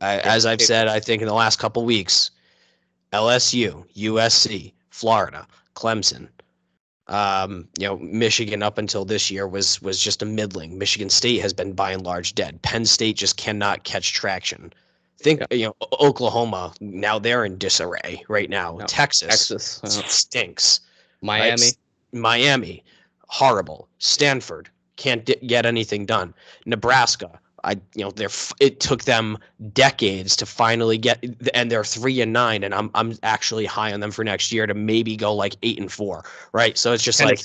I, 0.01 0.19
as 0.19 0.45
i've 0.45 0.61
said 0.61 0.87
i 0.87 0.99
think 0.99 1.21
in 1.21 1.27
the 1.27 1.33
last 1.33 1.59
couple 1.59 1.85
weeks 1.85 2.31
lsu 3.13 3.85
usc 3.95 4.73
florida 4.89 5.47
clemson 5.75 6.27
um, 7.07 7.67
you 7.77 7.85
know, 7.87 7.97
Michigan 7.97 8.63
up 8.63 8.79
until 8.79 9.05
this 9.05 9.29
year 9.29 9.47
was 9.47 9.79
was 9.81 9.99
just 9.99 10.23
a 10.23 10.25
middling. 10.25 10.77
Michigan 10.77 11.09
State 11.09 11.39
has 11.41 11.53
been 11.53 11.73
by 11.73 11.91
and 11.91 12.03
large 12.03 12.33
dead. 12.33 12.59
Penn 12.63 12.83
State 12.85 13.15
just 13.15 13.37
cannot 13.37 13.83
catch 13.83 14.11
traction. 14.13 14.73
Think 15.25 15.41
you 15.49 15.65
know 15.65 15.75
Oklahoma 15.99 16.71
now 16.79 17.17
they're 17.17 17.45
in 17.45 17.57
disarray 17.57 18.23
right 18.27 18.47
now. 18.47 18.77
Yeah, 18.77 18.85
Texas, 18.87 19.27
Texas, 19.79 19.81
stinks. 20.05 20.81
Miami. 21.23 21.53
S- 21.53 21.77
Miami, 22.11 22.83
horrible. 23.27 23.89
Stanford 23.97 24.69
can't 24.97 25.25
d- 25.25 25.35
get 25.47 25.65
anything 25.65 26.05
done. 26.05 26.31
Nebraska, 26.67 27.39
I 27.63 27.71
you 27.95 28.03
know 28.03 28.11
they're 28.11 28.27
f- 28.27 28.53
it 28.59 28.79
took 28.79 29.05
them 29.05 29.39
decades 29.73 30.35
to 30.35 30.45
finally 30.45 30.99
get 30.99 31.25
and 31.55 31.71
they're 31.71 31.83
3 31.83 32.21
and 32.21 32.31
9 32.31 32.63
and 32.63 32.75
I'm 32.75 32.91
I'm 32.93 33.17
actually 33.23 33.65
high 33.65 33.91
on 33.93 34.01
them 34.01 34.11
for 34.11 34.23
next 34.23 34.51
year 34.51 34.67
to 34.67 34.75
maybe 34.75 35.17
go 35.17 35.33
like 35.33 35.55
8 35.63 35.79
and 35.79 35.91
4, 35.91 36.23
right? 36.53 36.77
So 36.77 36.93
it's 36.93 37.03
just 37.03 37.19
like 37.19 37.43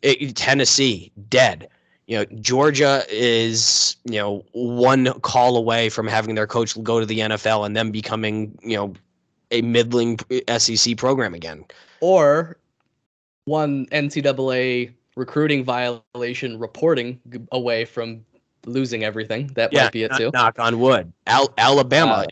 it, 0.00 0.36
Tennessee 0.36 1.12
dead. 1.28 1.68
You 2.10 2.16
know, 2.18 2.24
Georgia 2.40 3.04
is 3.08 3.94
you 4.04 4.18
know 4.18 4.44
one 4.50 5.12
call 5.20 5.56
away 5.56 5.90
from 5.90 6.08
having 6.08 6.34
their 6.34 6.48
coach 6.48 6.74
go 6.82 6.98
to 6.98 7.06
the 7.06 7.20
NFL 7.20 7.64
and 7.64 7.76
them 7.76 7.92
becoming 7.92 8.58
you 8.64 8.76
know 8.76 8.94
a 9.52 9.62
middling 9.62 10.18
SEC 10.58 10.96
program 10.96 11.34
again. 11.34 11.64
or 12.00 12.56
one 13.44 13.86
NCAA 13.86 14.92
recruiting 15.14 15.62
violation 15.62 16.58
reporting 16.58 17.20
away 17.52 17.84
from 17.84 18.24
losing 18.66 19.04
everything. 19.04 19.46
That 19.54 19.72
might 19.72 19.92
be 19.92 20.02
it 20.02 20.10
kno- 20.10 20.18
too. 20.18 20.30
Knock 20.34 20.58
on 20.58 20.80
wood. 20.80 21.12
Al- 21.28 21.54
Alabama 21.58 22.26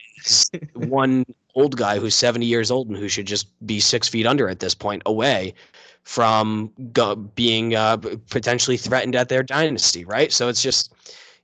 Uh, 0.55 0.59
one 0.75 1.25
old 1.55 1.77
guy 1.77 2.01
who's 2.01 2.17
70 2.17 2.45
years 2.47 2.73
old 2.73 2.89
and 2.89 2.97
who 2.97 3.09
should 3.09 3.27
just 3.27 3.47
be 3.65 3.79
six 3.79 4.09
feet 4.09 4.27
under 4.27 4.49
at 4.49 4.59
this 4.59 4.75
point 4.75 5.03
away 5.07 5.55
from 6.09 6.73
go- 6.95 7.17
being 7.17 7.75
uh, 7.75 7.99
potentially 8.31 8.79
threatened 8.79 9.15
at 9.15 9.29
their 9.29 9.43
dynasty, 9.43 10.07
right? 10.07 10.33
So 10.33 10.49
it's 10.49 10.63
just, 10.63 10.91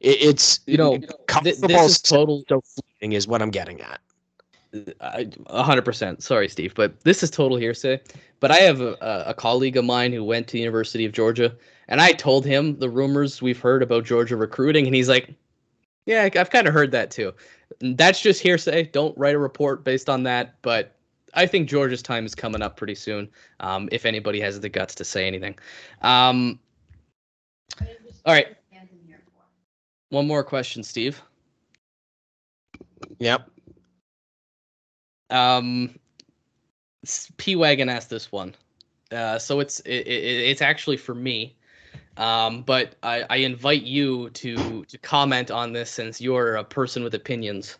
it, 0.00 0.16
it's, 0.22 0.60
You 0.64 0.78
know, 0.78 0.96
Th- 1.42 1.58
this 1.58 1.90
is 1.90 2.00
total. 2.00 2.44
so 2.48 2.62
fleeting 2.98 3.12
is 3.12 3.28
what 3.28 3.42
I'm 3.42 3.50
getting 3.50 3.82
at. 3.82 4.00
A 5.02 5.62
hundred 5.62 5.84
percent. 5.84 6.22
Sorry, 6.22 6.48
Steve, 6.48 6.72
but 6.74 6.98
this 7.04 7.22
is 7.22 7.30
total 7.30 7.58
hearsay. 7.58 8.00
But 8.40 8.52
I 8.52 8.56
have 8.56 8.80
a 8.80 8.96
a 9.26 9.34
colleague 9.34 9.76
of 9.76 9.84
mine 9.84 10.14
who 10.14 10.24
went 10.24 10.48
to 10.48 10.52
the 10.54 10.60
University 10.60 11.04
of 11.04 11.12
Georgia, 11.12 11.54
and 11.88 12.00
I 12.00 12.12
told 12.12 12.46
him 12.46 12.78
the 12.78 12.88
rumors 12.88 13.42
we've 13.42 13.60
heard 13.60 13.82
about 13.82 14.04
Georgia 14.06 14.34
recruiting, 14.34 14.86
and 14.86 14.94
he's 14.94 15.10
like, 15.10 15.32
"Yeah, 16.06 16.28
I've 16.34 16.50
kind 16.50 16.66
of 16.66 16.72
heard 16.72 16.90
that 16.92 17.10
too." 17.12 17.34
That's 17.80 18.18
just 18.20 18.40
hearsay. 18.40 18.84
Don't 18.84 19.16
write 19.18 19.34
a 19.36 19.38
report 19.38 19.84
based 19.84 20.08
on 20.08 20.22
that. 20.24 20.54
But 20.62 20.96
I 21.34 21.46
think 21.46 21.68
Georgia's 21.68 22.02
time 22.02 22.24
is 22.24 22.34
coming 22.34 22.62
up 22.62 22.76
pretty 22.76 22.94
soon. 22.94 23.28
Um, 23.60 23.88
if 23.92 24.06
anybody 24.06 24.40
has 24.40 24.60
the 24.60 24.68
guts 24.68 24.94
to 24.96 25.04
say 25.04 25.26
anything. 25.26 25.56
Um, 26.02 26.58
all 28.24 28.32
right. 28.34 28.56
One 30.10 30.26
more 30.26 30.44
question, 30.44 30.82
Steve. 30.82 31.20
Yep. 33.18 33.50
Um, 35.30 35.98
P 37.36 37.56
wagon 37.56 37.88
asked 37.88 38.10
this 38.10 38.30
one, 38.30 38.54
uh, 39.10 39.38
so 39.38 39.60
it's 39.60 39.80
it, 39.80 40.06
it, 40.06 40.50
it's 40.50 40.62
actually 40.62 40.96
for 40.96 41.14
me. 41.14 41.56
Um, 42.16 42.62
but 42.62 42.94
I, 43.02 43.24
I 43.28 43.36
invite 43.38 43.82
you 43.82 44.30
to 44.30 44.84
to 44.84 44.98
comment 44.98 45.50
on 45.50 45.72
this 45.72 45.90
since 45.90 46.20
you're 46.20 46.56
a 46.56 46.64
person 46.64 47.02
with 47.02 47.14
opinions. 47.14 47.76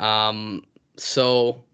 Um, 0.00 0.64
so 0.96 1.64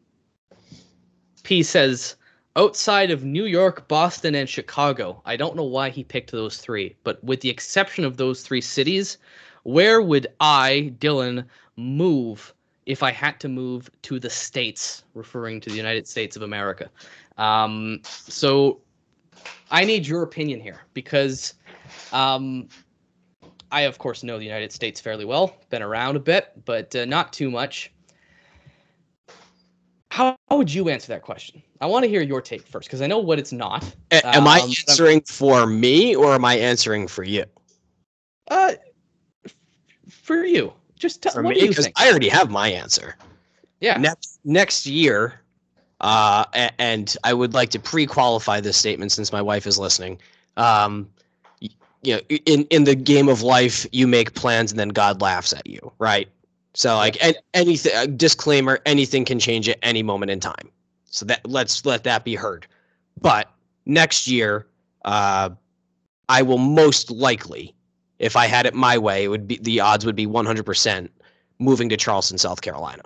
P 1.47 1.62
says 1.62 2.16
outside 2.57 3.12
of 3.12 3.22
New 3.22 3.44
York, 3.44 3.86
Boston, 3.86 4.34
and 4.34 4.49
Chicago. 4.49 5.22
I 5.24 5.36
don't 5.36 5.55
know 5.55 5.62
why 5.62 5.90
he 5.90 6.03
picked 6.03 6.32
those 6.32 6.57
three, 6.57 6.97
but 7.05 7.22
with 7.22 7.40
the 7.40 7.49
exception 7.49 8.05
of 8.05 8.16
those 8.16 8.42
three 8.42 8.61
cities, 8.61 9.18
where 9.62 10.03
would 10.03 10.26
I, 10.40 10.92
Dylan, 10.99 11.44
move 11.76 12.53
if 12.86 13.05
I 13.05 13.12
had 13.12 13.38
to 13.38 13.49
move 13.49 13.88
to 14.03 14.18
the 14.18 14.28
States, 14.28 15.05
referring 15.14 15.61
to 15.61 15.70
the 15.70 15.76
United 15.76 16.09
States 16.09 16.34
of 16.34 16.42
America? 16.42 16.90
Um, 17.38 18.01
so 18.03 18.80
I 19.70 19.84
need 19.84 20.05
your 20.05 20.24
opinion 20.24 20.59
here 20.59 20.80
because 20.94 21.55
um, 22.12 22.68
I, 23.70 23.82
of 23.82 23.99
course, 23.99 24.24
know 24.24 24.36
the 24.36 24.44
United 24.44 24.72
States 24.72 25.01
fairly 25.01 25.24
well, 25.24 25.57
been 25.70 25.82
around 25.82 26.16
a 26.16 26.20
bit, 26.20 26.51
but 26.64 26.97
uh, 26.97 27.05
not 27.05 27.32
too 27.32 27.53
much. 27.53 27.92
How, 30.16 30.34
how 30.48 30.56
would 30.56 30.72
you 30.72 30.88
answer 30.88 31.08
that 31.08 31.20
question? 31.20 31.62
I 31.78 31.84
want 31.84 32.04
to 32.04 32.08
hear 32.08 32.22
your 32.22 32.40
take 32.40 32.66
first 32.66 32.88
because 32.88 33.02
I 33.02 33.06
know 33.06 33.18
what 33.18 33.38
it's 33.38 33.52
not. 33.52 33.84
A- 34.10 34.26
am 34.34 34.48
I 34.48 34.60
answering 34.88 35.20
for 35.20 35.66
me 35.66 36.16
or 36.16 36.32
am 36.32 36.42
I 36.42 36.56
answering 36.56 37.06
for 37.06 37.22
you? 37.22 37.44
Uh, 38.50 38.72
for 40.08 40.42
you, 40.46 40.72
just 40.98 41.20
tell 41.20 41.42
me, 41.42 41.60
you 41.60 41.68
because? 41.68 41.90
I 41.96 42.08
already 42.08 42.30
have 42.30 42.50
my 42.50 42.68
answer. 42.68 43.14
yeah, 43.82 43.98
next 43.98 44.40
next 44.42 44.86
year 44.86 45.42
uh 46.00 46.44
and 46.78 47.16
i 47.24 47.32
would 47.32 47.54
like 47.54 47.70
to 47.70 47.78
pre-qualify 47.78 48.60
this 48.60 48.76
statement 48.76 49.10
since 49.10 49.32
my 49.32 49.40
wife 49.40 49.66
is 49.66 49.78
listening 49.78 50.18
um 50.58 51.08
you 51.60 52.14
know 52.14 52.20
in 52.28 52.64
in 52.64 52.84
the 52.84 52.94
game 52.94 53.30
of 53.30 53.40
life 53.40 53.86
you 53.92 54.06
make 54.06 54.34
plans 54.34 54.70
and 54.70 54.78
then 54.78 54.90
god 54.90 55.22
laughs 55.22 55.54
at 55.54 55.66
you 55.66 55.90
right 55.98 56.28
so 56.77 56.97
like 56.97 57.22
an 57.24 57.35
anything 57.55 58.16
disclaimer 58.16 58.79
anything 58.87 59.24
can 59.24 59.39
change 59.39 59.68
at 59.68 59.79
any 59.83 60.03
moment 60.03 60.31
in 60.31 60.41
time 60.41 60.70
so 61.05 61.24
that 61.24 61.41
let's 61.49 61.85
let 61.85 62.05
that 62.05 62.24
be 62.24 62.35
heard 62.35 62.66
but 63.20 63.51
next 63.87 64.27
year 64.27 64.66
uh 65.05 65.49
i 66.29 66.43
will 66.43 66.59
most 66.59 67.11
likely 67.11 67.74
if 68.18 68.37
i 68.37 68.47
had 68.47 68.66
it 68.66 68.74
my 68.74 68.97
way 68.97 69.24
it 69.24 69.29
would 69.29 69.47
be 69.47 69.59
the 69.62 69.81
odds 69.81 70.05
would 70.05 70.16
be 70.16 70.27
100% 70.27 71.09
moving 71.59 71.89
to 71.89 71.97
charleston 71.97 72.39
south 72.39 72.61
carolina 72.61 73.03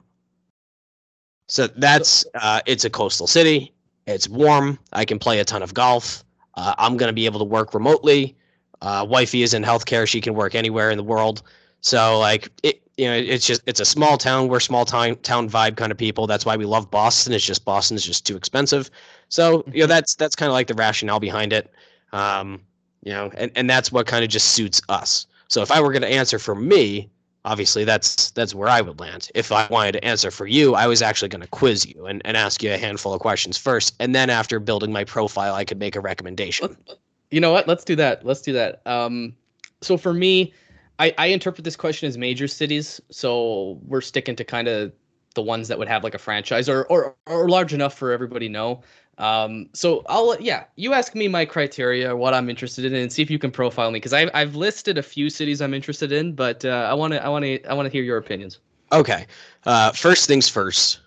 so 1.51 1.67
that's 1.67 2.25
uh, 2.37 2.61
it's 2.65 2.85
a 2.85 2.91
coastal 2.91 3.27
city. 3.27 3.75
It's 4.07 4.29
warm. 4.29 4.79
I 4.93 5.05
can 5.05 5.19
play 5.19 5.41
a 5.41 5.45
ton 5.45 5.63
of 5.65 5.75
golf. 5.75 6.25
Uh, 6.55 6.75
I'm 6.79 6.97
going 6.97 7.09
to 7.09 7.13
be 7.13 7.27
able 7.27 7.41
to 7.41 7.45
work 7.45 7.75
remotely. 7.75 8.37
Uh, 8.83 9.05
wifey 9.09 9.43
is 9.43 9.53
in 9.53 9.65
healthcare. 9.65 10.07
She 10.07 10.21
can 10.21 10.35
work 10.35 10.55
anywhere 10.55 10.91
in 10.91 10.97
the 10.97 11.03
world. 11.03 11.43
So 11.81 12.21
like 12.21 12.49
it, 12.63 12.80
you 13.01 13.07
know, 13.07 13.15
it's 13.15 13.47
just 13.47 13.63
it's 13.65 13.81
a 13.81 13.85
small 13.87 14.19
town. 14.19 14.49
We're 14.49 14.61
small 14.61 14.85
town 14.85 15.17
town 15.23 15.49
vibe 15.49 15.79
kind 15.79 15.91
of 15.91 15.97
people. 15.97 16.27
That's 16.27 16.45
why 16.45 16.59
we 16.59 16.67
love 16.67 16.91
Boston. 16.91 17.33
It's 17.33 17.43
just 17.43 17.65
Boston 17.65 17.97
is 17.97 18.05
just 18.05 18.27
too 18.27 18.37
expensive. 18.37 18.91
So 19.31 19.65
you 19.73 19.81
know 19.81 19.87
that's 19.87 20.15
that's 20.17 20.37
kind 20.37 20.49
of 20.49 20.53
like 20.53 20.67
the 20.67 20.75
rationale 20.75 21.19
behind 21.19 21.55
it. 21.55 21.73
Um, 22.13 22.61
you 23.03 23.13
know, 23.13 23.31
and 23.39 23.51
and 23.55 23.71
that's 23.71 23.91
what 23.91 24.07
kind 24.07 24.23
of 24.23 24.29
just 24.29 24.49
suits 24.49 24.83
us. 24.91 25.27
So 25.49 25.63
if 25.63 25.73
I 25.73 25.81
were 25.81 25.93
going 25.93 26.03
to 26.03 26.13
answer 26.13 26.39
for 26.39 26.55
me, 26.55 27.09
obviously 27.47 27.85
that's 27.85 28.33
that's 28.33 28.55
where 28.55 28.69
I 28.69 28.83
would 28.83 29.01
land. 29.01 29.31
If 29.35 29.51
I 29.51 29.67
wanted 29.71 29.93
to 29.93 30.05
answer 30.05 30.31
for 30.31 30.47
you, 30.47 30.75
I 30.75 30.87
was 30.87 31.01
actually 31.01 31.31
going 31.31 31.41
to 31.41 31.49
quiz 31.49 31.87
you 31.87 32.05
and, 32.05 32.21
and 32.27 32.37
ask 32.37 32.63
you 32.63 32.71
a 32.71 32.77
handful 32.77 33.15
of 33.15 33.21
questions 33.21 33.57
first, 33.57 33.95
and 33.99 34.15
then 34.15 34.29
after 34.29 34.61
building 34.61 34.93
my 34.93 35.05
profile, 35.05 35.55
I 35.55 35.65
could 35.65 35.79
make 35.79 35.97
a 35.97 36.01
recommendation. 36.01 36.77
you 37.31 37.41
know 37.41 37.51
what? 37.51 37.67
Let's 37.67 37.83
do 37.83 37.97
that. 37.97 38.27
Let's 38.27 38.43
do 38.43 38.53
that. 38.53 38.87
Um, 38.87 39.35
so 39.81 39.97
for 39.97 40.13
me, 40.13 40.53
I, 41.01 41.15
I 41.17 41.27
interpret 41.29 41.65
this 41.65 41.77
question 41.77 42.07
as 42.09 42.19
major 42.19 42.47
cities. 42.47 43.01
So 43.11 43.81
we're 43.87 44.03
sticking 44.03 44.37
to 44.37 44.45
kind 44.45 44.69
of 44.69 44.93
the 45.35 45.43
ones 45.43 45.69
that 45.69 45.79
would 45.79 45.89
have 45.89 46.05
like 46.05 46.15
a 46.15 46.19
franchise 46.19 46.69
or 46.69 46.85
or, 46.87 47.17
or 47.27 47.49
large 47.49 47.73
enough 47.73 47.95
for 47.95 48.13
everybody 48.13 48.49
to 48.49 48.53
know. 48.53 48.83
Um, 49.17 49.69
so 49.73 50.05
I'll 50.09 50.37
yeah, 50.41 50.65
you 50.77 50.93
ask 50.93 51.15
me 51.15 51.27
my 51.27 51.45
criteria, 51.45 52.15
what 52.15 52.35
I'm 52.35 52.51
interested 52.51 52.85
in, 52.85 52.95
and 52.95 53.13
see 53.13 53.23
if 53.23 53.31
you 53.31 53.39
can 53.39 53.51
profile 53.51 53.91
me 53.91 53.97
because 53.97 54.13
I've 54.13 54.31
I've 54.35 54.57
listed 54.57 54.99
a 54.99 55.03
few 55.03 55.31
cities 55.31 55.63
I'm 55.63 55.73
interested 55.73 56.13
in, 56.13 56.35
but 56.35 56.65
uh, 56.65 56.89
I 56.91 56.95
want 56.95 57.15
to 57.15 57.25
I 57.25 57.29
want 57.29 57.45
to 57.45 57.65
I 57.65 57.73
want 57.73 57.87
to 57.87 57.91
hear 57.91 58.03
your 58.03 58.19
opinions. 58.19 58.59
Okay, 58.93 59.27
uh, 59.65 59.93
first 59.93 60.27
things 60.27 60.49
first. 60.49 61.01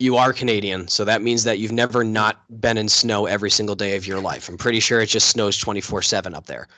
You 0.00 0.16
are 0.16 0.32
Canadian, 0.32 0.86
so 0.86 1.04
that 1.04 1.22
means 1.22 1.42
that 1.42 1.58
you've 1.58 1.72
never 1.72 2.04
not 2.04 2.44
been 2.60 2.78
in 2.78 2.88
snow 2.88 3.26
every 3.26 3.50
single 3.50 3.74
day 3.74 3.96
of 3.96 4.06
your 4.06 4.20
life. 4.20 4.48
I'm 4.48 4.56
pretty 4.56 4.78
sure 4.78 5.00
it 5.00 5.06
just 5.06 5.28
snows 5.28 5.58
24 5.58 6.02
7 6.02 6.34
up 6.34 6.46
there. 6.46 6.68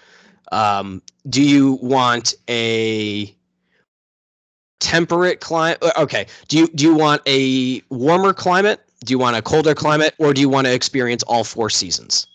Um, 0.51 1.03
do 1.29 1.43
you 1.43 1.75
want 1.83 2.35
a 2.49 3.35
temperate 4.81 5.41
climate? 5.41 5.79
Okay. 5.97 6.27
Do 6.49 6.59
you 6.59 6.69
do 6.69 6.85
you 6.85 6.95
want 6.95 7.23
a 7.27 7.83
warmer 7.91 8.33
climate? 8.33 8.81
Do 9.05 9.13
you 9.13 9.19
want 9.19 9.37
a 9.37 9.43
colder 9.43 9.75
climate, 9.75 10.15
or 10.19 10.35
do 10.35 10.41
you 10.41 10.49
want 10.49 10.67
to 10.67 10.75
experience 10.75 11.23
all 11.25 11.45
four 11.45 11.71
seasons? 11.71 12.27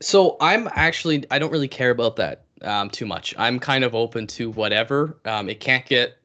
So 0.00 0.36
I'm 0.40 0.68
actually 0.72 1.24
I 1.30 1.38
don't 1.38 1.50
really 1.50 1.68
care 1.68 1.90
about 1.90 2.16
that 2.16 2.44
um, 2.62 2.88
too 2.90 3.06
much. 3.06 3.34
I'm 3.36 3.58
kind 3.58 3.84
of 3.84 3.94
open 3.94 4.26
to 4.28 4.50
whatever. 4.50 5.16
Um, 5.24 5.48
it 5.48 5.60
can't 5.60 5.84
get 5.86 6.18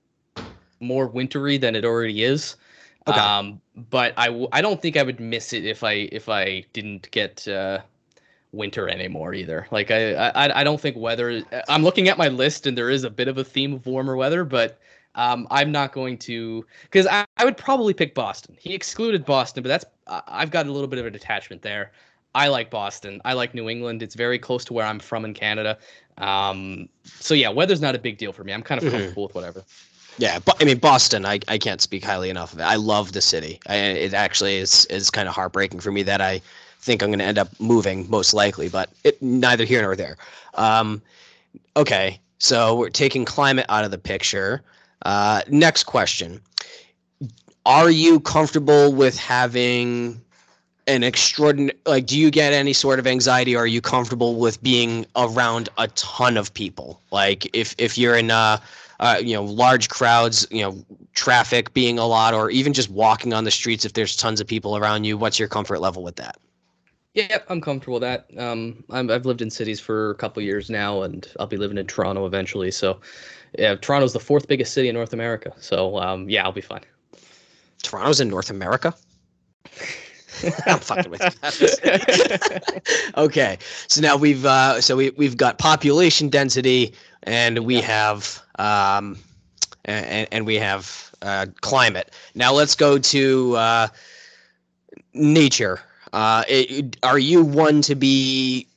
more 0.80 1.08
wintry 1.08 1.58
than 1.58 1.76
it 1.76 1.86
already 1.86 2.24
is. 2.24 2.56
Okay. 3.08 3.20
Um, 3.20 3.60
but 3.90 4.14
I, 4.18 4.28
w- 4.28 4.48
I 4.52 4.62
don't 4.62 4.82
think 4.82 4.98
I 4.98 5.04
would 5.04 5.20
miss 5.20 5.54
it 5.54 5.66
if 5.66 5.84
I 5.84 6.10
if 6.12 6.30
I 6.30 6.66
didn't 6.74 7.10
get 7.12 7.48
uh, 7.48 7.80
winter 8.54 8.88
anymore 8.88 9.34
either. 9.34 9.68
Like 9.72 9.92
I, 9.92 10.14
I 10.14 10.62
I 10.62 10.64
don't 10.64 10.80
think 10.80 10.96
weather. 10.96 11.44
I'm 11.68 11.84
looking 11.84 12.08
at 12.08 12.18
my 12.18 12.30
list 12.30 12.68
and 12.68 12.78
there 12.78 12.90
is 12.90 13.04
a 13.04 13.10
bit 13.10 13.28
of 13.28 13.38
a 13.38 13.44
theme 13.44 13.74
of 13.74 13.86
warmer 13.86 14.16
weather, 14.16 14.46
but 14.46 14.80
um, 15.16 15.48
I'm 15.52 15.72
not 15.72 15.92
going 15.92 16.18
to 16.20 16.66
because 16.84 17.08
I, 17.08 17.26
I 17.38 17.46
would 17.46 17.58
probably 17.58 17.94
pick 17.94 18.16
Boston. 18.16 18.56
He 18.60 18.74
excluded 18.74 19.26
Boston, 19.26 19.64
but 19.64 19.70
that's 19.70 19.86
I've 20.08 20.52
got 20.52 20.68
a 20.68 20.72
little 20.72 20.88
bit 20.88 21.00
of 21.00 21.06
a 21.06 21.12
detachment 21.12 21.62
there. 21.62 21.92
I 22.36 22.48
like 22.48 22.70
Boston. 22.72 23.22
I 23.26 23.34
like 23.34 23.54
New 23.54 23.70
England. 23.70 24.02
It's 24.02 24.16
very 24.16 24.40
close 24.40 24.66
to 24.66 24.74
where 24.74 24.86
I'm 24.86 25.00
from 25.00 25.24
in 25.26 25.34
Canada. 25.34 25.78
Um, 26.18 26.90
so 27.06 27.34
yeah, 27.34 27.50
weather's 27.50 27.82
not 27.82 27.96
a 27.96 28.00
big 28.00 28.18
deal 28.18 28.34
for 28.34 28.44
me. 28.44 28.54
I'm 28.54 28.64
kind 28.64 28.82
of 28.82 28.88
Mhm. 28.88 28.92
comfortable 28.92 29.24
with 29.24 29.36
whatever. 29.36 29.64
Yeah, 30.18 30.40
but 30.40 30.62
I 30.62 30.66
mean 30.66 30.78
Boston. 30.78 31.26
I, 31.26 31.40
I 31.48 31.58
can't 31.58 31.82
speak 31.82 32.04
highly 32.04 32.30
enough 32.30 32.54
of 32.54 32.60
it. 32.60 32.64
I 32.64 32.76
love 32.76 33.14
the 33.14 33.22
city. 33.22 33.60
I, 33.68 33.76
it 33.78 34.14
actually 34.14 34.58
is 34.58 34.86
is 34.86 35.10
kind 35.10 35.28
of 35.28 35.34
heartbreaking 35.34 35.80
for 35.80 35.92
me 35.92 36.04
that 36.04 36.22
I 36.22 36.42
think 36.84 37.02
I'm 37.02 37.10
going 37.10 37.20
to 37.20 37.26
end 37.26 37.38
up 37.38 37.50
moving 37.60 38.10
most 38.10 38.34
likely, 38.34 38.70
but 38.70 38.90
it 39.04 39.22
neither 39.22 39.66
here 39.66 39.82
nor 39.82 39.96
there. 39.96 40.18
Um, 40.56 41.02
okay, 41.76 42.20
so 42.40 42.76
we're 42.76 42.90
taking 42.90 43.26
climate 43.26 43.66
out 43.70 43.86
of 43.86 43.92
the 43.92 43.98
picture. 43.98 44.62
Uh, 45.04 45.42
next 45.50 45.86
question: 45.86 46.42
Are 47.66 47.90
you 47.90 48.20
comfortable 48.20 48.94
with 48.94 49.18
having 49.18 50.22
an 50.86 51.02
extraordinary 51.02 51.78
like 51.86 52.06
do 52.06 52.20
you 52.20 52.30
get 52.30 52.52
any 52.52 52.74
sort 52.74 53.00
of 53.00 53.08
anxiety 53.08 53.56
or 53.56 53.60
are 53.60 53.68
you 53.68 53.80
comfortable 53.80 54.36
with 54.36 54.62
being 54.62 55.06
around 55.16 55.70
a 55.78 55.88
ton 55.88 56.36
of 56.36 56.54
people 56.54 57.00
like 57.10 57.50
if 57.56 57.74
if 57.78 57.98
you're 57.98 58.18
in 58.18 58.30
a, 58.30 58.62
uh, 59.04 59.18
you 59.22 59.34
know, 59.34 59.44
large 59.44 59.90
crowds, 59.90 60.48
you 60.50 60.62
know, 60.62 60.84
traffic 61.14 61.74
being 61.74 62.00
a 62.00 62.06
lot, 62.06 62.34
or 62.34 62.50
even 62.50 62.72
just 62.72 62.90
walking 62.90 63.34
on 63.34 63.44
the 63.44 63.52
streets 63.52 63.84
if 63.84 63.94
there's 63.94 64.16
tons 64.16 64.40
of 64.40 64.48
people 64.48 64.78
around 64.78 65.04
you. 65.04 65.18
What's 65.18 65.38
your 65.38 65.50
comfort 65.50 65.82
level 65.82 66.04
with 66.04 66.16
that? 66.16 66.38
Yeah, 67.14 67.38
I'm 67.48 67.62
comfortable 67.62 68.00
with 68.00 68.02
that. 68.02 68.26
Um, 68.38 68.84
I'm, 68.90 69.12
I've 69.12 69.26
lived 69.26 69.42
in 69.42 69.52
cities 69.52 69.80
for 69.80 70.12
a 70.12 70.16
couple 70.16 70.42
years 70.42 70.70
now, 70.70 71.04
and 71.04 71.28
I'll 71.40 71.46
be 71.46 71.58
living 71.58 71.78
in 71.78 71.86
Toronto 71.86 72.26
eventually. 72.26 72.72
So, 72.72 73.00
yeah, 73.58 73.76
Toronto's 73.76 74.14
the 74.14 74.20
fourth 74.20 74.48
biggest 74.48 74.74
city 74.74 74.90
in 74.90 74.96
North 74.96 75.14
America. 75.14 75.54
So, 75.60 76.00
um, 76.00 76.28
yeah, 76.28 76.44
I'll 76.44 76.52
be 76.52 76.62
fine. 76.62 76.82
Toronto's 77.84 78.20
in 78.20 78.30
North 78.30 78.50
America. 78.50 78.96
I'm 80.66 80.80
fucking 80.80 81.12
with 81.12 81.22
you. 81.22 82.82
okay, 83.18 83.58
so 83.88 84.02
now 84.02 84.18
we've 84.18 84.46
uh, 84.46 84.82
so 84.82 84.96
we 84.96 85.12
we've 85.12 85.38
got 85.38 85.60
population 85.60 86.30
density, 86.30 86.94
and 87.24 87.60
we 87.60 87.80
have 87.82 88.42
um, 88.58 89.18
and 89.86 90.28
and 90.32 90.46
we 90.46 90.56
have 90.56 91.14
uh, 91.22 91.46
climate. 91.62 92.12
Now 92.34 92.52
let's 92.52 92.76
go 92.76 92.98
to 92.98 93.56
uh, 93.56 93.88
nature. 95.14 95.80
Uh, 96.14 96.44
it, 96.48 96.96
are 97.02 97.18
you 97.18 97.44
one 97.44 97.82
to 97.82 97.96
be, 97.96 98.68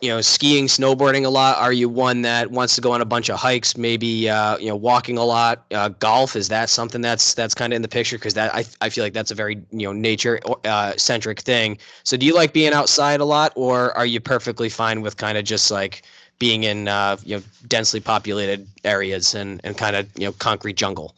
you 0.00 0.08
know, 0.08 0.22
skiing, 0.22 0.66
snowboarding 0.66 1.26
a 1.26 1.28
lot? 1.28 1.58
Are 1.58 1.72
you 1.72 1.90
one 1.90 2.22
that 2.22 2.50
wants 2.50 2.74
to 2.76 2.80
go 2.80 2.92
on 2.92 3.02
a 3.02 3.04
bunch 3.04 3.28
of 3.28 3.38
hikes, 3.38 3.76
maybe, 3.76 4.30
uh, 4.30 4.56
you 4.56 4.68
know, 4.68 4.76
walking 4.76 5.18
a 5.18 5.24
lot? 5.24 5.66
Uh, 5.70 5.90
golf 5.90 6.34
is 6.36 6.48
that 6.48 6.70
something 6.70 7.02
that's 7.02 7.34
that's 7.34 7.54
kind 7.54 7.74
of 7.74 7.76
in 7.76 7.82
the 7.82 7.88
picture? 7.88 8.16
Because 8.16 8.32
that 8.34 8.54
I 8.54 8.64
I 8.80 8.88
feel 8.88 9.04
like 9.04 9.12
that's 9.12 9.30
a 9.30 9.34
very 9.34 9.56
you 9.70 9.86
know 9.86 9.92
nature 9.92 10.40
uh, 10.64 10.94
centric 10.96 11.40
thing. 11.40 11.78
So 12.02 12.16
do 12.16 12.24
you 12.24 12.34
like 12.34 12.54
being 12.54 12.72
outside 12.72 13.20
a 13.20 13.26
lot, 13.26 13.52
or 13.56 13.92
are 13.96 14.06
you 14.06 14.20
perfectly 14.20 14.70
fine 14.70 15.02
with 15.02 15.18
kind 15.18 15.36
of 15.36 15.44
just 15.44 15.70
like 15.70 16.02
being 16.38 16.64
in 16.64 16.88
uh, 16.88 17.18
you 17.24 17.36
know 17.36 17.42
densely 17.68 18.00
populated 18.00 18.66
areas 18.84 19.34
and 19.34 19.60
and 19.64 19.76
kind 19.76 19.96
of 19.96 20.08
you 20.18 20.24
know 20.24 20.32
concrete 20.32 20.76
jungle? 20.76 21.14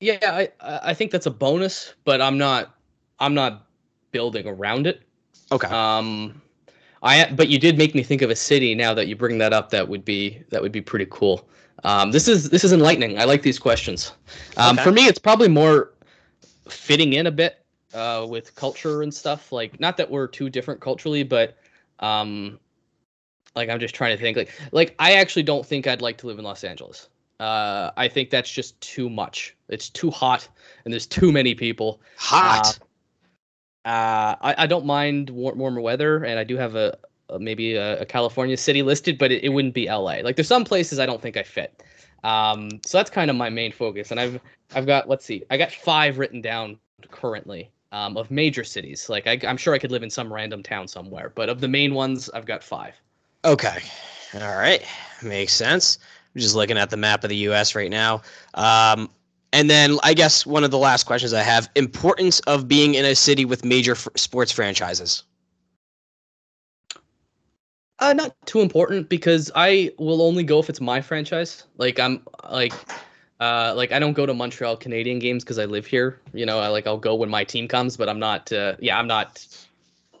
Yeah, 0.00 0.18
I 0.22 0.50
I 0.60 0.90
I 0.90 0.94
think 0.94 1.12
that's 1.12 1.26
a 1.26 1.30
bonus, 1.30 1.94
but 2.04 2.20
I'm 2.20 2.36
not 2.36 2.74
I'm 3.20 3.32
not 3.32 3.67
building 4.10 4.46
around 4.46 4.86
it. 4.86 5.02
Okay. 5.52 5.68
Um, 5.68 6.40
I 7.02 7.30
but 7.32 7.48
you 7.48 7.58
did 7.58 7.78
make 7.78 7.94
me 7.94 8.02
think 8.02 8.22
of 8.22 8.30
a 8.30 8.36
city 8.36 8.74
now 8.74 8.94
that 8.94 9.06
you 9.06 9.16
bring 9.16 9.38
that 9.38 9.52
up. 9.52 9.70
That 9.70 9.88
would 9.88 10.04
be 10.04 10.42
that 10.50 10.60
would 10.60 10.72
be 10.72 10.80
pretty 10.80 11.06
cool. 11.10 11.48
Um, 11.84 12.10
this 12.10 12.26
is 12.28 12.50
this 12.50 12.64
is 12.64 12.72
enlightening. 12.72 13.18
I 13.18 13.24
like 13.24 13.42
these 13.42 13.58
questions. 13.58 14.12
Um, 14.56 14.76
Okay. 14.76 14.84
For 14.84 14.92
me, 14.92 15.06
it's 15.06 15.18
probably 15.18 15.48
more 15.48 15.92
fitting 16.68 17.14
in 17.14 17.26
a 17.26 17.30
bit 17.30 17.64
uh, 17.94 18.26
with 18.28 18.54
culture 18.56 19.02
and 19.02 19.12
stuff. 19.14 19.52
Like 19.52 19.78
not 19.80 19.96
that 19.96 20.10
we're 20.10 20.26
too 20.26 20.50
different 20.50 20.80
culturally, 20.80 21.22
but 21.22 21.56
um, 22.00 22.58
like 23.54 23.68
I'm 23.68 23.80
just 23.80 23.94
trying 23.94 24.16
to 24.16 24.22
think. 24.22 24.36
Like 24.36 24.50
like 24.72 24.94
I 24.98 25.14
actually 25.14 25.44
don't 25.44 25.64
think 25.64 25.86
I'd 25.86 26.02
like 26.02 26.18
to 26.18 26.26
live 26.26 26.38
in 26.38 26.44
Los 26.44 26.64
Angeles. 26.64 27.08
Uh, 27.38 27.92
I 27.96 28.08
think 28.08 28.30
that's 28.30 28.50
just 28.50 28.80
too 28.80 29.08
much. 29.08 29.56
It's 29.68 29.88
too 29.88 30.10
hot, 30.10 30.48
and 30.84 30.92
there's 30.92 31.06
too 31.06 31.30
many 31.30 31.54
people. 31.54 32.00
Hot. 32.16 32.80
Uh, 32.80 32.84
I, 33.88 34.54
I 34.58 34.66
don't 34.66 34.86
mind 34.86 35.30
war- 35.30 35.54
warmer 35.54 35.80
weather, 35.80 36.24
and 36.24 36.38
I 36.38 36.44
do 36.44 36.56
have 36.56 36.74
a, 36.74 36.98
a 37.30 37.38
maybe 37.38 37.74
a, 37.74 38.00
a 38.00 38.06
California 38.06 38.56
city 38.56 38.82
listed, 38.82 39.18
but 39.18 39.32
it, 39.32 39.44
it 39.44 39.50
wouldn't 39.50 39.74
be 39.74 39.86
LA. 39.86 40.20
Like 40.22 40.36
there's 40.36 40.48
some 40.48 40.64
places 40.64 40.98
I 40.98 41.06
don't 41.06 41.22
think 41.22 41.36
I 41.36 41.42
fit. 41.42 41.82
Um, 42.24 42.68
so 42.84 42.98
that's 42.98 43.10
kind 43.10 43.30
of 43.30 43.36
my 43.36 43.50
main 43.50 43.72
focus, 43.72 44.10
and 44.10 44.18
I've 44.18 44.40
I've 44.74 44.86
got 44.86 45.08
let's 45.08 45.24
see, 45.24 45.44
I 45.50 45.56
got 45.56 45.72
five 45.72 46.18
written 46.18 46.40
down 46.40 46.78
currently 47.10 47.70
um, 47.92 48.16
of 48.16 48.30
major 48.30 48.64
cities. 48.64 49.08
Like 49.08 49.26
I, 49.26 49.38
I'm 49.46 49.56
sure 49.56 49.74
I 49.74 49.78
could 49.78 49.92
live 49.92 50.02
in 50.02 50.10
some 50.10 50.32
random 50.32 50.62
town 50.62 50.88
somewhere, 50.88 51.32
but 51.34 51.48
of 51.48 51.60
the 51.60 51.68
main 51.68 51.94
ones, 51.94 52.28
I've 52.30 52.46
got 52.46 52.62
five. 52.62 52.94
Okay. 53.44 53.78
All 54.34 54.56
right. 54.56 54.84
Makes 55.22 55.54
sense. 55.54 55.98
I'm 56.34 56.40
just 56.40 56.54
looking 56.54 56.76
at 56.76 56.90
the 56.90 56.96
map 56.96 57.24
of 57.24 57.30
the 57.30 57.36
U.S. 57.36 57.74
right 57.74 57.90
now. 57.90 58.22
Um, 58.54 59.08
and 59.52 59.70
then 59.70 59.98
I 60.02 60.14
guess 60.14 60.46
one 60.46 60.64
of 60.64 60.70
the 60.70 60.78
last 60.78 61.04
questions 61.04 61.32
I 61.32 61.42
have: 61.42 61.68
importance 61.74 62.40
of 62.40 62.68
being 62.68 62.94
in 62.94 63.04
a 63.04 63.14
city 63.14 63.44
with 63.44 63.64
major 63.64 63.92
f- 63.92 64.08
sports 64.16 64.52
franchises. 64.52 65.24
Uh, 68.00 68.12
not 68.12 68.34
too 68.46 68.60
important 68.60 69.08
because 69.08 69.50
I 69.56 69.90
will 69.98 70.22
only 70.22 70.44
go 70.44 70.60
if 70.60 70.68
it's 70.68 70.80
my 70.80 71.00
franchise. 71.00 71.64
Like 71.78 71.98
I'm 71.98 72.22
like, 72.48 72.72
uh, 73.40 73.72
like 73.76 73.90
I 73.90 73.98
don't 73.98 74.12
go 74.12 74.24
to 74.24 74.34
Montreal 74.34 74.76
Canadian 74.76 75.18
games 75.18 75.42
because 75.42 75.58
I 75.58 75.64
live 75.64 75.84
here. 75.84 76.20
You 76.32 76.46
know, 76.46 76.60
I 76.60 76.68
like 76.68 76.86
I'll 76.86 76.98
go 76.98 77.16
when 77.16 77.28
my 77.28 77.42
team 77.42 77.66
comes, 77.66 77.96
but 77.96 78.08
I'm 78.08 78.20
not. 78.20 78.52
Uh, 78.52 78.76
yeah, 78.78 78.98
I'm 78.98 79.08
not 79.08 79.44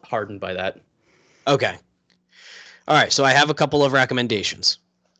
hardened 0.02 0.40
by 0.40 0.54
that. 0.54 0.80
Okay. 1.46 1.76
All 2.88 2.96
right. 2.96 3.12
So 3.12 3.24
I 3.24 3.32
have 3.32 3.50
a 3.50 3.54
couple 3.54 3.84
of 3.84 3.92
recommendations. 3.92 4.78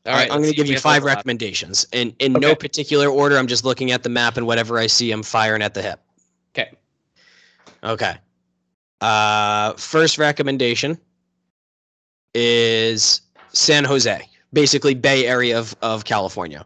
All 0.09 0.15
right, 0.15 0.31
I'm 0.31 0.39
going 0.39 0.51
to 0.51 0.57
give 0.57 0.67
you 0.67 0.79
five 0.79 1.05
recommendations, 1.05 1.87
in 1.93 2.15
in 2.19 2.33
no 2.33 2.55
particular 2.55 3.09
order. 3.09 3.37
I'm 3.37 3.47
just 3.47 3.65
looking 3.65 3.93
at 3.93 4.03
the 4.03 4.09
map, 4.09 4.37
and 4.37 4.47
whatever 4.47 4.79
I 4.79 4.87
see, 4.87 5.13
I'm 5.13 5.23
firing 5.23 5.61
at 5.61 5.75
the 5.75 5.83
hip. 5.83 6.01
Okay. 6.55 6.73
Okay. 7.85 8.17
Uh, 9.01 9.75
first 9.75 10.19
recommendation 10.19 10.99
is 12.35 13.21
San 13.53 13.85
Jose, 13.85 14.29
basically 14.53 14.95
Bay 14.95 15.27
Area 15.27 15.59
of, 15.59 15.77
of 15.83 16.05
California. 16.05 16.65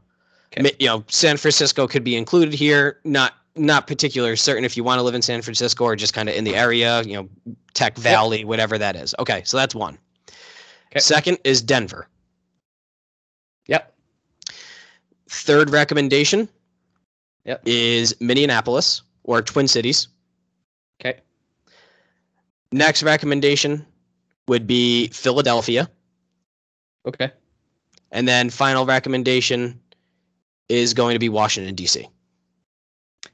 Okay. 0.57 0.71
You 0.79 0.87
know, 0.87 1.05
San 1.09 1.37
Francisco 1.37 1.87
could 1.87 2.05
be 2.05 2.17
included 2.17 2.55
here. 2.55 3.01
Not 3.05 3.35
not 3.55 3.87
particular 3.87 4.35
certain 4.37 4.65
if 4.65 4.77
you 4.77 4.85
want 4.85 4.99
to 4.99 5.03
live 5.03 5.15
in 5.15 5.23
San 5.23 5.43
Francisco 5.43 5.85
or 5.85 5.97
just 5.97 6.15
kind 6.15 6.29
of 6.29 6.35
in 6.35 6.45
the 6.45 6.55
area. 6.55 7.03
You 7.03 7.15
know, 7.15 7.55
Tech 7.75 7.97
Valley, 7.97 8.45
whatever 8.45 8.79
that 8.79 8.97
is. 8.97 9.15
Okay, 9.19 9.43
so 9.45 9.57
that's 9.57 9.75
one. 9.75 9.99
Okay. 10.91 11.01
Second 11.01 11.39
is 11.45 11.63
Denver. 11.63 12.09
Yep. 13.67 13.95
Third 15.29 15.71
recommendation 15.71 16.49
Yep. 17.45 17.63
is 17.67 18.15
Minneapolis 18.21 19.03
or 19.25 19.43
Twin 19.43 19.67
Cities. 19.67 20.09
Okay. 21.01 21.21
Next 22.71 23.03
recommendation 23.03 23.85
would 24.49 24.67
be 24.67 25.09
Philadelphia. 25.09 25.91
Okay. 27.07 27.31
And 28.13 28.29
then 28.29 28.51
final 28.51 28.87
recommendation 28.87 29.81
is 30.69 30.95
going 30.95 31.15
to 31.15 31.19
be 31.19 31.29
Washington, 31.29 31.75
D.C. 31.75 32.07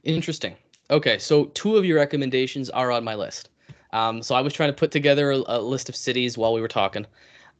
Interesting. 0.03 0.55
Okay, 0.89 1.19
so 1.19 1.45
two 1.45 1.77
of 1.77 1.85
your 1.85 1.97
recommendations 1.97 2.69
are 2.71 2.91
on 2.91 3.03
my 3.03 3.13
list. 3.15 3.49
Um, 3.91 4.23
so 4.23 4.35
I 4.35 4.41
was 4.41 4.53
trying 4.53 4.69
to 4.69 4.73
put 4.75 4.91
together 4.91 5.31
a, 5.31 5.43
a 5.47 5.61
list 5.61 5.89
of 5.89 5.95
cities 5.95 6.37
while 6.37 6.53
we 6.53 6.61
were 6.61 6.67
talking. 6.67 7.05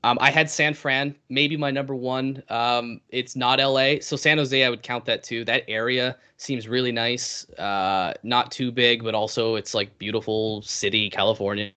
Um, 0.03 0.17
I 0.21 0.31
had 0.31 0.49
San 0.49 0.73
Fran, 0.73 1.13
maybe 1.27 1.57
my 1.57 1.71
number 1.71 1.93
one. 1.93 2.41
Um, 2.49 3.01
it's 3.09 3.35
not 3.35 3.59
LA, 3.59 3.95
so 4.01 4.15
San 4.15 4.37
Jose 4.37 4.63
I 4.63 4.69
would 4.69 4.81
count 4.81 5.05
that 5.05 5.23
too. 5.23 5.43
That 5.43 5.63
area 5.67 6.15
seems 6.37 6.67
really 6.67 6.91
nice. 6.91 7.49
Uh, 7.51 8.13
not 8.23 8.51
too 8.51 8.71
big, 8.71 9.03
but 9.03 9.13
also 9.13 9.55
it's 9.55 9.73
like 9.73 9.97
beautiful 9.97 10.61
city, 10.61 11.09
California. 11.09 11.73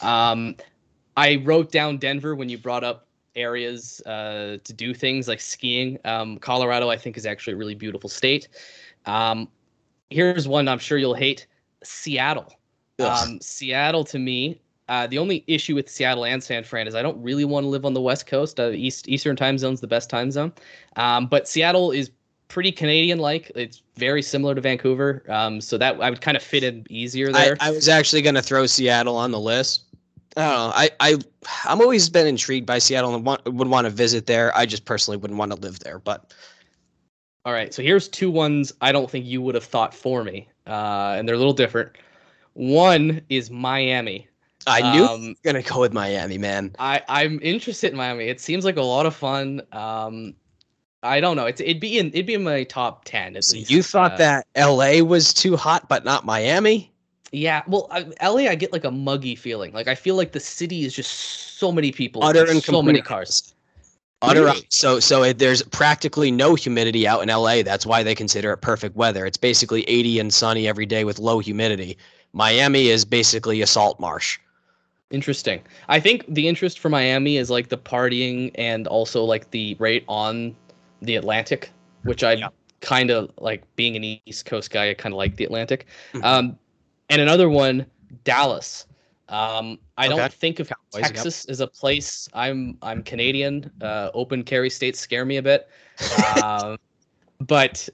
Um, 0.00 0.56
I 1.16 1.36
wrote 1.44 1.70
down 1.70 1.98
Denver 1.98 2.34
when 2.34 2.48
you 2.48 2.58
brought 2.58 2.82
up 2.82 3.06
areas 3.36 4.00
uh, 4.02 4.58
to 4.64 4.72
do 4.72 4.92
things 4.92 5.28
like 5.28 5.40
skiing. 5.40 5.98
Um, 6.04 6.38
Colorado, 6.38 6.90
I 6.90 6.96
think, 6.96 7.16
is 7.16 7.26
actually 7.26 7.54
a 7.54 7.56
really 7.56 7.74
beautiful 7.76 8.10
state. 8.10 8.48
Um, 9.06 9.48
here's 10.10 10.48
one 10.48 10.68
I'm 10.68 10.78
sure 10.78 10.98
you'll 10.98 11.14
hate 11.14 11.46
Seattle. 11.84 12.58
Um, 12.98 13.40
Seattle 13.40 14.04
to 14.04 14.18
me, 14.18 14.60
uh, 14.88 15.06
the 15.06 15.18
only 15.18 15.44
issue 15.46 15.74
with 15.74 15.88
Seattle 15.88 16.24
and 16.24 16.42
San 16.42 16.64
Fran 16.64 16.86
is 16.86 16.94
I 16.94 17.02
don't 17.02 17.20
really 17.22 17.44
want 17.44 17.64
to 17.64 17.68
live 17.68 17.84
on 17.84 17.94
the 17.94 18.00
West 18.00 18.26
Coast. 18.26 18.60
Uh, 18.60 18.70
East 18.70 19.08
Eastern 19.08 19.36
time 19.36 19.58
zone's 19.58 19.80
the 19.80 19.86
best 19.86 20.10
time 20.10 20.30
zone, 20.30 20.52
um, 20.96 21.26
but 21.26 21.48
Seattle 21.48 21.90
is 21.90 22.10
pretty 22.48 22.70
Canadian-like. 22.70 23.50
It's 23.54 23.82
very 23.96 24.22
similar 24.22 24.54
to 24.54 24.60
Vancouver, 24.60 25.24
um, 25.28 25.60
so 25.60 25.78
that 25.78 26.00
I 26.00 26.10
would 26.10 26.20
kind 26.20 26.36
of 26.36 26.42
fit 26.42 26.62
in 26.62 26.86
easier 26.90 27.30
I, 27.30 27.32
there. 27.32 27.56
I 27.60 27.70
was 27.70 27.88
actually 27.88 28.22
going 28.22 28.34
to 28.34 28.42
throw 28.42 28.66
Seattle 28.66 29.16
on 29.16 29.30
the 29.30 29.40
list. 29.40 29.82
I 30.36 30.40
don't 30.42 30.52
know. 30.52 30.72
I, 30.74 30.90
I, 31.00 31.16
I'm 31.64 31.80
always 31.80 32.08
been 32.08 32.26
intrigued 32.26 32.66
by 32.66 32.78
Seattle 32.78 33.14
and 33.14 33.24
want, 33.24 33.44
would 33.44 33.68
want 33.68 33.86
to 33.86 33.90
visit 33.90 34.26
there. 34.26 34.56
I 34.56 34.66
just 34.66 34.84
personally 34.84 35.16
wouldn't 35.16 35.38
want 35.38 35.52
to 35.52 35.58
live 35.58 35.78
there. 35.80 36.00
But 36.00 36.34
All 37.44 37.52
right, 37.52 37.72
so 37.72 37.82
here's 37.82 38.08
two 38.08 38.30
ones 38.30 38.72
I 38.80 38.92
don't 38.92 39.10
think 39.10 39.26
you 39.26 39.40
would 39.42 39.54
have 39.54 39.64
thought 39.64 39.94
for 39.94 40.24
me, 40.24 40.48
uh, 40.66 41.14
and 41.16 41.28
they're 41.28 41.36
a 41.36 41.38
little 41.38 41.52
different. 41.52 41.92
One 42.54 43.20
is 43.28 43.50
Miami. 43.50 44.28
I 44.66 44.82
knew 44.82 45.04
Um, 45.04 45.36
going 45.42 45.56
to 45.56 45.62
go 45.62 45.80
with 45.80 45.92
Miami, 45.92 46.38
man. 46.38 46.74
I 46.78 47.02
I'm 47.08 47.38
interested 47.42 47.90
in 47.92 47.96
Miami. 47.96 48.24
It 48.28 48.40
seems 48.40 48.64
like 48.64 48.76
a 48.76 48.82
lot 48.82 49.06
of 49.06 49.14
fun. 49.14 49.62
Um, 49.72 50.34
I 51.02 51.20
don't 51.20 51.36
know. 51.36 51.46
It's 51.46 51.60
it'd 51.60 51.80
be 51.80 51.98
in 51.98 52.08
it'd 52.08 52.26
be 52.26 52.34
in 52.34 52.42
my 52.44 52.64
top 52.64 53.04
ten 53.04 53.36
at 53.36 53.44
So 53.44 53.56
least. 53.56 53.70
you 53.70 53.82
thought 53.82 54.12
Uh, 54.12 54.18
that 54.18 54.46
LA 54.56 55.02
was 55.02 55.34
too 55.34 55.56
hot, 55.56 55.88
but 55.88 56.04
not 56.04 56.24
Miami? 56.24 56.92
Yeah. 57.32 57.62
Well, 57.66 57.88
I, 57.90 58.06
LA, 58.22 58.48
I 58.50 58.54
get 58.54 58.72
like 58.72 58.84
a 58.84 58.90
muggy 58.90 59.34
feeling. 59.36 59.72
Like 59.72 59.88
I 59.88 59.94
feel 59.94 60.14
like 60.16 60.32
the 60.32 60.40
city 60.40 60.84
is 60.84 60.94
just 60.94 61.10
so 61.58 61.72
many 61.72 61.92
people, 61.92 62.22
Utter 62.22 62.40
and 62.48 62.50
and 62.50 62.62
so 62.62 62.82
many 62.82 63.02
cars. 63.02 63.54
Utter 64.22 64.44
Really? 64.44 64.66
so 64.70 65.00
so 65.00 65.22
it, 65.22 65.38
there's 65.38 65.62
practically 65.64 66.30
no 66.30 66.54
humidity 66.54 67.06
out 67.06 67.22
in 67.22 67.28
LA. 67.28 67.62
That's 67.62 67.84
why 67.86 68.02
they 68.02 68.14
consider 68.14 68.52
it 68.52 68.58
perfect 68.58 68.96
weather. 68.96 69.26
It's 69.26 69.36
basically 69.36 69.82
80 69.88 70.18
and 70.20 70.32
sunny 70.34 70.66
every 70.66 70.86
day 70.86 71.04
with 71.04 71.18
low 71.18 71.40
humidity. 71.40 71.98
Miami 72.32 72.88
is 72.88 73.04
basically 73.04 73.60
a 73.62 73.66
salt 73.66 74.00
marsh. 74.00 74.38
Interesting. 75.10 75.62
I 75.88 76.00
think 76.00 76.24
the 76.28 76.48
interest 76.48 76.78
for 76.78 76.88
Miami 76.88 77.36
is 77.36 77.50
like 77.50 77.68
the 77.68 77.78
partying 77.78 78.50
and 78.56 78.86
also 78.86 79.22
like 79.22 79.50
the 79.50 79.74
rate 79.78 80.04
on 80.08 80.56
the 81.02 81.16
Atlantic, 81.16 81.70
which 82.02 82.24
I 82.24 82.32
Yeah. 82.34 82.48
kind 82.80 83.10
of 83.10 83.30
like 83.38 83.62
being 83.76 83.96
an 83.96 84.20
East 84.26 84.46
Coast 84.46 84.70
guy. 84.70 84.90
I 84.90 84.94
kind 84.94 85.12
of 85.12 85.18
like 85.18 85.36
the 85.36 85.44
Atlantic. 85.44 85.86
Mhm. 86.12 86.24
Um, 86.24 86.58
and 87.10 87.20
another 87.20 87.48
one, 87.48 87.86
Dallas. 88.24 88.86
Um, 89.28 89.78
I 89.96 90.06
Okay. 90.08 90.16
don't 90.16 90.32
think 90.32 90.58
of 90.60 90.68
Cowboys, 90.68 91.02
yep. 91.06 91.14
Texas 91.14 91.44
as 91.46 91.60
a 91.60 91.66
place. 91.66 92.28
I'm 92.32 92.76
I'm 92.82 93.02
Canadian. 93.02 93.70
Uh, 93.80 94.10
open 94.14 94.42
carry 94.42 94.68
states 94.70 95.00
scare 95.00 95.24
me 95.24 95.36
a 95.36 95.42
bit, 95.42 95.68
um, 96.36 96.76
but 97.40 97.88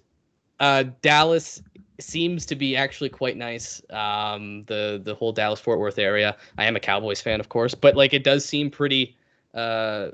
uh, 0.59 0.85
Dallas 1.03 1.63
seems 2.03 2.47
to 2.47 2.55
be 2.57 2.77
actually 2.77 3.09
quite 3.11 3.37
nice. 3.37 3.83
Um, 3.91 4.65
the 4.65 5.01
the 5.03 5.15
whole 5.15 5.33
Dallas 5.33 5.61
Fort 5.61 5.79
Worth 5.79 5.99
area. 5.99 6.37
I 6.59 6.67
am 6.67 6.77
a 6.77 6.81
Cowboys 6.81 7.21
fan, 7.21 7.41
of 7.41 7.49
course, 7.49 7.75
but 7.75 7.97
like 7.97 8.13
it 8.15 8.25
does 8.25 8.45
seem 8.45 8.71
pretty 8.71 9.17
uh, 9.55 10.11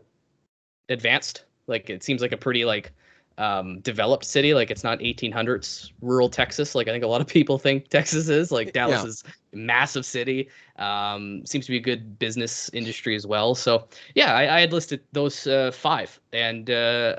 advanced. 0.89 1.45
Like 1.67 1.91
it 1.91 2.03
seems 2.03 2.23
like 2.23 2.33
a 2.33 2.37
pretty 2.37 2.65
like 2.65 2.93
um, 3.39 3.81
developed 3.81 4.25
city. 4.25 4.55
Like 4.55 4.71
it's 4.71 4.85
not 4.85 4.99
1800s 5.01 5.91
rural 6.01 6.29
Texas. 6.29 6.75
Like 6.75 6.89
I 6.89 6.93
think 6.93 7.05
a 7.05 7.09
lot 7.09 7.21
of 7.21 7.27
people 7.27 7.59
think 7.59 7.89
Texas 7.91 8.29
is. 8.29 8.51
Like 8.53 8.73
Dallas 8.73 9.03
Yeah. 9.03 9.09
is 9.09 9.25
a 9.53 9.57
massive 9.57 10.07
city. 10.07 10.49
Um, 10.77 11.45
seems 11.45 11.67
to 11.67 11.73
be 11.73 11.79
a 11.79 11.81
good 11.83 12.19
business 12.19 12.71
industry 12.73 13.15
as 13.17 13.27
well. 13.27 13.55
So 13.55 13.89
yeah, 14.15 14.35
I, 14.35 14.57
I 14.57 14.61
had 14.61 14.73
listed 14.73 15.01
those 15.13 15.47
uh, 15.47 15.71
five, 15.73 16.19
and 16.33 16.71
uh, 16.71 17.17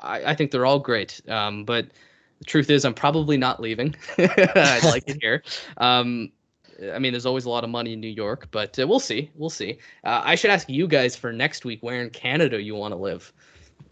I, 0.00 0.30
I 0.32 0.34
think 0.34 0.50
they're 0.50 0.66
all 0.66 0.78
great. 0.78 1.20
Um, 1.28 1.64
but 1.64 1.88
the 2.38 2.44
truth 2.44 2.70
is, 2.70 2.84
I'm 2.84 2.94
probably 2.94 3.36
not 3.36 3.60
leaving. 3.60 3.94
I'd 4.18 4.84
like 4.84 5.04
it 5.06 5.18
here. 5.20 5.42
Um, 5.78 6.30
I 6.92 6.98
mean, 6.98 7.12
there's 7.12 7.26
always 7.26 7.46
a 7.46 7.50
lot 7.50 7.64
of 7.64 7.70
money 7.70 7.94
in 7.94 8.00
New 8.00 8.08
York, 8.08 8.48
but 8.50 8.78
uh, 8.78 8.86
we'll 8.86 9.00
see. 9.00 9.30
We'll 9.34 9.50
see. 9.50 9.78
Uh, 10.04 10.22
I 10.24 10.34
should 10.34 10.50
ask 10.50 10.68
you 10.68 10.86
guys 10.86 11.16
for 11.16 11.32
next 11.32 11.64
week 11.64 11.82
where 11.82 12.02
in 12.02 12.10
Canada 12.10 12.60
you 12.60 12.74
want 12.74 12.92
to 12.92 12.96
live. 12.96 13.32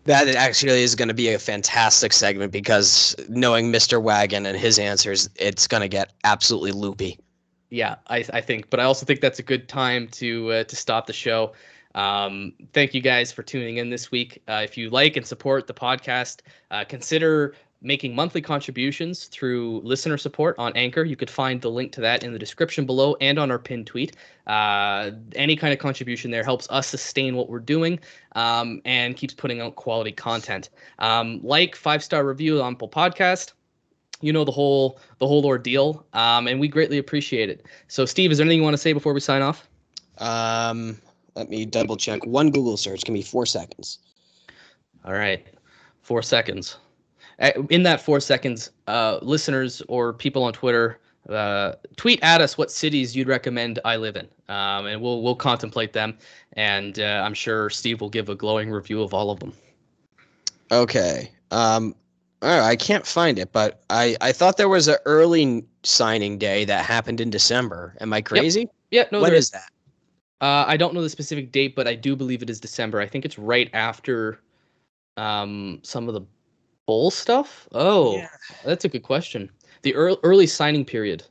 That 0.05 0.29
actually 0.29 0.83
is 0.83 0.95
going 0.95 1.09
to 1.09 1.15
be 1.15 1.33
a 1.33 1.39
fantastic 1.39 2.13
segment 2.13 2.53
because 2.53 3.17
knowing 3.29 3.73
Mr. 3.73 4.03
Wagon 4.03 4.45
and 4.45 4.57
his 4.57 4.79
answers, 4.79 5.31
it's 5.37 5.67
going 5.67 5.81
to 5.81 5.89
get 5.89 6.13
absolutely 6.25 6.73
loopy. 6.73 7.19
Yeah, 7.71 7.97
I, 8.09 8.25
I 8.33 8.41
think, 8.43 8.69
but 8.69 8.81
I 8.81 8.85
also 8.85 9.07
think 9.07 9.21
that's 9.21 9.39
a 9.39 9.43
good 9.43 9.67
time 9.69 10.09
to 10.09 10.53
uh, 10.53 10.65
to 10.65 10.77
stop 10.77 11.07
the 11.07 11.15
show. 11.15 11.55
Um, 11.95 12.53
thank 12.73 12.93
you 12.93 13.01
guys 13.01 13.33
for 13.33 13.43
tuning 13.43 13.79
in 13.79 13.89
this 13.89 14.11
week. 14.11 14.43
Uh, 14.47 14.61
if 14.65 14.77
you 14.77 14.91
like 14.91 15.17
and 15.17 15.27
support 15.27 15.67
the 15.67 15.75
podcast, 15.75 16.41
uh, 16.71 16.85
consider 16.85 17.55
making 17.85 18.15
monthly 18.15 18.41
contributions 18.41 19.27
through 19.27 19.81
listener 19.85 20.17
support 20.17 20.57
on 20.59 20.73
Anchor. 20.75 21.05
You 21.05 21.17
could 21.17 21.31
find 21.31 21.61
the 21.61 21.71
link 21.71 21.93
to 21.93 22.01
that 22.01 22.25
in 22.25 22.33
the 22.33 22.39
description 22.39 22.87
below 22.87 23.15
and 23.21 23.39
on 23.39 23.51
our 23.51 23.59
pinned 23.59 23.87
tweet. 23.87 24.17
Uh, 24.47 25.11
any 25.37 25.55
kind 25.55 25.73
of 25.73 25.79
contribution 25.79 26.31
there 26.31 26.43
helps 26.43 26.67
us 26.71 26.87
sustain 26.87 27.37
what 27.37 27.49
we're 27.49 27.59
doing 27.61 28.01
um, 28.33 28.81
and 28.87 29.17
keeps 29.17 29.35
putting 29.35 29.61
out 29.61 29.77
quality 29.77 30.11
content. 30.11 30.71
Um, 30.99 31.41
like 31.43 31.77
five 31.77 32.03
star 32.03 32.27
review 32.27 32.63
on 32.63 32.75
Apple 32.75 32.89
Podcast. 32.89 33.53
You 34.21 34.33
know 34.33 34.45
the 34.45 34.53
whole 34.53 34.99
the 35.19 35.27
whole 35.27 35.45
ordeal, 35.45 36.07
um, 36.15 36.49
and 36.49 36.59
we 36.59 36.67
greatly 36.67 36.97
appreciate 36.97 37.51
it. 37.51 37.67
So, 37.89 38.07
Steve, 38.07 38.33
is 38.33 38.39
there 38.39 38.47
anything 38.47 38.61
you 38.61 38.65
want 38.65 38.73
to 38.73 38.79
say 38.79 38.95
before 38.95 39.13
we 39.13 39.21
sign 39.21 39.43
off? 39.43 39.69
Um, 40.19 40.99
let 41.35 41.51
me 41.51 41.67
double 41.67 41.97
check. 41.97 42.25
One 42.25 42.51
Google 42.51 42.79
search. 42.79 43.05
can 43.05 43.13
be 43.13 43.23
four 43.23 43.45
seconds. 43.45 43.99
All 45.05 45.13
right, 45.13 45.47
four 46.01 46.23
seconds. 46.23 46.77
In 47.71 47.83
that 47.83 48.01
four 48.01 48.21
seconds, 48.21 48.71
uh, 48.87 49.19
listeners 49.23 49.83
or 49.89 50.13
people 50.13 50.45
on 50.45 50.53
Twitter, 50.53 51.01
uh, 51.29 51.73
tweet 51.97 52.21
at 52.23 52.41
us 52.41 52.59
what 52.59 52.71
cities 52.71 53.17
you'd 53.17 53.29
recommend 53.29 53.79
I 53.85 53.97
live 53.97 54.17
in, 54.17 54.29
um, 54.49 54.87
and 54.87 55.01
we'll 55.01 55.23
we'll 55.23 55.35
contemplate 55.35 55.93
them. 55.93 56.17
And 56.53 56.99
uh, 56.99 57.23
I'm 57.25 57.35
sure 57.35 57.71
Steve 57.71 58.01
will 58.01 58.11
give 58.11 58.29
a 58.29 58.35
glowing 58.35 58.71
review 58.71 59.03
of 59.03 59.15
all 59.15 59.31
of 59.31 59.41
them. 59.41 59.53
Okay. 60.71 61.31
Um, 61.51 61.95
all 62.43 62.51
right, 62.51 62.69
I 62.69 62.77
can't 62.77 63.07
find 63.07 63.39
it, 63.39 63.53
but 63.53 63.83
I 63.91 64.17
I 64.21 64.33
thought 64.33 64.57
there 64.57 64.69
was 64.69 64.87
an 64.87 64.97
early 65.07 65.65
signing 65.83 66.39
day 66.39 66.65
that 66.67 66.85
happened 66.85 67.21
in 67.21 67.31
December. 67.31 67.97
Am 68.01 68.13
I 68.13 68.21
crazy? 68.21 68.61
Yep. 68.61 68.71
Yeah. 68.91 69.05
No. 69.11 69.23
When 69.23 69.33
is 69.33 69.51
that? 69.51 69.71
Uh, 70.41 70.65
I 70.67 70.77
don't 70.77 70.93
know 70.93 71.01
the 71.01 71.09
specific 71.09 71.53
date, 71.53 71.75
but 71.75 71.89
I 71.89 71.95
do 71.95 72.15
believe 72.15 72.43
it 72.43 72.51
is 72.51 72.61
December. 72.61 73.01
I 73.01 73.07
think 73.07 73.25
it's 73.25 73.39
right 73.39 73.71
after 73.73 74.41
um, 75.17 75.81
some 75.83 76.07
of 76.07 76.15
the 76.15 76.21
bowl 76.87 77.11
stuff. 77.11 77.69
Oh, 77.73 78.17
yeah. 78.17 78.29
that's 78.65 78.85
a 78.85 78.89
good 78.89 79.03
question. 79.03 79.51
The 79.83 79.95
early, 79.95 80.19
early 80.23 80.47
signing 80.47 80.85
period. 80.85 81.23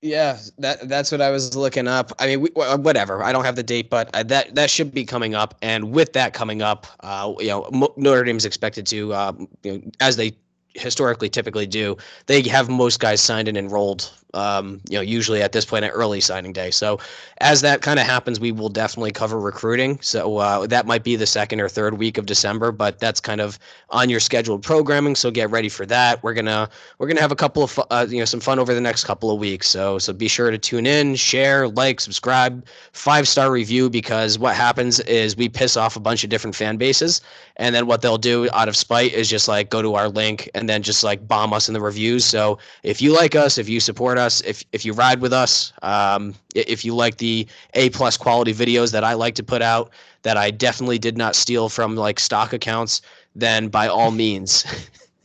Yeah, 0.00 0.38
that 0.58 0.86
that's 0.88 1.10
what 1.10 1.22
I 1.22 1.30
was 1.30 1.56
looking 1.56 1.88
up. 1.88 2.12
I 2.18 2.26
mean, 2.26 2.40
we, 2.42 2.50
whatever. 2.50 3.24
I 3.24 3.32
don't 3.32 3.44
have 3.44 3.56
the 3.56 3.62
date, 3.62 3.88
but 3.88 4.14
uh, 4.14 4.22
that 4.24 4.54
that 4.54 4.68
should 4.68 4.92
be 4.92 5.02
coming 5.02 5.34
up. 5.34 5.54
And 5.62 5.92
with 5.92 6.12
that 6.12 6.34
coming 6.34 6.60
up, 6.60 6.86
uh, 7.00 7.32
you 7.38 7.48
know, 7.48 7.90
Notre 7.96 8.22
Dame 8.22 8.36
is 8.36 8.44
expected 8.44 8.86
to, 8.88 9.14
uh, 9.14 9.32
you 9.62 9.72
know, 9.72 9.90
as 10.00 10.16
they 10.16 10.36
historically 10.74 11.30
typically 11.30 11.66
do, 11.66 11.96
they 12.26 12.42
have 12.42 12.68
most 12.68 13.00
guys 13.00 13.22
signed 13.22 13.48
and 13.48 13.56
enrolled 13.56 14.12
um, 14.34 14.80
you 14.88 14.98
know, 14.98 15.02
usually 15.02 15.40
at 15.42 15.52
this 15.52 15.64
point 15.64 15.84
at 15.84 15.90
early 15.90 16.20
signing 16.20 16.52
day. 16.52 16.70
So 16.70 16.98
as 17.38 17.60
that 17.62 17.82
kind 17.82 17.98
of 17.98 18.06
happens, 18.06 18.40
we 18.40 18.52
will 18.52 18.68
definitely 18.68 19.12
cover 19.12 19.38
recruiting. 19.38 19.98
So 20.00 20.38
uh, 20.38 20.66
that 20.66 20.86
might 20.86 21.04
be 21.04 21.16
the 21.16 21.26
second 21.26 21.60
or 21.60 21.68
third 21.68 21.98
week 21.98 22.18
of 22.18 22.26
December, 22.26 22.72
but 22.72 22.98
that's 22.98 23.20
kind 23.20 23.40
of 23.40 23.58
on 23.90 24.10
your 24.10 24.20
scheduled 24.20 24.62
programming. 24.62 25.14
So 25.14 25.30
get 25.30 25.50
ready 25.50 25.68
for 25.68 25.86
that. 25.86 26.22
We're 26.22 26.34
gonna 26.34 26.68
we're 26.98 27.08
gonna 27.08 27.20
have 27.20 27.32
a 27.32 27.36
couple 27.36 27.62
of 27.62 27.80
uh, 27.90 28.06
you 28.08 28.18
know 28.18 28.24
some 28.24 28.40
fun 28.40 28.58
over 28.58 28.74
the 28.74 28.80
next 28.80 29.04
couple 29.04 29.30
of 29.30 29.38
weeks. 29.38 29.68
So 29.68 29.98
so 29.98 30.12
be 30.12 30.28
sure 30.28 30.50
to 30.50 30.58
tune 30.58 30.86
in, 30.86 31.14
share, 31.14 31.68
like, 31.68 32.00
subscribe, 32.00 32.66
five 32.92 33.28
star 33.28 33.50
review 33.50 33.88
because 33.88 34.38
what 34.38 34.54
happens 34.56 35.00
is 35.00 35.36
we 35.36 35.48
piss 35.48 35.76
off 35.76 35.96
a 35.96 36.00
bunch 36.00 36.24
of 36.24 36.30
different 36.30 36.56
fan 36.56 36.76
bases, 36.76 37.20
and 37.56 37.74
then 37.74 37.86
what 37.86 38.02
they'll 38.02 38.18
do 38.18 38.48
out 38.52 38.68
of 38.68 38.76
spite 38.76 39.12
is 39.12 39.28
just 39.28 39.46
like 39.48 39.70
go 39.70 39.82
to 39.82 39.94
our 39.94 40.08
link 40.08 40.50
and 40.54 40.68
then 40.68 40.82
just 40.82 41.04
like 41.04 41.26
bomb 41.28 41.52
us 41.52 41.68
in 41.68 41.74
the 41.74 41.80
reviews. 41.80 42.24
So 42.24 42.58
if 42.82 43.00
you 43.00 43.14
like 43.14 43.34
us, 43.34 43.58
if 43.58 43.68
you 43.68 43.80
support 43.80 44.18
us 44.18 44.23
us, 44.24 44.40
if 44.40 44.64
if 44.72 44.84
you 44.84 44.92
ride 44.92 45.20
with 45.20 45.32
us, 45.32 45.72
um, 45.82 46.34
if 46.54 46.84
you 46.84 46.94
like 46.94 47.18
the 47.18 47.46
A 47.74 47.90
plus 47.90 48.16
quality 48.16 48.52
videos 48.52 48.92
that 48.92 49.04
I 49.04 49.14
like 49.14 49.34
to 49.36 49.42
put 49.42 49.62
out, 49.62 49.90
that 50.22 50.36
I 50.36 50.50
definitely 50.50 50.98
did 50.98 51.16
not 51.16 51.36
steal 51.36 51.68
from 51.68 51.94
like 51.96 52.18
stock 52.18 52.52
accounts, 52.52 53.00
then 53.36 53.68
by 53.68 53.86
all 53.86 54.10
means, 54.24 54.64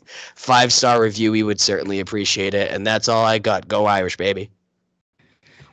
five 0.36 0.72
star 0.72 1.02
review, 1.02 1.32
we 1.32 1.44
would 1.44 1.60
certainly 1.60 2.00
appreciate 2.00 2.54
it. 2.54 2.72
And 2.72 2.86
that's 2.86 3.08
all 3.08 3.26
I 3.26 3.40
got. 3.40 3.68
Go 3.68 3.86
Irish, 3.86 4.18
baby. 4.18 4.50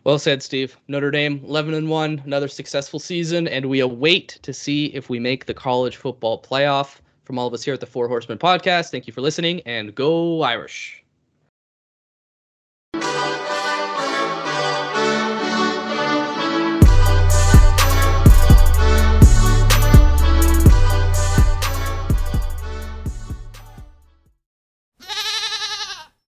Well 0.04 0.20
said, 0.20 0.40
Steve. 0.40 0.76
Notre 0.86 1.10
Dame, 1.10 1.42
11 1.44 1.74
and 1.74 1.88
1, 1.90 2.22
another 2.24 2.46
successful 2.46 3.00
season, 3.00 3.48
and 3.48 3.66
we 3.66 3.80
await 3.80 4.38
to 4.42 4.52
see 4.52 4.86
if 4.94 5.10
we 5.10 5.18
make 5.18 5.46
the 5.46 5.54
college 5.54 5.96
football 5.96 6.40
playoff. 6.40 6.98
From 7.24 7.40
all 7.40 7.48
of 7.48 7.54
us 7.54 7.64
here 7.64 7.74
at 7.74 7.80
the 7.80 7.86
Four 7.86 8.06
Horsemen 8.06 8.38
podcast, 8.38 8.90
thank 8.92 9.08
you 9.08 9.12
for 9.12 9.20
listening 9.20 9.62
and 9.66 9.92
go 9.96 10.42
Irish. 10.42 10.95